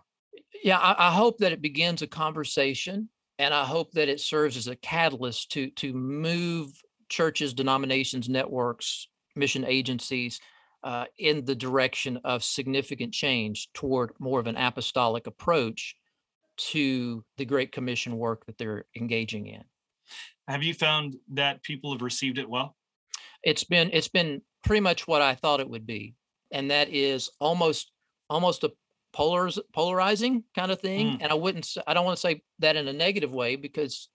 Yeah, 0.63 0.79
I, 0.79 1.09
I 1.09 1.11
hope 1.11 1.39
that 1.39 1.51
it 1.51 1.61
begins 1.61 2.03
a 2.03 2.07
conversation, 2.07 3.09
and 3.41 3.53
I 3.53 3.65
hope 3.65 3.91
that 3.95 4.09
it 4.09 4.21
serves 4.21 4.57
as 4.57 4.69
a 4.69 4.77
catalyst 4.77 5.51
to 5.51 5.71
to 5.71 5.93
move 5.93 6.71
churches, 7.09 7.53
denominations, 7.53 8.29
networks, 8.29 9.09
mission 9.35 9.65
agencies 9.65 10.39
uh, 10.85 11.07
in 11.19 11.45
the 11.45 11.57
direction 11.57 12.21
of 12.23 12.45
significant 12.45 13.13
change 13.13 13.73
toward 13.75 14.13
more 14.21 14.39
of 14.39 14.47
an 14.47 14.57
apostolic 14.57 15.27
approach 15.27 15.97
to 16.59 17.25
the 17.39 17.45
Great 17.45 17.73
Commission 17.73 18.19
work 18.19 18.47
that 18.47 18.57
they're 18.57 18.85
engaging 18.97 19.49
in. 19.49 19.65
Have 20.47 20.63
you 20.63 20.75
found 20.75 21.17
that 21.33 21.65
people 21.65 21.91
have 21.91 22.03
received 22.03 22.39
it 22.39 22.49
well? 22.49 22.77
It's 23.43 23.65
been 23.65 23.91
it's 23.93 24.07
been 24.07 24.43
pretty 24.63 24.81
much 24.81 25.09
what 25.09 25.23
I 25.23 25.35
thought 25.35 25.59
it 25.59 25.69
would 25.69 25.89
be 25.89 26.15
and 26.53 26.71
that 26.71 26.89
is 26.89 27.31
almost 27.41 27.93
almost 28.29 28.65
a 28.65 28.73
polariz- 29.15 29.61
polarizing 29.73 30.45
kind 30.55 30.71
of 30.71 30.81
thing. 30.81 31.19
Mm. 31.19 31.19
And 31.23 31.33
I 31.33 31.35
wouldn't 31.35 31.69
I 31.87 31.95
don't 31.95 32.05
want 32.05 32.17
to 32.17 32.21
say 32.21 32.43
that 32.61 32.77
in 32.77 32.89
a 32.89 32.93
negative 32.93 33.33
way 33.33 33.57
because 33.57 34.09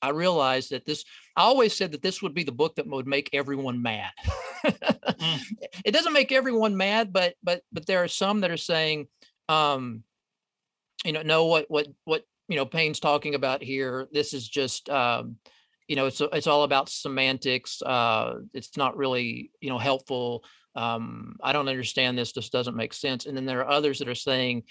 I 0.00 0.10
realized 0.10 0.70
that 0.70 0.84
this 0.84 1.04
I 1.36 1.42
always 1.42 1.76
said 1.76 1.92
that 1.92 2.02
this 2.02 2.22
would 2.22 2.34
be 2.34 2.44
the 2.44 2.52
book 2.52 2.76
that 2.76 2.86
would 2.86 3.06
make 3.06 3.30
everyone 3.32 3.82
mad. 3.82 4.10
mm. 4.64 5.40
It 5.84 5.92
doesn't 5.92 6.12
make 6.12 6.30
everyone 6.30 6.76
mad, 6.76 7.12
but 7.12 7.34
but 7.42 7.62
but 7.72 7.86
there 7.86 8.02
are 8.02 8.08
some 8.08 8.40
that 8.40 8.50
are 8.50 8.56
saying, 8.56 9.08
um, 9.48 10.04
you 11.04 11.12
know, 11.12 11.22
no, 11.22 11.46
what 11.46 11.66
what 11.68 11.88
what 12.04 12.24
you 12.48 12.56
know 12.56 12.66
Payne's 12.66 13.00
talking 13.00 13.34
about 13.34 13.62
here. 13.62 14.06
This 14.12 14.32
is 14.32 14.46
just 14.46 14.88
um, 14.88 15.38
you 15.88 15.96
know, 15.96 16.06
it's 16.06 16.20
it's 16.20 16.46
all 16.46 16.62
about 16.62 16.88
semantics. 16.88 17.82
Uh, 17.82 18.40
it's 18.54 18.76
not 18.76 18.96
really 18.96 19.50
you 19.60 19.70
know 19.70 19.78
helpful 19.78 20.44
um, 20.74 21.36
I 21.42 21.52
don't 21.52 21.68
understand 21.68 22.18
this. 22.18 22.32
This 22.32 22.50
doesn't 22.50 22.76
make 22.76 22.92
sense. 22.94 23.26
And 23.26 23.36
then 23.36 23.46
there 23.46 23.60
are 23.60 23.70
others 23.70 23.98
that 23.98 24.08
are 24.08 24.14
saying, 24.14 24.64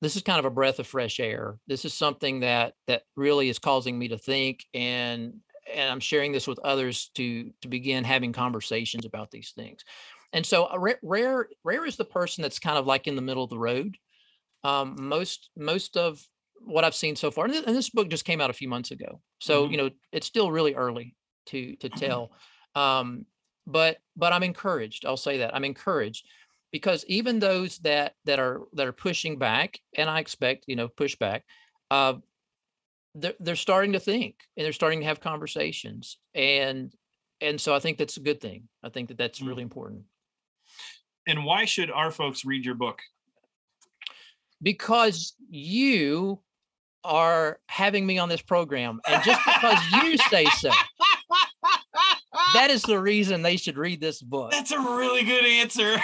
this 0.00 0.16
is 0.16 0.22
kind 0.22 0.38
of 0.38 0.44
a 0.44 0.50
breath 0.50 0.78
of 0.78 0.86
fresh 0.86 1.18
air. 1.20 1.58
This 1.66 1.84
is 1.84 1.92
something 1.92 2.40
that 2.40 2.74
that 2.86 3.02
really 3.16 3.48
is 3.48 3.58
causing 3.58 3.98
me 3.98 4.08
to 4.08 4.18
think, 4.18 4.64
and 4.72 5.34
and 5.72 5.90
I'm 5.90 6.00
sharing 6.00 6.32
this 6.32 6.46
with 6.46 6.60
others 6.60 7.10
to 7.16 7.50
to 7.62 7.68
begin 7.68 8.04
having 8.04 8.32
conversations 8.32 9.04
about 9.04 9.30
these 9.30 9.52
things. 9.56 9.84
And 10.32 10.46
so, 10.46 10.64
uh, 10.64 10.78
rare 11.02 11.48
rare 11.64 11.84
is 11.84 11.96
the 11.96 12.04
person 12.04 12.42
that's 12.42 12.58
kind 12.58 12.78
of 12.78 12.86
like 12.86 13.06
in 13.06 13.16
the 13.16 13.22
middle 13.22 13.42
of 13.42 13.50
the 13.50 13.58
road. 13.58 13.96
Um, 14.62 14.96
most 14.98 15.50
most 15.56 15.96
of 15.96 16.22
what 16.60 16.84
I've 16.84 16.94
seen 16.94 17.16
so 17.16 17.30
far, 17.30 17.46
and 17.46 17.54
this, 17.54 17.64
and 17.64 17.76
this 17.76 17.90
book 17.90 18.08
just 18.08 18.24
came 18.24 18.40
out 18.40 18.50
a 18.50 18.54
few 18.54 18.68
months 18.68 18.90
ago, 18.90 19.20
so 19.40 19.62
mm-hmm. 19.62 19.72
you 19.72 19.78
know 19.78 19.90
it's 20.12 20.26
still 20.26 20.52
really 20.52 20.74
early 20.74 21.16
to 21.46 21.76
to 21.76 21.88
mm-hmm. 21.88 21.98
tell. 21.98 22.32
Um, 22.74 23.26
but 23.68 23.98
but 24.16 24.32
i'm 24.32 24.42
encouraged 24.42 25.04
i'll 25.04 25.16
say 25.16 25.38
that 25.38 25.54
i'm 25.54 25.64
encouraged 25.64 26.26
because 26.72 27.04
even 27.06 27.38
those 27.38 27.78
that 27.78 28.14
that 28.24 28.38
are 28.38 28.62
that 28.72 28.86
are 28.86 28.92
pushing 28.92 29.38
back 29.38 29.78
and 29.96 30.10
i 30.10 30.18
expect 30.18 30.64
you 30.66 30.76
know 30.76 30.88
pushback 30.88 31.42
uh 31.90 32.14
they're, 33.14 33.34
they're 33.40 33.56
starting 33.56 33.92
to 33.92 34.00
think 34.00 34.36
and 34.56 34.64
they're 34.64 34.72
starting 34.72 35.00
to 35.00 35.06
have 35.06 35.20
conversations 35.20 36.18
and 36.34 36.92
and 37.40 37.60
so 37.60 37.74
i 37.74 37.78
think 37.78 37.98
that's 37.98 38.16
a 38.16 38.20
good 38.20 38.40
thing 38.40 38.64
i 38.82 38.88
think 38.88 39.08
that 39.08 39.18
that's 39.18 39.40
mm. 39.40 39.48
really 39.48 39.62
important 39.62 40.02
and 41.28 41.44
why 41.44 41.66
should 41.66 41.90
our 41.90 42.10
folks 42.10 42.44
read 42.44 42.64
your 42.64 42.74
book? 42.74 43.02
Because 44.62 45.34
you 45.50 46.40
are 47.04 47.60
having 47.68 48.06
me 48.06 48.18
on 48.18 48.28
this 48.30 48.40
program, 48.40 49.00
and 49.06 49.22
just 49.22 49.40
because 49.44 49.78
you 49.92 50.16
say 50.16 50.46
so, 50.58 50.70
that 52.54 52.70
is 52.70 52.82
the 52.82 53.00
reason 53.00 53.42
they 53.42 53.56
should 53.56 53.76
read 53.76 54.00
this 54.00 54.22
book. 54.22 54.50
That's 54.50 54.72
a 54.72 54.78
really 54.78 55.24
good 55.24 55.44
answer. 55.44 55.96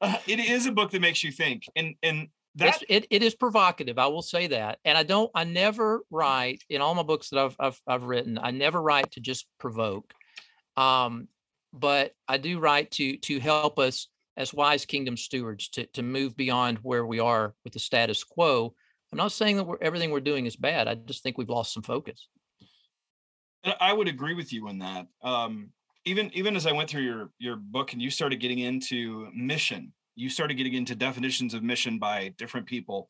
Uh, 0.00 0.16
it 0.26 0.38
is 0.38 0.66
a 0.66 0.72
book 0.72 0.90
that 0.90 1.00
makes 1.00 1.22
you 1.24 1.32
think, 1.32 1.64
and 1.76 1.94
and 2.02 2.28
that 2.56 2.82
it, 2.88 3.06
it 3.10 3.22
is 3.22 3.34
provocative. 3.34 3.98
I 3.98 4.06
will 4.06 4.22
say 4.22 4.46
that, 4.48 4.78
and 4.84 4.96
I 4.96 5.02
don't. 5.02 5.30
I 5.34 5.44
never 5.44 6.02
write 6.10 6.62
in 6.68 6.80
all 6.80 6.94
my 6.94 7.02
books 7.02 7.30
that 7.30 7.38
I've 7.38 7.56
I've, 7.58 7.80
I've 7.86 8.04
written. 8.04 8.38
I 8.40 8.50
never 8.50 8.80
write 8.80 9.10
to 9.12 9.20
just 9.20 9.46
provoke, 9.58 10.12
um, 10.76 11.28
but 11.72 12.12
I 12.28 12.38
do 12.38 12.58
write 12.58 12.92
to 12.92 13.16
to 13.18 13.40
help 13.40 13.78
us 13.78 14.08
as 14.36 14.54
wise 14.54 14.84
kingdom 14.84 15.16
stewards 15.16 15.68
to 15.70 15.86
to 15.86 16.02
move 16.02 16.36
beyond 16.36 16.78
where 16.78 17.04
we 17.04 17.18
are 17.18 17.54
with 17.64 17.72
the 17.72 17.78
status 17.78 18.22
quo. 18.22 18.74
I'm 19.14 19.18
not 19.18 19.30
saying 19.30 19.58
that 19.58 19.64
we're, 19.64 19.78
everything 19.80 20.10
we're 20.10 20.18
doing 20.18 20.44
is 20.44 20.56
bad. 20.56 20.88
I 20.88 20.96
just 20.96 21.22
think 21.22 21.38
we've 21.38 21.48
lost 21.48 21.72
some 21.72 21.84
focus. 21.84 22.26
I 23.80 23.92
would 23.92 24.08
agree 24.08 24.34
with 24.34 24.52
you 24.52 24.66
on 24.66 24.80
that. 24.80 25.06
Um, 25.22 25.70
even 26.04 26.32
even 26.34 26.56
as 26.56 26.66
I 26.66 26.72
went 26.72 26.90
through 26.90 27.02
your 27.02 27.30
your 27.38 27.54
book 27.54 27.92
and 27.92 28.02
you 28.02 28.10
started 28.10 28.40
getting 28.40 28.58
into 28.58 29.28
mission, 29.32 29.92
you 30.16 30.28
started 30.28 30.54
getting 30.54 30.74
into 30.74 30.96
definitions 30.96 31.54
of 31.54 31.62
mission 31.62 32.00
by 32.00 32.34
different 32.38 32.66
people. 32.66 33.08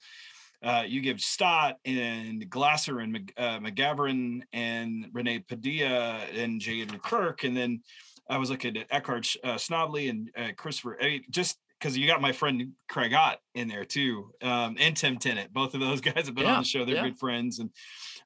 Uh, 0.63 0.85
you 0.87 1.01
give 1.01 1.23
Stott 1.23 1.77
and 1.87 2.51
Glasser 2.51 3.01
and 3.01 3.11
Mc, 3.11 3.33
uh, 3.39 3.59
McGavran 3.61 4.43
and 4.53 5.07
Renee 5.15 5.39
Padilla 5.39 6.19
and 6.35 6.61
J. 6.61 6.83
Andrew 6.83 6.99
Kirk, 6.99 7.45
and 7.45 7.57
then 7.57 7.81
I 8.29 8.37
was 8.37 8.51
looking 8.51 8.77
at 8.77 8.89
Eckhart 8.91 9.27
uh, 9.43 9.59
and 9.81 10.31
uh, 10.37 10.49
Christopher. 10.55 10.99
I 11.01 11.07
mean, 11.07 11.25
just 11.31 11.57
because 11.85 11.99
you 11.99 12.07
got 12.07 12.23
my 12.23 12.33
friend 12.33 12.73
Craig 12.89 13.13
Ott 13.13 13.39
in 13.55 13.69
there 13.69 13.85
too, 13.85 14.31
um, 14.41 14.77
and 14.81 14.97
Tim 14.97 15.19
Tennent. 15.19 15.53
Both 15.53 15.75
of 15.75 15.81
those 15.81 16.01
guys 16.01 16.27
have 16.27 16.35
been 16.35 16.45
Yeah, 16.45 16.55
on 16.55 16.63
the 16.63 16.67
show. 16.67 16.87
They're 16.87 16.95
yeah. 16.95 17.03
good 17.05 17.19
friends, 17.19 17.59
and 17.59 17.69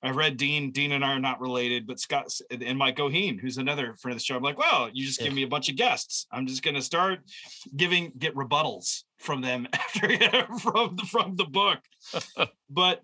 I 0.01 0.11
read 0.11 0.37
Dean. 0.37 0.71
Dean 0.71 0.93
and 0.93 1.05
I 1.05 1.13
are 1.15 1.19
not 1.19 1.41
related, 1.41 1.85
but 1.85 1.99
Scott 1.99 2.31
and 2.53 2.79
Mike 2.79 2.97
Goheen, 2.97 3.41
who's 3.41 3.59
another 3.59 3.97
friend 4.01 4.13
of 4.13 4.19
the 4.19 4.25
show. 4.25 4.37
I'm 4.37 4.45
like, 4.45 4.59
well, 4.59 4.89
you 4.93 5.05
just 5.05 5.19
give 5.19 5.35
me 5.35 5.43
a 5.43 5.49
bunch 5.49 5.69
of 5.69 5.75
guests. 5.75 6.27
I'm 6.31 6.47
just 6.47 6.63
going 6.63 6.77
to 6.77 6.83
start 6.83 7.19
giving 7.75 8.13
get 8.17 8.37
rebuttals 8.37 9.03
from 9.19 9.41
them 9.41 9.67
after 9.73 10.09
from 10.61 10.95
the 10.95 11.07
from 11.11 11.35
the 11.35 11.45
book. 11.47 11.81
but 12.71 13.03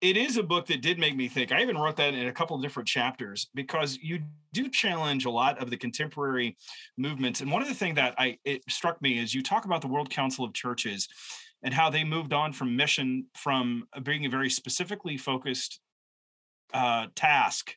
it 0.00 0.16
is 0.16 0.36
a 0.36 0.42
book 0.42 0.66
that 0.66 0.80
did 0.80 0.98
make 0.98 1.16
me 1.16 1.28
think. 1.28 1.50
I 1.50 1.60
even 1.62 1.76
wrote 1.76 1.96
that 1.96 2.14
in 2.14 2.28
a 2.28 2.32
couple 2.32 2.54
of 2.56 2.62
different 2.62 2.88
chapters 2.88 3.48
because 3.54 3.98
you 4.00 4.20
do 4.52 4.68
challenge 4.68 5.24
a 5.24 5.30
lot 5.30 5.60
of 5.60 5.70
the 5.70 5.76
contemporary 5.76 6.56
movements. 6.96 7.40
And 7.40 7.50
one 7.50 7.62
of 7.62 7.68
the 7.68 7.74
things 7.74 7.96
that 7.96 8.14
I 8.16 8.38
it 8.44 8.62
struck 8.68 9.02
me 9.02 9.18
is 9.18 9.34
you 9.34 9.42
talk 9.42 9.64
about 9.64 9.80
the 9.80 9.88
World 9.88 10.10
Council 10.10 10.44
of 10.44 10.54
Churches 10.54 11.08
and 11.62 11.74
how 11.74 11.90
they 11.90 12.04
moved 12.04 12.32
on 12.32 12.52
from 12.52 12.76
mission 12.76 13.26
from 13.34 13.84
being 14.04 14.24
a 14.24 14.28
very 14.28 14.50
specifically 14.50 15.16
focused 15.16 15.80
uh, 16.72 17.06
task 17.16 17.74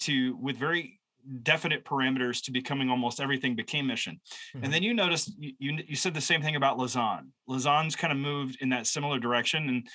to 0.00 0.36
with 0.36 0.56
very 0.56 1.00
definite 1.42 1.84
parameters 1.84 2.40
to 2.44 2.52
becoming 2.52 2.88
almost 2.88 3.18
everything 3.18 3.56
became 3.56 3.88
mission. 3.88 4.20
Mhm. 4.54 4.62
And 4.62 4.72
then 4.72 4.84
you 4.84 4.94
noticed 4.94 5.32
you, 5.36 5.52
you 5.58 5.78
you 5.88 5.96
said 5.96 6.14
the 6.14 6.20
same 6.20 6.42
thing 6.42 6.54
about 6.54 6.78
Lausanne. 6.78 7.32
Lausanne's 7.48 7.96
kind 7.96 8.12
of 8.12 8.18
moved 8.18 8.58
in 8.60 8.68
that 8.68 8.86
similar 8.86 9.18
direction 9.18 9.68
and 9.68 9.88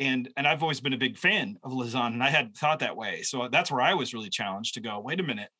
and 0.00 0.28
and 0.36 0.46
I've 0.46 0.62
always 0.62 0.80
been 0.80 0.92
a 0.92 0.98
big 0.98 1.16
fan 1.16 1.56
of 1.62 1.72
Lausanne 1.72 2.12
and 2.12 2.22
I 2.22 2.30
had 2.30 2.56
thought 2.56 2.80
that 2.80 2.96
way. 2.96 3.22
So 3.22 3.48
that's 3.50 3.70
where 3.70 3.80
I 3.80 3.94
was 3.94 4.14
really 4.14 4.28
challenged 4.28 4.74
to 4.74 4.80
go, 4.80 5.00
wait 5.00 5.20
a 5.20 5.22
minute. 5.22 5.50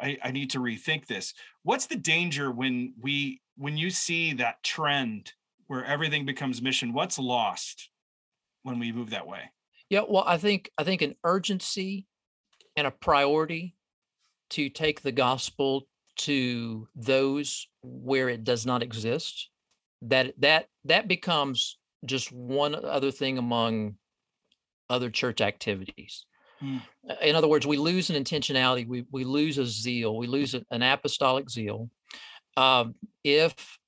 I, 0.00 0.16
I 0.22 0.30
need 0.30 0.50
to 0.50 0.60
rethink 0.60 1.06
this. 1.06 1.34
What's 1.62 1.86
the 1.86 1.96
danger 1.96 2.50
when 2.50 2.94
we 3.00 3.40
when 3.56 3.76
you 3.76 3.90
see 3.90 4.32
that 4.34 4.62
trend 4.62 5.32
where 5.66 5.84
everything 5.84 6.24
becomes 6.24 6.62
mission? 6.62 6.92
What's 6.92 7.18
lost 7.18 7.90
when 8.62 8.78
we 8.78 8.92
move 8.92 9.10
that 9.10 9.26
way? 9.26 9.50
Yeah, 9.90 10.02
well, 10.08 10.24
I 10.26 10.36
think 10.36 10.70
I 10.78 10.84
think 10.84 11.02
an 11.02 11.14
urgency 11.24 12.06
and 12.76 12.86
a 12.86 12.92
priority 12.92 13.74
to 14.50 14.68
take 14.68 15.02
the 15.02 15.12
gospel 15.12 15.88
to 16.16 16.88
those 16.94 17.68
where 17.82 18.28
it 18.28 18.44
does 18.44 18.66
not 18.66 18.82
exist. 18.82 19.50
That 20.02 20.34
that 20.38 20.66
that 20.84 21.08
becomes 21.08 21.77
just 22.04 22.32
one 22.32 22.74
other 22.74 23.10
thing 23.10 23.38
among 23.38 23.96
other 24.88 25.10
church 25.10 25.40
activities. 25.40 26.24
Hmm. 26.60 26.78
Uh, 27.08 27.14
In 27.22 27.36
other 27.36 27.48
words, 27.48 27.66
we 27.66 27.76
lose 27.76 28.10
an 28.10 28.22
intentionality. 28.22 28.86
We 28.86 29.04
we 29.10 29.24
lose 29.24 29.58
a 29.58 29.66
zeal. 29.66 30.16
We 30.16 30.26
lose 30.26 30.54
an 30.54 30.82
apostolic 30.82 31.50
zeal. 31.50 31.90
Um, 32.56 32.94
if 33.24 33.78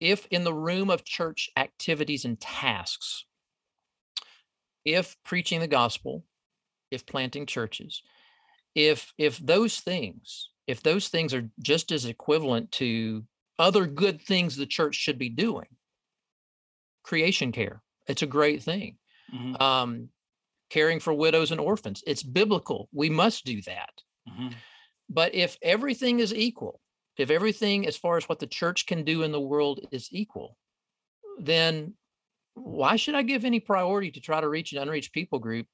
if 0.00 0.26
in 0.30 0.44
the 0.44 0.54
room 0.54 0.90
of 0.90 1.04
church 1.04 1.50
activities 1.56 2.24
and 2.24 2.40
tasks, 2.40 3.24
if 4.84 5.16
preaching 5.24 5.60
the 5.60 5.68
gospel, 5.68 6.24
if 6.90 7.04
planting 7.06 7.46
churches, 7.46 8.02
if 8.74 9.12
if 9.18 9.38
those 9.38 9.80
things, 9.80 10.50
if 10.66 10.82
those 10.82 11.08
things 11.08 11.34
are 11.34 11.50
just 11.60 11.92
as 11.92 12.04
equivalent 12.04 12.72
to 12.72 13.24
other 13.58 13.86
good 13.86 14.20
things 14.20 14.56
the 14.56 14.66
church 14.66 14.94
should 14.94 15.18
be 15.18 15.28
doing, 15.28 15.66
creation 17.06 17.52
care, 17.52 17.82
it's 18.08 18.22
a 18.22 18.26
great 18.26 18.62
thing. 18.62 18.98
Mhm, 19.32 19.60
Um, 19.60 20.10
caring 20.70 21.00
for 21.00 21.14
widows 21.14 21.52
and 21.52 21.60
orphans, 21.60 22.02
it's 22.06 22.22
biblical. 22.24 22.88
We 22.92 23.10
must 23.10 23.44
do 23.46 23.62
that. 23.62 24.02
mhm. 24.28 24.54
But 25.08 25.34
if 25.34 25.56
everything 25.62 26.20
is 26.20 26.34
equal, 26.34 26.80
if 27.16 27.30
everything 27.30 27.86
as 27.86 27.96
far 27.96 28.16
as 28.18 28.28
what 28.28 28.40
the 28.40 28.46
church 28.46 28.86
can 28.86 29.04
do 29.04 29.22
in 29.22 29.32
the 29.32 29.40
world 29.40 29.80
is 29.92 30.08
equal, 30.12 30.58
then 31.38 31.94
why 32.54 32.96
should 32.96 33.14
I 33.14 33.22
give 33.22 33.44
any 33.44 33.60
priority 33.60 34.10
to 34.12 34.20
try 34.20 34.40
to 34.40 34.48
reach 34.48 34.72
an 34.72 34.78
unreached 34.78 35.12
people 35.12 35.38
group 35.38 35.68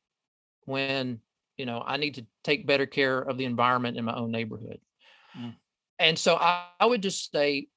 when, 0.67 1.23
you 1.57 1.67
know, 1.67 1.83
I 1.85 1.97
need 1.99 2.17
to 2.17 2.27
take 2.45 2.67
better 2.67 2.87
care 2.87 3.21
of 3.21 3.39
the 3.39 3.47
environment 3.47 3.97
in 3.97 4.05
my 4.05 4.15
own 4.15 4.31
neighborhood? 4.33 4.81
Mm. 5.37 5.57
And 5.99 6.19
so 6.19 6.37
I, 6.37 6.69
I 6.81 6.87
would 6.87 7.03
just 7.03 7.31
say, 7.33 7.69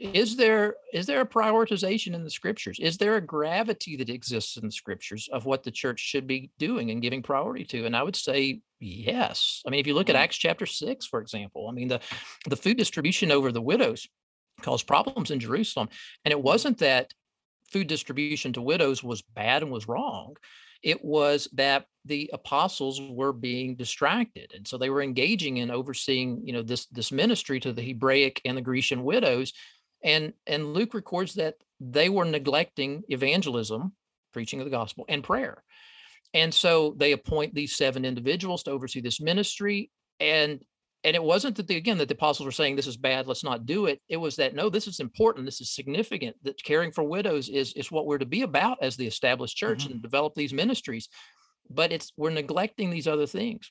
is 0.00 0.36
there 0.36 0.76
is 0.92 1.06
there 1.06 1.20
a 1.20 1.26
prioritization 1.26 2.14
in 2.14 2.24
the 2.24 2.30
scriptures? 2.30 2.78
Is 2.80 2.96
there 2.98 3.16
a 3.16 3.20
gravity 3.20 3.96
that 3.96 4.08
exists 4.08 4.56
in 4.56 4.64
the 4.64 4.72
scriptures 4.72 5.28
of 5.32 5.44
what 5.44 5.62
the 5.62 5.70
church 5.70 6.00
should 6.00 6.26
be 6.26 6.50
doing 6.58 6.90
and 6.90 7.02
giving 7.02 7.22
priority 7.22 7.64
to? 7.66 7.84
And 7.84 7.96
I 7.96 8.02
would 8.02 8.16
say 8.16 8.60
yes. 8.80 9.62
I 9.66 9.70
mean, 9.70 9.80
if 9.80 9.86
you 9.86 9.94
look 9.94 10.08
at 10.08 10.16
Mm. 10.16 10.20
Acts 10.20 10.36
chapter 10.36 10.66
six, 10.66 11.06
for 11.06 11.20
example, 11.20 11.68
I 11.68 11.72
mean 11.72 11.88
the 11.88 12.00
the 12.48 12.56
food 12.56 12.76
distribution 12.76 13.30
over 13.30 13.52
the 13.52 13.62
widows 13.62 14.06
caused 14.62 14.86
problems 14.86 15.30
in 15.30 15.40
Jerusalem, 15.40 15.88
and 16.24 16.32
it 16.32 16.40
wasn't 16.40 16.78
that 16.78 17.12
food 17.70 17.86
distribution 17.86 18.52
to 18.54 18.62
widows 18.62 19.04
was 19.04 19.22
bad 19.22 19.62
and 19.62 19.70
was 19.70 19.88
wrong. 19.88 20.36
It 20.82 21.04
was 21.04 21.48
that 21.54 21.86
the 22.04 22.30
apostles 22.32 23.00
were 23.00 23.32
being 23.32 23.76
distracted, 23.76 24.52
and 24.54 24.66
so 24.66 24.78
they 24.78 24.90
were 24.90 25.02
engaging 25.02 25.58
in 25.58 25.70
overseeing, 25.70 26.42
you 26.44 26.52
know, 26.52 26.62
this 26.62 26.86
this 26.86 27.12
ministry 27.12 27.60
to 27.60 27.72
the 27.72 27.82
Hebraic 27.82 28.40
and 28.44 28.56
the 28.56 28.62
Grecian 28.62 29.04
widows, 29.04 29.52
and 30.02 30.32
and 30.46 30.72
Luke 30.74 30.94
records 30.94 31.34
that 31.34 31.56
they 31.80 32.08
were 32.08 32.24
neglecting 32.24 33.02
evangelism, 33.08 33.92
preaching 34.32 34.60
of 34.60 34.66
the 34.66 34.70
gospel, 34.70 35.04
and 35.08 35.22
prayer. 35.22 35.62
And 36.34 36.52
so 36.52 36.94
they 36.96 37.12
appoint 37.12 37.54
these 37.54 37.76
seven 37.76 38.04
individuals 38.04 38.62
to 38.64 38.70
oversee 38.70 39.00
this 39.00 39.20
ministry, 39.20 39.90
and 40.20 40.62
and 41.04 41.14
it 41.14 41.22
wasn't 41.22 41.56
that 41.56 41.66
the 41.66 41.76
again 41.76 41.98
that 41.98 42.08
the 42.08 42.14
apostles 42.14 42.44
were 42.44 42.52
saying 42.52 42.76
this 42.76 42.86
is 42.86 42.96
bad 42.96 43.26
let's 43.26 43.44
not 43.44 43.66
do 43.66 43.86
it. 43.86 44.00
It 44.08 44.16
was 44.16 44.36
that 44.36 44.54
no 44.54 44.68
this 44.68 44.86
is 44.86 45.00
important 45.00 45.46
this 45.46 45.60
is 45.60 45.74
significant 45.74 46.36
that 46.42 46.62
caring 46.62 46.92
for 46.92 47.04
widows 47.04 47.48
is 47.48 47.72
is 47.74 47.90
what 47.90 48.06
we're 48.06 48.18
to 48.18 48.26
be 48.26 48.42
about 48.42 48.78
as 48.82 48.96
the 48.96 49.06
established 49.06 49.56
church 49.56 49.84
mm-hmm. 49.84 49.94
and 49.94 50.02
develop 50.02 50.34
these 50.34 50.52
ministries. 50.52 51.08
But 51.70 51.92
it's 51.92 52.12
we're 52.16 52.30
neglecting 52.30 52.90
these 52.90 53.06
other 53.06 53.26
things. 53.26 53.70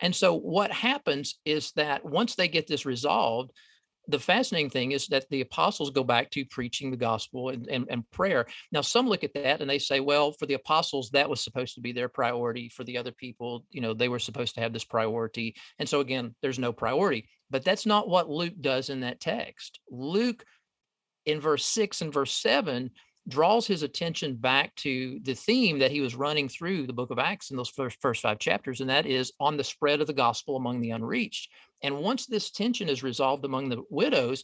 And 0.00 0.14
so 0.14 0.36
what 0.36 0.70
happens 0.70 1.38
is 1.44 1.72
that 1.72 2.04
once 2.04 2.34
they 2.34 2.48
get 2.48 2.66
this 2.66 2.86
resolved 2.86 3.50
the 4.08 4.18
fascinating 4.18 4.70
thing 4.70 4.92
is 4.92 5.06
that 5.08 5.28
the 5.30 5.40
apostles 5.40 5.90
go 5.90 6.04
back 6.04 6.30
to 6.30 6.44
preaching 6.44 6.90
the 6.90 6.96
gospel 6.96 7.48
and, 7.48 7.66
and, 7.68 7.86
and 7.90 8.10
prayer. 8.10 8.46
Now, 8.70 8.82
some 8.82 9.08
look 9.08 9.24
at 9.24 9.34
that 9.34 9.60
and 9.60 9.70
they 9.70 9.78
say, 9.78 10.00
well, 10.00 10.32
for 10.32 10.46
the 10.46 10.54
apostles, 10.54 11.10
that 11.10 11.28
was 11.28 11.42
supposed 11.42 11.74
to 11.76 11.80
be 11.80 11.92
their 11.92 12.08
priority. 12.08 12.68
For 12.68 12.84
the 12.84 12.98
other 12.98 13.12
people, 13.12 13.64
you 13.70 13.80
know, 13.80 13.94
they 13.94 14.08
were 14.08 14.18
supposed 14.18 14.54
to 14.56 14.60
have 14.60 14.72
this 14.72 14.84
priority. 14.84 15.54
And 15.78 15.88
so, 15.88 16.00
again, 16.00 16.34
there's 16.42 16.58
no 16.58 16.72
priority. 16.72 17.28
But 17.50 17.64
that's 17.64 17.86
not 17.86 18.08
what 18.08 18.28
Luke 18.28 18.54
does 18.60 18.90
in 18.90 19.00
that 19.00 19.20
text. 19.20 19.80
Luke, 19.90 20.44
in 21.24 21.40
verse 21.40 21.64
six 21.64 22.02
and 22.02 22.12
verse 22.12 22.32
seven, 22.32 22.90
draws 23.26 23.66
his 23.66 23.82
attention 23.82 24.36
back 24.36 24.74
to 24.74 25.18
the 25.22 25.34
theme 25.34 25.78
that 25.78 25.90
he 25.90 26.02
was 26.02 26.14
running 26.14 26.46
through 26.46 26.86
the 26.86 26.92
book 26.92 27.10
of 27.10 27.18
Acts 27.18 27.50
in 27.50 27.56
those 27.56 27.70
first, 27.70 27.96
first 28.02 28.20
five 28.20 28.38
chapters, 28.38 28.82
and 28.82 28.90
that 28.90 29.06
is 29.06 29.32
on 29.40 29.56
the 29.56 29.64
spread 29.64 30.02
of 30.02 30.06
the 30.06 30.12
gospel 30.12 30.56
among 30.56 30.82
the 30.82 30.90
unreached. 30.90 31.50
And 31.84 31.98
once 31.98 32.24
this 32.24 32.50
tension 32.50 32.88
is 32.88 33.02
resolved 33.02 33.44
among 33.44 33.68
the 33.68 33.82
widows, 33.90 34.42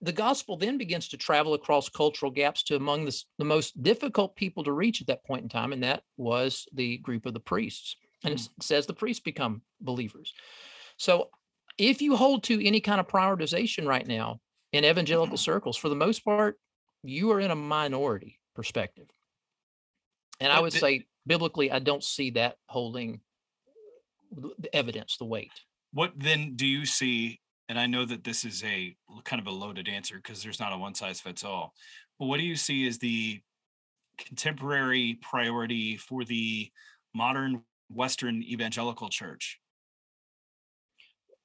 the 0.00 0.12
gospel 0.12 0.56
then 0.56 0.78
begins 0.78 1.08
to 1.08 1.18
travel 1.18 1.52
across 1.52 1.90
cultural 1.90 2.30
gaps 2.30 2.62
to 2.64 2.76
among 2.76 3.04
the, 3.04 3.22
the 3.38 3.44
most 3.44 3.82
difficult 3.82 4.34
people 4.34 4.64
to 4.64 4.72
reach 4.72 5.02
at 5.02 5.06
that 5.08 5.24
point 5.26 5.42
in 5.42 5.48
time, 5.50 5.74
and 5.74 5.82
that 5.82 6.02
was 6.16 6.66
the 6.72 6.96
group 6.98 7.26
of 7.26 7.34
the 7.34 7.40
priests. 7.40 7.96
And 8.24 8.32
it 8.32 8.40
hmm. 8.40 8.46
says 8.62 8.86
the 8.86 8.94
priests 8.94 9.22
become 9.22 9.60
believers. 9.82 10.32
So 10.96 11.28
if 11.76 12.00
you 12.00 12.16
hold 12.16 12.44
to 12.44 12.66
any 12.66 12.80
kind 12.80 12.98
of 12.98 13.08
prioritization 13.08 13.86
right 13.86 14.06
now 14.06 14.40
in 14.72 14.86
evangelical 14.86 15.36
mm-hmm. 15.36 15.52
circles, 15.52 15.76
for 15.76 15.90
the 15.90 15.94
most 15.94 16.24
part, 16.24 16.58
you 17.02 17.30
are 17.32 17.40
in 17.40 17.50
a 17.50 17.56
minority 17.56 18.40
perspective. 18.56 19.08
And 20.40 20.50
I 20.50 20.60
would 20.60 20.72
say 20.72 21.04
biblically, 21.26 21.70
I 21.70 21.78
don't 21.78 22.02
see 22.02 22.30
that 22.30 22.56
holding 22.68 23.20
uh, 24.38 24.48
the 24.58 24.74
evidence, 24.74 25.18
the 25.18 25.26
weight. 25.26 25.52
What 25.94 26.12
then 26.16 26.54
do 26.56 26.66
you 26.66 26.84
see 26.84 27.40
and 27.70 27.78
i 27.78 27.86
know 27.86 28.04
that 28.04 28.24
this 28.24 28.44
is 28.44 28.62
a 28.64 28.94
kind 29.24 29.40
of 29.40 29.46
a 29.46 29.50
loaded 29.50 29.88
answer 29.88 30.16
because 30.16 30.42
there's 30.42 30.60
not 30.60 30.72
a 30.72 30.76
one 30.76 30.94
size 30.94 31.20
fits 31.20 31.44
all 31.44 31.72
but 32.18 32.26
what 32.26 32.38
do 32.38 32.44
you 32.44 32.56
see 32.56 32.86
as 32.86 32.98
the 32.98 33.40
contemporary 34.18 35.18
priority 35.22 35.96
for 35.96 36.24
the 36.24 36.70
modern 37.14 37.62
western 37.88 38.42
evangelical 38.42 39.08
church 39.08 39.60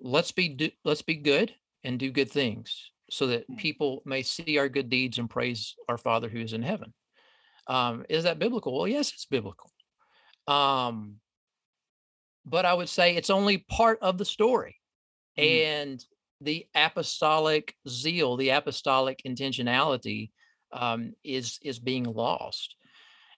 Let's 0.01 0.31
be 0.31 0.47
do, 0.49 0.69
let's 0.85 1.01
be 1.01 1.15
good 1.15 1.53
and 1.83 1.99
do 1.99 2.09
good 2.09 2.31
things 2.31 2.91
so 3.09 3.27
that 3.27 3.49
Mm. 3.49 3.57
people 3.57 4.01
may 4.05 4.21
see 4.21 4.57
our 4.57 4.69
good 4.69 4.89
deeds 4.89 5.17
and 5.17 5.29
praise 5.29 5.75
our 5.89 5.97
Father 5.97 6.29
who 6.29 6.39
is 6.39 6.53
in 6.53 6.61
heaven. 6.61 6.93
Um, 7.67 8.05
is 8.07 8.23
that 8.23 8.39
biblical? 8.39 8.77
Well, 8.77 8.87
yes, 8.87 9.11
it's 9.13 9.25
biblical. 9.25 9.69
Um, 10.47 11.19
but 12.45 12.65
I 12.65 12.73
would 12.73 12.89
say 12.89 13.15
it's 13.15 13.29
only 13.29 13.59
part 13.59 13.99
of 14.01 14.17
the 14.17 14.25
story. 14.25 14.81
Mhm. 15.37 15.63
And 15.63 16.05
the 16.41 16.67
apostolic 16.75 17.75
zeal, 17.87 18.37
the 18.37 18.49
apostolic 18.49 19.21
intentionality 19.27 20.31
um, 20.73 21.13
is 21.23 21.59
is 21.63 21.79
being 21.79 22.05
lost. 22.05 22.75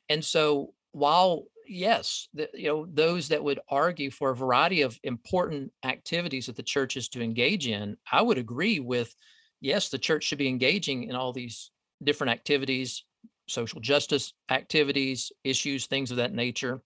And 0.10 0.24
so 0.24 0.74
while 0.92 1.46
yes, 1.68 2.28
the, 2.34 2.50
you 2.54 2.68
know, 2.68 2.86
those 2.86 3.30
that 3.30 3.44
would 3.44 3.60
argue 3.70 4.12
for 4.12 4.32
a 4.32 4.36
variety 4.36 4.82
of 4.82 5.00
important 5.04 5.72
activities 5.84 6.48
that 6.48 6.56
the 6.56 6.64
church 6.64 6.98
is 6.98 7.08
to 7.10 7.22
engage 7.22 7.68
in, 7.68 7.98
I 8.12 8.22
would 8.22 8.38
agree 8.38 8.80
with 8.80 9.16
yes, 9.62 9.90
the 9.90 10.00
church 10.00 10.24
should 10.24 10.38
be 10.40 10.48
engaging 10.48 11.04
in 11.04 11.16
all 11.16 11.32
these 11.34 11.72
different 12.04 12.32
activities, 12.32 13.06
social 13.48 13.80
justice 13.80 14.34
activities, 14.50 15.32
issues, 15.44 15.86
things 15.88 16.12
of 16.12 16.18
that 16.18 16.34
nature 16.34 16.84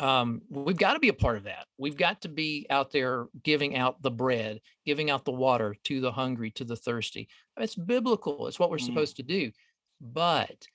um, 0.00 0.42
we've 0.50 0.76
got 0.76 0.94
to 0.94 1.00
be 1.00 1.08
a 1.08 1.14
part 1.14 1.36
of 1.36 1.44
that. 1.44 1.66
We've 1.78 1.96
got 1.96 2.22
to 2.22 2.28
be 2.28 2.66
out 2.70 2.90
there 2.90 3.28
giving 3.42 3.76
out 3.76 4.02
the 4.02 4.10
bread, 4.10 4.60
giving 4.84 5.10
out 5.10 5.24
the 5.24 5.32
water 5.32 5.74
to 5.84 6.00
the 6.00 6.12
hungry, 6.12 6.50
to 6.52 6.64
the 6.64 6.76
thirsty. 6.76 7.28
It's 7.56 7.74
biblical. 7.74 8.46
It's 8.46 8.58
what 8.58 8.70
we're 8.70 8.78
Mhm. 8.78 8.82
supposed 8.82 9.16
to 9.16 9.22
do. 9.22 9.52
But 10.00 10.68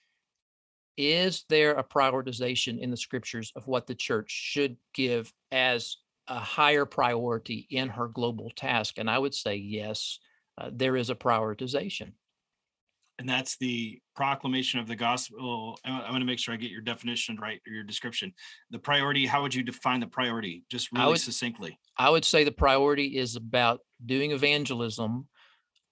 is 0.97 1.45
there 1.49 1.73
a 1.73 1.83
prioritization 1.83 2.79
in 2.79 2.91
the 2.91 2.97
scriptures 2.97 3.51
of 3.55 3.67
what 3.67 3.87
the 3.87 3.95
church 3.95 4.29
should 4.29 4.77
give 4.93 5.33
as 5.51 5.97
a 6.27 6.39
higher 6.39 6.85
priority 6.85 7.67
in 7.69 7.89
her 7.89 8.07
global 8.07 8.49
task? 8.51 8.97
And 8.97 9.09
I 9.09 9.17
would 9.17 9.33
say 9.33 9.55
yes, 9.55 10.19
uh, 10.57 10.69
there 10.73 10.95
is 10.97 11.09
a 11.09 11.15
prioritization. 11.15 12.13
And 13.21 13.29
that's 13.29 13.55
the 13.57 14.01
proclamation 14.15 14.79
of 14.79 14.87
the 14.87 14.95
gospel 14.95 15.77
i 15.85 16.09
want 16.09 16.19
to 16.19 16.25
make 16.25 16.39
sure 16.39 16.53
i 16.53 16.57
get 16.57 16.71
your 16.71 16.81
definition 16.81 17.37
right 17.39 17.61
or 17.67 17.73
your 17.73 17.83
description 17.83 18.33
the 18.71 18.79
priority 18.79 19.27
how 19.27 19.43
would 19.43 19.53
you 19.53 19.61
define 19.61 19.99
the 19.99 20.07
priority 20.07 20.65
just 20.69 20.89
I 20.95 21.01
really 21.01 21.11
would- 21.11 21.21
succinctly 21.21 21.77
I 21.97 22.09
would 22.09 22.25
say 22.25 22.43
the 22.43 22.51
priority 22.51 23.17
is 23.17 23.35
about 23.35 23.81
doing 24.03 24.31
evangelism 24.31 25.27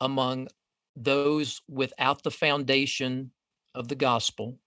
among 0.01 0.47
those 0.95 1.61
without 1.67 2.23
the 2.23 2.31
foundation 2.31 3.31
of 3.75 3.87
the 3.89 3.95
gospel 3.95 4.57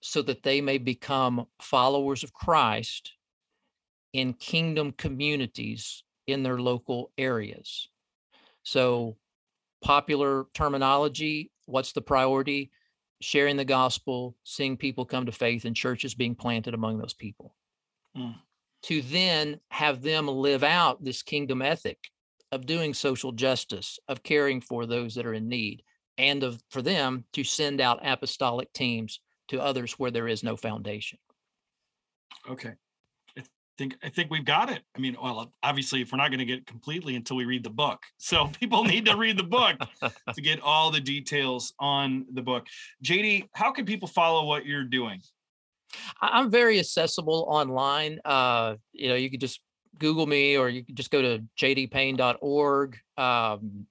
so 0.00 0.20
that 0.22 0.42
they 0.42 0.60
may 0.60 0.76
become 0.76 1.46
followers 1.62 2.22
of 2.22 2.32
Christ 2.32 3.12
in 4.12 4.34
kingdom 4.34 4.92
communities 4.92 6.04
in 6.26 6.42
their 6.42 6.58
local 6.58 7.10
areas. 7.16 7.88
So, 8.62 9.16
popular 9.82 10.46
terminology 10.54 11.50
what's 11.66 11.92
the 11.92 12.00
priority? 12.02 12.70
Sharing 13.20 13.56
the 13.56 13.64
gospel, 13.64 14.36
seeing 14.44 14.76
people 14.76 15.04
come 15.04 15.26
to 15.26 15.32
faith, 15.32 15.64
and 15.64 15.74
churches 15.74 16.14
being 16.14 16.34
planted 16.34 16.74
among 16.74 16.98
those 16.98 17.14
people 17.14 17.54
Mm. 18.16 18.40
to 18.84 19.02
then 19.02 19.60
have 19.70 20.02
them 20.02 20.28
live 20.28 20.62
out 20.62 21.02
this 21.02 21.22
kingdom 21.22 21.60
ethic 21.60 21.98
of 22.52 22.66
doing 22.66 22.94
social 22.94 23.32
justice, 23.32 23.98
of 24.08 24.22
caring 24.22 24.60
for 24.60 24.86
those 24.86 25.14
that 25.16 25.26
are 25.26 25.34
in 25.34 25.48
need, 25.48 25.82
and 26.18 26.42
of 26.44 26.62
for 26.70 26.82
them 26.82 27.24
to 27.32 27.42
send 27.44 27.80
out 27.80 27.98
apostolic 28.06 28.72
teams 28.72 29.20
to 29.48 29.60
others 29.60 29.98
where 29.98 30.10
there 30.10 30.28
is 30.28 30.42
no 30.42 30.56
foundation. 30.56 31.18
okay 32.48 32.74
think 33.78 33.96
i 34.02 34.08
think 34.08 34.30
we've 34.30 34.44
got 34.44 34.70
it 34.70 34.82
i 34.96 34.98
mean 34.98 35.16
well 35.22 35.52
obviously 35.62 36.00
if 36.00 36.12
we're 36.12 36.18
not 36.18 36.30
going 36.30 36.38
to 36.38 36.44
get 36.44 36.58
it 36.58 36.66
completely 36.66 37.16
until 37.16 37.36
we 37.36 37.44
read 37.44 37.64
the 37.64 37.70
book 37.70 38.02
so 38.18 38.48
people 38.60 38.84
need 38.84 39.06
to 39.06 39.16
read 39.16 39.38
the 39.38 39.44
book 39.44 39.76
to 40.34 40.40
get 40.40 40.60
all 40.60 40.90
the 40.90 41.00
details 41.00 41.72
on 41.78 42.26
the 42.32 42.42
book 42.42 42.66
jd 43.04 43.48
how 43.54 43.72
can 43.72 43.84
people 43.84 44.08
follow 44.08 44.46
what 44.46 44.66
you're 44.66 44.84
doing 44.84 45.20
I'm 46.20 46.50
very 46.50 46.78
accessible 46.78 47.46
online. 47.48 48.20
Uh, 48.24 48.76
you 48.92 49.08
know, 49.08 49.14
you 49.14 49.30
could 49.30 49.40
just 49.40 49.60
Google 49.98 50.26
me 50.26 50.56
or 50.56 50.68
you 50.68 50.84
could 50.84 50.96
just 50.96 51.10
go 51.10 51.22
to 51.22 51.44
jdpayne.org. 51.58 52.98
Um, 53.16 53.86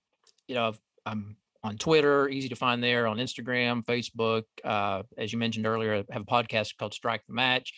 you 0.47 0.55
know, 0.55 0.73
I'm 1.05 1.37
on 1.63 1.77
Twitter, 1.77 2.29
easy 2.29 2.49
to 2.49 2.55
find 2.55 2.83
there, 2.83 3.07
on 3.07 3.17
Instagram, 3.17 3.83
Facebook. 3.85 4.43
Uh, 4.63 5.03
as 5.17 5.33
you 5.33 5.39
mentioned 5.39 5.65
earlier, 5.65 5.95
I 5.95 6.13
have 6.13 6.21
a 6.21 6.25
podcast 6.25 6.77
called 6.77 6.93
Strike 6.93 7.23
the 7.27 7.33
Match. 7.33 7.73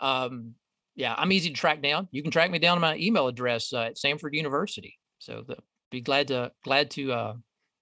Um, 0.00 0.54
yeah, 0.94 1.14
I'm 1.16 1.32
easy 1.32 1.50
to 1.50 1.54
track 1.54 1.82
down. 1.82 2.08
You 2.10 2.22
can 2.22 2.30
track 2.30 2.50
me 2.50 2.58
down 2.58 2.76
to 2.76 2.80
my 2.80 2.96
email 2.96 3.28
address 3.28 3.72
uh, 3.72 3.82
at 3.82 3.96
Samford 3.96 4.34
University. 4.34 4.98
So 5.18 5.44
the, 5.46 5.56
be 5.90 6.00
glad 6.00 6.28
to 6.28 6.52
glad 6.64 6.90
to 6.92 7.12
uh, 7.12 7.34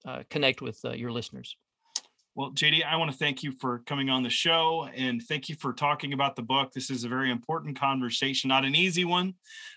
uh, 0.06 0.22
connect 0.30 0.62
with 0.62 0.78
uh, 0.84 0.92
your 0.92 1.12
listeners. 1.12 1.56
Well, 2.36 2.52
JD, 2.52 2.84
I 2.84 2.96
want 2.96 3.10
to 3.10 3.16
thank 3.16 3.42
you 3.42 3.52
for 3.52 3.80
coming 3.86 4.08
on 4.08 4.22
the 4.22 4.30
show 4.30 4.88
and 4.94 5.20
thank 5.20 5.48
you 5.48 5.56
for 5.56 5.72
talking 5.72 6.12
about 6.12 6.36
the 6.36 6.42
book. 6.42 6.72
This 6.72 6.88
is 6.88 7.02
a 7.02 7.08
very 7.08 7.30
important 7.30 7.78
conversation, 7.78 8.48
not 8.48 8.64
an 8.64 8.76
easy 8.76 9.04
one, 9.04 9.34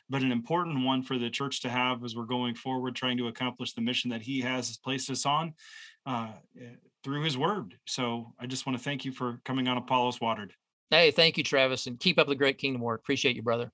but 0.08 0.22
an 0.22 0.32
important 0.32 0.86
one 0.86 1.02
for 1.02 1.18
the 1.18 1.32
church 1.32 1.62
to 1.62 1.70
have 1.70 2.04
as 2.04 2.16
we're 2.16 2.26
going 2.26 2.54
forward, 2.54 2.96
trying 2.96 3.18
to 3.18 3.28
accomplish 3.28 3.74
the 3.74 3.82
mission 3.82 4.12
that 4.12 4.22
he 4.22 4.42
has 4.42 4.78
placed 4.78 5.10
us 5.10 5.26
on 5.26 5.54
uh, 6.06 6.30
eh, 6.58 6.76
through 7.04 7.24
his 7.24 7.38
word. 7.38 7.76
So 7.88 8.34
I 8.40 8.46
just 8.46 8.68
want 8.68 8.78
to 8.78 8.84
thank 8.84 9.04
you 9.04 9.12
for 9.12 9.40
coming 9.44 9.68
on 9.68 9.78
Apollos 9.78 10.22
Watered. 10.22 10.54
Hey, 10.94 11.10
thank 11.10 11.40
you, 11.40 11.44
Travis, 11.44 11.88
and 11.88 12.00
keep 12.00 12.20
up 12.20 12.28
the 12.28 12.36
great 12.36 12.60
kingdom 12.60 12.80
work. 12.80 13.02
Appreciate 13.02 13.36
you, 13.36 13.42
brother. 13.42 13.72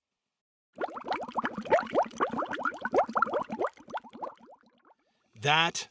That 5.41 5.89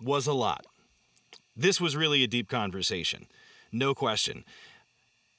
was 0.00 0.28
a 0.28 0.32
lot. 0.32 0.66
This 1.56 1.80
was 1.80 1.96
really 1.96 2.22
a 2.22 2.28
deep 2.28 2.48
conversation, 2.48 3.26
no 3.72 3.92
question. 3.92 4.44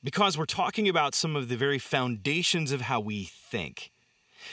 Because 0.03 0.37
we're 0.37 0.43
talking 0.43 0.89
about 0.89 1.15
some 1.15 1.37
of 1.37 1.47
the 1.47 1.55
very 1.55 1.79
foundations 1.79 2.73
of 2.73 2.81
how 2.81 2.99
we 2.99 3.23
think. 3.23 3.91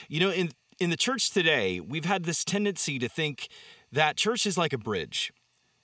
You 0.08 0.20
know, 0.20 0.30
in 0.30 0.52
in 0.78 0.90
the 0.90 0.96
church 0.96 1.32
today, 1.32 1.80
we've 1.80 2.04
had 2.04 2.26
this 2.26 2.44
tendency 2.44 3.00
to 3.00 3.08
think 3.08 3.48
that 3.90 4.16
church 4.16 4.46
is 4.46 4.56
like 4.56 4.72
a 4.72 4.78
bridge. 4.78 5.32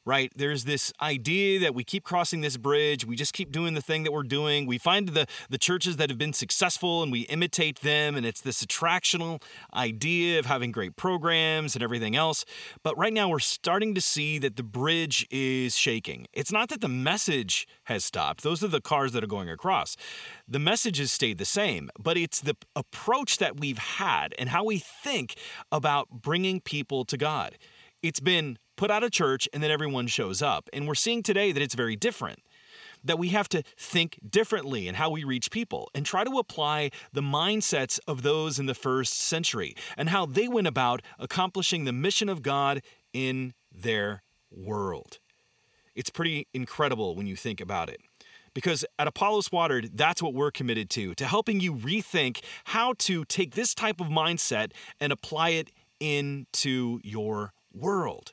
Right? 0.05 0.33
There's 0.35 0.65
this 0.65 0.93
idea 1.01 1.61
that 1.61 1.75
we 1.75 1.85
keep 1.85 2.03
crossing 2.03 2.41
this 2.41 2.57
bridge, 2.57 3.07
we 3.07 3.15
just 3.15 3.33
keep 3.33 3.53
doing 3.53 3.75
the 3.75 3.81
thing 3.81 4.03
that 4.03 4.13
we're 4.13 4.25
doing. 4.25 4.67
We 4.67 4.79
find 4.79 5.09
the 5.11 5.27
the 5.49 5.59
churches 5.59 5.97
that 5.97 6.11
have 6.11 6.19
been 6.19 6.33
successful 6.33 7.03
and 7.03 7.13
we 7.13 7.21
imitate 7.23 7.81
them 7.81 8.17
and 8.17 8.27
it's 8.27 8.41
this 8.41 8.65
attractional 8.65 9.41
idea 9.75 10.39
of 10.39 10.47
having 10.47 10.73
great 10.73 10.97
programs 10.97 11.75
and 11.75 11.83
everything 11.83 12.17
else. 12.17 12.45
But 12.83 12.99
right 12.99 13.13
now 13.13 13.29
we're 13.29 13.39
starting 13.39 13.95
to 13.95 14.01
see 14.01 14.39
that 14.39 14.57
the 14.57 14.63
bridge 14.63 15.27
is 15.31 15.77
shaking. 15.77 16.27
It's 16.33 16.51
not 16.51 16.69
that 16.71 16.81
the 16.81 16.89
message 16.89 17.69
has 17.85 18.05
stopped. 18.05 18.43
Those 18.43 18.65
are 18.65 18.69
the 18.69 18.81
cars 18.81 19.13
that 19.13 19.23
are 19.23 19.29
going 19.29 19.49
across. 19.49 19.97
The 20.49 20.59
message 20.59 20.99
has 20.99 21.13
stayed 21.13 21.39
the 21.39 21.45
same, 21.45 21.91
but 21.99 22.17
it's 22.17 22.41
the 22.41 22.57
approach 22.75 23.39
that 23.39 23.61
we've 23.61 23.79
had 23.79 24.35
and 24.39 24.49
how 24.49 24.65
we 24.65 24.79
think 24.79 25.37
about 25.71 26.09
bringing 26.11 26.61
people 26.61 27.05
to 27.07 27.17
God. 27.17 27.57
It's 28.03 28.21
been 28.21 28.59
put 28.83 28.91
out 28.91 29.05
a 29.05 29.11
church 29.11 29.49
and 29.53 29.63
then 29.63 29.71
everyone 29.71 30.09
shows 30.09 30.43
up. 30.43 30.69
And 30.73 30.89
we're 30.89 30.97
seeing 30.97 31.23
today 31.23 31.53
that 31.53 31.63
it's 31.63 31.77
very 31.77 31.95
different. 31.95 32.41
That 33.05 33.17
we 33.17 33.29
have 33.29 33.49
to 33.51 33.63
think 33.79 34.19
differently 34.29 34.89
in 34.89 34.97
how 34.97 35.09
we 35.09 35.23
reach 35.23 35.53
people 35.53 35.89
and 35.95 36.05
try 36.05 36.25
to 36.25 36.37
apply 36.37 36.91
the 37.13 37.21
mindsets 37.21 38.01
of 38.09 38.23
those 38.23 38.59
in 38.59 38.67
the 38.67 38.75
first 38.75 39.13
century 39.13 39.77
and 39.97 40.09
how 40.09 40.27
they 40.27 40.49
went 40.49 40.67
about 40.67 41.01
accomplishing 41.21 41.85
the 41.85 41.93
mission 41.93 42.29
of 42.29 42.43
God 42.43 42.83
in 43.13 43.55
their 43.71 44.25
world. 44.51 45.21
It's 45.95 46.11
pretty 46.11 46.49
incredible 46.53 47.15
when 47.15 47.29
you 47.29 47.37
think 47.37 47.61
about 47.61 47.89
it. 47.89 48.01
Because 48.53 48.85
at 48.99 49.07
Apollos 49.07 49.53
Watered, 49.53 49.91
that's 49.95 50.21
what 50.21 50.35
we're 50.35 50.51
committed 50.51 50.91
to, 50.91 51.15
to 51.15 51.25
helping 51.25 51.61
you 51.61 51.73
rethink 51.73 52.43
how 52.65 52.95
to 52.99 53.25
take 53.27 53.55
this 53.55 53.77
type 53.77 54.01
of 54.01 54.09
mindset 54.09 54.73
and 54.99 55.13
apply 55.13 55.51
it 55.51 55.71
into 56.01 56.99
your 57.05 57.53
world. 57.73 58.33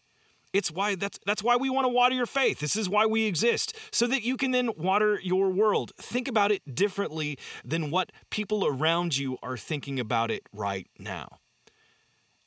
It's 0.53 0.71
why 0.71 0.95
that's 0.95 1.19
that's 1.25 1.43
why 1.43 1.55
we 1.55 1.69
want 1.69 1.85
to 1.85 1.89
water 1.89 2.15
your 2.15 2.25
faith. 2.25 2.59
This 2.59 2.75
is 2.75 2.89
why 2.89 3.05
we 3.05 3.25
exist 3.25 3.75
so 3.91 4.07
that 4.07 4.23
you 4.23 4.35
can 4.35 4.51
then 4.51 4.71
water 4.77 5.19
your 5.21 5.49
world. 5.49 5.91
Think 5.97 6.27
about 6.27 6.51
it 6.51 6.75
differently 6.75 7.37
than 7.63 7.91
what 7.91 8.11
people 8.31 8.65
around 8.65 9.17
you 9.17 9.37
are 9.43 9.57
thinking 9.57 9.99
about 9.99 10.31
it 10.31 10.43
right 10.51 10.87
now. 10.97 11.39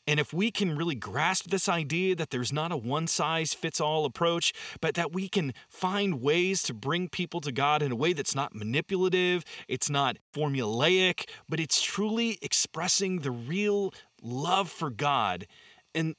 And 0.06 0.18
if 0.18 0.32
we 0.32 0.50
can 0.50 0.76
really 0.76 0.96
grasp 0.96 1.48
this 1.48 1.68
idea 1.68 2.16
that 2.16 2.30
there's 2.30 2.52
not 2.52 2.72
a 2.72 2.76
one 2.76 3.06
size 3.06 3.54
fits 3.54 3.80
all 3.80 4.04
approach, 4.04 4.52
but 4.80 4.94
that 4.94 5.12
we 5.12 5.28
can 5.28 5.54
find 5.68 6.20
ways 6.20 6.62
to 6.64 6.74
bring 6.74 7.08
people 7.08 7.40
to 7.42 7.52
God 7.52 7.82
in 7.82 7.92
a 7.92 7.96
way 7.96 8.12
that's 8.12 8.34
not 8.34 8.54
manipulative, 8.54 9.44
it's 9.68 9.88
not 9.88 10.18
formulaic, 10.34 11.28
but 11.48 11.60
it's 11.60 11.80
truly 11.80 12.36
expressing 12.42 13.20
the 13.20 13.30
real 13.30 13.94
love 14.20 14.68
for 14.68 14.90
God 14.90 15.46
and 15.94 16.16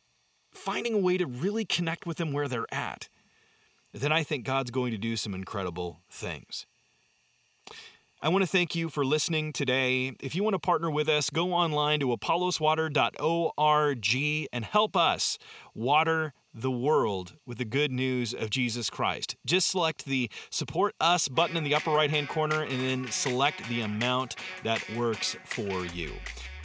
finding 0.54 0.94
a 0.94 1.00
way 1.00 1.18
to 1.18 1.26
really 1.26 1.66
connect 1.66 2.06
with 2.06 2.18
them 2.18 2.32
where 2.32 2.48
they're 2.48 2.72
at, 2.72 3.10
then 3.94 4.12
I 4.12 4.24
think 4.24 4.46
God's 4.46 4.72
going 4.72 4.92
to 4.92 4.98
do 4.98 5.16
some 5.16 5.34
incredible 5.34 6.02
things. 6.10 6.66
I 8.22 8.30
want 8.30 8.44
to 8.44 8.50
thank 8.50 8.74
you 8.74 8.88
for 8.88 9.04
listening 9.04 9.52
today. 9.52 10.14
If 10.22 10.34
you 10.34 10.44
want 10.44 10.54
to 10.54 10.60
partner 10.60 10.90
with 10.90 11.10
us, 11.10 11.30
go 11.30 11.52
online 11.52 12.00
to 12.00 12.08
apolloswatered.org 12.08 14.48
and 14.54 14.64
help 14.64 14.96
us 14.96 15.38
water 15.76 16.34
the 16.54 16.72
world 16.72 17.36
with 17.46 17.58
the 17.58 17.66
good 17.66 17.92
news 17.92 18.34
of 18.34 18.50
Jesus 18.50 18.90
Christ. 18.90 19.36
Just 19.46 19.70
select 19.70 20.06
the 20.06 20.30
support 20.50 20.96
us 21.02 21.28
button 21.28 21.58
in 21.58 21.66
the 21.66 21.76
upper 21.76 21.92
right 21.92 22.10
hand 22.10 22.30
corner 22.30 22.62
and 22.62 22.80
then 22.80 23.12
select 23.12 23.68
the 23.68 23.82
amount 23.82 24.38
that 24.64 24.82
works 24.96 25.36
for 25.44 25.86
you. 25.86 26.14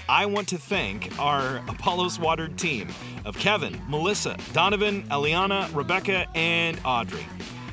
I 0.09 0.24
want 0.24 0.48
to 0.48 0.59
thank 0.59 1.18
our 1.20 1.59
Apollos 1.68 2.18
Watered 2.18 2.56
team 2.56 2.89
of 3.26 3.36
Kevin, 3.36 3.78
Melissa, 3.89 4.39
Donovan, 4.55 5.02
Eliana, 5.10 5.72
Rebecca, 5.74 6.26
and 6.35 6.80
Audrey. 6.82 7.26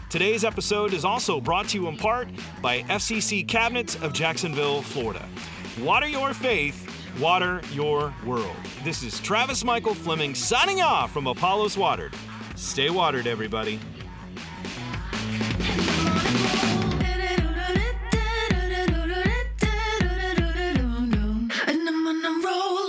Today's 0.09 0.43
episode 0.43 0.93
is 0.93 1.05
also 1.05 1.39
brought 1.39 1.69
to 1.69 1.77
you 1.77 1.87
in 1.87 1.95
part 1.95 2.27
by 2.61 2.81
FCC 2.83 3.47
Cabinets 3.47 3.95
of 4.01 4.11
Jacksonville, 4.11 4.81
Florida. 4.81 5.25
Water 5.81 6.07
your 6.07 6.33
faith, 6.33 6.91
water 7.21 7.61
your 7.71 8.13
world. 8.25 8.55
This 8.83 9.01
is 9.01 9.21
Travis 9.21 9.63
Michael 9.63 9.93
Fleming 9.93 10.35
signing 10.35 10.81
off 10.81 11.13
from 11.13 11.27
Apollos 11.27 11.77
Watered. 11.77 12.13
Stay 12.55 12.89
watered, 12.89 13.27
everybody. 13.27 13.79
I'm 22.25 22.41
rolling. 22.43 22.84